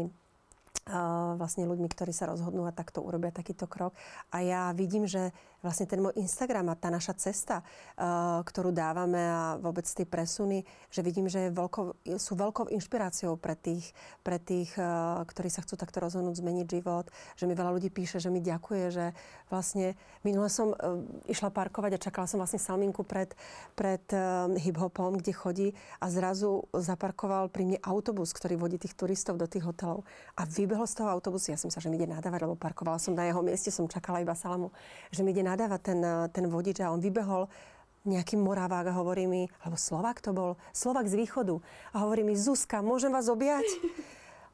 vlastne 1.37 1.69
ľuďmi, 1.69 1.87
ktorí 1.87 2.09
sa 2.09 2.31
rozhodnú 2.31 2.65
a 2.65 2.73
takto 2.73 3.05
urobia 3.05 3.29
takýto 3.29 3.69
krok. 3.69 3.93
A 4.33 4.41
ja 4.41 4.73
vidím, 4.73 5.05
že 5.05 5.29
vlastne 5.61 5.85
ten 5.85 6.01
môj 6.01 6.17
Instagram 6.17 6.73
a 6.73 6.79
tá 6.79 6.89
naša 6.89 7.13
cesta, 7.19 7.61
ktorú 8.41 8.73
dávame 8.73 9.21
a 9.21 9.61
vôbec 9.61 9.85
tie 9.85 10.07
presuny, 10.07 10.65
že 10.89 11.05
vidím, 11.05 11.29
že 11.29 11.45
je 11.45 11.53
veľkou, 11.53 12.17
sú 12.17 12.33
veľkou 12.33 12.73
inšpiráciou 12.73 13.37
pre 13.37 13.53
tých, 13.53 13.93
pre 14.25 14.41
tých, 14.41 14.73
ktorí 15.27 15.53
sa 15.53 15.61
chcú 15.61 15.77
takto 15.77 16.01
rozhodnúť 16.01 16.41
zmeniť 16.41 16.65
život. 16.65 17.05
Že 17.37 17.45
mi 17.45 17.53
veľa 17.53 17.75
ľudí 17.77 17.93
píše, 17.93 18.17
že 18.17 18.33
mi 18.33 18.41
ďakuje, 18.41 18.85
že 18.89 19.05
vlastne 19.53 19.93
minule 20.25 20.49
som 20.49 20.73
išla 21.29 21.53
parkovať 21.53 21.99
a 21.99 22.03
čakala 22.09 22.25
som 22.25 22.41
vlastne 22.41 22.57
Salminku 22.57 23.05
pred, 23.05 23.35
pred 23.77 24.01
hip-hopom, 24.57 25.21
kde 25.21 25.33
chodí 25.35 25.67
a 26.01 26.09
zrazu 26.09 26.65
zaparkoval 26.73 27.53
pri 27.53 27.69
mne 27.69 27.79
autobus, 27.85 28.33
ktorý 28.33 28.57
vodí 28.57 28.81
tých 28.81 28.97
turistov 28.97 29.37
do 29.37 29.45
tých 29.45 29.67
hotelov. 29.67 30.07
A 30.39 30.47
vy 30.47 30.71
vybehol 30.71 30.87
z 30.87 31.03
toho 31.03 31.11
autobusu, 31.11 31.51
ja 31.51 31.59
som 31.59 31.67
sa, 31.67 31.83
že 31.83 31.91
mi 31.91 31.99
ide 31.99 32.07
nadávať, 32.07 32.47
lebo 32.47 32.55
parkovala 32.55 32.95
som 32.95 33.11
na 33.11 33.27
jeho 33.27 33.43
mieste, 33.43 33.67
som 33.67 33.91
čakala 33.91 34.23
iba 34.23 34.31
salamu, 34.31 34.71
že 35.11 35.19
mi 35.25 35.35
ide 35.35 35.43
ten, 35.57 35.99
ten 36.31 36.45
vodič 36.47 36.79
a 36.83 36.91
on 36.91 36.99
vybehol 36.99 37.47
nejaký 38.01 38.33
Moravák 38.37 38.89
a 38.89 38.97
hovorí 38.97 39.29
mi, 39.29 39.45
alebo 39.61 39.77
Slovak 39.77 40.25
to 40.25 40.33
bol, 40.33 40.57
Slovak 40.73 41.05
z 41.05 41.21
východu 41.21 41.61
a 41.93 42.01
hovorí 42.01 42.25
mi, 42.25 42.33
Zuzka, 42.33 42.81
môžem 42.81 43.13
vás 43.13 43.29
objať? 43.29 43.65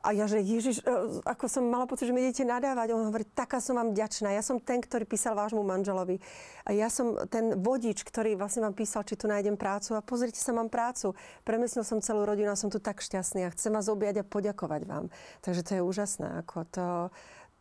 A 0.05 0.13
ja, 0.13 0.29
že 0.29 0.39
Ježiš, 0.39 0.85
e, 0.85 0.93
ako 1.25 1.49
som 1.49 1.67
mala 1.67 1.89
pocit, 1.89 2.05
že 2.07 2.13
mi 2.13 2.21
idete 2.21 2.45
nadávať. 2.45 2.93
On 2.93 3.09
hovorí, 3.09 3.25
taká 3.27 3.57
som 3.57 3.75
vám 3.75 3.91
vďačná. 3.91 4.29
Ja 4.29 4.45
som 4.45 4.61
ten, 4.61 4.79
ktorý 4.79 5.09
písal 5.09 5.33
vášmu 5.33 5.65
manželovi. 5.65 6.21
A 6.63 6.71
ja 6.71 6.87
som 6.87 7.17
ten 7.27 7.57
vodič, 7.59 8.05
ktorý 8.05 8.37
vlastne 8.37 8.63
vám 8.63 8.77
písal, 8.77 9.03
či 9.03 9.17
tu 9.17 9.25
nájdem 9.25 9.57
prácu. 9.57 9.97
A 9.97 10.05
pozrite 10.05 10.37
sa, 10.37 10.53
mám 10.53 10.69
prácu. 10.69 11.17
Premyslil 11.43 11.81
som 11.81 11.99
celú 11.99 12.23
rodinu 12.23 12.53
a 12.53 12.59
som 12.59 12.69
tu 12.69 12.77
tak 12.77 13.01
šťastný 13.01 13.49
a 13.49 13.53
chcem 13.57 13.73
vás 13.73 13.89
objať 13.89 14.21
a 14.21 14.27
poďakovať 14.27 14.81
vám. 14.85 15.09
Takže 15.41 15.61
to 15.65 15.71
je 15.75 15.81
úžasné. 15.81 16.27
Ako 16.45 16.69
to, 16.69 16.87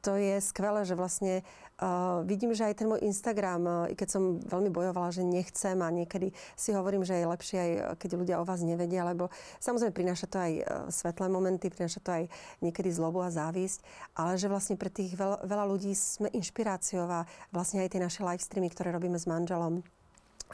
to 0.04 0.12
je 0.14 0.38
skvelé, 0.38 0.86
že 0.86 0.94
vlastne 0.94 1.42
uh, 1.80 2.22
vidím, 2.24 2.52
že 2.56 2.68
aj 2.68 2.82
ten 2.82 2.88
môj 2.88 3.04
Instagram, 3.04 3.62
uh, 3.64 3.74
keď 3.92 4.08
som 4.08 4.22
veľmi 4.40 4.72
bojovala, 4.72 5.12
že 5.12 5.24
nechcem 5.24 5.76
a 5.80 5.88
niekedy 5.92 6.32
si 6.56 6.72
hovorím, 6.72 7.04
že 7.04 7.20
je 7.20 7.26
lepšie 7.28 7.58
aj 7.58 7.70
keď 8.00 8.10
ľudia 8.16 8.36
o 8.40 8.48
vás 8.48 8.60
nevedia, 8.64 9.04
lebo 9.04 9.28
samozrejme 9.60 9.92
prináša 9.92 10.26
to 10.28 10.38
aj 10.40 10.52
uh, 10.52 10.64
svetlé 10.88 11.26
momenty, 11.28 11.68
prináša 11.68 12.00
to 12.00 12.10
aj 12.12 12.24
niekedy 12.64 12.88
zlobu 12.88 13.24
a 13.24 13.32
závisť, 13.32 13.84
ale 14.16 14.40
že 14.40 14.48
vlastne 14.48 14.80
pre 14.80 14.88
tých 14.88 15.16
veľa, 15.16 15.44
veľa 15.44 15.64
ľudí 15.68 15.92
sme 15.92 16.32
inšpiráciou 16.32 17.08
a 17.08 17.28
vlastne 17.52 17.84
aj 17.84 17.92
tie 17.92 18.00
naše 18.00 18.20
live 18.24 18.42
streamy, 18.42 18.68
ktoré 18.72 18.92
robíme 18.92 19.20
s 19.20 19.28
manželom, 19.28 19.84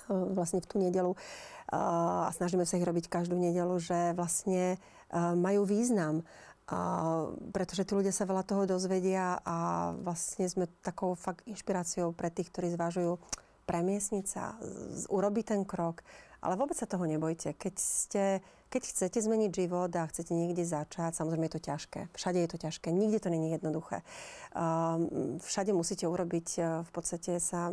vlastne 0.09 0.65
v 0.65 0.69
tú 0.69 0.77
nedelu 0.81 1.13
a 1.73 2.29
snažíme 2.33 2.65
sa 2.69 2.77
ich 2.77 2.85
robiť 2.85 3.09
každú 3.09 3.37
nedelu, 3.37 3.73
že 3.81 4.13
vlastne 4.17 4.77
majú 5.13 5.69
význam 5.69 6.25
pretože 7.53 7.85
tí 7.85 7.93
ľudia 7.93 8.15
sa 8.15 8.25
veľa 8.25 8.45
toho 8.49 8.65
dozvedia 8.65 9.41
a 9.45 9.91
vlastne 10.01 10.49
sme 10.49 10.71
takou 10.81 11.13
fakt 11.13 11.45
inšpiráciou 11.45 12.17
pre 12.17 12.33
tých, 12.33 12.49
ktorí 12.49 12.73
zvažujú 12.73 13.21
premiesniť 13.69 14.25
sa, 14.27 14.57
urobiť 15.07 15.45
ten 15.55 15.63
krok. 15.63 16.03
Ale 16.43 16.59
vôbec 16.59 16.75
sa 16.75 16.91
toho 16.91 17.07
nebojte. 17.07 17.55
Keď, 17.55 17.75
ste, 17.79 18.25
keď 18.67 18.83
chcete 18.83 19.19
zmeniť 19.23 19.51
život 19.55 19.95
a 19.95 20.11
chcete 20.11 20.35
niekde 20.35 20.67
začať, 20.67 21.15
samozrejme 21.15 21.47
je 21.47 21.55
to 21.55 21.63
ťažké. 21.71 22.01
Všade 22.19 22.43
je 22.43 22.51
to 22.51 22.59
ťažké. 22.59 22.91
Nikde 22.91 23.23
to 23.23 23.31
není 23.31 23.55
jednoduché. 23.55 24.03
Všade 25.39 25.71
musíte 25.71 26.11
urobiť, 26.11 26.49
v 26.83 26.91
podstate 26.91 27.39
sa 27.39 27.71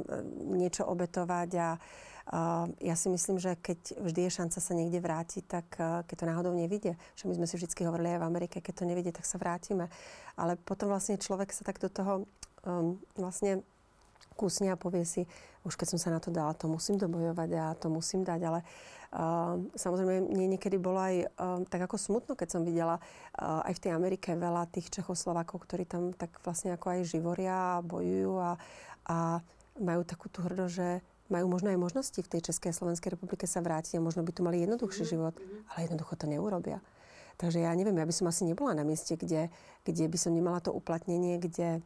niečo 0.54 0.86
obetovať 0.86 1.50
a 1.58 1.70
ja 2.78 2.94
si 2.94 3.10
myslím, 3.10 3.42
že 3.42 3.58
keď 3.58 3.98
vždy 3.98 4.30
je 4.30 4.38
šanca 4.38 4.60
sa 4.62 4.74
niekde 4.78 5.02
vrátiť, 5.02 5.44
tak 5.50 5.68
eh, 5.82 6.06
keď 6.06 6.16
to 6.16 6.30
náhodou 6.30 6.54
nevidie, 6.54 6.94
že 7.18 7.26
my 7.26 7.34
sme 7.34 7.50
si 7.50 7.58
vždy 7.58 7.74
hovorili 7.90 8.14
aj 8.14 8.22
v 8.22 8.28
Amerike, 8.30 8.62
keď 8.62 8.86
to 8.86 8.90
nevidie, 8.90 9.10
tak 9.10 9.26
sa 9.26 9.42
vrátime. 9.42 9.90
Ale 10.38 10.54
potom 10.54 10.94
vlastne 10.94 11.18
človek 11.18 11.50
sa 11.50 11.66
tak 11.66 11.82
do 11.82 11.90
toho 11.90 12.30
um, 12.64 13.02
vlastne 13.18 13.66
kúsne 14.38 14.72
a 14.72 14.80
povie 14.80 15.04
si, 15.04 15.26
už 15.68 15.76
keď 15.76 15.98
som 15.98 16.00
sa 16.00 16.10
na 16.14 16.22
to 16.24 16.32
dala, 16.32 16.56
to 16.56 16.70
musím 16.70 16.96
dobojovať 16.96 17.50
a 17.60 17.76
to 17.76 17.92
musím 17.92 18.24
dať, 18.24 18.40
ale 18.48 18.60
uh, 18.64 19.60
samozrejme 19.76 20.32
mne 20.32 20.56
niekedy 20.56 20.80
bolo 20.80 21.02
aj 21.02 21.16
uh, 21.28 21.60
tak 21.68 21.84
ako 21.90 22.00
smutno, 22.00 22.40
keď 22.40 22.48
som 22.56 22.62
videla 22.64 23.02
uh, 23.02 23.68
aj 23.68 23.76
v 23.76 23.84
tej 23.84 23.92
Amerike 23.92 24.38
veľa 24.40 24.72
tých 24.72 24.88
Čechoslovákov, 24.96 25.68
ktorí 25.68 25.84
tam 25.84 26.16
tak 26.16 26.32
vlastne 26.46 26.72
ako 26.78 26.88
aj 26.88 27.10
živoria 27.12 27.82
a 27.82 27.84
bojujú 27.84 28.32
a, 28.40 28.52
a 29.12 29.18
majú 29.82 30.08
takú 30.08 30.32
tú 30.32 30.40
hrdosť, 30.40 30.72
že 30.72 30.90
majú 31.30 31.46
možno 31.50 31.70
aj 31.70 31.80
možnosti 31.80 32.20
v 32.20 32.28
tej 32.28 32.52
Českej 32.52 32.74
a 32.74 32.78
Slovenskej 32.78 33.14
republike 33.16 33.46
sa 33.46 33.62
vrátiť 33.62 33.98
a 33.98 34.06
možno 34.06 34.26
by 34.26 34.32
tu 34.34 34.42
mali 34.42 34.62
jednoduchší 34.66 35.06
mm-hmm. 35.06 35.14
život, 35.14 35.36
ale 35.74 35.80
jednoducho 35.86 36.14
to 36.18 36.26
neurobia. 36.26 36.82
Takže 37.40 37.64
ja 37.64 37.72
neviem, 37.72 37.96
ja 37.96 38.04
by 38.04 38.12
som 38.12 38.28
asi 38.28 38.44
nebola 38.44 38.76
na 38.76 38.84
mieste, 38.84 39.16
kde, 39.16 39.48
kde 39.88 40.06
by 40.12 40.18
som 40.20 40.36
nemala 40.36 40.60
to 40.60 40.76
uplatnenie, 40.76 41.40
kde, 41.40 41.80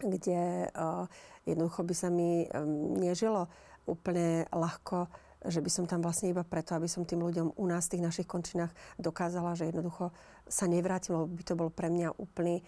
kde 0.00 0.72
uh, 0.72 1.04
jednoducho 1.44 1.84
by 1.84 1.94
sa 1.94 2.08
mi 2.08 2.48
um, 2.48 2.96
nežilo 2.96 3.50
úplne 3.84 4.48
ľahko 4.54 5.10
že 5.40 5.64
by 5.64 5.70
som 5.72 5.84
tam 5.88 6.04
vlastne 6.04 6.28
iba 6.28 6.44
preto, 6.44 6.76
aby 6.76 6.84
som 6.84 7.08
tým 7.08 7.24
ľuďom 7.24 7.56
u 7.56 7.64
nás 7.64 7.88
v 7.88 7.96
tých 7.96 8.04
našich 8.04 8.28
končinách 8.28 8.68
dokázala, 9.00 9.56
že 9.56 9.72
jednoducho 9.72 10.12
sa 10.44 10.68
nevrátim, 10.68 11.16
lebo 11.16 11.32
by 11.32 11.42
to 11.48 11.56
bolo 11.56 11.70
pre 11.72 11.88
mňa 11.88 12.12
úplný 12.20 12.60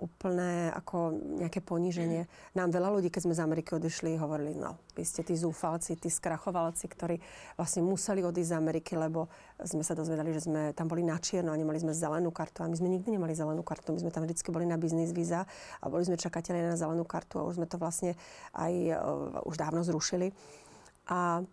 úplné 0.00 0.72
ako 0.72 1.12
nejaké 1.44 1.60
poníženie. 1.60 2.24
Nám 2.56 2.72
veľa 2.72 2.88
ľudí, 2.96 3.12
keď 3.12 3.28
sme 3.28 3.36
z 3.36 3.44
Ameriky 3.44 3.76
odišli, 3.76 4.16
hovorili, 4.16 4.56
no, 4.56 4.80
vy 4.96 5.04
ste 5.04 5.20
tí 5.20 5.36
zúfalci, 5.36 6.00
tí 6.00 6.08
skrachovalci, 6.08 6.88
ktorí 6.88 7.20
vlastne 7.60 7.84
museli 7.84 8.24
odísť 8.24 8.50
z 8.50 8.58
Ameriky, 8.58 8.96
lebo 8.96 9.28
sme 9.60 9.84
sa 9.84 9.92
dozvedali, 9.92 10.32
že 10.32 10.48
sme 10.48 10.72
tam 10.72 10.88
boli 10.88 11.04
na 11.04 11.20
čierno 11.20 11.52
a 11.52 11.60
nemali 11.60 11.76
sme 11.76 11.92
zelenú 11.92 12.32
kartu. 12.32 12.64
A 12.64 12.72
my 12.72 12.76
sme 12.80 12.88
nikdy 12.88 13.12
nemali 13.12 13.36
zelenú 13.36 13.60
kartu. 13.60 13.92
My 13.92 14.00
sme 14.00 14.10
tam 14.10 14.24
vždy 14.24 14.40
boli 14.48 14.64
na 14.64 14.80
biznis 14.80 15.12
víza 15.12 15.44
a 15.78 15.84
boli 15.92 16.08
sme 16.08 16.16
čakatelia 16.16 16.72
na 16.72 16.80
zelenú 16.80 17.04
kartu 17.04 17.38
a 17.38 17.46
už 17.46 17.60
sme 17.60 17.68
to 17.68 17.76
vlastne 17.76 18.16
aj 18.56 18.72
uh, 18.96 19.44
už 19.44 19.60
dávno 19.60 19.84
zrušili. 19.84 20.32
A 21.12 21.44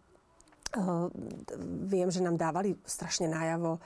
Uh, 0.75 1.07
viem, 1.87 2.11
že 2.11 2.19
nám 2.19 2.35
dávali 2.35 2.75
strašne 2.83 3.31
najavo, 3.31 3.79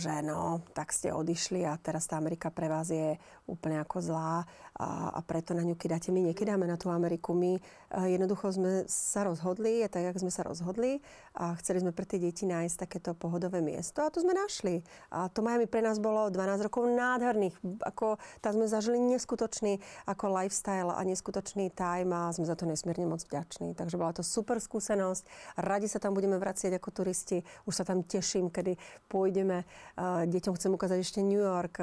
že 0.00 0.24
no, 0.24 0.64
tak 0.72 0.96
ste 0.96 1.12
odišli 1.12 1.68
a 1.68 1.76
teraz 1.76 2.08
tá 2.08 2.16
Amerika 2.16 2.48
pre 2.48 2.72
vás 2.72 2.88
je 2.88 3.20
úplne 3.44 3.76
ako 3.84 4.00
zlá 4.00 4.48
a, 4.78 5.10
a 5.12 5.20
preto 5.20 5.52
na 5.52 5.66
ňu 5.66 5.74
kydáte. 5.74 6.08
My 6.08 6.24
nekydáme 6.24 6.64
na 6.64 6.78
tú 6.80 6.88
Ameriku. 6.88 7.34
My 7.34 7.58
uh, 7.58 8.06
jednoducho 8.08 8.54
sme 8.54 8.88
sa 8.88 9.26
rozhodli, 9.26 9.84
tak 9.90 10.14
ako 10.14 10.24
sme 10.24 10.32
sa 10.32 10.46
rozhodli 10.46 11.02
a 11.34 11.52
chceli 11.58 11.82
sme 11.82 11.92
pre 11.92 12.06
tie 12.06 12.22
deti 12.22 12.46
nájsť 12.46 12.76
takéto 12.86 13.10
pohodové 13.12 13.58
miesto 13.58 14.00
a 14.00 14.12
to 14.12 14.22
sme 14.22 14.32
našli. 14.32 14.80
A 15.10 15.26
to 15.28 15.42
Miami 15.44 15.66
pre 15.66 15.82
nás 15.82 15.98
bolo 15.98 16.30
12 16.30 16.64
rokov 16.70 16.86
nádherných. 16.88 17.58
Ako, 17.90 18.22
tam 18.38 18.52
sme 18.56 18.70
zažili 18.70 19.02
neskutočný 19.02 19.82
ako 20.06 20.30
lifestyle 20.30 20.94
a 20.94 21.00
neskutočný 21.02 21.74
time 21.74 22.14
a 22.14 22.30
sme 22.30 22.46
za 22.46 22.54
to 22.54 22.64
nesmierne 22.64 23.10
moc 23.10 23.20
vďační. 23.20 23.74
Takže 23.74 23.98
bola 23.98 24.14
to 24.14 24.22
super 24.22 24.62
skúsenosť. 24.62 25.26
Radi 25.60 25.90
sa 25.90 25.98
tam 25.98 26.14
budeme 26.14 26.38
vracieť 26.38 26.78
ako 26.78 27.02
turisti. 27.02 27.42
Už 27.66 27.74
sa 27.74 27.84
tam 27.84 28.06
teším, 28.06 28.48
kedy 28.48 28.78
pôjdeme. 29.10 29.57
Deťom 30.00 30.54
chcem 30.58 30.70
ukázať 30.74 30.98
ešte 31.00 31.20
New 31.22 31.40
York. 31.40 31.80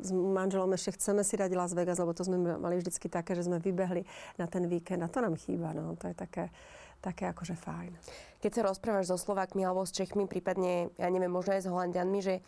S 0.00 0.10
manželom 0.12 0.70
ešte 0.76 1.00
chceme 1.00 1.24
si 1.24 1.34
dať 1.40 1.50
Las 1.56 1.72
Vegas, 1.72 1.98
lebo 1.98 2.12
to 2.12 2.26
sme 2.26 2.38
mali 2.38 2.78
vždycky 2.78 3.10
také, 3.10 3.34
že 3.34 3.48
sme 3.48 3.58
vybehli 3.58 4.04
na 4.38 4.46
ten 4.46 4.68
víkend 4.68 5.02
a 5.02 5.08
to 5.08 5.24
nám 5.24 5.34
chýba. 5.36 5.72
No. 5.72 5.96
To 5.98 6.08
je 6.08 6.16
také, 6.16 6.52
také 7.00 7.30
akože 7.30 7.56
fajn. 7.56 7.92
Keď 8.40 8.50
sa 8.50 8.66
rozprávaš 8.66 9.12
so 9.12 9.16
Slovákmi 9.20 9.64
alebo 9.64 9.84
s 9.84 9.92
Čechmi, 9.92 10.24
prípadne, 10.24 10.92
ja 10.96 11.08
neviem, 11.12 11.32
možno 11.32 11.56
aj 11.56 11.64
s 11.64 11.70
Holandianmi, 11.70 12.20
že 12.24 12.40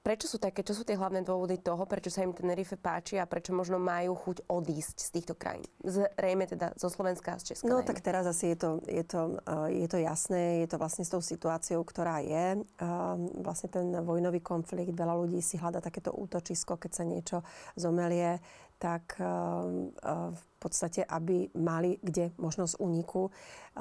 Prečo 0.00 0.32
sú 0.32 0.40
také, 0.40 0.64
čo 0.64 0.72
sú 0.72 0.80
tie 0.80 0.96
hlavné 0.96 1.20
dôvody 1.20 1.60
toho, 1.60 1.84
prečo 1.84 2.08
sa 2.08 2.24
im 2.24 2.32
ten 2.32 2.48
Tenerife 2.48 2.80
páči 2.80 3.20
a 3.20 3.28
prečo 3.28 3.52
možno 3.52 3.76
majú 3.76 4.16
chuť 4.16 4.48
odísť 4.48 4.96
z 4.96 5.08
týchto 5.12 5.36
krajín? 5.36 5.68
Zrejme 5.84 6.48
teda 6.48 6.72
zo 6.80 6.88
Slovenska 6.88 7.36
a 7.36 7.38
z 7.38 7.52
Česka. 7.52 7.68
No 7.68 7.84
najmä. 7.84 7.88
tak 7.92 8.00
teraz 8.00 8.24
asi 8.24 8.56
je 8.56 8.64
to, 8.64 8.70
je, 8.88 9.04
to, 9.04 9.36
uh, 9.44 9.68
je 9.68 9.84
to 9.84 10.00
jasné, 10.00 10.64
je 10.64 10.72
to 10.72 10.80
vlastne 10.80 11.04
s 11.04 11.12
tou 11.12 11.20
situáciou, 11.20 11.84
ktorá 11.84 12.24
je. 12.24 12.64
Uh, 12.80 13.20
vlastne 13.44 13.68
ten 13.68 13.92
vojnový 14.00 14.40
konflikt, 14.40 14.96
veľa 14.96 15.20
ľudí 15.20 15.44
si 15.44 15.60
hľada 15.60 15.84
takéto 15.84 16.16
útočisko, 16.16 16.80
keď 16.80 16.90
sa 16.96 17.04
niečo 17.04 17.44
zomelie 17.76 18.40
tak 18.80 19.20
eh, 19.20 19.24
eh, 19.24 20.32
v 20.32 20.44
podstate, 20.56 21.04
aby 21.04 21.52
mali 21.60 22.00
kde 22.00 22.32
možnosť 22.40 22.80
úniku. 22.80 23.28
Eh, 23.28 23.80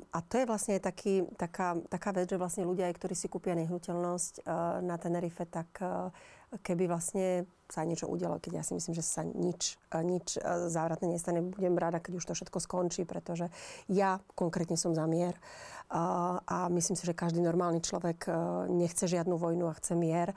a 0.00 0.18
to 0.24 0.34
je 0.40 0.48
vlastne 0.48 0.80
taký, 0.80 1.28
taká, 1.36 1.76
taká 1.92 2.16
vec, 2.16 2.32
že 2.32 2.40
vlastne 2.40 2.64
ľudia, 2.64 2.88
ktorí 2.88 3.12
si 3.12 3.28
kúpia 3.28 3.52
nehnuteľnosť 3.60 4.48
na 4.80 4.96
Tenerife, 4.96 5.44
tak 5.44 5.68
keby 6.64 6.88
vlastne 6.88 7.44
sa 7.68 7.84
niečo 7.84 8.08
udialo, 8.08 8.40
keď 8.40 8.62
ja 8.62 8.64
si 8.64 8.72
myslím, 8.72 8.96
že 8.96 9.04
sa 9.04 9.20
nič, 9.20 9.76
nič 9.92 10.40
závratné 10.72 11.12
nestane. 11.12 11.44
Budem 11.44 11.76
rada, 11.76 12.00
keď 12.00 12.16
už 12.16 12.24
to 12.24 12.32
všetko 12.32 12.58
skončí, 12.64 13.04
pretože 13.04 13.52
ja 13.92 14.24
konkrétne 14.32 14.80
som 14.80 14.96
za 14.96 15.04
mier. 15.04 15.36
A 15.92 16.72
myslím 16.72 16.96
si, 16.96 17.04
že 17.04 17.12
každý 17.12 17.44
normálny 17.44 17.84
človek 17.84 18.32
nechce 18.72 19.04
žiadnu 19.04 19.36
vojnu 19.36 19.68
a 19.68 19.76
chce 19.76 19.92
mier 19.92 20.32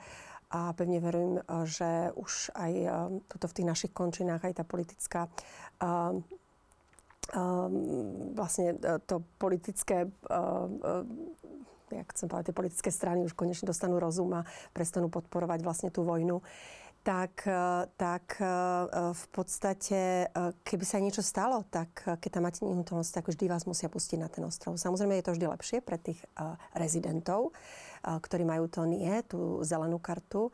a 0.52 0.76
pevne 0.76 1.00
verujem, 1.00 1.40
eh, 1.40 1.42
že 1.64 1.90
už 2.12 2.52
aj 2.52 2.72
eh, 2.76 2.92
tuto 3.32 3.46
v 3.48 3.56
tých 3.56 3.66
našich 3.66 3.92
končinách 3.96 4.44
aj 4.44 4.60
tá 4.60 4.64
politická 4.68 5.26
eh, 5.80 6.20
vlastne 8.34 8.76
to 9.06 9.22
politické 9.38 10.10
jak 11.92 12.08
chcem 12.12 12.26
povedať, 12.26 12.50
tie 12.50 12.58
politické 12.60 12.90
strany 12.90 13.22
už 13.22 13.38
konečne 13.38 13.70
dostanú 13.70 14.02
rozum 14.02 14.42
a 14.42 14.44
prestanú 14.74 15.06
podporovať 15.06 15.62
vlastne 15.62 15.88
tú 15.94 16.02
vojnu 16.02 16.42
tak, 17.06 17.46
tak 17.94 18.26
v 19.14 19.24
podstate, 19.34 20.30
keby 20.66 20.84
sa 20.86 21.02
niečo 21.02 21.22
stalo, 21.22 21.66
tak 21.66 21.94
keď 22.04 22.30
tam 22.30 22.42
máte 22.46 22.62
nehnuteľnosť, 22.62 23.10
tak 23.10 23.26
vždy 23.26 23.50
vás 23.50 23.66
musia 23.66 23.90
pustiť 23.90 24.18
na 24.22 24.30
ten 24.30 24.46
ostrov. 24.46 24.78
Samozrejme 24.78 25.18
je 25.18 25.26
to 25.26 25.34
vždy 25.34 25.46
lepšie 25.50 25.78
pre 25.82 25.98
tých 25.98 26.22
rezidentov, 26.74 27.54
ktorí 28.02 28.42
majú 28.42 28.66
to 28.66 28.82
nie, 28.84 29.22
tú 29.24 29.62
zelenú 29.62 30.02
kartu, 30.02 30.50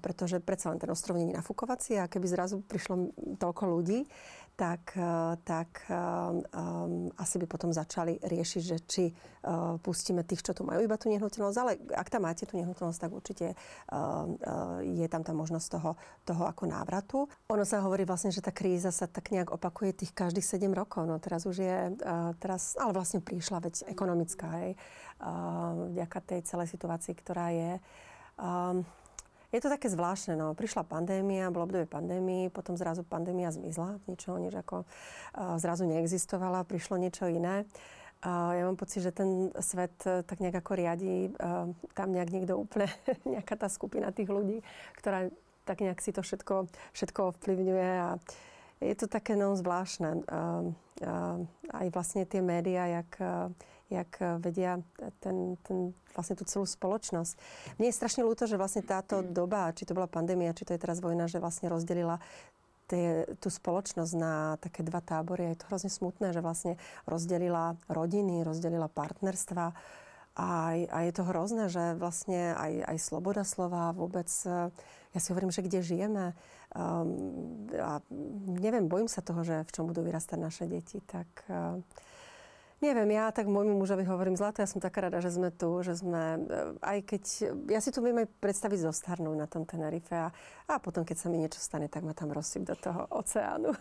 pretože 0.00 0.40
predsa 0.40 0.72
len 0.72 0.80
ten 0.80 0.88
ostrov 0.88 1.20
je 1.20 1.28
nafúkovací 1.28 2.00
a 2.00 2.08
keby 2.08 2.24
zrazu 2.24 2.64
prišlo 2.64 3.12
toľko 3.36 3.62
ľudí, 3.68 4.08
tak, 4.52 4.94
tak 5.48 5.88
um, 5.88 7.08
asi 7.16 7.36
by 7.40 7.46
potom 7.48 7.72
začali 7.72 8.20
riešiť, 8.20 8.62
že 8.62 8.76
či 8.84 9.04
uh, 9.10 9.80
pustíme 9.80 10.22
tých, 10.22 10.44
čo 10.44 10.52
tu 10.52 10.62
majú 10.62 10.84
iba 10.84 10.94
tú 11.00 11.08
nehnuteľnosť, 11.08 11.58
ale 11.58 11.80
ak 11.96 12.12
tam 12.12 12.28
máte 12.28 12.44
tú 12.44 12.60
nehnuteľnosť, 12.60 13.00
tak 13.00 13.10
určite 13.10 13.46
uh, 13.56 14.28
uh, 14.28 14.78
je 14.84 15.06
tam 15.08 15.24
tá 15.24 15.32
možnosť 15.32 15.66
toho, 15.72 15.90
toho 16.28 16.44
ako 16.46 16.64
návratu. 16.68 17.18
Ono 17.48 17.64
sa 17.64 17.80
hovorí 17.82 18.04
vlastne, 18.04 18.30
že 18.30 18.44
tá 18.44 18.52
kríza 18.52 18.92
sa 18.92 19.08
tak 19.08 19.32
nejak 19.32 19.50
opakuje 19.50 20.04
tých 20.04 20.12
každých 20.12 20.44
7 20.44 20.68
rokov. 20.76 21.08
No 21.08 21.16
teraz 21.18 21.48
už 21.48 21.56
je, 21.58 21.76
uh, 21.96 22.30
teraz, 22.38 22.76
ale 22.76 22.92
vlastne 22.92 23.24
prišla 23.24 23.58
vec 23.64 23.80
ekonomická, 23.88 24.46
hej, 24.62 24.76
uh, 25.24 25.90
vďaka 25.96 26.18
tej 26.22 26.40
celej 26.44 26.68
situácii, 26.70 27.14
ktorá 27.16 27.50
je. 27.50 27.72
Um, 28.36 28.84
je 29.52 29.60
to 29.60 29.68
také 29.68 29.92
zvláštne, 29.92 30.32
no. 30.34 30.56
Prišla 30.56 30.88
pandémia, 30.88 31.52
bolo 31.52 31.68
obdobie 31.68 31.84
pandémii, 31.84 32.48
potom 32.48 32.72
zrazu 32.74 33.04
pandémia 33.04 33.52
zmizla, 33.52 34.00
ničoho 34.08 34.40
než 34.40 34.56
ako 34.56 34.88
zrazu 35.60 35.84
neexistovala, 35.84 36.64
prišlo 36.64 36.96
niečo 36.96 37.28
iné. 37.28 37.68
Ja 38.22 38.62
mám 38.64 38.78
pocit, 38.78 39.02
že 39.02 39.10
ten 39.10 39.50
svet 39.58 39.98
uh, 40.06 40.22
tak 40.22 40.38
nejak 40.38 40.62
ako 40.62 40.78
riadi, 40.78 41.34
uh, 41.42 41.66
tam 41.90 42.14
nejak 42.14 42.30
niekto 42.30 42.54
úplne, 42.54 42.86
nejaká 43.34 43.58
tá 43.58 43.66
skupina 43.66 44.14
tých 44.14 44.30
ľudí, 44.30 44.62
ktorá 44.94 45.26
tak 45.66 45.82
nejak 45.82 45.98
si 45.98 46.14
to 46.14 46.22
všetko, 46.22 46.70
všetko 46.94 47.34
ovplyvňuje 47.34 47.90
a 47.98 48.22
je 48.82 48.94
to 48.98 49.06
také 49.06 49.38
no 49.38 49.54
zvláštne. 49.54 50.26
Aj 51.70 51.86
vlastne 51.94 52.26
tie 52.26 52.42
médiá, 52.42 52.90
jak 52.90 53.14
jak 53.92 54.10
eh, 54.18 54.40
vedia 54.40 54.80
ten, 55.20 55.60
ten, 55.62 55.92
vlastne 56.16 56.36
tú 56.40 56.48
celú 56.48 56.64
spoločnosť. 56.64 57.34
Mne 57.76 57.86
je 57.92 57.98
strašne 57.98 58.24
ľúto, 58.24 58.48
že 58.48 58.56
vlastne 58.56 58.80
táto 58.80 59.20
doba, 59.20 59.70
či 59.76 59.84
to 59.84 59.92
bola 59.92 60.08
pandémia, 60.08 60.56
či 60.56 60.64
to 60.64 60.72
je 60.72 60.80
teraz 60.80 61.04
vojna, 61.04 61.28
že 61.28 61.42
vlastne 61.42 61.68
rozdelila 61.68 62.18
tie, 62.88 63.28
tú 63.40 63.48
spoločnosť 63.52 64.12
na 64.16 64.56
také 64.60 64.84
dva 64.84 65.00
tábory. 65.00 65.52
Je 65.52 65.60
to 65.60 65.68
hrozne 65.72 65.90
smutné, 65.92 66.32
že 66.32 66.44
vlastne 66.44 66.80
rozdelila 67.04 67.76
rodiny, 67.88 68.44
rozdelila 68.44 68.88
partnerstva. 68.88 69.76
A, 70.32 70.48
a 70.88 70.98
je 71.04 71.12
to 71.12 71.28
hrozné, 71.28 71.68
že 71.68 71.92
vlastne 72.00 72.56
aj, 72.56 72.88
aj 72.88 72.96
sloboda 73.04 73.44
slova 73.44 73.92
vôbec, 73.92 74.28
eh, 74.48 74.72
ja 75.12 75.18
si 75.20 75.28
hovorím, 75.28 75.52
že 75.52 75.60
kde 75.60 75.84
žijeme, 75.84 76.32
um, 76.72 77.68
a 77.76 78.00
neviem, 78.56 78.88
bojím 78.88 79.12
sa 79.12 79.20
toho, 79.20 79.44
že 79.44 79.60
v 79.68 79.72
čom 79.76 79.84
budú 79.84 80.00
vyrastať 80.00 80.38
naše 80.40 80.64
deti, 80.64 81.04
tak 81.04 81.28
uh, 81.52 81.76
Neviem, 82.82 83.14
ja 83.14 83.30
tak 83.30 83.46
môjmu 83.46 83.78
mužovi 83.78 84.02
hovorím, 84.02 84.34
zlato, 84.34 84.58
ja 84.58 84.66
som 84.66 84.82
taká 84.82 85.06
rada, 85.06 85.22
že 85.22 85.30
sme 85.30 85.54
tu, 85.54 85.70
že 85.86 86.02
sme, 86.02 86.42
eh, 86.42 86.74
aj 86.82 86.98
keď, 87.06 87.22
ja 87.70 87.78
si 87.78 87.94
tu 87.94 88.02
viem 88.02 88.18
aj 88.18 88.28
predstaviť 88.42 88.90
zostarnúť 88.90 89.36
na 89.38 89.46
tom 89.46 89.62
Tenerife 89.62 90.10
a, 90.18 90.34
a 90.66 90.74
potom, 90.82 91.06
keď 91.06 91.16
sa 91.22 91.30
mi 91.30 91.38
niečo 91.38 91.62
stane, 91.62 91.86
tak 91.86 92.02
ma 92.02 92.10
tam 92.10 92.34
rozsyp 92.34 92.66
do 92.66 92.74
toho 92.74 93.06
oceánu. 93.14 93.70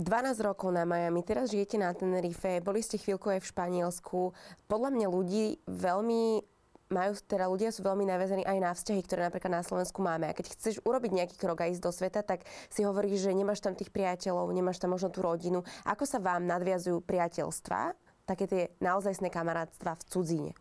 12 0.00 0.40
rokov 0.40 0.72
na 0.72 0.88
Miami, 0.88 1.20
teraz 1.20 1.52
žijete 1.52 1.76
na 1.76 1.92
Tenerife, 1.92 2.64
boli 2.64 2.80
ste 2.80 2.96
chvíľku 2.96 3.28
aj 3.28 3.44
v 3.44 3.50
Španielsku. 3.52 4.20
Podľa 4.64 4.90
mňa 4.96 5.06
ľudí 5.12 5.60
veľmi 5.68 6.51
majú, 6.92 7.16
teda 7.24 7.48
ľudia 7.48 7.72
sú 7.72 7.80
veľmi 7.80 8.04
naviazaní 8.04 8.44
aj 8.44 8.58
na 8.60 8.70
vzťahy, 8.76 9.00
ktoré 9.02 9.20
napríklad 9.26 9.58
na 9.58 9.64
Slovensku 9.64 10.04
máme. 10.04 10.28
A 10.28 10.36
keď 10.36 10.52
chceš 10.52 10.78
urobiť 10.84 11.10
nejaký 11.16 11.36
krok 11.40 11.64
a 11.64 11.72
ísť 11.72 11.82
do 11.82 11.90
sveta, 11.90 12.20
tak 12.20 12.44
si 12.68 12.84
hovoríš, 12.84 13.24
že 13.24 13.32
nemáš 13.32 13.64
tam 13.64 13.72
tých 13.72 13.88
priateľov, 13.90 14.52
nemáš 14.52 14.78
tam 14.78 14.92
možno 14.92 15.08
tú 15.08 15.24
rodinu. 15.24 15.64
Ako 15.88 16.04
sa 16.04 16.20
vám 16.20 16.44
nadviazujú 16.44 17.00
priateľstva, 17.02 17.96
také 18.28 18.44
tie 18.44 18.62
naozajstné 18.84 19.32
kamarátstva 19.32 19.96
v 19.96 20.02
cudzíne? 20.06 20.52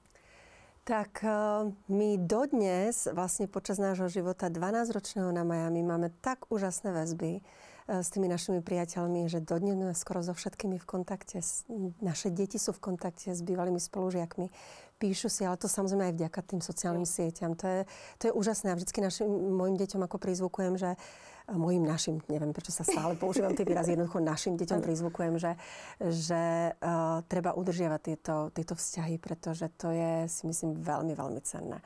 Tak 0.82 1.22
uh, 1.22 1.70
my 1.94 2.18
dodnes, 2.18 3.06
vlastne 3.14 3.46
počas 3.46 3.78
nášho 3.78 4.10
života 4.10 4.50
12-ročného 4.50 5.30
na 5.30 5.46
Miami, 5.46 5.86
máme 5.86 6.10
tak 6.26 6.50
úžasné 6.50 6.90
väzby, 6.90 7.46
s 8.00 8.08
tými 8.14 8.32
našimi 8.32 8.64
priateľmi, 8.64 9.28
že 9.28 9.44
dodnes 9.44 10.00
skoro 10.00 10.24
so 10.24 10.32
všetkými 10.32 10.80
v 10.80 10.86
kontakte. 10.86 11.44
Naše 12.00 12.32
deti 12.32 12.56
sú 12.56 12.72
v 12.72 12.94
kontakte 12.94 13.36
s 13.36 13.44
bývalými 13.44 13.82
spolužiakmi. 13.84 14.48
Píšu 15.02 15.34
si, 15.34 15.42
ale 15.42 15.58
to 15.58 15.66
samozrejme 15.66 16.14
aj 16.14 16.16
vďaka 16.22 16.40
tým 16.46 16.62
sociálnym 16.62 17.10
sieťam. 17.10 17.58
To 17.58 17.66
je, 17.66 17.80
to 18.22 18.24
je 18.30 18.36
úžasné. 18.38 18.70
A 18.70 18.78
vždycky 18.78 19.02
našim, 19.02 19.26
mojim 19.26 19.74
deťom 19.82 20.06
ako 20.06 20.22
prizvukujem, 20.22 20.78
že 20.78 20.94
mojim 21.50 21.82
našim, 21.82 22.22
neviem 22.30 22.54
prečo 22.54 22.70
sa 22.70 22.86
stále 22.86 23.18
používam 23.18 23.52
tie 23.58 23.66
výrazy, 23.66 23.98
jednoducho 23.98 24.22
našim 24.22 24.54
deťom 24.56 24.80
prizvukujem, 24.80 25.36
že, 25.42 25.52
že 26.00 26.42
uh, 26.78 27.26
treba 27.26 27.58
udržiavať 27.58 28.02
tieto, 28.06 28.36
tieto 28.54 28.78
vzťahy, 28.78 29.18
pretože 29.18 29.68
to 29.76 29.90
je 29.90 30.30
si 30.30 30.46
myslím 30.46 30.78
veľmi, 30.78 31.18
veľmi 31.18 31.42
cenné. 31.42 31.82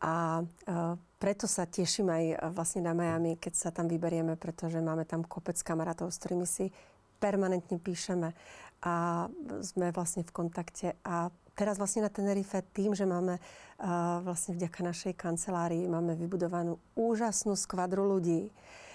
A 0.00 0.40
uh, 0.40 0.96
preto 1.20 1.48
sa 1.48 1.64
teším 1.64 2.08
aj 2.08 2.24
vlastne 2.52 2.84
na 2.84 2.92
Miami, 2.92 3.36
keď 3.36 3.52
sa 3.52 3.68
tam 3.68 3.88
vyberieme, 3.88 4.36
pretože 4.40 4.80
máme 4.80 5.04
tam 5.04 5.24
kopec 5.24 5.60
kamarátov, 5.60 6.08
s 6.08 6.20
ktorými 6.20 6.48
si 6.48 6.72
permanentne 7.16 7.80
píšeme 7.80 8.32
a 8.84 9.26
sme 9.64 9.88
vlastne 9.92 10.20
v 10.24 10.34
kontakte. 10.36 11.00
A 11.00 11.32
teraz 11.56 11.80
vlastne 11.80 12.04
na 12.04 12.12
Tenerife 12.12 12.60
tým, 12.76 12.92
že 12.92 13.08
máme 13.08 13.40
vlastne 14.24 14.56
vďaka 14.56 14.80
našej 14.80 15.12
kancelárii, 15.20 15.84
máme 15.84 16.16
vybudovanú 16.16 16.80
úžasnú 16.96 17.52
skvadru 17.56 18.08
ľudí, 18.08 18.48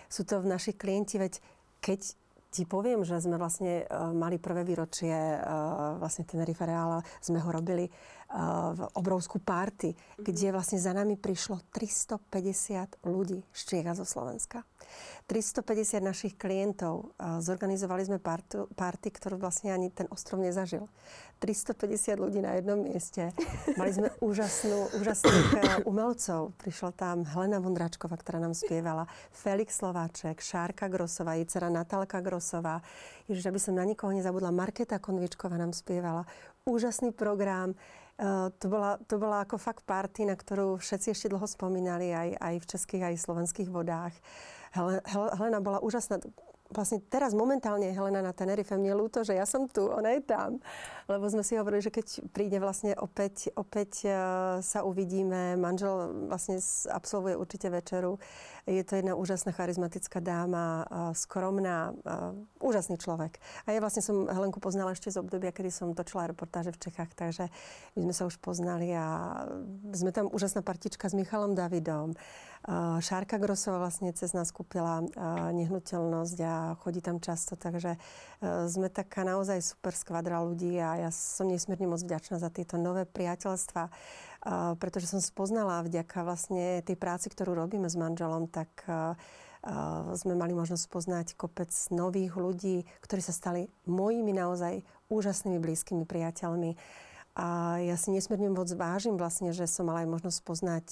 sú 0.09 0.25
to 0.25 0.41
našich 0.41 0.77
klienti, 0.77 1.21
veď 1.21 1.37
keď 1.81 2.17
ti 2.51 2.67
poviem, 2.67 3.07
že 3.07 3.15
sme 3.23 3.39
vlastne 3.39 3.87
uh, 3.87 4.11
mali 4.11 4.35
prvé 4.35 4.67
výročie 4.67 5.15
uh, 5.15 5.95
vlastne 5.95 6.27
Tenerife 6.27 6.67
Reala, 6.67 6.99
sme 7.23 7.39
ho 7.39 7.47
robili 7.47 7.87
v 8.71 8.81
obrovskú 8.95 9.43
party, 9.43 9.91
mm-hmm. 9.91 10.23
kde 10.23 10.47
vlastne 10.55 10.79
za 10.79 10.95
nami 10.95 11.19
prišlo 11.19 11.59
350 11.75 13.03
ľudí 13.03 13.43
z 13.51 13.61
Čiech 13.67 13.87
a 13.87 13.93
zo 13.93 14.07
Slovenska. 14.07 14.63
350 15.27 16.03
našich 16.03 16.33
klientov. 16.35 17.15
Zorganizovali 17.39 18.03
sme 18.03 18.19
partu, 18.19 18.67
party, 18.75 19.07
ktorú 19.15 19.39
vlastne 19.39 19.71
ani 19.71 19.87
ten 19.87 20.03
ostrov 20.11 20.43
nezažil. 20.43 20.91
350 21.39 22.21
ľudí 22.21 22.43
na 22.43 22.59
jednom 22.59 22.77
mieste. 22.77 23.31
Mali 23.79 23.95
sme 23.95 24.13
úžasnú, 24.21 24.93
úžasných 25.01 25.47
e, 25.57 25.59
umelcov. 25.89 26.53
Prišla 26.61 26.91
tam 26.93 27.25
Helena 27.25 27.57
Vondračková, 27.57 28.13
ktorá 28.13 28.37
nám 28.37 28.53
spievala, 28.53 29.09
Felix 29.33 29.81
Slováček, 29.81 30.37
Šárka 30.37 30.85
Grosová, 30.85 31.39
jej 31.39 31.49
dcera 31.49 31.73
Natálka 31.73 32.21
Grosová. 32.21 32.85
Ježiš, 33.25 33.49
aby 33.49 33.57
som 33.57 33.73
na 33.73 33.87
nikoho 33.87 34.13
nezabudla, 34.13 34.53
Marketa 34.53 35.01
Konvičková 35.01 35.57
nám 35.57 35.73
spievala. 35.73 36.29
Úžasný 36.69 37.09
program. 37.09 37.73
Uh, 38.21 38.53
to, 38.61 38.69
bola, 38.69 39.01
to 39.09 39.17
bola 39.17 39.41
ako 39.41 39.57
fakt 39.57 39.81
party, 39.81 40.29
na 40.29 40.37
ktorú 40.37 40.77
všetci 40.77 41.09
ešte 41.09 41.31
dlho 41.33 41.49
spomínali, 41.49 42.13
aj, 42.13 42.37
aj 42.37 42.55
v 42.61 42.69
českých, 42.69 43.03
aj 43.09 43.15
slovenských 43.17 43.69
vodách. 43.73 44.13
Helena 45.09 45.57
bola 45.57 45.81
úžasná 45.81 46.21
vlastne 46.71 47.03
teraz 47.11 47.35
momentálne 47.35 47.91
Helena 47.91 48.23
na 48.23 48.31
Tenerife. 48.31 48.73
Mne 48.79 48.95
ľúto, 48.95 49.27
že 49.27 49.35
ja 49.35 49.43
som 49.43 49.67
tu, 49.67 49.91
ona 49.91 50.15
je 50.15 50.23
tam. 50.23 50.63
Lebo 51.05 51.27
sme 51.27 51.43
si 51.43 51.59
hovorili, 51.59 51.83
že 51.83 51.91
keď 51.91 52.31
príde 52.31 52.57
vlastne 52.63 52.95
opäť, 52.95 53.51
opäť 53.59 54.07
uh, 54.07 54.13
sa 54.63 54.87
uvidíme, 54.87 55.59
manžel 55.59 56.29
vlastne 56.31 56.57
absolvuje 56.87 57.35
určite 57.35 57.67
večeru. 57.67 58.17
Je 58.69 58.83
to 58.85 59.01
jedna 59.01 59.17
úžasná 59.17 59.51
charizmatická 59.51 60.21
dáma, 60.21 60.85
skromná, 61.17 61.97
úžasný 62.61 63.01
človek. 63.01 63.41
A 63.65 63.73
ja 63.73 63.79
vlastne 63.81 64.05
som 64.05 64.29
Helenku 64.29 64.61
poznala 64.61 64.93
ešte 64.93 65.09
z 65.09 65.17
obdobia, 65.17 65.49
kedy 65.49 65.73
som 65.73 65.97
točila 65.97 66.29
reportáže 66.29 66.69
v 66.69 66.81
Čechách, 66.81 67.11
takže 67.17 67.49
my 67.97 68.09
sme 68.09 68.13
sa 68.13 68.23
už 68.29 68.37
poznali 68.37 68.93
a 68.93 69.41
sme 69.91 70.13
tam 70.13 70.29
úžasná 70.29 70.61
partička 70.61 71.09
s 71.09 71.17
Michalom 71.17 71.57
Davidom. 71.57 72.13
Šárka 73.01 73.41
Grosová 73.41 73.81
vlastne 73.81 74.13
cez 74.13 74.37
nás 74.37 74.53
kúpila 74.53 75.01
nehnuteľnosť 75.49 76.37
a 76.45 76.77
chodí 76.77 77.01
tam 77.01 77.17
často, 77.17 77.57
takže 77.57 77.97
e, 77.97 78.69
sme 78.69 78.85
taká 78.93 79.25
naozaj 79.25 79.65
super 79.65 79.97
skvadra 79.97 80.45
ľudí 80.45 80.77
a 80.77 81.01
ja 81.01 81.09
som 81.09 81.49
nesmierne 81.49 81.89
moc 81.89 82.05
vďačná 82.05 82.37
za 82.37 82.53
tieto 82.53 82.77
nové 82.77 83.09
priateľstva, 83.09 83.89
pretože 84.77 85.05
som 85.05 85.21
spoznala 85.21 85.85
vďaka 85.85 86.25
vlastne 86.25 86.81
tej 86.81 86.97
práci, 86.97 87.29
ktorú 87.29 87.53
robíme 87.53 87.85
s 87.85 87.93
manželom, 87.93 88.49
tak 88.49 88.69
sme 90.17 90.33
mali 90.33 90.57
možnosť 90.57 90.85
poznať 90.89 91.27
kopec 91.37 91.69
nových 91.93 92.33
ľudí, 92.33 92.81
ktorí 93.05 93.21
sa 93.21 93.29
stali 93.29 93.69
mojimi 93.85 94.33
naozaj 94.33 94.81
úžasnými 95.13 95.61
blízkymi 95.61 96.09
priateľmi. 96.09 96.73
A 97.37 97.77
ja 97.85 97.95
si 97.95 98.09
nesmierne 98.09 98.49
moc 98.49 98.67
vážim 98.73 99.15
vlastne, 99.21 99.53
že 99.53 99.69
som 99.69 99.85
mala 99.85 100.01
aj 100.01 100.09
možnosť 100.09 100.39
poznať 100.41 100.87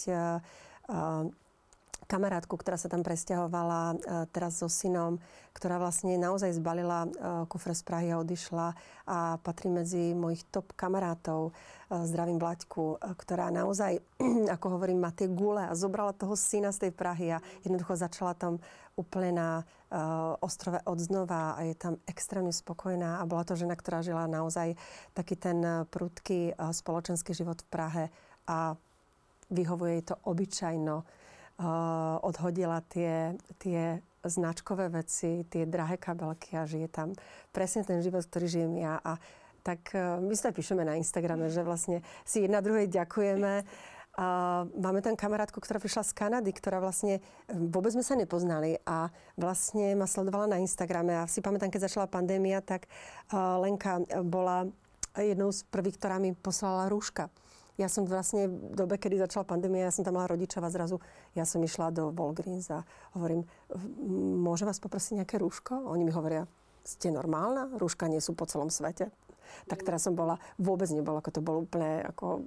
kamarátku, 2.10 2.57
ktorá 2.57 2.74
sa 2.74 2.89
tam 2.89 3.05
presťahovala 3.05 3.82
e, 3.86 3.95
teraz 4.34 4.57
so 4.57 4.66
synom, 4.66 5.22
ktorá 5.53 5.78
vlastne 5.78 6.18
naozaj 6.18 6.57
zbalila 6.57 7.05
e, 7.05 7.10
kufre 7.45 7.78
z 7.78 7.86
Prahy 7.86 8.10
a 8.10 8.18
odišla 8.18 8.74
a 9.05 9.38
patrí 9.45 9.70
medzi 9.70 10.18
mojich 10.18 10.41
top 10.49 10.74
kamarátov. 10.74 11.53
E, 11.53 12.01
zdravím 12.10 12.41
Blaďku, 12.41 12.97
ktorá 12.97 13.53
naozaj, 13.53 14.01
ako 14.57 14.82
hovorím, 14.82 15.05
má 15.05 15.14
tie 15.14 15.30
gule 15.30 15.62
a 15.62 15.78
zobrala 15.78 16.18
toho 16.18 16.34
syna 16.34 16.74
z 16.74 16.89
tej 16.89 16.91
Prahy 16.97 17.38
a 17.38 17.43
jednoducho 17.62 17.93
začala 17.93 18.34
tam 18.34 18.57
úplne 18.97 19.32
na 19.32 19.49
ostrove 20.43 20.78
od 20.86 20.99
a 21.32 21.66
je 21.66 21.74
tam 21.74 21.97
extrémne 22.05 22.53
spokojná 22.53 23.18
a 23.18 23.24
bola 23.26 23.41
to 23.41 23.57
žena, 23.57 23.74
ktorá 23.74 24.05
žila 24.05 24.30
naozaj 24.30 24.78
taký 25.18 25.34
ten 25.34 25.88
prudký 25.89 26.53
spoločenský 26.53 27.34
život 27.34 27.57
v 27.64 27.70
Prahe 27.74 28.03
a 28.45 28.78
vyhovuje 29.49 29.91
jej 29.97 30.03
to 30.14 30.16
obyčajno 30.30 31.07
odhodila 32.24 32.80
tie, 32.88 33.36
tie 33.60 33.99
značkové 34.24 34.91
veci, 34.91 35.43
tie 35.47 35.68
drahé 35.68 35.99
kabelky 35.99 36.55
a 36.55 36.68
žije 36.68 36.88
tam 36.91 37.16
presne 37.51 37.84
ten 37.88 37.99
život, 38.03 38.24
ktorý 38.24 38.47
žijem 38.47 38.74
ja. 38.80 38.99
A 39.03 39.16
tak 39.64 39.91
e, 39.91 40.20
my 40.24 40.36
sa 40.36 40.55
píšeme 40.55 40.84
na 40.88 40.95
Instagrame, 40.95 41.51
že 41.51 41.64
vlastne 41.64 42.03
si 42.24 42.43
jedna 42.43 42.64
druhej 42.64 42.88
ďakujeme. 42.88 43.64
A 44.20 44.28
máme 44.76 44.99
tam 44.99 45.16
kamarátku, 45.16 45.64
ktorá 45.64 45.80
prišla 45.80 46.03
z 46.03 46.12
Kanady, 46.12 46.51
ktorá 46.51 46.84
vlastne 46.84 47.20
e, 47.20 47.55
vôbec 47.55 47.95
sme 47.95 48.03
sa 48.03 48.16
nepoznali 48.16 48.80
a 48.84 49.12
vlastne 49.39 49.95
ma 49.95 50.07
sledovala 50.07 50.55
na 50.55 50.57
Instagrame 50.64 51.16
a 51.16 51.28
si 51.28 51.39
pamätám, 51.39 51.72
keď 51.72 51.88
začala 51.88 52.12
pandémia, 52.12 52.60
tak 52.60 52.88
Lenka 53.32 54.03
bola 54.24 54.68
jednou 55.16 55.51
z 55.51 55.64
prvých, 55.68 55.99
ktorá 55.99 56.20
mi 56.20 56.36
poslala 56.36 56.91
rúška. 56.91 57.32
Ja 57.80 57.88
som 57.88 58.03
vlastne 58.03 58.51
v 58.51 58.75
dobe, 58.75 58.99
kedy 58.99 59.23
začala 59.23 59.47
pandémia, 59.47 59.88
ja 59.88 59.95
som 59.95 60.03
tam 60.03 60.19
mala 60.19 60.27
rodičov 60.27 60.59
a 60.59 60.69
zrazu 60.69 60.99
ja 61.32 61.47
som 61.47 61.63
išla 61.63 61.95
do 61.95 62.11
Walgreens 62.11 62.67
a 62.75 62.84
hovorím, 63.15 63.47
môže 64.36 64.67
vás 64.67 64.84
poprosiť 64.84 65.23
nejaké 65.23 65.39
rúško? 65.39 65.88
Oni 65.88 66.03
mi 66.03 66.11
hovoria, 66.11 66.43
ste 66.84 67.07
normálna? 67.07 67.71
Rúška 67.80 68.11
nie 68.11 68.19
sú 68.19 68.36
po 68.36 68.43
celom 68.43 68.67
svete. 68.67 69.07
Tak 69.71 69.88
teraz 69.88 70.03
som 70.03 70.11
bola, 70.11 70.36
vôbec 70.59 70.91
nebolo, 70.91 71.23
ako 71.23 71.32
to 71.32 71.41
bolo 71.41 71.63
úplne 71.63 72.03
ako 72.03 72.43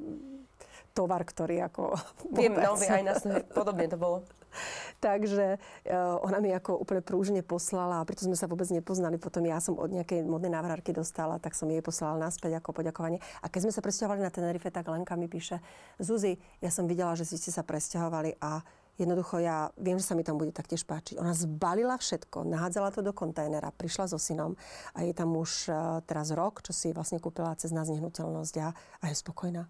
tovar, 0.93 1.25
ktorý 1.25 1.65
ako... 1.65 1.97
Viem, 2.37 2.61
no, 2.61 2.77
aj 2.77 3.03
nás 3.03 3.25
podobne 3.57 3.89
to 3.89 3.97
bolo. 3.97 4.29
Takže 5.07 5.59
uh, 5.59 6.19
ona 6.23 6.39
mi 6.39 6.51
ako 6.53 6.79
úplne 6.79 7.03
prúžne 7.03 7.43
poslala 7.43 8.01
a 8.01 8.07
preto 8.07 8.25
sme 8.25 8.39
sa 8.39 8.47
vôbec 8.47 8.69
nepoznali. 8.71 9.19
Potom 9.19 9.43
ja 9.45 9.59
som 9.59 9.77
od 9.79 9.91
nejakej 9.91 10.25
modnej 10.25 10.53
návrárky 10.53 10.95
dostala, 10.95 11.43
tak 11.43 11.57
som 11.59 11.69
jej 11.69 11.83
poslala 11.83 12.19
naspäť 12.21 12.61
ako 12.61 12.77
poďakovanie. 12.77 13.19
A 13.43 13.51
keď 13.51 13.69
sme 13.69 13.73
sa 13.75 13.85
presťahovali 13.85 14.21
na 14.23 14.31
Tenerife, 14.33 14.71
tak 14.71 14.89
Lenka 14.89 15.19
mi 15.19 15.27
píše, 15.27 15.59
Zuzi, 15.99 16.39
ja 16.61 16.71
som 16.71 16.87
videla, 16.87 17.17
že 17.19 17.27
ste 17.27 17.51
sa 17.51 17.67
presťahovali 17.67 18.39
a 18.41 18.63
jednoducho 19.01 19.41
ja 19.41 19.73
viem, 19.81 19.97
že 19.97 20.07
sa 20.07 20.15
mi 20.15 20.25
tam 20.25 20.37
bude 20.37 20.53
taktiež 20.53 20.85
páčiť. 20.85 21.17
Ona 21.17 21.33
zbalila 21.33 21.97
všetko, 21.97 22.45
nahádzala 22.45 22.93
to 22.93 23.01
do 23.01 23.17
kontajnera, 23.17 23.73
prišla 23.73 24.13
so 24.13 24.21
synom 24.21 24.55
a 24.93 25.03
je 25.03 25.17
tam 25.17 25.33
už 25.33 25.73
uh, 25.73 26.05
teraz 26.05 26.31
rok, 26.31 26.61
čo 26.61 26.77
si 26.77 26.93
vlastne 26.93 27.17
kúpila 27.19 27.57
cez 27.57 27.73
nás 27.73 27.89
nehnuteľnosť 27.89 28.55
a, 28.61 28.69
a 28.73 29.05
je 29.09 29.17
spokojná. 29.17 29.65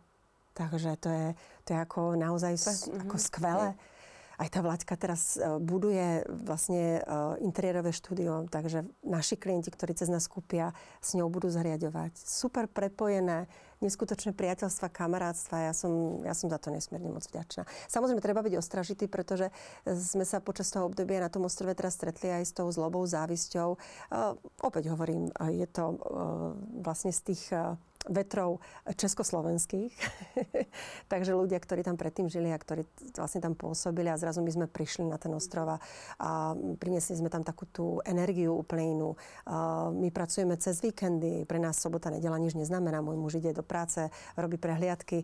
Takže 0.53 1.01
to 1.01 1.09
je, 1.09 1.27
to 1.65 1.69
je 1.73 1.79
ako 1.81 2.13
naozaj 2.13 2.53
ako 3.09 3.17
mhm. 3.17 3.25
skvelé. 3.25 3.69
Aj 4.43 4.51
tá 4.51 4.59
Vlaďka 4.59 4.99
teraz 4.99 5.39
e, 5.39 5.63
buduje 5.63 6.27
vlastne 6.27 6.99
e, 6.99 7.01
interiérové 7.47 7.95
štúdio, 7.95 8.51
takže 8.51 8.83
naši 9.07 9.39
klienti, 9.39 9.71
ktorí 9.71 9.95
cez 9.95 10.11
nás 10.11 10.27
kúpia, 10.27 10.75
s 10.99 11.15
ňou 11.15 11.31
budú 11.31 11.47
zariadovať. 11.47 12.19
Super 12.19 12.67
prepojené, 12.67 13.47
neskutočné 13.79 14.35
priateľstva, 14.35 14.91
kamarátstva. 14.91 15.71
Ja 15.71 15.75
som, 15.75 16.19
ja 16.27 16.35
som 16.35 16.51
za 16.51 16.59
to 16.59 16.75
nesmierne 16.75 17.15
moc 17.15 17.23
vďačná. 17.23 17.71
Samozrejme, 17.87 18.19
treba 18.19 18.43
byť 18.43 18.59
ostražitý, 18.59 19.07
pretože 19.07 19.47
sme 19.87 20.27
sa 20.27 20.43
počas 20.43 20.75
toho 20.75 20.91
obdobia 20.91 21.23
na 21.23 21.31
tom 21.31 21.47
ostrove 21.47 21.79
teraz 21.79 21.95
stretli 21.95 22.35
aj 22.35 22.43
s 22.43 22.53
tou 22.55 22.67
zlobou, 22.75 23.07
závisťou. 23.07 23.79
Opäť 24.59 24.91
hovorím, 24.91 25.31
je 25.51 25.67
to 25.71 25.99
vlastne 26.83 27.15
z 27.15 27.21
tých 27.31 27.43
vetrov 28.11 28.59
československých. 28.91 29.93
Takže 31.13 31.39
ľudia, 31.39 31.59
ktorí 31.63 31.87
tam 31.87 31.95
predtým 31.95 32.27
žili 32.27 32.51
a 32.51 32.59
ktorí 32.59 32.83
vlastne 33.15 33.39
tam 33.39 33.55
pôsobili 33.55 34.11
a 34.11 34.19
zrazu 34.19 34.43
my 34.43 34.51
sme 34.51 34.67
prišli 34.67 35.07
na 35.07 35.19
ten 35.19 35.31
ostrov 35.35 35.71
a, 35.71 35.77
a 36.19 36.57
priniesli 36.83 37.19
sme 37.19 37.31
tam 37.31 37.47
takú 37.47 37.69
tú 37.71 37.87
energiu 38.03 38.59
úplne 38.59 38.99
inú. 38.99 39.11
My 39.95 40.09
pracujeme 40.11 40.59
cez 40.59 40.83
víkendy, 40.83 41.47
pre 41.47 41.63
nás 41.63 41.79
sobota, 41.79 42.11
nedela 42.11 42.39
nič 42.39 42.59
neznamená. 42.59 43.05
Môj 43.05 43.19
muž 43.19 43.33
ide 43.39 43.55
do 43.55 43.63
práce, 43.63 44.11
robí 44.35 44.59
prehliadky. 44.59 45.23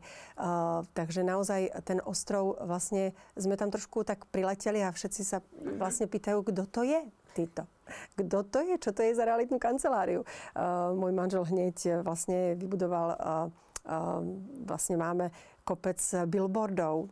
Takže 0.95 1.26
naozaj 1.26 1.83
ten 1.83 1.99
ostrov, 2.07 2.59
vlastne 2.62 3.16
sme 3.35 3.59
tam 3.59 3.74
trošku 3.74 4.07
tak 4.07 4.26
prileteli 4.31 4.83
a 4.87 4.95
všetci 4.95 5.22
sa 5.26 5.43
vlastne 5.79 6.07
pýtajú, 6.07 6.47
kto 6.47 6.62
to 6.70 6.83
je 6.87 7.01
Týto. 7.39 7.70
Kto 8.18 8.43
to 8.51 8.59
je? 8.66 8.74
Čo 8.82 8.91
to 8.91 9.07
je 9.07 9.14
za 9.14 9.22
realitnú 9.22 9.62
kanceláriu? 9.62 10.26
Uh, 10.59 10.91
môj 10.99 11.14
manžel 11.14 11.47
hneď 11.47 12.03
vlastne 12.03 12.59
vybudoval, 12.59 13.14
uh, 13.14 13.47
uh, 13.86 14.18
vlastne 14.66 14.99
máme 14.99 15.30
kopec 15.62 16.03
billboardov 16.26 17.07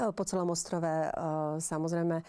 po 0.00 0.24
celom 0.24 0.48
ostrove. 0.56 0.88
Samozrejme, 1.60 2.24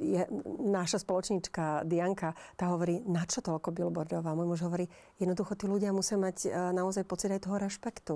je 0.00 0.22
naša 0.64 1.04
spoločníčka 1.04 1.84
Dianka, 1.84 2.32
tá 2.56 2.72
hovorí, 2.72 3.04
na 3.04 3.28
čo 3.28 3.44
toľko 3.44 3.68
billboardov? 3.68 4.24
A 4.24 4.32
môj 4.32 4.48
muž 4.48 4.64
hovorí, 4.64 4.88
jednoducho 5.20 5.60
tí 5.60 5.68
ľudia 5.68 5.92
musia 5.92 6.16
mať 6.16 6.48
naozaj 6.72 7.04
pocit 7.04 7.28
aj 7.36 7.44
toho 7.44 7.60
rešpektu. 7.60 8.14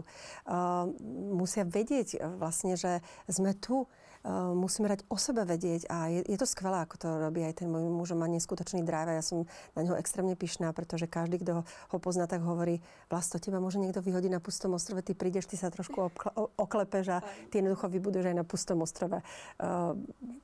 Musia 1.28 1.68
vedieť 1.68 2.40
vlastne, 2.40 2.80
že 2.80 3.04
sme 3.28 3.52
tu 3.52 3.84
uh, 4.24 4.52
musíme 4.52 4.88
dať 4.90 5.06
o 5.08 5.16
sebe 5.16 5.44
vedieť 5.46 5.88
a 5.88 6.12
je, 6.12 6.20
je 6.26 6.38
to 6.38 6.46
skvelé, 6.48 6.84
ako 6.84 6.96
to 7.00 7.08
robí 7.08 7.40
aj 7.44 7.64
ten 7.64 7.68
môj 7.68 7.88
muž, 7.88 8.12
má 8.16 8.28
neskutočný 8.28 8.84
drive 8.84 9.10
a 9.12 9.18
ja 9.18 9.24
som 9.24 9.48
na 9.72 9.80
neho 9.84 9.96
extrémne 9.96 10.36
pyšná, 10.36 10.72
pretože 10.76 11.08
každý, 11.08 11.40
kto 11.40 11.62
ho 11.64 11.98
pozná, 11.98 12.28
tak 12.28 12.44
hovorí, 12.44 12.84
Vlasto, 13.08 13.40
teba 13.40 13.58
môže 13.58 13.80
niekto 13.80 14.04
vyhodiť 14.04 14.30
na 14.30 14.40
pustom 14.40 14.76
ostrove, 14.76 15.02
ty 15.02 15.16
prídeš, 15.16 15.48
ty 15.48 15.56
sa 15.56 15.72
trošku 15.72 16.12
obkle, 16.12 16.30
oklepeš 16.58 17.06
a 17.16 17.18
ty 17.48 17.64
jednoducho 17.64 17.88
vybuduješ 17.88 18.26
aj 18.30 18.36
na 18.36 18.44
pustom 18.44 18.84
ostrove 18.84 19.18
uh, 19.20 19.96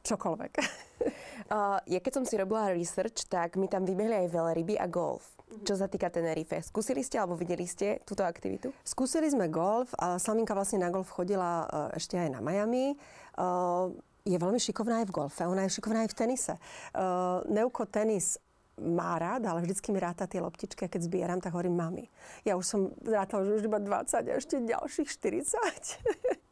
čokoľvek. 0.02 0.52
Uh, 1.46 1.78
ja 1.86 2.02
keď 2.02 2.10
som 2.10 2.24
si 2.26 2.34
robila 2.34 2.74
research, 2.74 3.22
tak 3.30 3.54
mi 3.54 3.70
tam 3.70 3.86
vybehli 3.86 4.26
aj 4.26 4.34
veľryby 4.34 4.82
a 4.82 4.90
golf. 4.90 5.30
Čo 5.62 5.78
sa 5.78 5.86
týka 5.86 6.10
Tenerife. 6.10 6.58
Skúsili 6.58 7.06
ste 7.06 7.22
alebo 7.22 7.38
videli 7.38 7.62
ste 7.70 8.02
túto 8.02 8.26
aktivitu? 8.26 8.74
Skúsili 8.82 9.30
sme 9.30 9.46
golf. 9.46 9.94
A 9.94 10.18
Slaminka 10.18 10.58
vlastne 10.58 10.82
na 10.82 10.90
golf 10.90 11.06
chodila 11.14 11.70
ešte 11.94 12.18
aj 12.18 12.34
na 12.34 12.40
Miami. 12.42 12.98
Uh, 13.38 13.94
je 14.26 14.34
veľmi 14.34 14.58
šikovná 14.58 15.06
aj 15.06 15.06
v 15.06 15.14
golfe, 15.22 15.46
ona 15.46 15.62
je 15.64 15.78
šikovná 15.78 16.02
aj 16.02 16.10
v 16.10 16.18
tenise. 16.18 16.54
Uh, 16.90 17.46
Neuko 17.46 17.86
tenis 17.86 18.42
má 18.76 19.16
rád, 19.16 19.46
ale 19.48 19.64
vždycky 19.64 19.88
mi 19.94 20.02
ráta 20.02 20.28
tie 20.28 20.42
loptičky 20.42 20.84
a 20.84 20.92
keď 20.92 21.08
zbieram, 21.08 21.40
tak 21.40 21.54
hovorím 21.54 21.80
mami. 21.80 22.04
Ja 22.44 22.58
už 22.60 22.66
som 22.66 22.80
rátala, 23.00 23.46
že 23.48 23.62
už 23.62 23.70
iba 23.70 23.80
20 23.80 24.26
a 24.26 24.36
ešte 24.36 24.60
ďalších 24.60 25.08
40. 25.08 26.42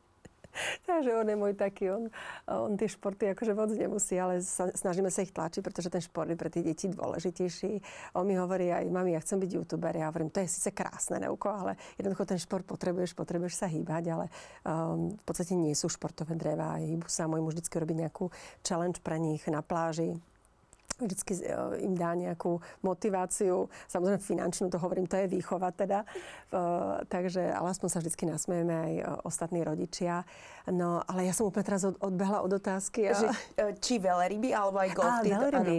Takže 0.89 1.11
on 1.15 1.27
je 1.27 1.37
môj 1.37 1.53
taký, 1.59 1.91
on, 1.91 2.11
on 2.49 2.75
tie 2.79 2.89
športy 2.89 3.35
akože 3.35 3.53
moc 3.55 3.71
nemusí, 3.75 4.15
ale 4.19 4.41
sa, 4.41 4.71
snažíme 4.71 5.11
sa 5.11 5.27
ich 5.27 5.35
tlačiť, 5.35 5.63
pretože 5.63 5.91
ten 5.91 6.03
šport 6.03 6.31
je 6.31 6.39
pre 6.39 6.51
tie 6.51 6.63
deti 6.63 6.91
dôležitejší. 6.91 7.73
On 8.19 8.25
mi 8.27 8.39
hovorí 8.39 8.71
aj, 8.71 8.87
mami, 8.91 9.15
ja 9.15 9.21
chcem 9.23 9.41
byť 9.43 9.51
youtuber. 9.51 9.95
Ja 9.95 10.11
hovorím, 10.11 10.31
to 10.31 10.43
je 10.43 10.49
síce 10.51 10.71
krásne, 10.71 11.19
neuko, 11.19 11.51
ale 11.51 11.79
jednoducho 11.99 12.25
ten 12.29 12.39
šport 12.41 12.67
potrebuješ, 12.67 13.15
potrebuješ 13.19 13.55
sa 13.59 13.67
hýbať, 13.67 14.05
ale 14.11 14.27
um, 14.67 15.15
v 15.15 15.25
podstate 15.25 15.59
nie 15.59 15.75
sú 15.75 15.91
športové 15.91 16.39
dreva. 16.39 16.79
Hýbu 16.79 17.11
sa, 17.11 17.31
môj 17.31 17.43
muž 17.43 17.59
vždy 17.59 17.69
robí 17.79 17.95
nejakú 17.97 18.31
challenge 18.63 19.03
pre 19.03 19.19
nich 19.19 19.43
na 19.51 19.63
pláži 19.63 20.19
vždycky 21.01 21.43
e, 21.43 21.55
im 21.83 21.99
dá 21.99 22.15
nejakú 22.15 22.63
motiváciu. 22.87 23.67
Samozrejme 23.91 24.23
finančnú, 24.23 24.71
to 24.71 24.79
hovorím, 24.79 25.11
to 25.11 25.19
je 25.19 25.27
výchova 25.27 25.75
teda. 25.75 26.07
Uh, 26.55 27.03
takže, 27.11 27.43
ale 27.51 27.75
aspoň 27.75 27.89
sa 27.91 27.99
vždycky 27.99 28.25
nasmejeme 28.31 28.75
aj 28.75 28.93
e, 28.95 29.03
ostatní 29.27 29.61
rodičia. 29.67 30.23
No, 30.71 31.03
ale 31.05 31.27
ja 31.27 31.35
som 31.35 31.51
úplne 31.51 31.67
teraz 31.67 31.83
od, 31.83 31.99
odbehla 31.99 32.47
od 32.47 32.53
otázky. 32.55 33.11
A... 33.11 33.15
Že, 33.15 33.29
či 33.83 33.99
veľryby, 33.99 34.55
alebo 34.55 34.79
aj 34.79 34.91
golf? 34.95 35.19
Á, 35.19 35.27
veľryby. 35.27 35.79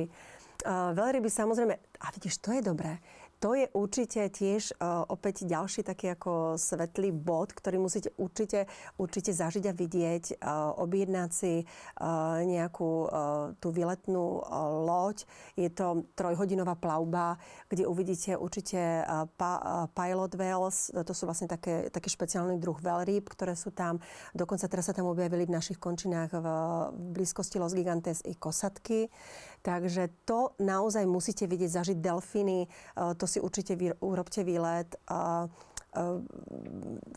Uh, 0.66 0.92
veľryby 0.96 1.30
samozrejme, 1.30 1.76
a 1.78 2.08
vidíš, 2.16 2.42
to 2.42 2.52
je 2.52 2.64
dobré 2.64 3.00
to 3.46 3.54
je 3.54 3.70
určite 3.78 4.26
tiež 4.34 4.74
uh, 4.82 5.06
opäť 5.06 5.46
ďalší 5.46 5.86
taký 5.86 6.18
ako 6.18 6.58
svetlý 6.58 7.14
bod, 7.14 7.54
ktorý 7.54 7.78
musíte 7.78 8.10
určite, 8.18 8.66
určite 8.98 9.38
zažiť 9.38 9.70
a 9.70 9.78
vidieť. 9.78 10.42
Uh, 10.42 10.74
objednať 10.82 11.30
si 11.30 11.54
uh, 11.62 12.42
nejakú 12.42 13.06
uh, 13.06 13.54
tú 13.62 13.70
výletnú 13.70 14.42
uh, 14.42 14.50
loď. 14.82 15.30
Je 15.54 15.70
to 15.70 16.10
trojhodinová 16.18 16.74
plavba, 16.74 17.38
kde 17.70 17.86
uvidíte 17.86 18.34
určite 18.34 19.06
uh, 19.06 19.30
pa, 19.38 19.62
uh, 19.62 19.86
pilot 19.94 20.34
whales. 20.42 20.90
To 20.90 21.14
sú 21.14 21.30
vlastne 21.30 21.46
také, 21.46 21.94
taký 21.94 22.10
špeciálny 22.10 22.58
druh 22.58 22.82
veľrýb, 22.82 23.30
ktoré 23.30 23.54
sú 23.54 23.70
tam. 23.70 24.02
Dokonca 24.34 24.66
teraz 24.66 24.90
sa 24.90 24.98
tam 24.98 25.06
objavili 25.06 25.46
v 25.46 25.54
našich 25.54 25.78
končinách 25.78 26.34
v, 26.34 26.48
v 26.98 27.06
blízkosti 27.14 27.62
Los 27.62 27.78
Gigantes 27.78 28.26
i 28.26 28.34
kosatky. 28.34 29.06
Takže 29.66 30.14
to 30.30 30.54
naozaj 30.62 31.10
musíte 31.10 31.50
vidieť, 31.50 31.82
zažiť 31.82 31.98
delfíny. 31.98 32.70
To 32.94 33.26
si 33.26 33.42
určite 33.42 33.74
vy, 33.74 33.98
urobte 33.98 34.46
výlet. 34.46 34.94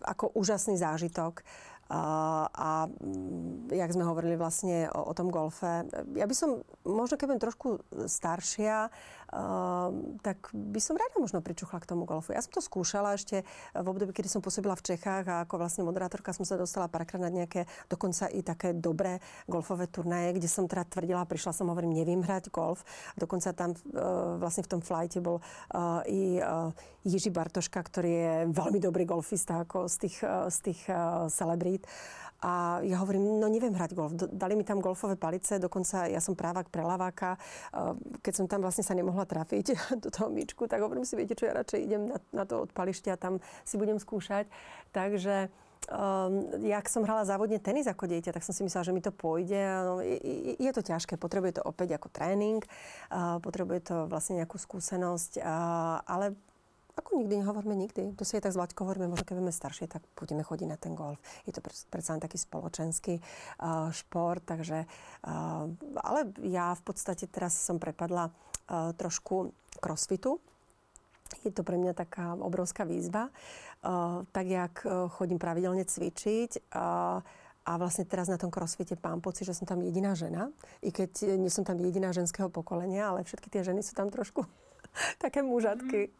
Ako 0.08 0.24
úžasný 0.32 0.80
zážitok. 0.80 1.44
A, 1.88 2.44
a 2.52 2.84
jak 3.72 3.92
sme 3.96 4.04
hovorili 4.04 4.36
vlastne 4.36 4.92
o, 4.92 5.08
o 5.08 5.12
tom 5.16 5.32
golfe, 5.32 5.88
ja 6.12 6.28
by 6.28 6.34
som, 6.36 6.60
možno 6.84 7.16
keď 7.16 7.40
trošku 7.40 7.80
staršia, 8.04 8.92
tak 10.22 10.38
by 10.56 10.80
som 10.80 10.96
rada 10.96 11.16
možno 11.20 11.44
pričuchla 11.44 11.80
k 11.84 11.88
tomu 11.88 12.08
golfu. 12.08 12.32
Ja 12.32 12.40
som 12.40 12.52
to 12.52 12.64
skúšala 12.64 13.12
ešte 13.12 13.44
v 13.76 13.86
období, 13.86 14.16
kedy 14.16 14.28
som 14.28 14.40
pôsobila 14.40 14.72
v 14.72 14.84
Čechách 14.88 15.24
a 15.28 15.44
ako 15.44 15.60
vlastne 15.60 15.84
moderátorka 15.84 16.32
som 16.32 16.48
sa 16.48 16.56
dostala 16.56 16.88
párkrát 16.88 17.20
na 17.20 17.28
nejaké 17.28 17.68
dokonca 17.92 18.32
i 18.32 18.40
také 18.40 18.72
dobré 18.72 19.20
golfové 19.44 19.84
turnaje, 19.92 20.32
kde 20.40 20.48
som 20.48 20.64
teda 20.64 20.88
tvrdila, 20.88 21.28
prišla 21.28 21.52
som, 21.52 21.68
hovorím, 21.68 21.92
neviem 21.92 22.24
hrať 22.24 22.48
golf. 22.48 22.88
Dokonca 23.20 23.52
tam 23.52 23.76
uh, 23.76 24.40
vlastne 24.40 24.64
v 24.64 24.70
tom 24.72 24.80
flighte 24.80 25.20
bol 25.20 25.44
uh, 25.44 26.00
i 26.08 26.40
uh, 26.40 26.72
Jiži 27.04 27.28
Bartoška, 27.28 27.84
ktorý 27.84 28.10
je 28.10 28.34
veľmi 28.52 28.80
dobrý 28.80 29.04
golfista 29.08 29.64
ako 29.64 29.88
z 29.88 29.96
tých, 30.08 30.16
z 30.52 30.58
tých 30.60 30.80
celebrít. 31.32 31.88
A 32.38 32.78
ja 32.86 33.02
hovorím, 33.02 33.42
no 33.42 33.50
neviem 33.50 33.74
hrať 33.74 33.98
golf. 33.98 34.14
Dali 34.14 34.54
mi 34.54 34.62
tam 34.62 34.78
golfové 34.78 35.18
palice, 35.18 35.58
dokonca 35.58 36.06
ja 36.06 36.22
som 36.22 36.38
právak 36.38 36.70
pre 36.70 36.86
laváka. 36.86 37.34
Keď 38.22 38.34
som 38.34 38.46
tam 38.46 38.62
vlastne 38.62 38.86
sa 38.86 38.94
nemohla 38.94 39.26
trafiť 39.26 39.74
do 40.04 40.08
toho 40.08 40.30
myčku, 40.30 40.70
tak 40.70 40.78
hovorím 40.78 41.02
si, 41.02 41.18
viete 41.18 41.34
čo, 41.34 41.50
ja 41.50 41.58
radšej 41.58 41.80
idem 41.82 42.14
na, 42.14 42.18
na 42.30 42.44
to 42.46 42.62
odpalište 42.62 43.10
a 43.10 43.18
tam 43.18 43.42
si 43.66 43.74
budem 43.74 43.98
skúšať. 43.98 44.46
Takže 44.94 45.50
Um, 45.88 46.44
jak 46.68 46.84
som 46.84 47.00
hrala 47.00 47.24
závodne 47.24 47.56
tenis 47.56 47.88
ako 47.88 48.12
dieťa, 48.12 48.36
tak 48.36 48.44
som 48.44 48.52
si 48.52 48.60
myslela, 48.60 48.84
že 48.84 48.92
mi 48.92 49.00
to 49.00 49.08
pôjde. 49.08 49.56
No, 49.88 50.04
je, 50.04 50.20
je 50.60 50.70
to 50.74 50.84
ťažké, 50.84 51.16
potrebuje 51.16 51.56
to 51.56 51.62
opäť 51.64 51.96
ako 51.96 52.12
tréning, 52.12 52.60
uh, 53.08 53.40
potrebuje 53.40 53.88
to 53.88 53.96
vlastne 54.04 54.36
nejakú 54.36 54.60
skúsenosť, 54.60 55.40
uh, 55.40 56.04
ale 56.04 56.36
ako 56.98 57.22
nikdy 57.22 57.40
nehovoríme 57.40 57.78
nikdy. 57.78 58.18
To 58.18 58.26
si 58.26 58.36
je 58.36 58.42
tak 58.42 58.50
s 58.52 58.58
Vlaďkou 58.58 58.82
hovoríme, 58.82 59.06
možno 59.06 59.22
keď 59.22 59.38
budeme 59.38 59.54
staršie, 59.54 59.86
tak 59.86 60.02
budeme 60.18 60.42
chodiť 60.42 60.66
na 60.66 60.74
ten 60.74 60.98
golf. 60.98 61.22
Je 61.46 61.54
to 61.54 61.62
predsa 61.62 62.18
len 62.18 62.22
taký 62.22 62.36
spoločenský 62.36 63.22
uh, 63.22 63.94
šport, 63.94 64.42
takže... 64.42 64.84
Uh, 65.22 65.70
ale 66.02 66.34
ja 66.42 66.74
v 66.74 66.82
podstate 66.82 67.30
teraz 67.30 67.54
som 67.54 67.78
prepadla 67.78 68.28
uh, 68.28 68.90
trošku 68.98 69.54
crossfitu. 69.78 70.42
Je 71.46 71.54
to 71.54 71.62
pre 71.62 71.78
mňa 71.78 71.94
taká 71.94 72.34
obrovská 72.34 72.82
výzva. 72.82 73.30
Uh, 73.78 74.26
tak, 74.34 74.50
jak 74.50 74.82
chodím 75.14 75.38
pravidelne 75.38 75.86
cvičiť, 75.86 76.74
uh, 76.74 77.22
a 77.68 77.76
vlastne 77.76 78.08
teraz 78.08 78.32
na 78.32 78.40
tom 78.40 78.48
crossfite 78.48 78.96
mám 79.04 79.20
pocit, 79.20 79.44
že 79.44 79.52
som 79.52 79.68
tam 79.68 79.84
jediná 79.84 80.16
žena. 80.16 80.48
I 80.80 80.88
keď 80.88 81.36
nie 81.36 81.52
som 81.52 81.68
tam 81.68 81.76
jediná 81.76 82.16
ženského 82.16 82.48
pokolenia, 82.48 83.12
ale 83.12 83.28
všetky 83.28 83.52
tie 83.52 83.60
ženy 83.60 83.84
sú 83.84 83.92
tam 83.92 84.08
trošku 84.08 84.48
také 85.24 85.40
mužatky. 85.42 86.08
Mm. 86.08 86.14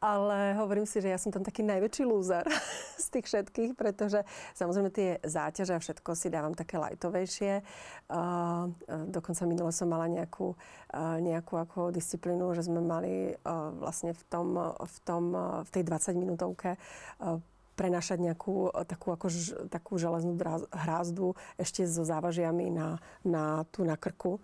Ale 0.00 0.38
hovorím 0.56 0.86
si, 0.86 1.02
že 1.02 1.12
ja 1.12 1.18
som 1.20 1.32
tam 1.32 1.44
taký 1.44 1.62
najväčší 1.66 2.04
lúzer 2.06 2.46
z 3.04 3.06
tých 3.12 3.26
všetkých, 3.26 3.72
pretože 3.76 4.22
samozrejme 4.56 4.90
tie 4.92 5.18
záťaže 5.22 5.76
a 5.76 5.82
všetko 5.82 6.10
si 6.16 6.32
dávam 6.32 6.54
také 6.54 6.80
lajtovejšie. 6.80 7.62
Uh, 8.10 8.72
dokonca 9.10 9.42
minule 9.46 9.72
som 9.74 9.90
mala 9.90 10.10
nejakú, 10.10 10.54
uh, 10.54 11.18
nejakú 11.20 11.58
ako 11.58 11.94
disciplínu, 11.94 12.54
že 12.56 12.66
sme 12.66 12.82
mali 12.82 13.34
uh, 13.34 13.70
vlastne 13.76 14.16
v, 14.16 14.22
tom, 14.26 14.56
v, 14.74 14.96
tom, 15.04 15.24
uh, 15.34 15.60
v 15.66 15.70
tej 15.70 15.82
20 15.86 16.16
minútovke 16.18 16.74
uh, 16.76 17.38
prenašať 17.78 18.20
nejakú 18.20 18.68
takú, 18.84 19.08
ako, 19.16 19.32
takú 19.72 19.96
železnú 19.96 20.36
hrázdu 20.68 21.32
ešte 21.56 21.88
so 21.88 22.04
závažiami 22.04 22.68
na, 22.68 23.00
na, 23.24 23.64
tu 23.72 23.88
na 23.88 23.96
krku 23.96 24.36
uh, 24.36 24.40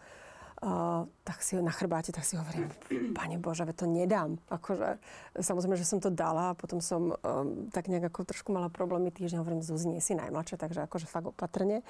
tak 1.24 1.38
si 1.44 1.60
na 1.60 1.68
chrbáte, 1.68 2.16
tak 2.16 2.24
si 2.24 2.40
hovorím, 2.40 2.72
Pane 3.12 3.36
Bože, 3.36 3.68
to 3.76 3.84
nedám. 3.84 4.40
Akože, 4.48 4.96
samozrejme, 5.36 5.76
že 5.76 5.84
som 5.84 6.00
to 6.00 6.08
dala 6.08 6.52
a 6.52 6.58
potom 6.58 6.80
som 6.80 7.12
um, 7.12 7.68
tak 7.68 7.92
nejak 7.92 8.08
ako 8.08 8.24
trošku 8.24 8.56
mala 8.56 8.72
problémy 8.72 9.12
týždeň, 9.12 9.44
hovorím, 9.44 9.60
Zuzi, 9.60 9.84
nie 9.84 10.00
si 10.00 10.16
najmladšia, 10.16 10.56
takže 10.56 10.80
akože 10.88 11.06
fakt 11.06 11.28
opatrne. 11.28 11.84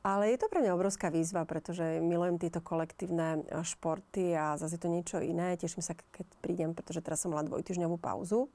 Ale 0.00 0.32
je 0.32 0.40
to 0.40 0.48
pre 0.48 0.64
mňa 0.64 0.72
obrovská 0.72 1.12
výzva, 1.12 1.44
pretože 1.44 2.00
milujem 2.00 2.40
tieto 2.40 2.64
kolektívne 2.64 3.44
športy 3.60 4.32
a 4.32 4.56
zase 4.56 4.80
je 4.80 4.82
to 4.82 4.88
niečo 4.88 5.16
iné. 5.20 5.52
Teším 5.60 5.84
sa, 5.84 5.92
keď 5.92 6.26
prídem, 6.40 6.70
pretože 6.72 7.04
teraz 7.04 7.20
som 7.20 7.36
mala 7.36 7.44
dvojtyžňovú 7.44 8.00
pauzu 8.00 8.48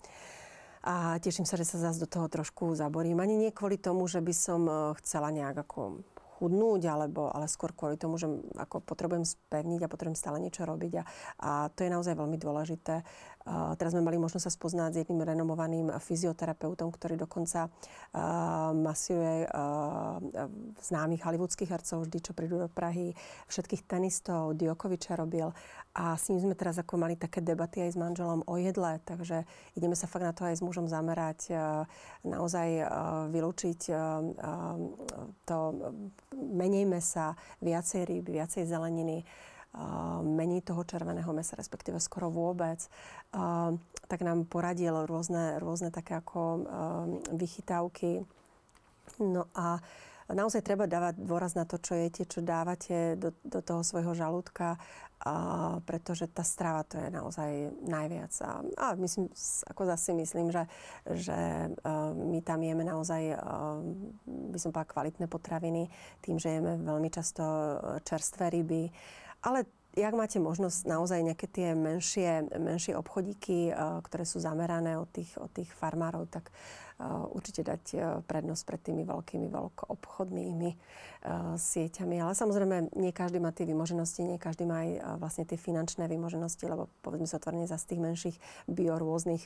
a 0.81 1.21
teším 1.21 1.45
sa, 1.45 1.61
že 1.61 1.69
sa 1.69 1.77
zase 1.77 2.01
do 2.01 2.09
toho 2.09 2.25
trošku 2.25 2.73
zaborím. 2.73 3.21
Ani 3.21 3.37
nie 3.37 3.53
kvôli 3.53 3.77
tomu, 3.77 4.09
že 4.09 4.17
by 4.17 4.33
som 4.33 4.65
chcela 4.97 5.29
nejak 5.29 5.61
ako 5.69 6.01
chudnúť, 6.41 6.89
alebo, 6.89 7.29
ale 7.29 7.45
skôr 7.45 7.69
kvôli 7.77 8.01
tomu, 8.01 8.17
že 8.17 8.25
ako 8.57 8.81
potrebujem 8.81 9.21
spevniť 9.21 9.85
a 9.85 9.91
potrebujem 9.93 10.17
stále 10.17 10.41
niečo 10.41 10.65
robiť. 10.65 10.97
A, 10.97 11.03
a 11.37 11.49
to 11.69 11.85
je 11.85 11.93
naozaj 11.93 12.17
veľmi 12.17 12.41
dôležité. 12.41 13.05
Teraz 13.47 13.97
sme 13.97 14.05
mali 14.05 14.21
možnosť 14.21 14.45
sa 14.45 14.53
spoznať 14.53 14.89
s 14.93 14.99
jedným 15.05 15.25
renomovaným 15.25 15.87
fyzioterapeutom, 15.97 16.93
ktorý 16.93 17.17
dokonca 17.17 17.73
masíruje 18.75 19.49
známych 20.81 21.25
hollywoodských 21.25 21.71
hercov 21.73 22.05
vždy, 22.05 22.17
čo 22.21 22.37
prídu 22.37 22.61
do 22.61 22.69
Prahy, 22.69 23.17
všetkých 23.49 23.89
tenistov, 23.89 24.53
Djokoviča 24.57 25.17
robil. 25.17 25.49
A 25.91 26.15
s 26.15 26.31
ním 26.31 26.39
sme 26.39 26.55
teraz 26.55 26.79
ako 26.79 26.95
mali 26.95 27.19
také 27.19 27.43
debaty 27.43 27.83
aj 27.83 27.91
s 27.93 27.99
manželom 27.99 28.47
o 28.47 28.55
jedle, 28.55 29.03
takže 29.03 29.43
ideme 29.75 29.97
sa 29.97 30.07
fakt 30.07 30.23
na 30.23 30.31
to 30.31 30.47
aj 30.47 30.55
s 30.55 30.63
mužom 30.63 30.87
zamerať, 30.87 31.51
naozaj 32.23 32.67
vylúčiť 33.27 33.91
to 35.43 35.57
menej 36.31 36.87
mesa, 36.87 37.35
viacej 37.59 38.07
rýb, 38.07 38.31
viacej 38.31 38.63
zeleniny 38.69 39.27
mení 40.21 40.59
toho 40.59 40.83
červeného 40.83 41.31
mesa, 41.31 41.55
respektíve 41.55 41.95
skoro 42.03 42.27
vôbec, 42.27 42.83
tak 44.07 44.19
nám 44.19 44.43
poradil 44.43 45.07
rôzne, 45.07 45.63
rôzne 45.63 45.95
také 45.95 46.19
ako 46.19 46.67
vychytávky. 47.31 48.27
No 49.23 49.47
a 49.55 49.79
naozaj 50.27 50.63
treba 50.63 50.91
dávať 50.91 51.23
dôraz 51.23 51.55
na 51.55 51.63
to, 51.63 51.79
čo 51.79 51.95
jete, 51.95 52.27
čo 52.27 52.43
dávate 52.43 53.15
do, 53.15 53.31
do 53.43 53.59
toho 53.63 53.83
svojho 53.83 54.11
žalúdka, 54.11 54.75
a, 55.21 55.77
pretože 55.85 56.25
tá 56.33 56.41
strava 56.41 56.81
to 56.83 56.97
je 56.97 57.07
naozaj 57.13 57.71
najviac. 57.85 58.33
A, 58.41 58.51
a 58.75 58.85
myslím, 58.97 59.29
ako 59.69 59.81
zase 59.87 60.17
myslím, 60.17 60.49
že, 60.49 60.63
že 61.13 61.69
my 62.15 62.39
tam 62.41 62.59
jeme 62.65 62.83
naozaj, 62.83 63.37
by 64.25 64.57
som 64.59 64.73
povedala, 64.73 64.91
kvalitné 64.91 65.25
potraviny, 65.29 65.87
tým, 66.25 66.41
že 66.41 66.57
jeme 66.57 66.75
veľmi 66.81 67.07
často 67.13 67.43
čerstvé 68.01 68.49
ryby, 68.49 68.89
ale 69.41 69.65
jak 69.95 70.13
máte 70.15 70.39
možnosť 70.39 70.87
naozaj 70.87 71.19
nejaké 71.19 71.47
tie 71.51 71.75
menšie, 71.75 72.47
menšie 72.55 72.95
obchodíky, 72.95 73.75
ktoré 74.07 74.23
sú 74.23 74.39
zamerané 74.39 74.95
od 74.95 75.11
tých, 75.11 75.35
od 75.35 75.51
tých 75.51 75.67
farmárov, 75.75 76.31
tak 76.31 76.47
určite 77.33 77.65
dať 77.65 77.83
prednosť 78.29 78.63
pred 78.65 78.81
tými 78.81 79.03
veľkými 79.05 79.47
veľkoobchodnými 79.49 80.69
sieťami. 81.53 82.17
Ale 82.17 82.33
samozrejme, 82.33 82.97
nie 82.97 83.13
každý 83.13 83.37
má 83.37 83.53
tie 83.53 83.69
vymoženosti, 83.69 84.25
nie 84.25 84.41
každý 84.41 84.65
má 84.65 84.81
aj 84.81 85.21
vlastne 85.21 85.45
tie 85.45 85.53
finančné 85.53 86.09
vymoženosti, 86.09 86.65
lebo 86.65 86.89
povedzme 87.05 87.29
sa 87.29 87.37
otvorene 87.37 87.69
za 87.69 87.77
z 87.77 87.93
tých 87.93 88.01
menších 88.01 88.37
bio 88.65 88.97
rôznych 88.97 89.45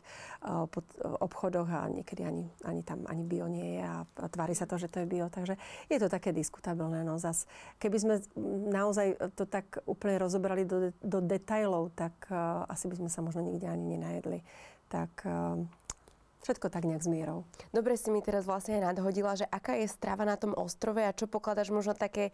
obchodoch 1.03 1.67
a 1.67 1.91
niekedy 1.91 2.23
ani, 2.23 2.47
ani 2.63 2.79
tam 2.83 3.03
ani 3.11 3.27
bio 3.27 3.51
nie 3.51 3.79
je 3.79 3.83
a, 3.83 4.07
tvári 4.31 4.55
sa 4.55 4.63
to, 4.63 4.79
že 4.79 4.87
to 4.87 5.03
je 5.03 5.07
bio. 5.07 5.27
Takže 5.27 5.59
je 5.91 5.97
to 5.99 6.07
také 6.07 6.31
diskutabilné. 6.31 7.03
No 7.03 7.19
zas, 7.19 7.43
keby 7.83 7.97
sme 7.99 8.15
naozaj 8.71 9.35
to 9.35 9.43
tak 9.43 9.83
úplne 9.83 10.15
rozobrali 10.15 10.63
do, 10.63 10.95
do 11.03 11.19
detajlov, 11.19 11.91
tak 11.91 12.15
asi 12.71 12.87
by 12.87 13.03
sme 13.03 13.09
sa 13.11 13.19
možno 13.19 13.43
nikde 13.43 13.67
ani 13.67 13.99
nenajedli. 13.99 14.39
Tak 14.87 15.27
Všetko 16.45 16.69
tak 16.69 16.85
nejak 16.85 17.01
s 17.01 17.09
mierou. 17.09 17.41
Dobre 17.73 17.97
si 17.97 18.13
mi 18.13 18.21
teraz 18.21 18.45
vlastne 18.45 18.77
aj 18.77 18.93
nadhodila, 18.93 19.33
že 19.33 19.49
aká 19.49 19.81
je 19.81 19.89
strava 19.89 20.29
na 20.29 20.37
tom 20.37 20.53
ostrove 20.53 21.01
a 21.01 21.09
čo 21.09 21.25
pokladaš 21.25 21.73
možno 21.73 21.97
také 21.97 22.29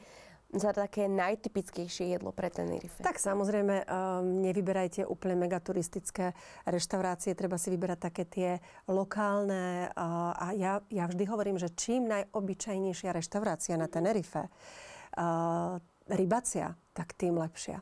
za 0.51 0.75
také 0.75 1.07
najtypickejšie 1.07 2.11
jedlo 2.11 2.35
pre 2.35 2.51
Tenerife? 2.51 2.99
Tak 2.99 3.23
samozrejme, 3.23 3.87
um, 3.87 4.43
nevyberajte 4.43 5.07
úplne 5.07 5.39
megaturistické 5.47 6.35
reštaurácie, 6.67 7.39
treba 7.39 7.55
si 7.55 7.71
vyberať 7.71 7.99
také 8.03 8.23
tie 8.27 8.49
lokálne. 8.91 9.87
Uh, 9.95 10.35
a 10.35 10.47
ja, 10.59 10.83
ja 10.91 11.07
vždy 11.07 11.23
hovorím, 11.31 11.55
že 11.55 11.71
čím 11.71 12.11
najobyčajnejšia 12.11 13.15
reštaurácia 13.15 13.79
na 13.79 13.87
Tenerife, 13.87 14.51
uh, 14.51 15.79
rybacia, 16.11 16.75
tak 16.91 17.15
tým 17.15 17.39
lepšia. 17.39 17.79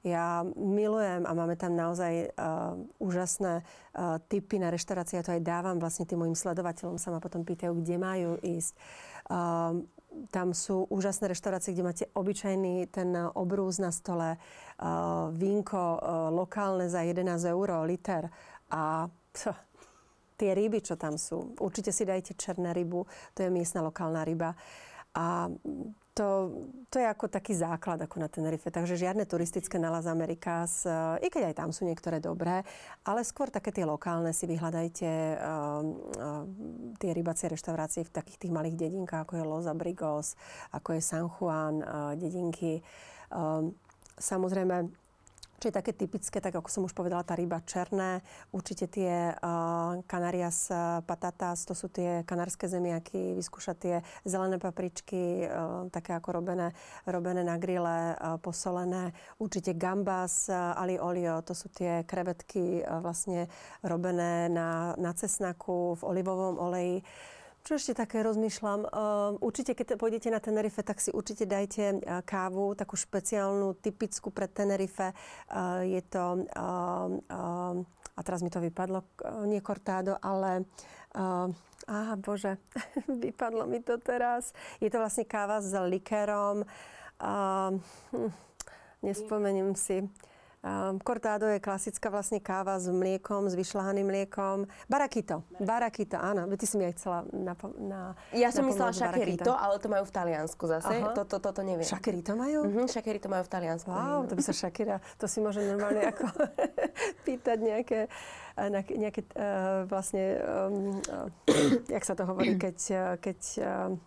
Ja 0.00 0.48
milujem 0.56 1.28
a 1.28 1.32
máme 1.36 1.60
tam 1.60 1.76
naozaj 1.76 2.32
uh, 2.32 2.80
úžasné 2.96 3.60
uh, 3.60 4.16
typy 4.32 4.56
na 4.56 4.72
reštaurácie. 4.72 5.20
Ja 5.20 5.26
to 5.26 5.36
aj 5.36 5.44
dávam 5.44 5.76
vlastne 5.76 6.08
tým 6.08 6.24
mojim 6.24 6.32
sledovateľom. 6.32 6.96
Sa 6.96 7.12
ma 7.12 7.20
potom 7.20 7.44
pýtajú, 7.44 7.76
kde 7.76 7.96
majú 8.00 8.30
ísť. 8.40 8.72
Uh, 9.28 9.84
tam 10.32 10.56
sú 10.56 10.88
úžasné 10.88 11.30
reštaurácie, 11.30 11.76
kde 11.76 11.86
máte 11.86 12.04
obyčajný 12.16 12.88
ten 12.90 13.12
obrúz 13.36 13.78
na 13.78 13.92
stole, 13.92 14.40
uh, 14.40 15.30
vínko 15.36 15.78
uh, 15.78 15.98
lokálne 16.32 16.88
za 16.88 17.04
11 17.04 17.30
eur 17.52 17.68
liter 17.86 18.32
a 18.72 19.06
pf, 19.06 19.54
tie 20.40 20.56
ryby, 20.56 20.80
čo 20.80 20.96
tam 20.96 21.20
sú. 21.20 21.52
Určite 21.60 21.92
si 21.92 22.08
dajte 22.08 22.32
černé 22.40 22.72
rybu, 22.72 23.04
to 23.36 23.44
je 23.44 23.52
miestna 23.52 23.84
lokálna 23.84 24.24
ryba. 24.24 24.56
A 25.12 25.52
to, 26.14 26.50
to 26.90 26.98
je 26.98 27.06
ako 27.06 27.30
taký 27.30 27.54
základ 27.54 28.02
ako 28.02 28.18
na 28.18 28.26
Tenerife. 28.26 28.68
Takže 28.68 28.98
žiadne 28.98 29.24
turistické 29.24 29.78
na 29.78 29.94
Las 29.94 30.10
Americas, 30.10 30.84
i 31.22 31.28
keď 31.30 31.54
aj 31.54 31.58
tam 31.62 31.70
sú 31.70 31.86
niektoré 31.86 32.18
dobré, 32.18 32.66
ale 33.06 33.22
skôr 33.22 33.48
také 33.48 33.70
tie 33.70 33.86
lokálne 33.86 34.34
si 34.34 34.44
vyhľadajte 34.50 35.10
uh, 35.10 35.80
uh, 35.80 36.44
tie 36.98 37.10
rybacie 37.14 37.46
reštaurácie 37.48 38.02
v 38.04 38.14
takých 38.14 38.46
tých 38.46 38.52
malých 38.52 38.76
dedinkách, 38.76 39.22
ako 39.24 39.34
je 39.38 39.44
Los 39.46 39.66
Abrigos, 39.70 40.34
ako 40.74 40.98
je 40.98 41.02
San 41.02 41.26
Juan, 41.30 41.80
uh, 41.80 42.12
dedinky. 42.18 42.82
Uh, 43.30 43.70
samozrejme, 44.18 44.90
čo 45.60 45.68
je 45.68 45.76
také 45.76 45.92
typické, 45.92 46.40
tak 46.40 46.56
ako 46.56 46.72
som 46.72 46.82
už 46.88 46.96
povedala, 46.96 47.20
tá 47.20 47.36
ryba 47.36 47.60
černé, 47.68 48.24
určite 48.48 48.88
tie 48.88 49.36
uh, 49.36 50.00
Canarias 50.08 50.72
patatas, 51.04 51.68
to 51.68 51.76
sú 51.76 51.92
tie 51.92 52.24
kanárske 52.24 52.64
zemiaky, 52.64 53.36
vyskúšať 53.36 53.76
tie 53.76 53.96
zelené 54.24 54.56
papričky, 54.56 55.44
uh, 55.44 55.86
také 55.92 56.16
ako 56.16 56.40
robené, 56.40 56.72
robené 57.04 57.44
na 57.44 57.60
grille, 57.60 58.16
uh, 58.16 58.40
posolené. 58.40 59.12
Určite 59.36 59.76
gambas, 59.76 60.48
uh, 60.48 60.72
ali 60.80 60.96
olio, 60.96 61.44
to 61.44 61.52
sú 61.52 61.68
tie 61.68 62.08
krevetky 62.08 62.80
uh, 62.80 63.04
vlastne 63.04 63.52
robené 63.84 64.48
na, 64.48 64.96
na 64.96 65.12
cesnaku 65.12 66.00
v 66.00 66.02
olivovom 66.08 66.56
oleji. 66.56 67.04
Uh, 67.04 67.38
čo 67.64 67.76
ešte 67.76 67.92
také 67.92 68.24
rozmýšľam? 68.24 68.80
Uh, 68.88 69.36
určite, 69.44 69.76
keď 69.76 70.00
pôjdete 70.00 70.32
na 70.32 70.40
Tenerife, 70.40 70.80
tak 70.80 70.98
si 70.98 71.12
určite 71.12 71.44
dajte 71.44 72.00
uh, 72.00 72.24
kávu, 72.24 72.72
takú 72.74 72.96
špeciálnu, 72.96 73.76
typickú 73.78 74.32
pre 74.32 74.48
Tenerife. 74.48 75.12
Uh, 75.50 75.84
je 75.84 76.02
to, 76.08 76.44
uh, 76.56 77.06
uh, 77.30 77.74
a 78.16 78.20
teraz 78.24 78.40
mi 78.40 78.48
to 78.48 78.58
vypadlo, 78.58 79.04
uh, 79.04 79.44
nie 79.44 79.60
cortado, 79.60 80.16
ale... 80.20 80.64
Aha, 81.90 82.14
bože, 82.14 82.62
vypadlo 83.24 83.66
mi 83.66 83.82
to 83.82 83.98
teraz. 83.98 84.54
Je 84.78 84.86
to 84.86 85.02
vlastne 85.02 85.26
káva 85.26 85.58
s 85.58 85.74
likérom. 85.74 86.62
Hm, 87.18 88.30
nespomeniem 89.02 89.74
si. 89.74 90.06
Um, 90.60 91.00
cortado 91.00 91.48
je 91.48 91.56
klasická 91.56 92.12
vlastne 92.12 92.36
káva 92.36 92.76
s 92.76 92.84
mliekom, 92.84 93.48
s 93.48 93.56
vyšľahaným 93.56 94.04
mliekom. 94.04 94.68
Barakito. 94.92 95.40
Barakito, 95.56 96.20
áno. 96.20 96.44
Ty 96.52 96.66
si 96.68 96.76
mi 96.76 96.84
aj 96.84 97.00
chcela 97.00 97.18
na, 97.32 97.56
na 97.80 98.00
Ja 98.36 98.52
som 98.52 98.68
myslela 98.68 98.92
šakerito, 98.92 99.56
ale 99.56 99.80
to 99.80 99.88
majú 99.88 100.04
v 100.04 100.12
Taliansku 100.12 100.60
zase. 100.68 101.00
Toto 101.16 101.40
to, 101.40 101.48
to, 101.48 101.50
to 101.56 101.62
neviem. 101.64 101.88
Šakerito 101.88 102.36
majú? 102.36 102.68
Mhm, 102.68 102.92
šakerito 102.92 103.32
majú 103.32 103.48
v 103.48 103.50
Taliansku. 103.56 103.88
Wow, 103.88 104.28
to 104.28 104.36
by 104.36 104.42
sa 104.44 104.52
šakera, 104.52 105.00
to 105.16 105.24
si 105.24 105.40
môže 105.40 105.64
normálne 105.64 106.04
ako 106.12 106.28
pýtať 107.26 107.56
nejaké 107.56 107.98
nejaké 108.58 109.26
uh, 109.36 109.84
vlastne, 109.86 110.40
uh, 110.40 111.28
jak 111.86 112.04
sa 112.06 112.14
to 112.18 112.24
hovorí, 112.26 112.56
keď, 112.56 112.78
uh, 112.90 113.14
keď 113.20 113.38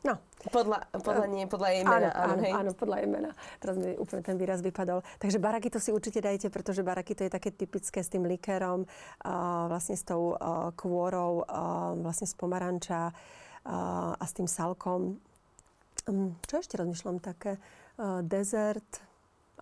no. 0.04 0.16
Podľa, 0.44 0.92
podľa 1.00 1.26
nie, 1.32 1.48
podľa 1.48 1.70
jej 1.72 1.84
mena. 1.88 2.12
Áno, 2.12 2.36
áno, 2.36 2.42
hej. 2.44 2.52
áno, 2.52 2.72
podľa 2.76 2.98
jej 3.00 3.10
mena. 3.10 3.32
Teraz 3.64 3.76
mi 3.80 3.96
úplne 3.96 4.22
ten 4.28 4.36
výraz 4.36 4.60
vypadol. 4.60 5.00
Takže 5.16 5.40
baraky 5.40 5.72
to 5.72 5.80
si 5.80 5.96
určite 5.96 6.20
dajte, 6.20 6.52
pretože 6.52 6.84
baraky 6.84 7.16
to 7.16 7.24
je 7.24 7.32
také 7.32 7.56
typické 7.56 8.04
s 8.04 8.12
tým 8.12 8.28
likérom, 8.28 8.84
uh, 8.84 9.72
vlastne 9.72 9.96
s 9.96 10.04
tou 10.04 10.36
uh, 10.36 10.76
kôrou, 10.76 11.48
uh, 11.48 11.96
vlastne 11.96 12.28
z 12.28 12.36
pomaranča 12.36 13.16
uh, 13.16 14.20
a 14.20 14.24
s 14.28 14.36
tým 14.36 14.52
salkom. 14.52 15.16
Um, 16.12 16.36
čo 16.44 16.60
ešte 16.60 16.76
rozmýšľam 16.76 17.24
také? 17.24 17.56
Uh, 17.96 18.20
dezert, 18.20 19.00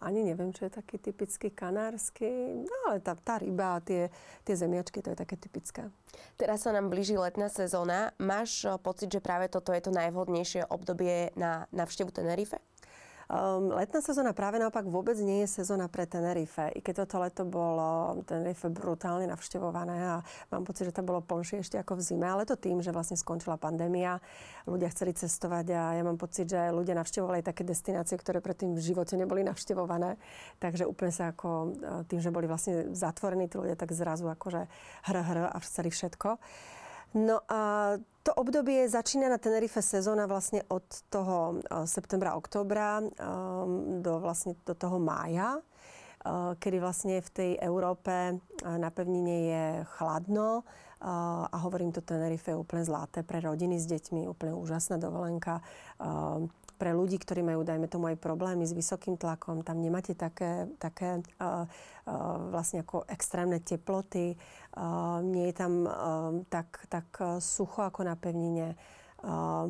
ani 0.01 0.25
neviem, 0.25 0.49
čo 0.49 0.65
je 0.65 0.73
taký 0.73 0.97
typický 0.97 1.53
kanársky, 1.53 2.57
no 2.65 2.75
ale 2.89 2.97
tá, 2.99 3.13
tá 3.13 3.37
ryba 3.37 3.77
a 3.77 3.83
tie, 3.85 4.09
tie 4.41 4.55
zemiačky, 4.57 4.99
to 5.05 5.13
je 5.13 5.17
také 5.21 5.37
typické. 5.37 5.87
Teraz 6.35 6.65
sa 6.65 6.73
nám 6.73 6.89
blíži 6.89 7.15
letná 7.15 7.47
sezóna. 7.47 8.11
Máš 8.17 8.65
eh, 8.65 8.73
pocit, 8.81 9.13
že 9.13 9.21
práve 9.21 9.47
toto 9.47 9.69
je 9.71 9.79
to 9.79 9.93
najvhodnejšie 9.93 10.67
obdobie 10.67 11.29
na 11.37 11.69
návštevu 11.69 12.09
Tenerife? 12.09 12.57
Um, 13.31 13.71
letná 13.71 14.03
sezóna 14.03 14.35
práve 14.35 14.59
naopak 14.59 14.83
vôbec 14.83 15.15
nie 15.23 15.47
je 15.47 15.63
sezóna 15.63 15.87
pre 15.87 16.03
Tenerife. 16.03 16.67
I 16.75 16.83
keď 16.83 17.07
toto 17.07 17.23
leto 17.23 17.47
bolo 17.47 18.19
Tenerife 18.27 18.67
brutálne 18.67 19.23
navštevované 19.23 20.03
a 20.03 20.15
mám 20.51 20.67
pocit, 20.67 20.91
že 20.91 20.95
tam 20.99 21.07
bolo 21.07 21.23
plnšie 21.23 21.63
ešte 21.63 21.79
ako 21.79 21.95
v 21.95 22.01
zime, 22.03 22.27
ale 22.27 22.43
to 22.43 22.59
tým, 22.59 22.83
že 22.83 22.91
vlastne 22.91 23.15
skončila 23.15 23.55
pandémia, 23.55 24.19
ľudia 24.67 24.91
chceli 24.91 25.15
cestovať 25.15 25.65
a 25.71 25.81
ja 25.95 26.03
mám 26.03 26.19
pocit, 26.19 26.51
že 26.51 26.75
ľudia 26.75 26.91
navštevovali 26.99 27.39
také 27.39 27.63
destinácie, 27.63 28.19
ktoré 28.19 28.43
predtým 28.43 28.75
v 28.75 28.83
živote 28.83 29.15
neboli 29.15 29.47
navštevované. 29.47 30.19
Takže 30.59 30.83
úplne 30.83 31.15
sa 31.15 31.31
ako 31.31 31.47
e, 31.47 31.67
tým, 32.11 32.19
že 32.19 32.35
boli 32.35 32.51
vlastne 32.51 32.91
zatvorení 32.91 33.47
tí 33.47 33.55
ľudia, 33.55 33.79
tak 33.79 33.95
zrazu 33.95 34.27
akože 34.27 34.67
hr, 35.07 35.17
hr 35.23 35.39
a 35.47 35.57
chceli 35.63 35.87
všetko. 35.87 36.35
No 37.11 37.43
a 37.51 37.95
to 38.23 38.31
obdobie 38.37 38.87
začína 38.87 39.27
na 39.27 39.41
Tenerife 39.41 39.81
sezóna 39.81 40.29
vlastne 40.29 40.63
od 40.71 40.85
toho 41.09 41.59
septembra, 41.83 42.37
oktobra 42.37 43.01
do 43.99 44.13
vlastne 44.21 44.55
do 44.63 44.71
toho 44.77 45.01
mája. 45.01 45.59
kedy 46.59 46.77
vlastne 46.77 47.17
v 47.17 47.29
tej 47.33 47.51
Európe 47.57 48.37
na 48.61 48.89
pevnine 48.93 49.35
je 49.49 49.65
chladno, 49.97 50.63
a 51.01 51.57
hovorím 51.65 51.89
to, 51.89 52.05
Tenerife 52.05 52.53
je 52.53 52.61
úplne 52.61 52.85
zlaté 52.85 53.25
pre 53.25 53.41
rodiny 53.41 53.81
s 53.81 53.89
deťmi, 53.89 54.29
úplne 54.29 54.53
úžasná 54.53 55.01
dovolenka 55.01 55.65
pre 56.81 56.97
ľudí, 56.97 57.21
ktorí 57.21 57.45
majú, 57.45 57.61
dajme 57.61 57.85
tomu, 57.85 58.09
aj 58.09 58.17
problémy 58.17 58.65
s 58.65 58.73
vysokým 58.73 59.13
tlakom, 59.21 59.61
tam 59.61 59.77
nemáte 59.77 60.17
také, 60.17 60.65
také 60.81 61.21
uh, 61.37 61.69
uh, 61.69 62.49
vlastne 62.49 62.81
ako 62.81 63.05
extrémne 63.05 63.61
teploty, 63.61 64.33
uh, 64.33 65.21
nie 65.21 65.53
je 65.53 65.55
tam 65.61 65.85
uh, 65.85 65.93
tak, 66.49 66.89
tak 66.89 67.05
sucho 67.37 67.85
ako 67.85 68.01
na 68.09 68.17
pevnine. 68.17 68.73
Uh, 69.21 69.69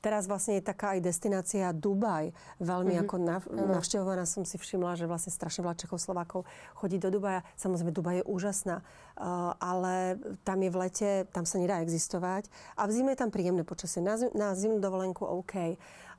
teraz 0.00 0.30
vlastne 0.30 0.58
je 0.58 0.64
taká 0.64 0.96
aj 0.96 1.04
destinácia 1.04 1.68
Dubaj. 1.74 2.32
Veľmi 2.62 2.96
mm-hmm. 2.96 3.04
ako 3.08 3.16
nav, 3.20 3.42
navštevovaná 3.50 4.24
som 4.24 4.46
si 4.46 4.56
všimla, 4.56 4.96
že 4.96 5.10
vlastne 5.10 5.34
strašne 5.34 5.66
veľa 5.66 5.76
Čechoslovákov 5.76 6.46
chodí 6.78 6.96
do 6.96 7.12
Dubaja. 7.12 7.44
Samozrejme, 7.58 7.92
Dubaj 7.92 8.16
je 8.22 8.24
úžasná, 8.24 8.76
uh, 8.80 9.52
ale 9.58 10.16
tam 10.46 10.58
je 10.62 10.70
v 10.70 10.80
lete, 10.80 11.10
tam 11.34 11.44
sa 11.44 11.60
nedá 11.60 11.82
existovať. 11.82 12.48
A 12.78 12.86
v 12.88 12.94
zime 12.94 13.12
je 13.14 13.20
tam 13.20 13.30
príjemné 13.34 13.66
počasie. 13.66 14.00
Na, 14.00 14.16
na 14.32 14.54
zimnú 14.54 14.80
dovolenku 14.80 15.26
OK. 15.26 15.54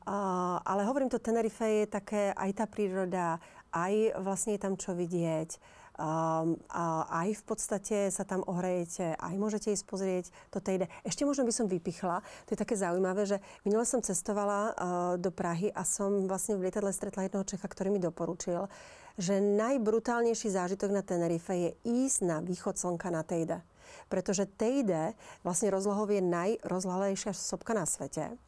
Uh, 0.06 0.58
ale 0.64 0.86
hovorím 0.88 1.12
to, 1.12 1.22
Tenerife 1.22 1.66
je 1.66 1.86
také 1.86 2.32
aj 2.34 2.52
tá 2.56 2.66
príroda, 2.66 3.38
aj 3.70 4.18
vlastne 4.22 4.58
je 4.58 4.62
tam 4.62 4.74
čo 4.74 4.98
vidieť 4.98 5.79
Um, 6.00 6.56
a 6.72 7.12
aj 7.28 7.44
v 7.44 7.44
podstate 7.44 7.98
sa 8.08 8.24
tam 8.24 8.40
ohrejete, 8.48 9.20
aj 9.20 9.36
môžete 9.36 9.76
ísť 9.76 9.84
pozrieť 9.84 10.26
to 10.48 10.64
tejde. 10.64 10.88
Ešte 11.04 11.28
možno 11.28 11.44
by 11.44 11.52
som 11.52 11.68
vypichla, 11.68 12.24
to 12.48 12.56
je 12.56 12.62
také 12.64 12.80
zaujímavé, 12.80 13.28
že 13.28 13.44
minule 13.68 13.84
som 13.84 14.00
cestovala 14.00 14.60
uh, 14.64 14.72
do 15.20 15.28
Prahy 15.28 15.68
a 15.76 15.84
som 15.84 16.24
vlastne 16.24 16.56
v 16.56 16.72
lietadle 16.72 16.96
stretla 16.96 17.28
jednoho 17.28 17.44
Čecha, 17.44 17.68
ktorý 17.68 17.92
mi 17.92 18.00
doporučil, 18.00 18.72
že 19.20 19.44
najbrutálnejší 19.44 20.56
zážitok 20.56 20.88
na 20.88 21.04
Tenerife 21.04 21.52
je 21.52 21.76
ísť 21.84 22.20
na 22.24 22.40
východ 22.40 22.80
slnka 22.80 23.12
na 23.12 23.28
Tejde. 23.28 23.60
Pretože 24.08 24.48
Tejde, 24.48 25.20
vlastne 25.44 25.68
rozlohov 25.68 26.16
je 26.16 26.24
najrozlahlejšia 26.24 27.36
sopka 27.36 27.76
na 27.76 27.84
svete. 27.84 28.40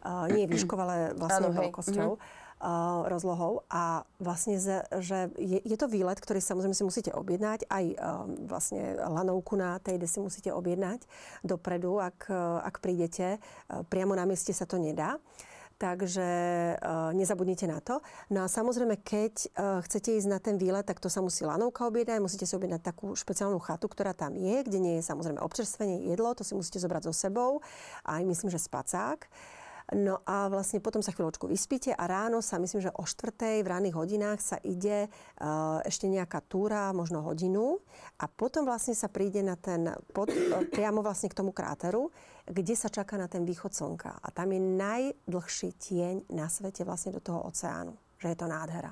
Uh, 0.00 0.32
nie 0.32 0.48
výškov, 0.48 0.80
ale 0.80 1.12
vlastne 1.12 1.52
veľkosťou. 1.52 2.10
Mm-hmm 2.16 2.44
rozlohou 3.06 3.62
a 3.70 4.02
vlastne, 4.18 4.58
že 4.98 5.30
je, 5.38 5.62
je 5.62 5.76
to 5.78 5.86
výlet, 5.86 6.18
ktorý 6.18 6.42
samozrejme 6.42 6.74
si 6.74 6.82
musíte 6.82 7.14
objednať, 7.14 7.70
aj 7.70 7.84
vlastne 8.50 8.98
lanovku 8.98 9.54
na 9.54 9.78
tej, 9.78 10.02
si 10.10 10.18
musíte 10.18 10.50
objednať 10.50 11.06
dopredu, 11.46 12.02
ak, 12.02 12.26
ak 12.66 12.82
prídete. 12.82 13.38
Priamo 13.86 14.18
na 14.18 14.26
mieste 14.26 14.50
sa 14.50 14.66
to 14.66 14.82
nedá. 14.82 15.22
Takže 15.76 16.24
nezabudnite 17.12 17.68
na 17.68 17.84
to. 17.84 18.00
No 18.32 18.40
a 18.40 18.48
samozrejme, 18.48 18.96
keď 19.04 19.52
chcete 19.84 20.16
ísť 20.16 20.24
na 20.24 20.40
ten 20.40 20.56
výlet, 20.56 20.88
tak 20.88 21.04
to 21.04 21.12
sa 21.12 21.20
musí 21.20 21.44
lanovka 21.44 21.84
objednať. 21.84 22.16
Musíte 22.24 22.48
si 22.48 22.56
objednať 22.56 22.80
takú 22.80 23.12
špeciálnu 23.12 23.60
chatu, 23.60 23.84
ktorá 23.84 24.16
tam 24.16 24.40
je, 24.40 24.64
kde 24.64 24.78
nie 24.80 24.94
je 24.96 25.04
samozrejme 25.04 25.36
občerstvenie, 25.36 26.08
jedlo, 26.08 26.32
to 26.32 26.48
si 26.48 26.56
musíte 26.56 26.80
zobrať 26.80 27.12
so 27.12 27.12
sebou. 27.12 27.60
Aj 28.08 28.24
myslím, 28.24 28.48
že 28.48 28.56
spacák. 28.56 29.28
No 29.94 30.18
a 30.26 30.50
vlastne 30.50 30.82
potom 30.82 30.98
sa 30.98 31.14
chvíľočku 31.14 31.46
vyspíte 31.46 31.94
a 31.94 32.10
ráno 32.10 32.42
sa, 32.42 32.58
myslím, 32.58 32.82
že 32.82 32.96
o 32.98 33.06
štvrtej 33.06 33.62
v 33.62 33.70
ranných 33.70 33.94
hodinách 33.94 34.42
sa 34.42 34.58
ide 34.66 35.06
uh, 35.06 35.78
ešte 35.86 36.10
nejaká 36.10 36.42
túra, 36.42 36.90
možno 36.90 37.22
hodinu 37.22 37.78
a 38.18 38.26
potom 38.26 38.66
vlastne 38.66 38.98
sa 38.98 39.06
príde 39.06 39.46
na 39.46 39.54
ten, 39.54 39.86
pod, 40.10 40.34
uh, 40.34 40.66
priamo 40.74 41.06
vlastne 41.06 41.30
k 41.30 41.38
tomu 41.38 41.54
kráteru, 41.54 42.10
kde 42.50 42.74
sa 42.74 42.90
čaká 42.90 43.14
na 43.14 43.30
ten 43.30 43.46
východ 43.46 43.70
slnka. 43.70 44.10
A 44.10 44.28
tam 44.34 44.50
je 44.50 44.58
najdlhší 44.58 45.78
tieň 45.78 46.34
na 46.34 46.50
svete 46.50 46.82
vlastne 46.82 47.14
do 47.14 47.22
toho 47.22 47.46
oceánu. 47.46 47.94
Že 48.18 48.34
je 48.34 48.38
to 48.42 48.46
nádhera. 48.50 48.90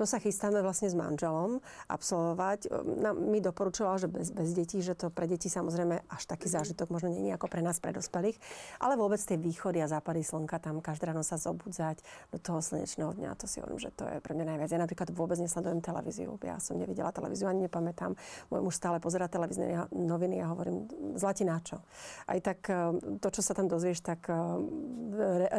To 0.00 0.08
sa 0.08 0.16
chystáme 0.16 0.64
vlastne 0.64 0.88
s 0.88 0.96
manželom 0.96 1.60
absolvovať. 1.84 2.72
No, 3.04 3.12
mi 3.12 3.44
doporučoval, 3.44 4.00
že 4.00 4.08
bez, 4.08 4.32
bez 4.32 4.56
detí, 4.56 4.80
že 4.80 4.96
to 4.96 5.12
pre 5.12 5.28
deti 5.28 5.52
samozrejme 5.52 6.08
až 6.08 6.22
taký 6.24 6.48
zážitok 6.48 6.88
možno 6.88 7.12
je 7.12 7.28
ako 7.28 7.52
pre 7.52 7.60
nás, 7.60 7.76
pre 7.84 7.92
dospelých. 7.92 8.40
Ale 8.80 8.96
vôbec 8.96 9.20
tie 9.20 9.36
východy 9.36 9.84
a 9.84 9.92
západy 9.92 10.24
slnka, 10.24 10.56
tam 10.56 10.80
každé 10.80 11.12
ráno 11.12 11.20
sa 11.20 11.36
zobudzať 11.36 12.00
do 12.32 12.40
toho 12.40 12.64
slnečného 12.64 13.12
dňa, 13.12 13.36
to 13.36 13.44
si 13.44 13.60
hovorím, 13.60 13.76
že 13.76 13.92
to 13.92 14.08
je 14.08 14.24
pre 14.24 14.32
mňa 14.32 14.56
najviac. 14.56 14.72
Ja 14.72 14.80
napríklad 14.80 15.12
vôbec 15.12 15.36
nesledujem 15.36 15.84
televíziu. 15.84 16.32
Ja 16.40 16.56
som 16.56 16.80
nevidela 16.80 17.12
televíziu, 17.12 17.44
ani 17.52 17.68
nepamätám. 17.68 18.16
Môj 18.48 18.60
muž 18.64 18.80
stále 18.80 19.04
pozera 19.04 19.28
televízne 19.28 19.84
noviny 19.92 20.40
a 20.40 20.48
hovorím, 20.48 20.88
zlatí 21.20 21.44
na 21.44 21.60
čo. 21.60 21.76
Aj 22.24 22.40
tak 22.40 22.72
eh, 22.72 22.96
to, 23.20 23.28
čo 23.28 23.44
sa 23.44 23.52
tam 23.52 23.68
dozvieš, 23.68 24.00
tak 24.00 24.32
eh, 24.32 24.38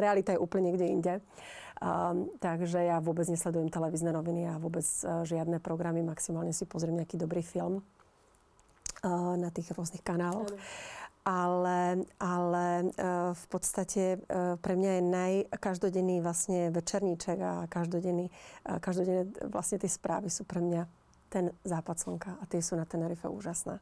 realita 0.02 0.34
je 0.34 0.42
úplne 0.42 0.74
niekde 0.74 0.90
inde. 0.90 1.14
Um, 1.82 2.30
takže 2.38 2.78
ja 2.78 3.02
vôbec 3.02 3.26
nesledujem 3.26 3.74
televízne 3.74 4.14
noviny 4.14 4.46
a 4.46 4.62
vôbec 4.62 4.86
uh, 5.02 5.26
žiadne 5.26 5.58
programy. 5.58 6.06
Maximálne 6.06 6.54
si 6.54 6.70
pozriem 6.70 6.94
nejaký 6.94 7.18
dobrý 7.18 7.42
film 7.42 7.82
uh, 7.82 9.34
na 9.34 9.50
tých 9.50 9.74
rôznych 9.74 10.06
kanáloch. 10.06 10.54
Ale, 11.26 12.06
ale 12.22 12.66
uh, 12.86 13.34
v 13.34 13.46
podstate 13.50 14.22
uh, 14.22 14.62
pre 14.62 14.78
mňa 14.78 14.92
je 14.94 15.04
najkaždodenný 15.10 16.22
vlastne 16.22 16.70
večerníček 16.70 17.38
a 17.42 17.66
každodenný, 17.66 18.30
uh, 18.70 18.78
každodenné 18.78 19.34
vlastne 19.50 19.82
tie 19.82 19.90
správy 19.90 20.30
sú 20.30 20.46
pre 20.46 20.62
mňa 20.62 20.86
ten 21.34 21.50
západ 21.66 21.98
slnka 21.98 22.32
a 22.38 22.44
tie 22.46 22.62
sú 22.62 22.78
na 22.78 22.86
Tenerife 22.86 23.26
úžasné 23.26 23.82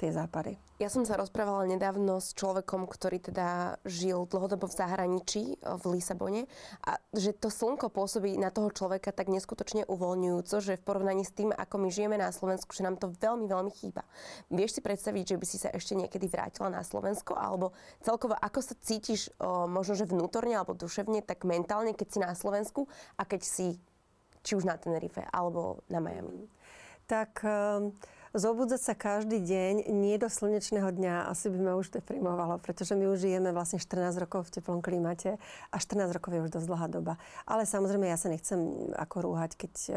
tie 0.00 0.16
západy. 0.16 0.56
Ja 0.80 0.88
som 0.88 1.04
sa 1.04 1.20
rozprávala 1.20 1.68
nedávno 1.68 2.24
s 2.24 2.32
človekom, 2.32 2.88
ktorý 2.88 3.20
teda 3.20 3.76
žil 3.84 4.24
dlhodobo 4.24 4.64
v 4.64 4.78
zahraničí, 4.80 5.60
v 5.60 5.84
Lisabone 5.92 6.48
a 6.88 6.96
že 7.12 7.36
to 7.36 7.52
slnko 7.52 7.92
pôsobí 7.92 8.32
na 8.40 8.48
toho 8.48 8.72
človeka 8.72 9.12
tak 9.12 9.28
neskutočne 9.28 9.84
uvoľňujúco, 9.84 10.56
že 10.64 10.80
v 10.80 10.86
porovnaní 10.88 11.28
s 11.28 11.36
tým, 11.36 11.52
ako 11.52 11.84
my 11.84 11.88
žijeme 11.92 12.16
na 12.16 12.32
Slovensku, 12.32 12.72
že 12.72 12.88
nám 12.88 12.96
to 12.96 13.12
veľmi, 13.12 13.44
veľmi 13.44 13.68
chýba. 13.76 14.08
Vieš 14.48 14.80
si 14.80 14.80
predstaviť, 14.80 15.36
že 15.36 15.40
by 15.40 15.44
si 15.44 15.60
sa 15.60 15.68
ešte 15.68 15.92
niekedy 15.92 16.32
vrátila 16.32 16.72
na 16.72 16.80
Slovensko 16.80 17.36
alebo 17.36 17.76
celkovo 18.00 18.32
ako 18.40 18.64
sa 18.64 18.72
cítiš 18.80 19.28
o, 19.36 19.68
možno, 19.68 20.00
že 20.00 20.08
vnútorne 20.08 20.56
alebo 20.56 20.72
duševne, 20.72 21.20
tak 21.20 21.44
mentálne, 21.44 21.92
keď 21.92 22.08
si 22.08 22.18
na 22.24 22.32
Slovensku 22.32 22.88
a 23.20 23.28
keď 23.28 23.44
si 23.44 23.76
či 24.40 24.56
už 24.56 24.64
na 24.64 24.80
Tenerife 24.80 25.28
alebo 25.28 25.84
na 25.92 26.00
Miami? 26.00 26.48
Tak... 27.04 27.44
Um 27.44 27.92
zobudzať 28.30 28.80
sa 28.80 28.94
každý 28.94 29.42
deň 29.42 29.90
nie 29.90 30.14
do 30.14 30.30
slnečného 30.30 30.86
dňa 30.94 31.26
asi 31.26 31.50
by 31.50 31.58
ma 31.58 31.72
už 31.74 31.90
deprimovalo, 31.90 32.62
pretože 32.62 32.94
my 32.94 33.10
už 33.10 33.26
žijeme 33.26 33.50
vlastne 33.50 33.82
14 33.82 34.22
rokov 34.22 34.46
v 34.46 34.60
teplom 34.60 34.78
klimate 34.78 35.34
a 35.74 35.76
14 35.76 36.14
rokov 36.14 36.30
je 36.30 36.44
už 36.46 36.50
dosť 36.54 36.66
dlhá 36.70 36.86
doba. 36.86 37.14
Ale 37.42 37.66
samozrejme 37.66 38.06
ja 38.06 38.14
sa 38.14 38.30
nechcem 38.30 38.90
ako 38.94 39.30
rúhať, 39.30 39.58
keď 39.58 39.72
uh, 39.90 39.94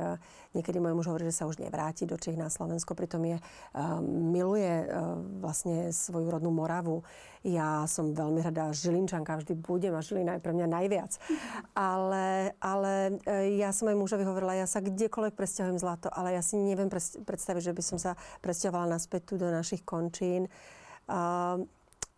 niekedy 0.57 0.81
môj 0.81 0.97
muž 0.97 1.07
hovorí, 1.13 1.29
že 1.29 1.37
sa 1.37 1.45
už 1.45 1.61
nevráti 1.61 2.09
do 2.09 2.17
Čech 2.17 2.37
na 2.37 2.49
Slovensko, 2.49 2.97
pritom 2.97 3.21
je, 3.21 3.37
uh, 3.37 4.01
miluje 4.03 4.89
uh, 4.89 5.17
vlastne 5.37 5.93
svoju 5.93 6.33
rodnú 6.33 6.49
Moravu. 6.49 7.05
Ja 7.43 7.83
som 7.91 8.15
veľmi 8.15 8.39
rada 8.39 8.71
Žilinčanka, 8.71 9.43
vždy 9.43 9.59
budem 9.59 9.91
a 9.91 9.99
Žilina 9.99 10.39
je 10.39 10.43
pre 10.47 10.55
mňa 10.55 10.67
najviac. 10.67 11.11
Ale, 11.75 12.55
ale 12.63 13.19
ja 13.59 13.75
som 13.75 13.91
aj 13.91 13.99
mužovi 13.99 14.23
hovorila, 14.23 14.55
ja 14.55 14.69
sa 14.69 14.79
kdekoľvek 14.79 15.35
presťahujem 15.35 15.81
zlato, 15.81 16.07
ale 16.13 16.37
ja 16.37 16.41
si 16.45 16.55
neviem 16.55 16.87
predstaviť, 17.25 17.73
že 17.73 17.75
by 17.75 17.83
som 17.83 17.97
sa 17.97 18.13
presťahovala 18.45 18.93
naspäť 18.95 19.33
tu 19.33 19.41
do 19.41 19.49
našich 19.49 19.81
končín. 19.81 20.47
Uh, 21.09 21.65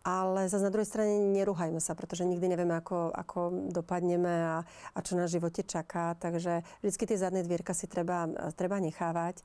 ale 0.06 0.46
zase 0.46 0.62
na 0.62 0.70
druhej 0.70 0.86
strane 0.86 1.18
neruhajme 1.34 1.82
sa, 1.82 1.98
pretože 1.98 2.22
nikdy 2.22 2.46
nevieme, 2.46 2.78
ako, 2.78 3.10
ako 3.10 3.40
dopadneme 3.74 4.30
a, 4.30 4.56
a 4.94 4.98
čo 5.02 5.18
na 5.18 5.26
živote 5.26 5.66
čaká. 5.66 6.14
Takže 6.14 6.62
vždy 6.86 7.04
tie 7.10 7.18
zadné 7.18 7.42
dvierka 7.42 7.74
si 7.74 7.90
treba, 7.90 8.30
treba 8.54 8.78
nechávať. 8.78 9.42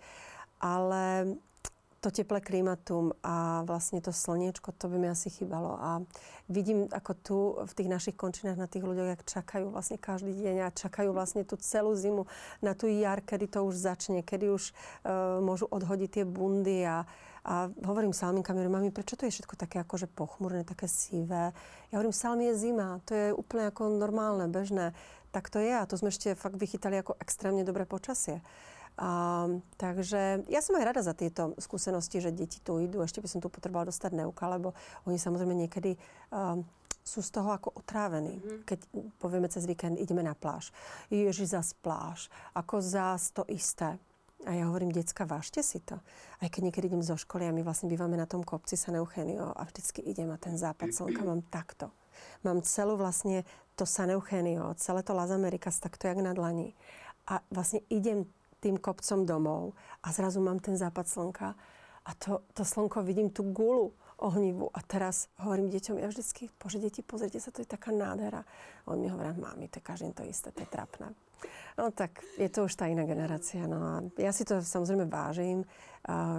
Ale 0.62 1.34
to 2.02 2.10
teplé 2.10 2.42
klimatum 2.42 3.14
a 3.22 3.62
vlastne 3.62 4.02
to 4.02 4.10
slniečko, 4.10 4.74
to 4.74 4.90
by 4.90 4.98
mi 4.98 5.08
asi 5.14 5.30
chýbalo. 5.30 5.78
A 5.78 6.02
vidím, 6.50 6.90
ako 6.90 7.12
tu 7.14 7.38
v 7.62 7.74
tých 7.78 7.90
našich 7.94 8.16
končinách 8.18 8.58
na 8.58 8.66
tých 8.66 8.82
ľuďoch, 8.82 9.14
jak 9.14 9.22
čakajú 9.22 9.70
vlastne 9.70 10.02
každý 10.02 10.34
deň 10.34 10.66
a 10.66 10.74
čakajú 10.74 11.14
vlastne 11.14 11.46
tú 11.46 11.62
celú 11.62 11.94
zimu 11.94 12.26
na 12.66 12.74
tú 12.74 12.90
jar, 12.90 13.22
kedy 13.22 13.54
to 13.54 13.62
už 13.62 13.78
začne, 13.78 14.26
kedy 14.26 14.50
už 14.50 14.74
uh, 14.74 15.38
môžu 15.46 15.70
odhodiť 15.70 16.10
tie 16.10 16.26
bundy 16.26 16.82
a, 16.90 17.06
a 17.46 17.70
hovorím 17.86 18.18
salminkám, 18.18 18.58
hovorím, 18.58 18.82
mami, 18.82 18.90
prečo 18.90 19.14
to 19.14 19.30
je 19.30 19.38
všetko 19.38 19.54
také 19.54 19.78
akože 19.86 20.10
pochmurné, 20.10 20.66
také 20.66 20.90
sivé? 20.90 21.54
Ja 21.94 22.02
hovorím, 22.02 22.18
salmi 22.18 22.50
je 22.50 22.58
zima, 22.58 22.98
to 23.06 23.14
je 23.14 23.28
úplne 23.30 23.70
ako 23.70 23.94
normálne, 23.94 24.50
bežné. 24.50 24.98
Tak 25.32 25.54
to 25.54 25.62
je 25.62 25.72
a 25.72 25.86
to 25.86 25.96
sme 25.96 26.10
ešte 26.10 26.34
fakt 26.34 26.58
vychytali 26.58 26.98
ako 26.98 27.16
extrémne 27.22 27.62
dobré 27.62 27.86
počasie. 27.86 28.42
A, 29.02 29.50
takže 29.82 30.46
ja 30.46 30.62
som 30.62 30.78
aj 30.78 30.86
rada 30.86 31.02
za 31.02 31.18
tieto 31.18 31.58
skúsenosti, 31.58 32.22
že 32.22 32.30
deti 32.30 32.62
tu 32.62 32.78
idú. 32.78 33.02
Ešte 33.02 33.18
by 33.18 33.26
som 33.26 33.42
tu 33.42 33.50
potrebovala 33.50 33.90
dostať 33.90 34.14
neuka, 34.14 34.46
lebo 34.46 34.78
oni 35.10 35.18
samozrejme 35.18 35.58
niekedy 35.58 35.98
uh, 36.30 36.62
sú 37.02 37.26
z 37.26 37.34
toho 37.34 37.50
ako 37.50 37.82
otrávení. 37.82 38.38
Mm-hmm. 38.38 38.62
Keď 38.62 38.80
povieme 39.18 39.50
cez 39.50 39.66
víkend, 39.66 39.98
ideme 39.98 40.22
na 40.22 40.38
pláž. 40.38 40.70
Ježi, 41.10 41.50
zas 41.50 41.74
pláž. 41.74 42.30
Ako 42.54 42.78
zás 42.78 43.34
to 43.34 43.42
isté. 43.50 43.98
A 44.46 44.58
ja 44.58 44.70
hovorím, 44.70 44.90
decka, 44.94 45.26
vážte 45.26 45.62
si 45.62 45.82
to. 45.82 46.02
Aj 46.42 46.50
keď 46.50 46.70
niekedy 46.70 46.90
idem 46.90 47.06
zo 47.06 47.14
školy 47.14 47.46
a 47.46 47.54
my 47.54 47.62
vlastne 47.62 47.90
bývame 47.90 48.18
na 48.18 48.26
tom 48.26 48.42
kopci 48.42 48.74
San 48.74 48.98
Eugenio 48.98 49.54
a 49.54 49.66
vždycky 49.66 50.02
idem 50.02 50.34
a 50.34 50.42
ten 50.42 50.58
západ 50.58 50.94
slnka 50.94 51.22
mám 51.22 51.46
takto. 51.50 51.94
Mám 52.42 52.66
celú 52.66 52.98
vlastne 52.98 53.46
to 53.78 53.86
San 53.86 54.10
Eugenio, 54.10 54.74
celé 54.82 55.06
to 55.06 55.14
Las 55.14 55.30
Americas 55.30 55.78
takto 55.78 56.10
jak 56.10 56.18
na 56.22 56.34
dlani 56.34 56.74
a 57.30 57.46
vlastne 57.54 57.86
idem 57.94 58.26
tým 58.62 58.78
kopcom 58.78 59.26
domov 59.26 59.74
a 60.06 60.14
zrazu 60.14 60.38
mám 60.40 60.62
ten 60.62 60.78
západ 60.78 61.10
slnka 61.10 61.58
a 62.06 62.12
to, 62.16 62.46
to 62.54 62.62
slnko 62.62 63.02
vidím 63.02 63.34
tú 63.34 63.50
gulu 63.50 63.94
ohnivu. 64.22 64.70
A 64.74 64.80
teraz 64.86 65.30
hovorím 65.42 65.74
deťom, 65.74 65.98
ja 65.98 66.08
vždycky, 66.10 66.50
bože, 66.62 66.78
deti, 66.78 67.02
pozrite 67.02 67.42
sa, 67.42 67.50
to 67.50 67.66
je 67.66 67.70
taká 67.70 67.90
nádhera. 67.90 68.46
On 68.86 68.98
mi 69.02 69.10
hovorí, 69.10 69.34
mami, 69.34 69.66
to 69.70 69.82
je 69.82 69.86
každý 69.86 70.14
to 70.14 70.22
isté, 70.26 70.54
to 70.54 70.62
je 70.62 70.70
trapné. 70.70 71.10
No 71.74 71.90
tak 71.90 72.22
je 72.38 72.46
to 72.54 72.70
už 72.70 72.78
tá 72.78 72.86
iná 72.86 73.02
generácia. 73.02 73.66
No 73.66 73.78
a 73.82 73.94
ja 74.22 74.30
si 74.30 74.46
to 74.46 74.62
samozrejme 74.62 75.10
vážim. 75.10 75.66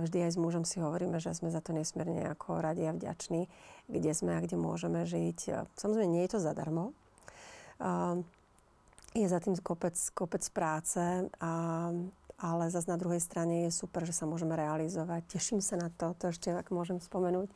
Vždy 0.07 0.31
aj 0.31 0.33
s 0.35 0.39
mužom 0.39 0.63
si 0.63 0.79
hovoríme, 0.79 1.19
že 1.19 1.35
sme 1.35 1.51
za 1.51 1.59
to 1.59 1.75
nesmierne 1.75 2.23
ako 2.31 2.63
radi 2.63 2.87
a 2.87 2.95
vďační, 2.95 3.51
kde 3.91 4.13
sme 4.15 4.39
a 4.39 4.43
kde 4.43 4.55
môžeme 4.55 5.03
žiť. 5.03 5.67
Samozrejme, 5.75 6.07
nie 6.07 6.23
je 6.23 6.39
to 6.39 6.41
zadarmo. 6.43 6.95
Je 9.13 9.29
za 9.29 9.41
tým 9.41 9.57
kopec, 9.61 9.97
kopec 10.17 10.45
práce 10.51 11.29
a 11.41 11.53
ale 12.43 12.75
zase 12.75 12.91
na 12.91 12.99
druhej 12.99 13.23
strane 13.23 13.63
je 13.65 13.71
super, 13.71 14.03
že 14.03 14.11
sa 14.11 14.27
môžeme 14.27 14.59
realizovať. 14.59 15.31
Teším 15.31 15.63
sa 15.63 15.79
na 15.79 15.95
to, 15.95 16.11
to 16.19 16.35
ešte 16.35 16.51
ak 16.51 16.75
môžem 16.75 16.99
spomenúť. 16.99 17.47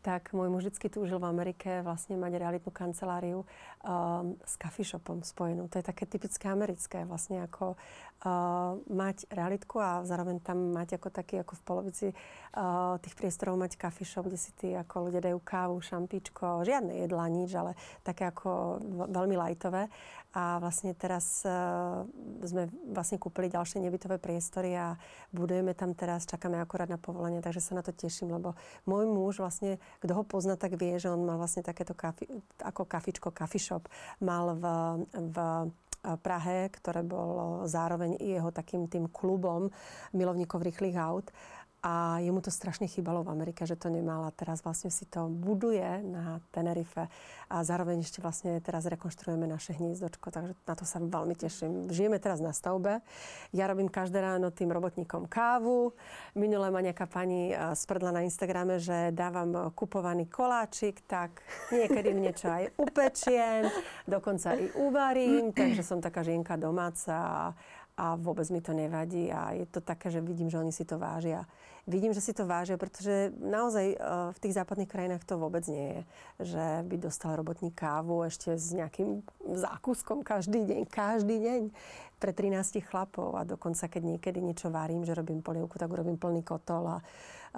Tak 0.00 0.32
môj 0.32 0.48
muž 0.48 0.72
vždy 0.72 0.88
túžil 0.88 1.20
v 1.20 1.28
Amerike 1.28 1.84
vlastne 1.84 2.16
mať 2.16 2.40
realitnú 2.40 2.72
kanceláriu 2.72 3.44
um, 3.84 4.32
s 4.40 4.56
coffee 4.56 4.88
shopom 4.88 5.20
spojenú. 5.20 5.68
To 5.68 5.76
je 5.76 5.84
také 5.84 6.08
typické 6.08 6.48
americké, 6.48 7.04
vlastne 7.04 7.44
ako 7.44 7.76
uh, 7.76 8.80
mať 8.88 9.28
realitku 9.28 9.76
a 9.76 10.00
zároveň 10.08 10.40
tam 10.40 10.72
mať 10.72 10.96
ako 10.96 11.08
taký, 11.12 11.44
ako 11.44 11.52
v 11.52 11.62
polovici 11.68 12.06
uh, 12.16 12.96
tých 13.04 13.12
priestorov 13.12 13.60
mať 13.60 13.76
coffee 13.76 14.08
shop, 14.08 14.24
kde 14.24 14.40
si 14.40 14.56
tí 14.56 14.72
ako 14.72 15.12
ľudia 15.12 15.20
dajú 15.20 15.36
kávu, 15.44 15.76
šampičko, 15.84 16.64
žiadne 16.64 16.96
jedla, 17.04 17.28
nič, 17.28 17.52
ale 17.52 17.76
také 18.00 18.24
ako 18.24 18.80
veľmi 19.04 19.36
lajtové. 19.36 19.92
A 20.30 20.62
vlastne 20.62 20.94
teraz 20.94 21.42
uh, 21.44 22.06
sme 22.40 22.72
vlastne 22.88 23.20
kúpili 23.20 23.52
ďalšie 23.52 23.84
nebytové 23.84 24.16
priestory 24.16 24.78
a 24.78 24.96
budujeme 25.34 25.76
tam 25.76 25.92
teraz, 25.92 26.24
čakáme 26.24 26.56
akorát 26.56 26.88
na 26.88 26.96
povolenie, 26.96 27.44
takže 27.44 27.60
sa 27.60 27.76
na 27.76 27.82
to 27.82 27.90
teším, 27.90 28.32
lebo 28.32 28.56
môj 28.86 29.10
muž 29.10 29.42
vlastne, 29.42 29.82
kto 29.98 30.12
ho 30.14 30.22
pozná, 30.22 30.54
tak 30.54 30.78
vie, 30.78 30.96
že 31.02 31.10
on 31.10 31.26
mal 31.26 31.36
vlastne 31.36 31.66
takéto 31.66 31.92
kafi, 31.92 32.30
ako 32.62 32.86
kafičko, 32.86 33.34
coffee 33.34 33.60
shop, 33.60 33.90
mal 34.22 34.54
v, 34.54 34.64
v 35.10 35.36
Prahe, 36.00 36.72
ktoré 36.72 37.04
bolo 37.04 37.68
zároveň 37.68 38.16
i 38.24 38.32
jeho 38.32 38.48
takým 38.48 38.88
tým 38.88 39.12
klubom 39.12 39.68
milovníkov 40.16 40.64
rýchlych 40.64 40.96
aut 40.96 41.28
a 41.80 42.20
jemu 42.20 42.44
to 42.44 42.52
strašne 42.52 42.84
chýbalo 42.84 43.24
v 43.24 43.32
Amerike, 43.32 43.64
že 43.64 43.72
to 43.72 43.88
nemala. 43.88 44.28
Teraz 44.36 44.60
vlastne 44.60 44.92
si 44.92 45.08
to 45.08 45.32
buduje 45.32 46.04
na 46.04 46.44
Tenerife 46.52 47.08
a 47.48 47.64
zároveň 47.64 48.04
ešte 48.04 48.20
vlastne 48.20 48.60
teraz 48.60 48.84
rekonštruujeme 48.84 49.48
naše 49.48 49.72
hnízdočko, 49.80 50.28
takže 50.28 50.52
na 50.68 50.74
to 50.76 50.84
sa 50.84 51.00
veľmi 51.00 51.32
teším. 51.32 51.88
Žijeme 51.88 52.20
teraz 52.20 52.44
na 52.44 52.52
stavbe. 52.52 53.00
Ja 53.56 53.64
robím 53.64 53.88
každé 53.88 54.20
ráno 54.20 54.52
tým 54.52 54.68
robotníkom 54.68 55.24
kávu. 55.24 55.96
Minule 56.36 56.68
ma 56.68 56.84
nejaká 56.84 57.08
pani 57.08 57.56
sprdla 57.56 58.12
na 58.12 58.28
Instagrame, 58.28 58.76
že 58.76 59.10
dávam 59.16 59.72
kupovaný 59.72 60.28
koláčik, 60.28 61.00
tak 61.08 61.40
niekedy 61.72 62.12
niečo 62.12 62.52
aj 62.52 62.76
upečiem, 62.76 63.72
dokonca 64.04 64.52
i 64.52 64.68
uvarím, 64.76 65.56
takže 65.56 65.80
som 65.80 66.04
taká 66.04 66.20
žienka 66.20 66.60
domáca 66.60 67.16
a, 67.16 67.44
a 68.00 68.16
vôbec 68.16 68.48
mi 68.48 68.64
to 68.64 68.72
nevadí 68.72 69.28
a 69.28 69.52
je 69.52 69.68
to 69.68 69.84
také, 69.84 70.08
že 70.08 70.24
vidím, 70.24 70.48
že 70.48 70.56
oni 70.56 70.72
si 70.72 70.88
to 70.88 70.96
vážia. 70.96 71.44
Vidím, 71.84 72.16
že 72.16 72.24
si 72.24 72.32
to 72.32 72.48
vážia, 72.48 72.80
pretože 72.80 73.28
naozaj 73.36 73.86
e, 73.92 73.96
v 74.32 74.38
tých 74.40 74.56
západných 74.56 74.88
krajinách 74.88 75.28
to 75.28 75.36
vôbec 75.36 75.68
nie 75.68 75.84
je, 75.92 76.00
že 76.48 76.64
by 76.88 76.96
dostal 76.96 77.36
robotník 77.36 77.76
kávu 77.76 78.24
ešte 78.24 78.56
s 78.56 78.72
nejakým 78.72 79.20
zákuskom 79.52 80.24
každý 80.24 80.64
deň, 80.64 80.80
každý 80.88 81.36
deň 81.44 81.62
pre 82.16 82.32
13 82.32 82.80
chlapov. 82.88 83.36
A 83.36 83.44
dokonca 83.44 83.84
keď 83.84 84.16
niekedy 84.16 84.40
niečo 84.40 84.72
varím, 84.72 85.04
že 85.04 85.12
robím 85.12 85.44
polievku, 85.44 85.76
tak 85.76 85.92
urobím 85.92 86.16
plný 86.16 86.40
kotol 86.40 86.88
a 86.88 86.98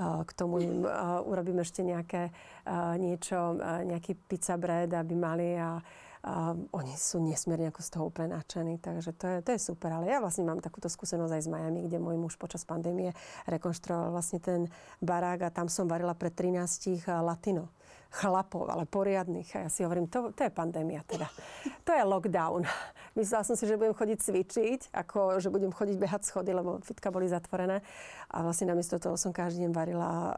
k 0.00 0.30
tomu 0.32 0.56
im 0.64 0.88
urobím 1.28 1.60
ešte 1.60 1.84
nejaké 1.84 2.32
niečo, 2.96 3.60
nejaký 3.60 4.16
pizza 4.24 4.56
bread, 4.56 4.88
aby 4.88 5.12
mali 5.12 5.52
a 5.60 5.84
a 6.22 6.54
oni 6.54 6.94
sú 6.94 7.18
nesmierne 7.18 7.74
ako 7.74 7.82
z 7.82 7.88
toho 7.90 8.04
úplne 8.06 8.38
nadšení, 8.38 8.78
takže 8.78 9.10
to 9.18 9.26
je, 9.26 9.36
to 9.42 9.50
je 9.58 9.60
super. 9.60 9.90
Ale 9.90 10.06
ja 10.06 10.22
vlastne 10.22 10.46
mám 10.46 10.62
takúto 10.62 10.86
skúsenosť 10.86 11.34
aj 11.34 11.42
z 11.42 11.50
Miami, 11.50 11.80
kde 11.90 11.98
môj 11.98 12.14
muž 12.14 12.38
počas 12.38 12.62
pandémie 12.62 13.10
rekonštruoval 13.50 14.14
vlastne 14.14 14.38
ten 14.38 14.70
barák 15.02 15.50
a 15.50 15.54
tam 15.54 15.66
som 15.66 15.90
varila 15.90 16.14
pre 16.14 16.30
13 16.30 16.62
latino 17.26 17.74
chlapov, 18.12 18.68
ale 18.68 18.84
poriadnych. 18.84 19.50
A 19.56 19.66
ja 19.66 19.70
si 19.72 19.82
hovorím, 19.82 20.06
to, 20.06 20.30
to 20.36 20.44
je 20.44 20.52
pandémia 20.52 21.00
teda. 21.08 21.26
To 21.88 21.90
je 21.96 22.02
lockdown. 22.04 22.62
Myslela 23.18 23.42
som 23.42 23.56
si, 23.56 23.64
že 23.64 23.80
budem 23.80 23.96
chodiť 23.96 24.18
cvičiť, 24.20 24.80
ako 24.92 25.40
že 25.40 25.48
budem 25.48 25.72
chodiť 25.72 25.96
behať 25.96 26.22
schody, 26.28 26.52
lebo 26.52 26.78
fitka 26.84 27.08
boli 27.08 27.26
zatvorené. 27.26 27.80
A 28.30 28.44
vlastne 28.44 28.68
namiesto 28.68 29.00
toho 29.00 29.16
som 29.16 29.32
každý 29.32 29.66
deň 29.66 29.72
varila 29.72 30.36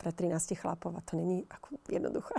pre 0.00 0.10
13 0.10 0.58
chlapov 0.58 0.96
a 0.96 1.04
to 1.04 1.20
není 1.20 1.44
ako 1.46 1.76
jednoduché. 1.86 2.34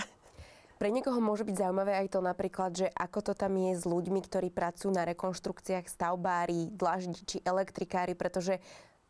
Pre 0.84 0.92
niekoho 0.92 1.24
môže 1.24 1.48
byť 1.48 1.64
zaujímavé 1.64 1.96
aj 1.96 2.12
to 2.12 2.20
napríklad, 2.20 2.76
že 2.76 2.92
ako 2.92 3.32
to 3.32 3.34
tam 3.40 3.56
je 3.56 3.72
s 3.72 3.88
ľuďmi, 3.88 4.20
ktorí 4.20 4.52
pracujú 4.52 4.92
na 4.92 5.08
rekonštrukciách, 5.08 5.88
stavbári, 5.88 6.76
dlaždiči, 6.76 7.40
elektrikári, 7.48 8.20
pretože 8.20 8.60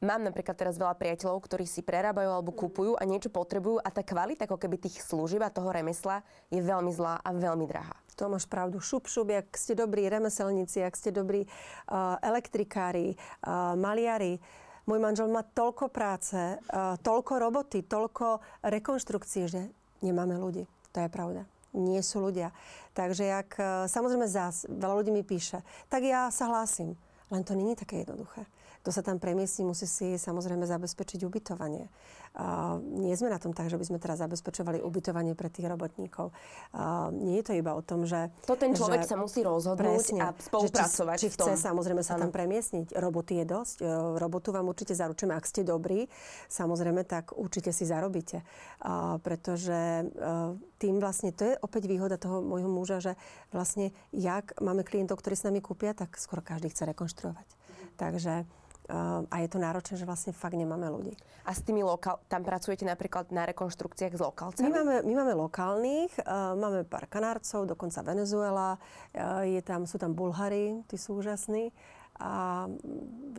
Mám 0.03 0.19
napríklad 0.27 0.59
teraz 0.59 0.75
veľa 0.75 0.99
priateľov, 0.99 1.47
ktorí 1.47 1.63
si 1.63 1.79
prerábajú 1.79 2.27
alebo 2.27 2.51
kúpujú 2.51 2.99
a 2.99 3.07
niečo 3.07 3.31
potrebujú 3.31 3.79
a 3.79 3.87
tá 3.87 4.03
kvalita 4.03 4.43
ako 4.43 4.59
keby 4.59 4.75
tých 4.75 4.99
služieb 4.99 5.39
a 5.39 5.47
toho 5.47 5.71
remesla 5.71 6.19
je 6.51 6.59
veľmi 6.59 6.91
zlá 6.91 7.23
a 7.23 7.29
veľmi 7.31 7.63
drahá. 7.63 7.95
To 8.19 8.27
máš 8.27 8.43
pravdu. 8.43 8.83
Šup, 8.83 9.07
šup, 9.07 9.31
ak 9.31 9.55
ste 9.55 9.79
dobrí 9.79 10.03
remeselníci, 10.11 10.83
ak 10.83 10.99
ste 10.99 11.15
dobrí 11.15 11.47
uh, 11.47 12.19
elektrikári, 12.19 13.15
uh, 13.15 13.79
maliari, 13.79 14.43
môj 14.91 14.99
manžel 14.99 15.31
má 15.31 15.39
toľko 15.39 15.87
práce, 15.87 16.35
uh, 16.35 16.99
toľko 16.99 17.39
roboty, 17.39 17.79
toľko 17.87 18.43
rekonštrukcie, 18.59 19.47
že 19.47 19.71
nemáme 20.03 20.35
ľudí. 20.35 20.67
To 20.91 20.99
je 20.99 21.07
pravda 21.07 21.52
nie 21.73 22.01
sú 22.05 22.21
ľudia. 22.21 22.53
Takže 22.93 23.23
jak, 23.25 23.49
e, 23.57 23.89
samozrejme 23.89 24.29
zás, 24.29 24.69
veľa 24.69 25.01
ľudí 25.01 25.11
mi 25.11 25.25
píše, 25.25 25.65
tak 25.89 26.05
ja 26.05 26.29
sa 26.29 26.49
hlásim. 26.49 26.93
Len 27.33 27.41
to 27.41 27.57
není 27.57 27.73
také 27.75 28.05
jednoduché. 28.05 28.45
Kto 28.83 28.91
sa 28.91 28.99
tam 28.99 29.15
premiestní, 29.15 29.63
musí 29.63 29.87
si 29.87 30.19
samozrejme 30.19 30.67
zabezpečiť 30.67 31.23
ubytovanie. 31.23 31.87
Uh, 32.35 32.83
nie 32.99 33.15
sme 33.15 33.31
na 33.31 33.39
tom 33.39 33.55
tak, 33.55 33.71
že 33.71 33.79
by 33.79 33.85
sme 33.87 33.95
teraz 33.95 34.19
zabezpečovali 34.19 34.83
ubytovanie 34.83 35.39
pre 35.39 35.47
tých 35.47 35.71
robotníkov. 35.71 36.35
Uh, 36.75 37.07
nie 37.15 37.39
je 37.39 37.47
to 37.47 37.53
iba 37.55 37.71
o 37.71 37.79
tom, 37.79 38.03
že... 38.03 38.27
To 38.43 38.59
ten 38.59 38.75
človek 38.75 39.07
že, 39.07 39.13
sa 39.13 39.15
musí 39.15 39.39
rozhodnúť 39.39 40.03
presne, 40.03 40.19
a 40.19 40.35
spolupracovať 40.35 41.15
či, 41.15 41.31
či 41.31 41.35
chce 41.39 41.55
samozrejme 41.55 42.03
sa 42.03 42.19
ano. 42.19 42.27
tam 42.27 42.31
premiestniť. 42.35 42.91
Roboty 42.99 43.39
je 43.39 43.45
dosť. 43.47 43.77
Uh, 43.79 44.19
robotu 44.19 44.51
vám 44.51 44.67
určite 44.67 44.91
zaručíme. 44.99 45.31
Ak 45.31 45.47
ste 45.47 45.63
dobrí, 45.63 46.11
samozrejme, 46.51 47.07
tak 47.07 47.31
určite 47.39 47.71
si 47.71 47.87
zarobíte. 47.87 48.43
Uh, 48.83 49.15
pretože 49.23 50.11
uh, 50.11 50.59
tým 50.75 50.99
vlastne, 50.99 51.31
to 51.31 51.47
je 51.47 51.55
opäť 51.63 51.87
výhoda 51.87 52.19
toho 52.19 52.43
môjho 52.43 52.67
muža, 52.67 52.99
že 52.99 53.13
vlastne, 53.55 53.95
jak 54.11 54.51
máme 54.59 54.83
klientov, 54.83 55.23
ktorí 55.23 55.39
s 55.39 55.47
nami 55.47 55.63
kúpia, 55.63 55.95
tak 55.95 56.19
skoro 56.19 56.43
každý 56.43 56.67
chce 56.67 56.83
rekonštruovať. 56.91 57.47
Takže 57.93 58.49
a 58.91 59.35
je 59.39 59.47
to 59.47 59.63
náročné, 59.63 59.95
že 59.95 60.03
vlastne 60.03 60.35
fakt 60.35 60.59
nemáme 60.59 60.91
ľudí. 60.91 61.15
A 61.47 61.55
s 61.55 61.63
tými 61.63 61.83
lokál, 61.83 62.19
tam 62.27 62.43
pracujete 62.43 62.83
napríklad 62.83 63.31
na 63.31 63.47
rekonštrukciách 63.47 64.15
s 64.15 64.21
lokálcami? 64.23 64.67
My 64.67 64.71
máme, 64.75 64.95
my 65.07 65.13
máme 65.23 65.33
lokálnych, 65.39 66.11
uh, 66.23 66.55
máme 66.55 66.83
pár 66.83 67.07
kanárcov, 67.07 67.63
dokonca 67.63 68.03
Venezuela, 68.03 68.75
uh, 68.75 69.43
je 69.47 69.63
tam, 69.63 69.87
sú 69.87 69.95
tam 69.95 70.11
Bulhari, 70.11 70.83
tí 70.91 70.99
sú 70.99 71.19
úžasní. 71.19 71.71
A 72.19 72.67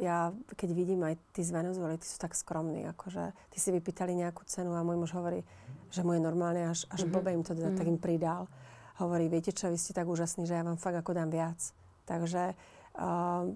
ja, 0.03 0.35
keď 0.59 0.69
vidím 0.75 1.07
aj 1.07 1.15
tí 1.31 1.47
z 1.47 1.55
Venezuely, 1.55 1.95
tí 2.01 2.09
sú 2.11 2.19
tak 2.19 2.35
skromní, 2.35 2.89
akože 2.91 3.31
tí 3.55 3.63
si 3.63 3.71
vypýtali 3.71 4.19
nejakú 4.19 4.43
cenu 4.49 4.75
a 4.75 4.83
môj 4.83 4.99
muž 4.99 5.15
hovorí, 5.15 5.47
že 5.95 6.03
mu 6.03 6.17
je 6.17 6.25
normálne, 6.25 6.73
až, 6.73 6.89
až 6.91 7.07
mm-hmm. 7.07 7.13
blbe 7.15 7.31
im 7.31 7.45
to 7.47 7.55
dá, 7.55 7.71
mm-hmm. 7.71 7.79
tak 7.79 7.87
im 7.87 8.01
pridal. 8.03 8.43
Hovorí, 8.99 9.31
viete 9.31 9.55
čo, 9.55 9.71
vy 9.71 9.79
ste 9.79 9.95
tak 9.95 10.11
úžasní, 10.11 10.49
že 10.49 10.59
ja 10.59 10.67
vám 10.67 10.81
fakt 10.81 10.99
ako 10.99 11.15
dám 11.15 11.31
viac. 11.31 11.61
Takže 12.05 12.59
uh, 12.99 13.47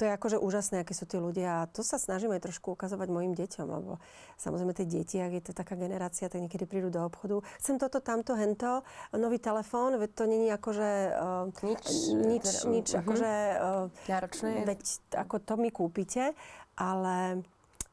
to 0.00 0.08
je 0.08 0.16
akože 0.16 0.40
úžasné, 0.40 0.80
akí 0.80 0.96
sú 0.96 1.04
tí 1.04 1.20
ľudia 1.20 1.60
a 1.60 1.68
to 1.68 1.84
sa 1.84 2.00
snažíme 2.00 2.32
aj 2.40 2.48
trošku 2.48 2.72
ukazovať 2.72 3.12
mojim 3.12 3.36
deťom, 3.36 3.68
lebo 3.68 4.00
samozrejme 4.40 4.72
tie 4.72 4.88
deti, 4.88 5.20
ak 5.20 5.32
je 5.36 5.42
to 5.44 5.52
taká 5.52 5.76
generácia, 5.76 6.32
tak 6.32 6.40
niekedy 6.40 6.64
prídu 6.64 6.88
do 6.88 7.04
obchodu. 7.04 7.44
Chcem 7.60 7.76
toto, 7.76 8.00
tamto, 8.00 8.32
hento, 8.32 8.80
nový 9.12 9.36
telefón, 9.36 10.00
veď 10.00 10.10
to 10.16 10.24
není 10.24 10.48
akože... 10.48 10.88
Uh, 11.20 11.52
nič, 11.68 11.84
nič, 12.16 12.46
teda, 12.48 12.72
nič 12.72 12.88
uh-huh. 12.88 13.00
akože... 13.04 13.32
Uh, 13.60 14.08
Náročné. 14.08 14.50
Veď 14.64 14.80
ako 15.20 15.36
to 15.44 15.54
mi 15.60 15.68
kúpite, 15.68 16.32
ale 16.80 17.44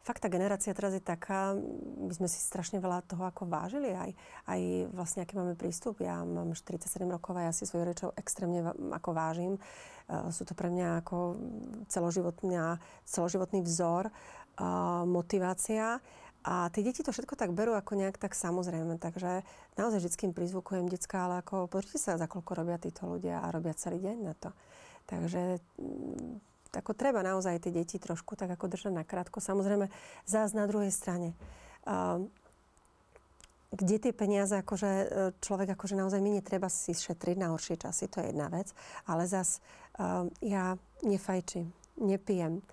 fakt 0.07 0.23
tá 0.23 0.31
generácia 0.31 0.71
teraz 0.71 0.95
je 0.95 1.03
taká, 1.03 1.51
my 1.99 2.13
sme 2.15 2.31
si 2.31 2.39
strašne 2.39 2.79
veľa 2.79 3.03
toho 3.03 3.27
ako 3.27 3.43
vážili 3.43 3.91
aj, 3.91 4.15
aj 4.47 4.61
vlastne 4.95 5.27
aký 5.27 5.35
máme 5.35 5.59
prístup. 5.59 5.99
Ja 5.99 6.23
mám 6.23 6.55
47 6.55 7.03
rokov 7.11 7.35
a 7.35 7.51
ja 7.51 7.51
si 7.51 7.67
svojich 7.67 7.91
rečov 7.91 8.15
extrémne 8.15 8.71
ako 8.71 9.09
vážim. 9.11 9.59
Uh, 10.07 10.31
sú 10.31 10.47
to 10.47 10.55
pre 10.55 10.71
mňa 10.71 11.03
ako 11.03 11.35
celoživotný, 11.91 12.79
celoživotný 13.03 13.59
vzor, 13.67 14.07
uh, 14.07 15.03
motivácia. 15.03 15.99
A 16.47 16.71
tie 16.71 16.79
deti 16.79 17.03
to 17.03 17.11
všetko 17.11 17.35
tak 17.35 17.51
berú 17.51 17.75
ako 17.75 17.99
nejak 17.99 18.15
tak 18.15 18.31
samozrejme. 18.31 18.95
Takže 19.03 19.43
naozaj 19.75 19.99
vždy 19.99 20.31
prizvukujem 20.31 20.87
detská, 20.87 21.27
ale 21.27 21.43
ako 21.43 21.67
pozrite 21.67 21.99
sa, 21.99 22.15
za 22.15 22.31
koľko 22.31 22.55
robia 22.55 22.79
títo 22.79 23.03
ľudia 23.11 23.43
a 23.43 23.51
robia 23.51 23.75
celý 23.75 23.99
deň 23.99 24.17
na 24.23 24.31
to. 24.39 24.55
Takže 25.11 25.59
ako 26.73 26.91
treba 26.97 27.23
naozaj 27.23 27.63
tie 27.63 27.71
deti 27.71 28.01
trošku 28.01 28.35
tak 28.35 28.51
ako 28.51 28.67
držať 28.67 28.91
na 28.91 29.03
krátko. 29.07 29.39
Samozrejme, 29.39 29.87
zás 30.27 30.51
na 30.51 30.67
druhej 30.67 30.91
strane. 30.91 31.37
Uh, 31.87 32.27
kde 33.71 33.99
tie 33.99 34.13
peniaze, 34.15 34.55
akože 34.55 34.87
e, 34.87 35.05
človek 35.43 35.75
akože 35.75 35.99
naozaj 35.99 36.23
mi 36.23 36.31
netreba 36.31 36.71
si 36.71 36.95
šetriť 36.95 37.35
na 37.35 37.51
horšie 37.51 37.75
časy, 37.75 38.07
to 38.07 38.23
je 38.23 38.31
jedna 38.31 38.47
vec, 38.47 38.71
ale 39.03 39.27
zas 39.27 39.59
uh, 39.99 40.23
ja 40.39 40.79
nefajčím, 41.03 41.67
nepijem, 41.99 42.63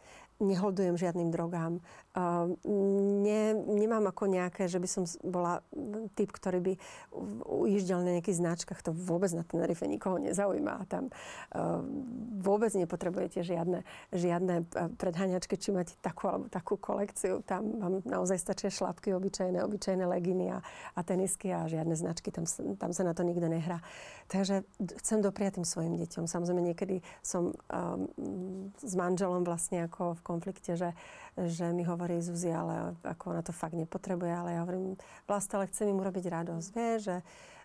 neholdujem 0.43 0.98
žiadnym 0.98 1.31
drogám. 1.31 1.78
Ne, 3.24 3.43
nemám 3.55 4.11
ako 4.11 4.31
nejaké, 4.31 4.70
že 4.70 4.78
by 4.78 4.89
som 4.90 5.02
bola 5.23 5.62
typ, 6.15 6.31
ktorý 6.31 6.59
by 6.62 6.73
ujíždel 7.47 8.02
na 8.02 8.19
nejakých 8.19 8.39
značkách. 8.39 8.81
To 8.86 8.94
vôbec 8.94 9.31
na 9.35 9.43
ten 9.47 9.62
rife 9.62 9.86
nikoho 9.86 10.19
nezaujíma. 10.23 10.86
Tam 10.86 11.11
vôbec 12.39 12.70
nepotrebujete 12.74 13.43
žiadne, 13.43 13.82
žiadne 14.15 14.66
predháňačky, 14.98 15.59
či 15.59 15.74
máte 15.74 15.94
takú 16.02 16.31
alebo 16.31 16.47
takú 16.51 16.78
kolekciu. 16.78 17.43
Tam 17.47 17.78
vám 17.78 18.02
naozaj 18.06 18.39
stačia 18.39 18.70
šlapky, 18.70 19.15
obyčajné, 19.15 19.62
obyčajné 19.62 20.05
leginy 20.06 20.55
a, 20.55 20.62
a 20.94 21.01
tenisky 21.02 21.51
a 21.51 21.66
žiadne 21.66 21.94
značky. 21.98 22.31
Tam, 22.31 22.47
tam 22.78 22.90
sa 22.94 23.02
na 23.02 23.15
to 23.15 23.27
nikto 23.27 23.47
nehrá. 23.51 23.82
Takže 24.31 24.65
chcem 25.02 25.19
dopriať 25.20 25.61
tým 25.61 25.66
svojim 25.69 25.94
deťom. 26.01 26.24
Samozrejme, 26.24 26.62
niekedy 26.73 27.05
som 27.20 27.52
um, 27.52 28.09
s 28.81 28.94
manželom 28.97 29.44
vlastne 29.44 29.85
ako 29.85 30.16
v 30.16 30.23
konflikte, 30.24 30.72
že, 30.74 30.96
že 31.36 31.68
mi 31.76 31.84
hovorí 31.84 32.24
Zuzi, 32.24 32.48
ale 32.48 32.96
ako 33.05 33.36
ona 33.36 33.42
to 33.44 33.52
fakt 33.52 33.76
nepotrebuje, 33.76 34.32
ale 34.32 34.56
ja 34.56 34.64
hovorím, 34.64 34.96
vlastne 35.28 35.60
ale 35.60 35.68
chcem 35.68 35.92
im 35.92 36.01
urobiť 36.01 36.24
radosť. 36.32 36.68
Vie, 36.72 36.92
že 36.98 37.16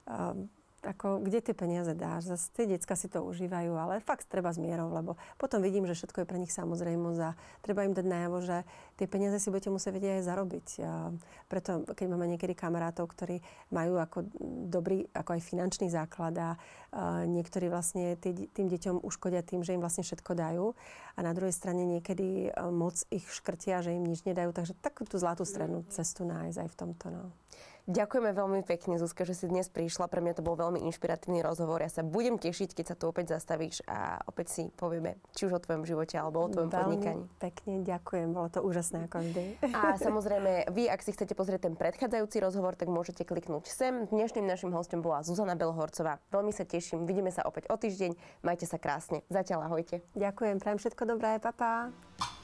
um, 0.04 0.52
ako, 0.84 1.20
kde 1.20 1.40
tie 1.44 1.56
peniaze 1.56 1.92
dáš? 1.92 2.32
Zase 2.32 2.48
tie 2.56 2.66
decka 2.66 2.96
si 2.96 3.12
to 3.12 3.24
užívajú, 3.24 3.76
ale 3.76 4.00
fakt 4.00 4.32
treba 4.32 4.52
s 4.52 4.60
mierou, 4.62 4.88
lebo 4.92 5.20
potom 5.36 5.60
vidím, 5.60 5.84
že 5.84 5.96
všetko 5.96 6.24
je 6.24 6.30
pre 6.30 6.40
nich 6.40 6.56
samozrejmosť 6.56 7.22
a 7.24 7.36
treba 7.60 7.84
im 7.84 7.92
dať 7.92 8.06
najavo, 8.08 8.38
že 8.40 8.58
tie 8.96 9.08
peniaze 9.08 9.38
si 9.44 9.52
budete 9.52 9.72
musieť 9.72 9.92
vedieť 9.96 10.14
aj 10.20 10.28
zarobiť. 10.28 10.68
A 10.84 10.92
preto, 11.52 11.84
keď 11.84 12.06
máme 12.08 12.32
niekedy 12.32 12.56
kamarátov, 12.56 13.12
ktorí 13.12 13.44
majú 13.76 14.00
ako 14.00 14.24
dobrý, 14.72 15.08
ako 15.12 15.36
aj 15.36 15.42
finančný 15.44 15.88
základ 15.92 16.36
a, 16.40 16.50
a 16.96 17.24
niektorí 17.28 17.68
vlastne 17.68 18.16
tý, 18.16 18.48
tým 18.52 18.72
deťom 18.72 19.04
uškodia 19.04 19.44
tým, 19.44 19.64
že 19.68 19.76
im 19.76 19.84
vlastne 19.84 20.08
všetko 20.08 20.32
dajú 20.36 20.66
a 21.16 21.20
na 21.20 21.36
druhej 21.36 21.52
strane 21.52 21.84
niekedy 21.84 22.56
moc 22.72 22.96
ich 23.12 23.28
škrtia, 23.28 23.84
že 23.84 23.92
im 23.92 24.08
nič 24.08 24.24
nedajú, 24.24 24.56
takže 24.56 24.80
takú 24.80 25.04
tú 25.04 25.20
zlatú 25.20 25.44
strednú 25.44 25.84
cestu 25.92 26.24
nájsť 26.24 26.58
aj 26.64 26.70
v 26.72 26.78
tomto. 26.80 27.06
No. 27.12 27.24
Ďakujeme 27.88 28.32
veľmi 28.36 28.62
pekne, 28.68 29.00
Zuzka, 29.00 29.24
že 29.24 29.38
si 29.38 29.46
dnes 29.48 29.72
prišla. 29.72 30.12
Pre 30.12 30.20
mňa 30.20 30.40
to 30.40 30.46
bol 30.46 30.60
veľmi 30.60 30.84
inšpiratívny 30.92 31.40
rozhovor. 31.44 31.80
Ja 31.80 31.92
sa 31.92 32.04
budem 32.04 32.36
tešiť, 32.36 32.76
keď 32.76 32.86
sa 32.92 32.96
tu 33.00 33.08
opäť 33.08 33.38
zastavíš 33.38 33.82
a 33.88 34.20
opäť 34.28 34.48
si 34.52 34.64
povieme, 34.76 35.18
či 35.34 35.50
už 35.50 35.58
o 35.58 35.64
tvojom 35.64 35.88
živote 35.88 36.20
alebo 36.20 36.46
o 36.46 36.52
tvojom 36.52 36.70
veľmi 36.70 36.98
podnikaní. 37.00 37.24
pekne, 37.40 37.74
ďakujem. 37.82 38.28
Bolo 38.36 38.50
to 38.52 38.60
úžasné 38.62 39.10
ako 39.10 39.18
vždy. 39.24 39.44
A 39.74 39.96
samozrejme, 39.96 40.70
vy, 40.74 40.92
ak 40.92 41.02
si 41.02 41.16
chcete 41.16 41.34
pozrieť 41.34 41.72
ten 41.72 41.76
predchádzajúci 41.80 42.38
rozhovor, 42.44 42.76
tak 42.76 42.92
môžete 42.92 43.24
kliknúť 43.24 43.70
sem. 43.70 44.06
Dnešným 44.10 44.44
našim 44.44 44.72
hostom 44.76 45.00
bola 45.00 45.24
Zuzana 45.24 45.56
Belhorcová. 45.56 46.20
Veľmi 46.34 46.52
sa 46.52 46.68
teším. 46.68 47.08
Vidíme 47.08 47.32
sa 47.32 47.46
opäť 47.48 47.72
o 47.72 47.80
týždeň. 47.80 48.16
Majte 48.44 48.66
sa 48.66 48.82
krásne. 48.82 49.24
Zatiaľ 49.32 49.72
ahojte. 49.72 50.02
Ďakujem, 50.18 50.60
prajem 50.60 50.80
všetko 50.80 51.04
dobré. 51.06 51.38
Pa, 51.40 51.52
pa. 51.54 52.39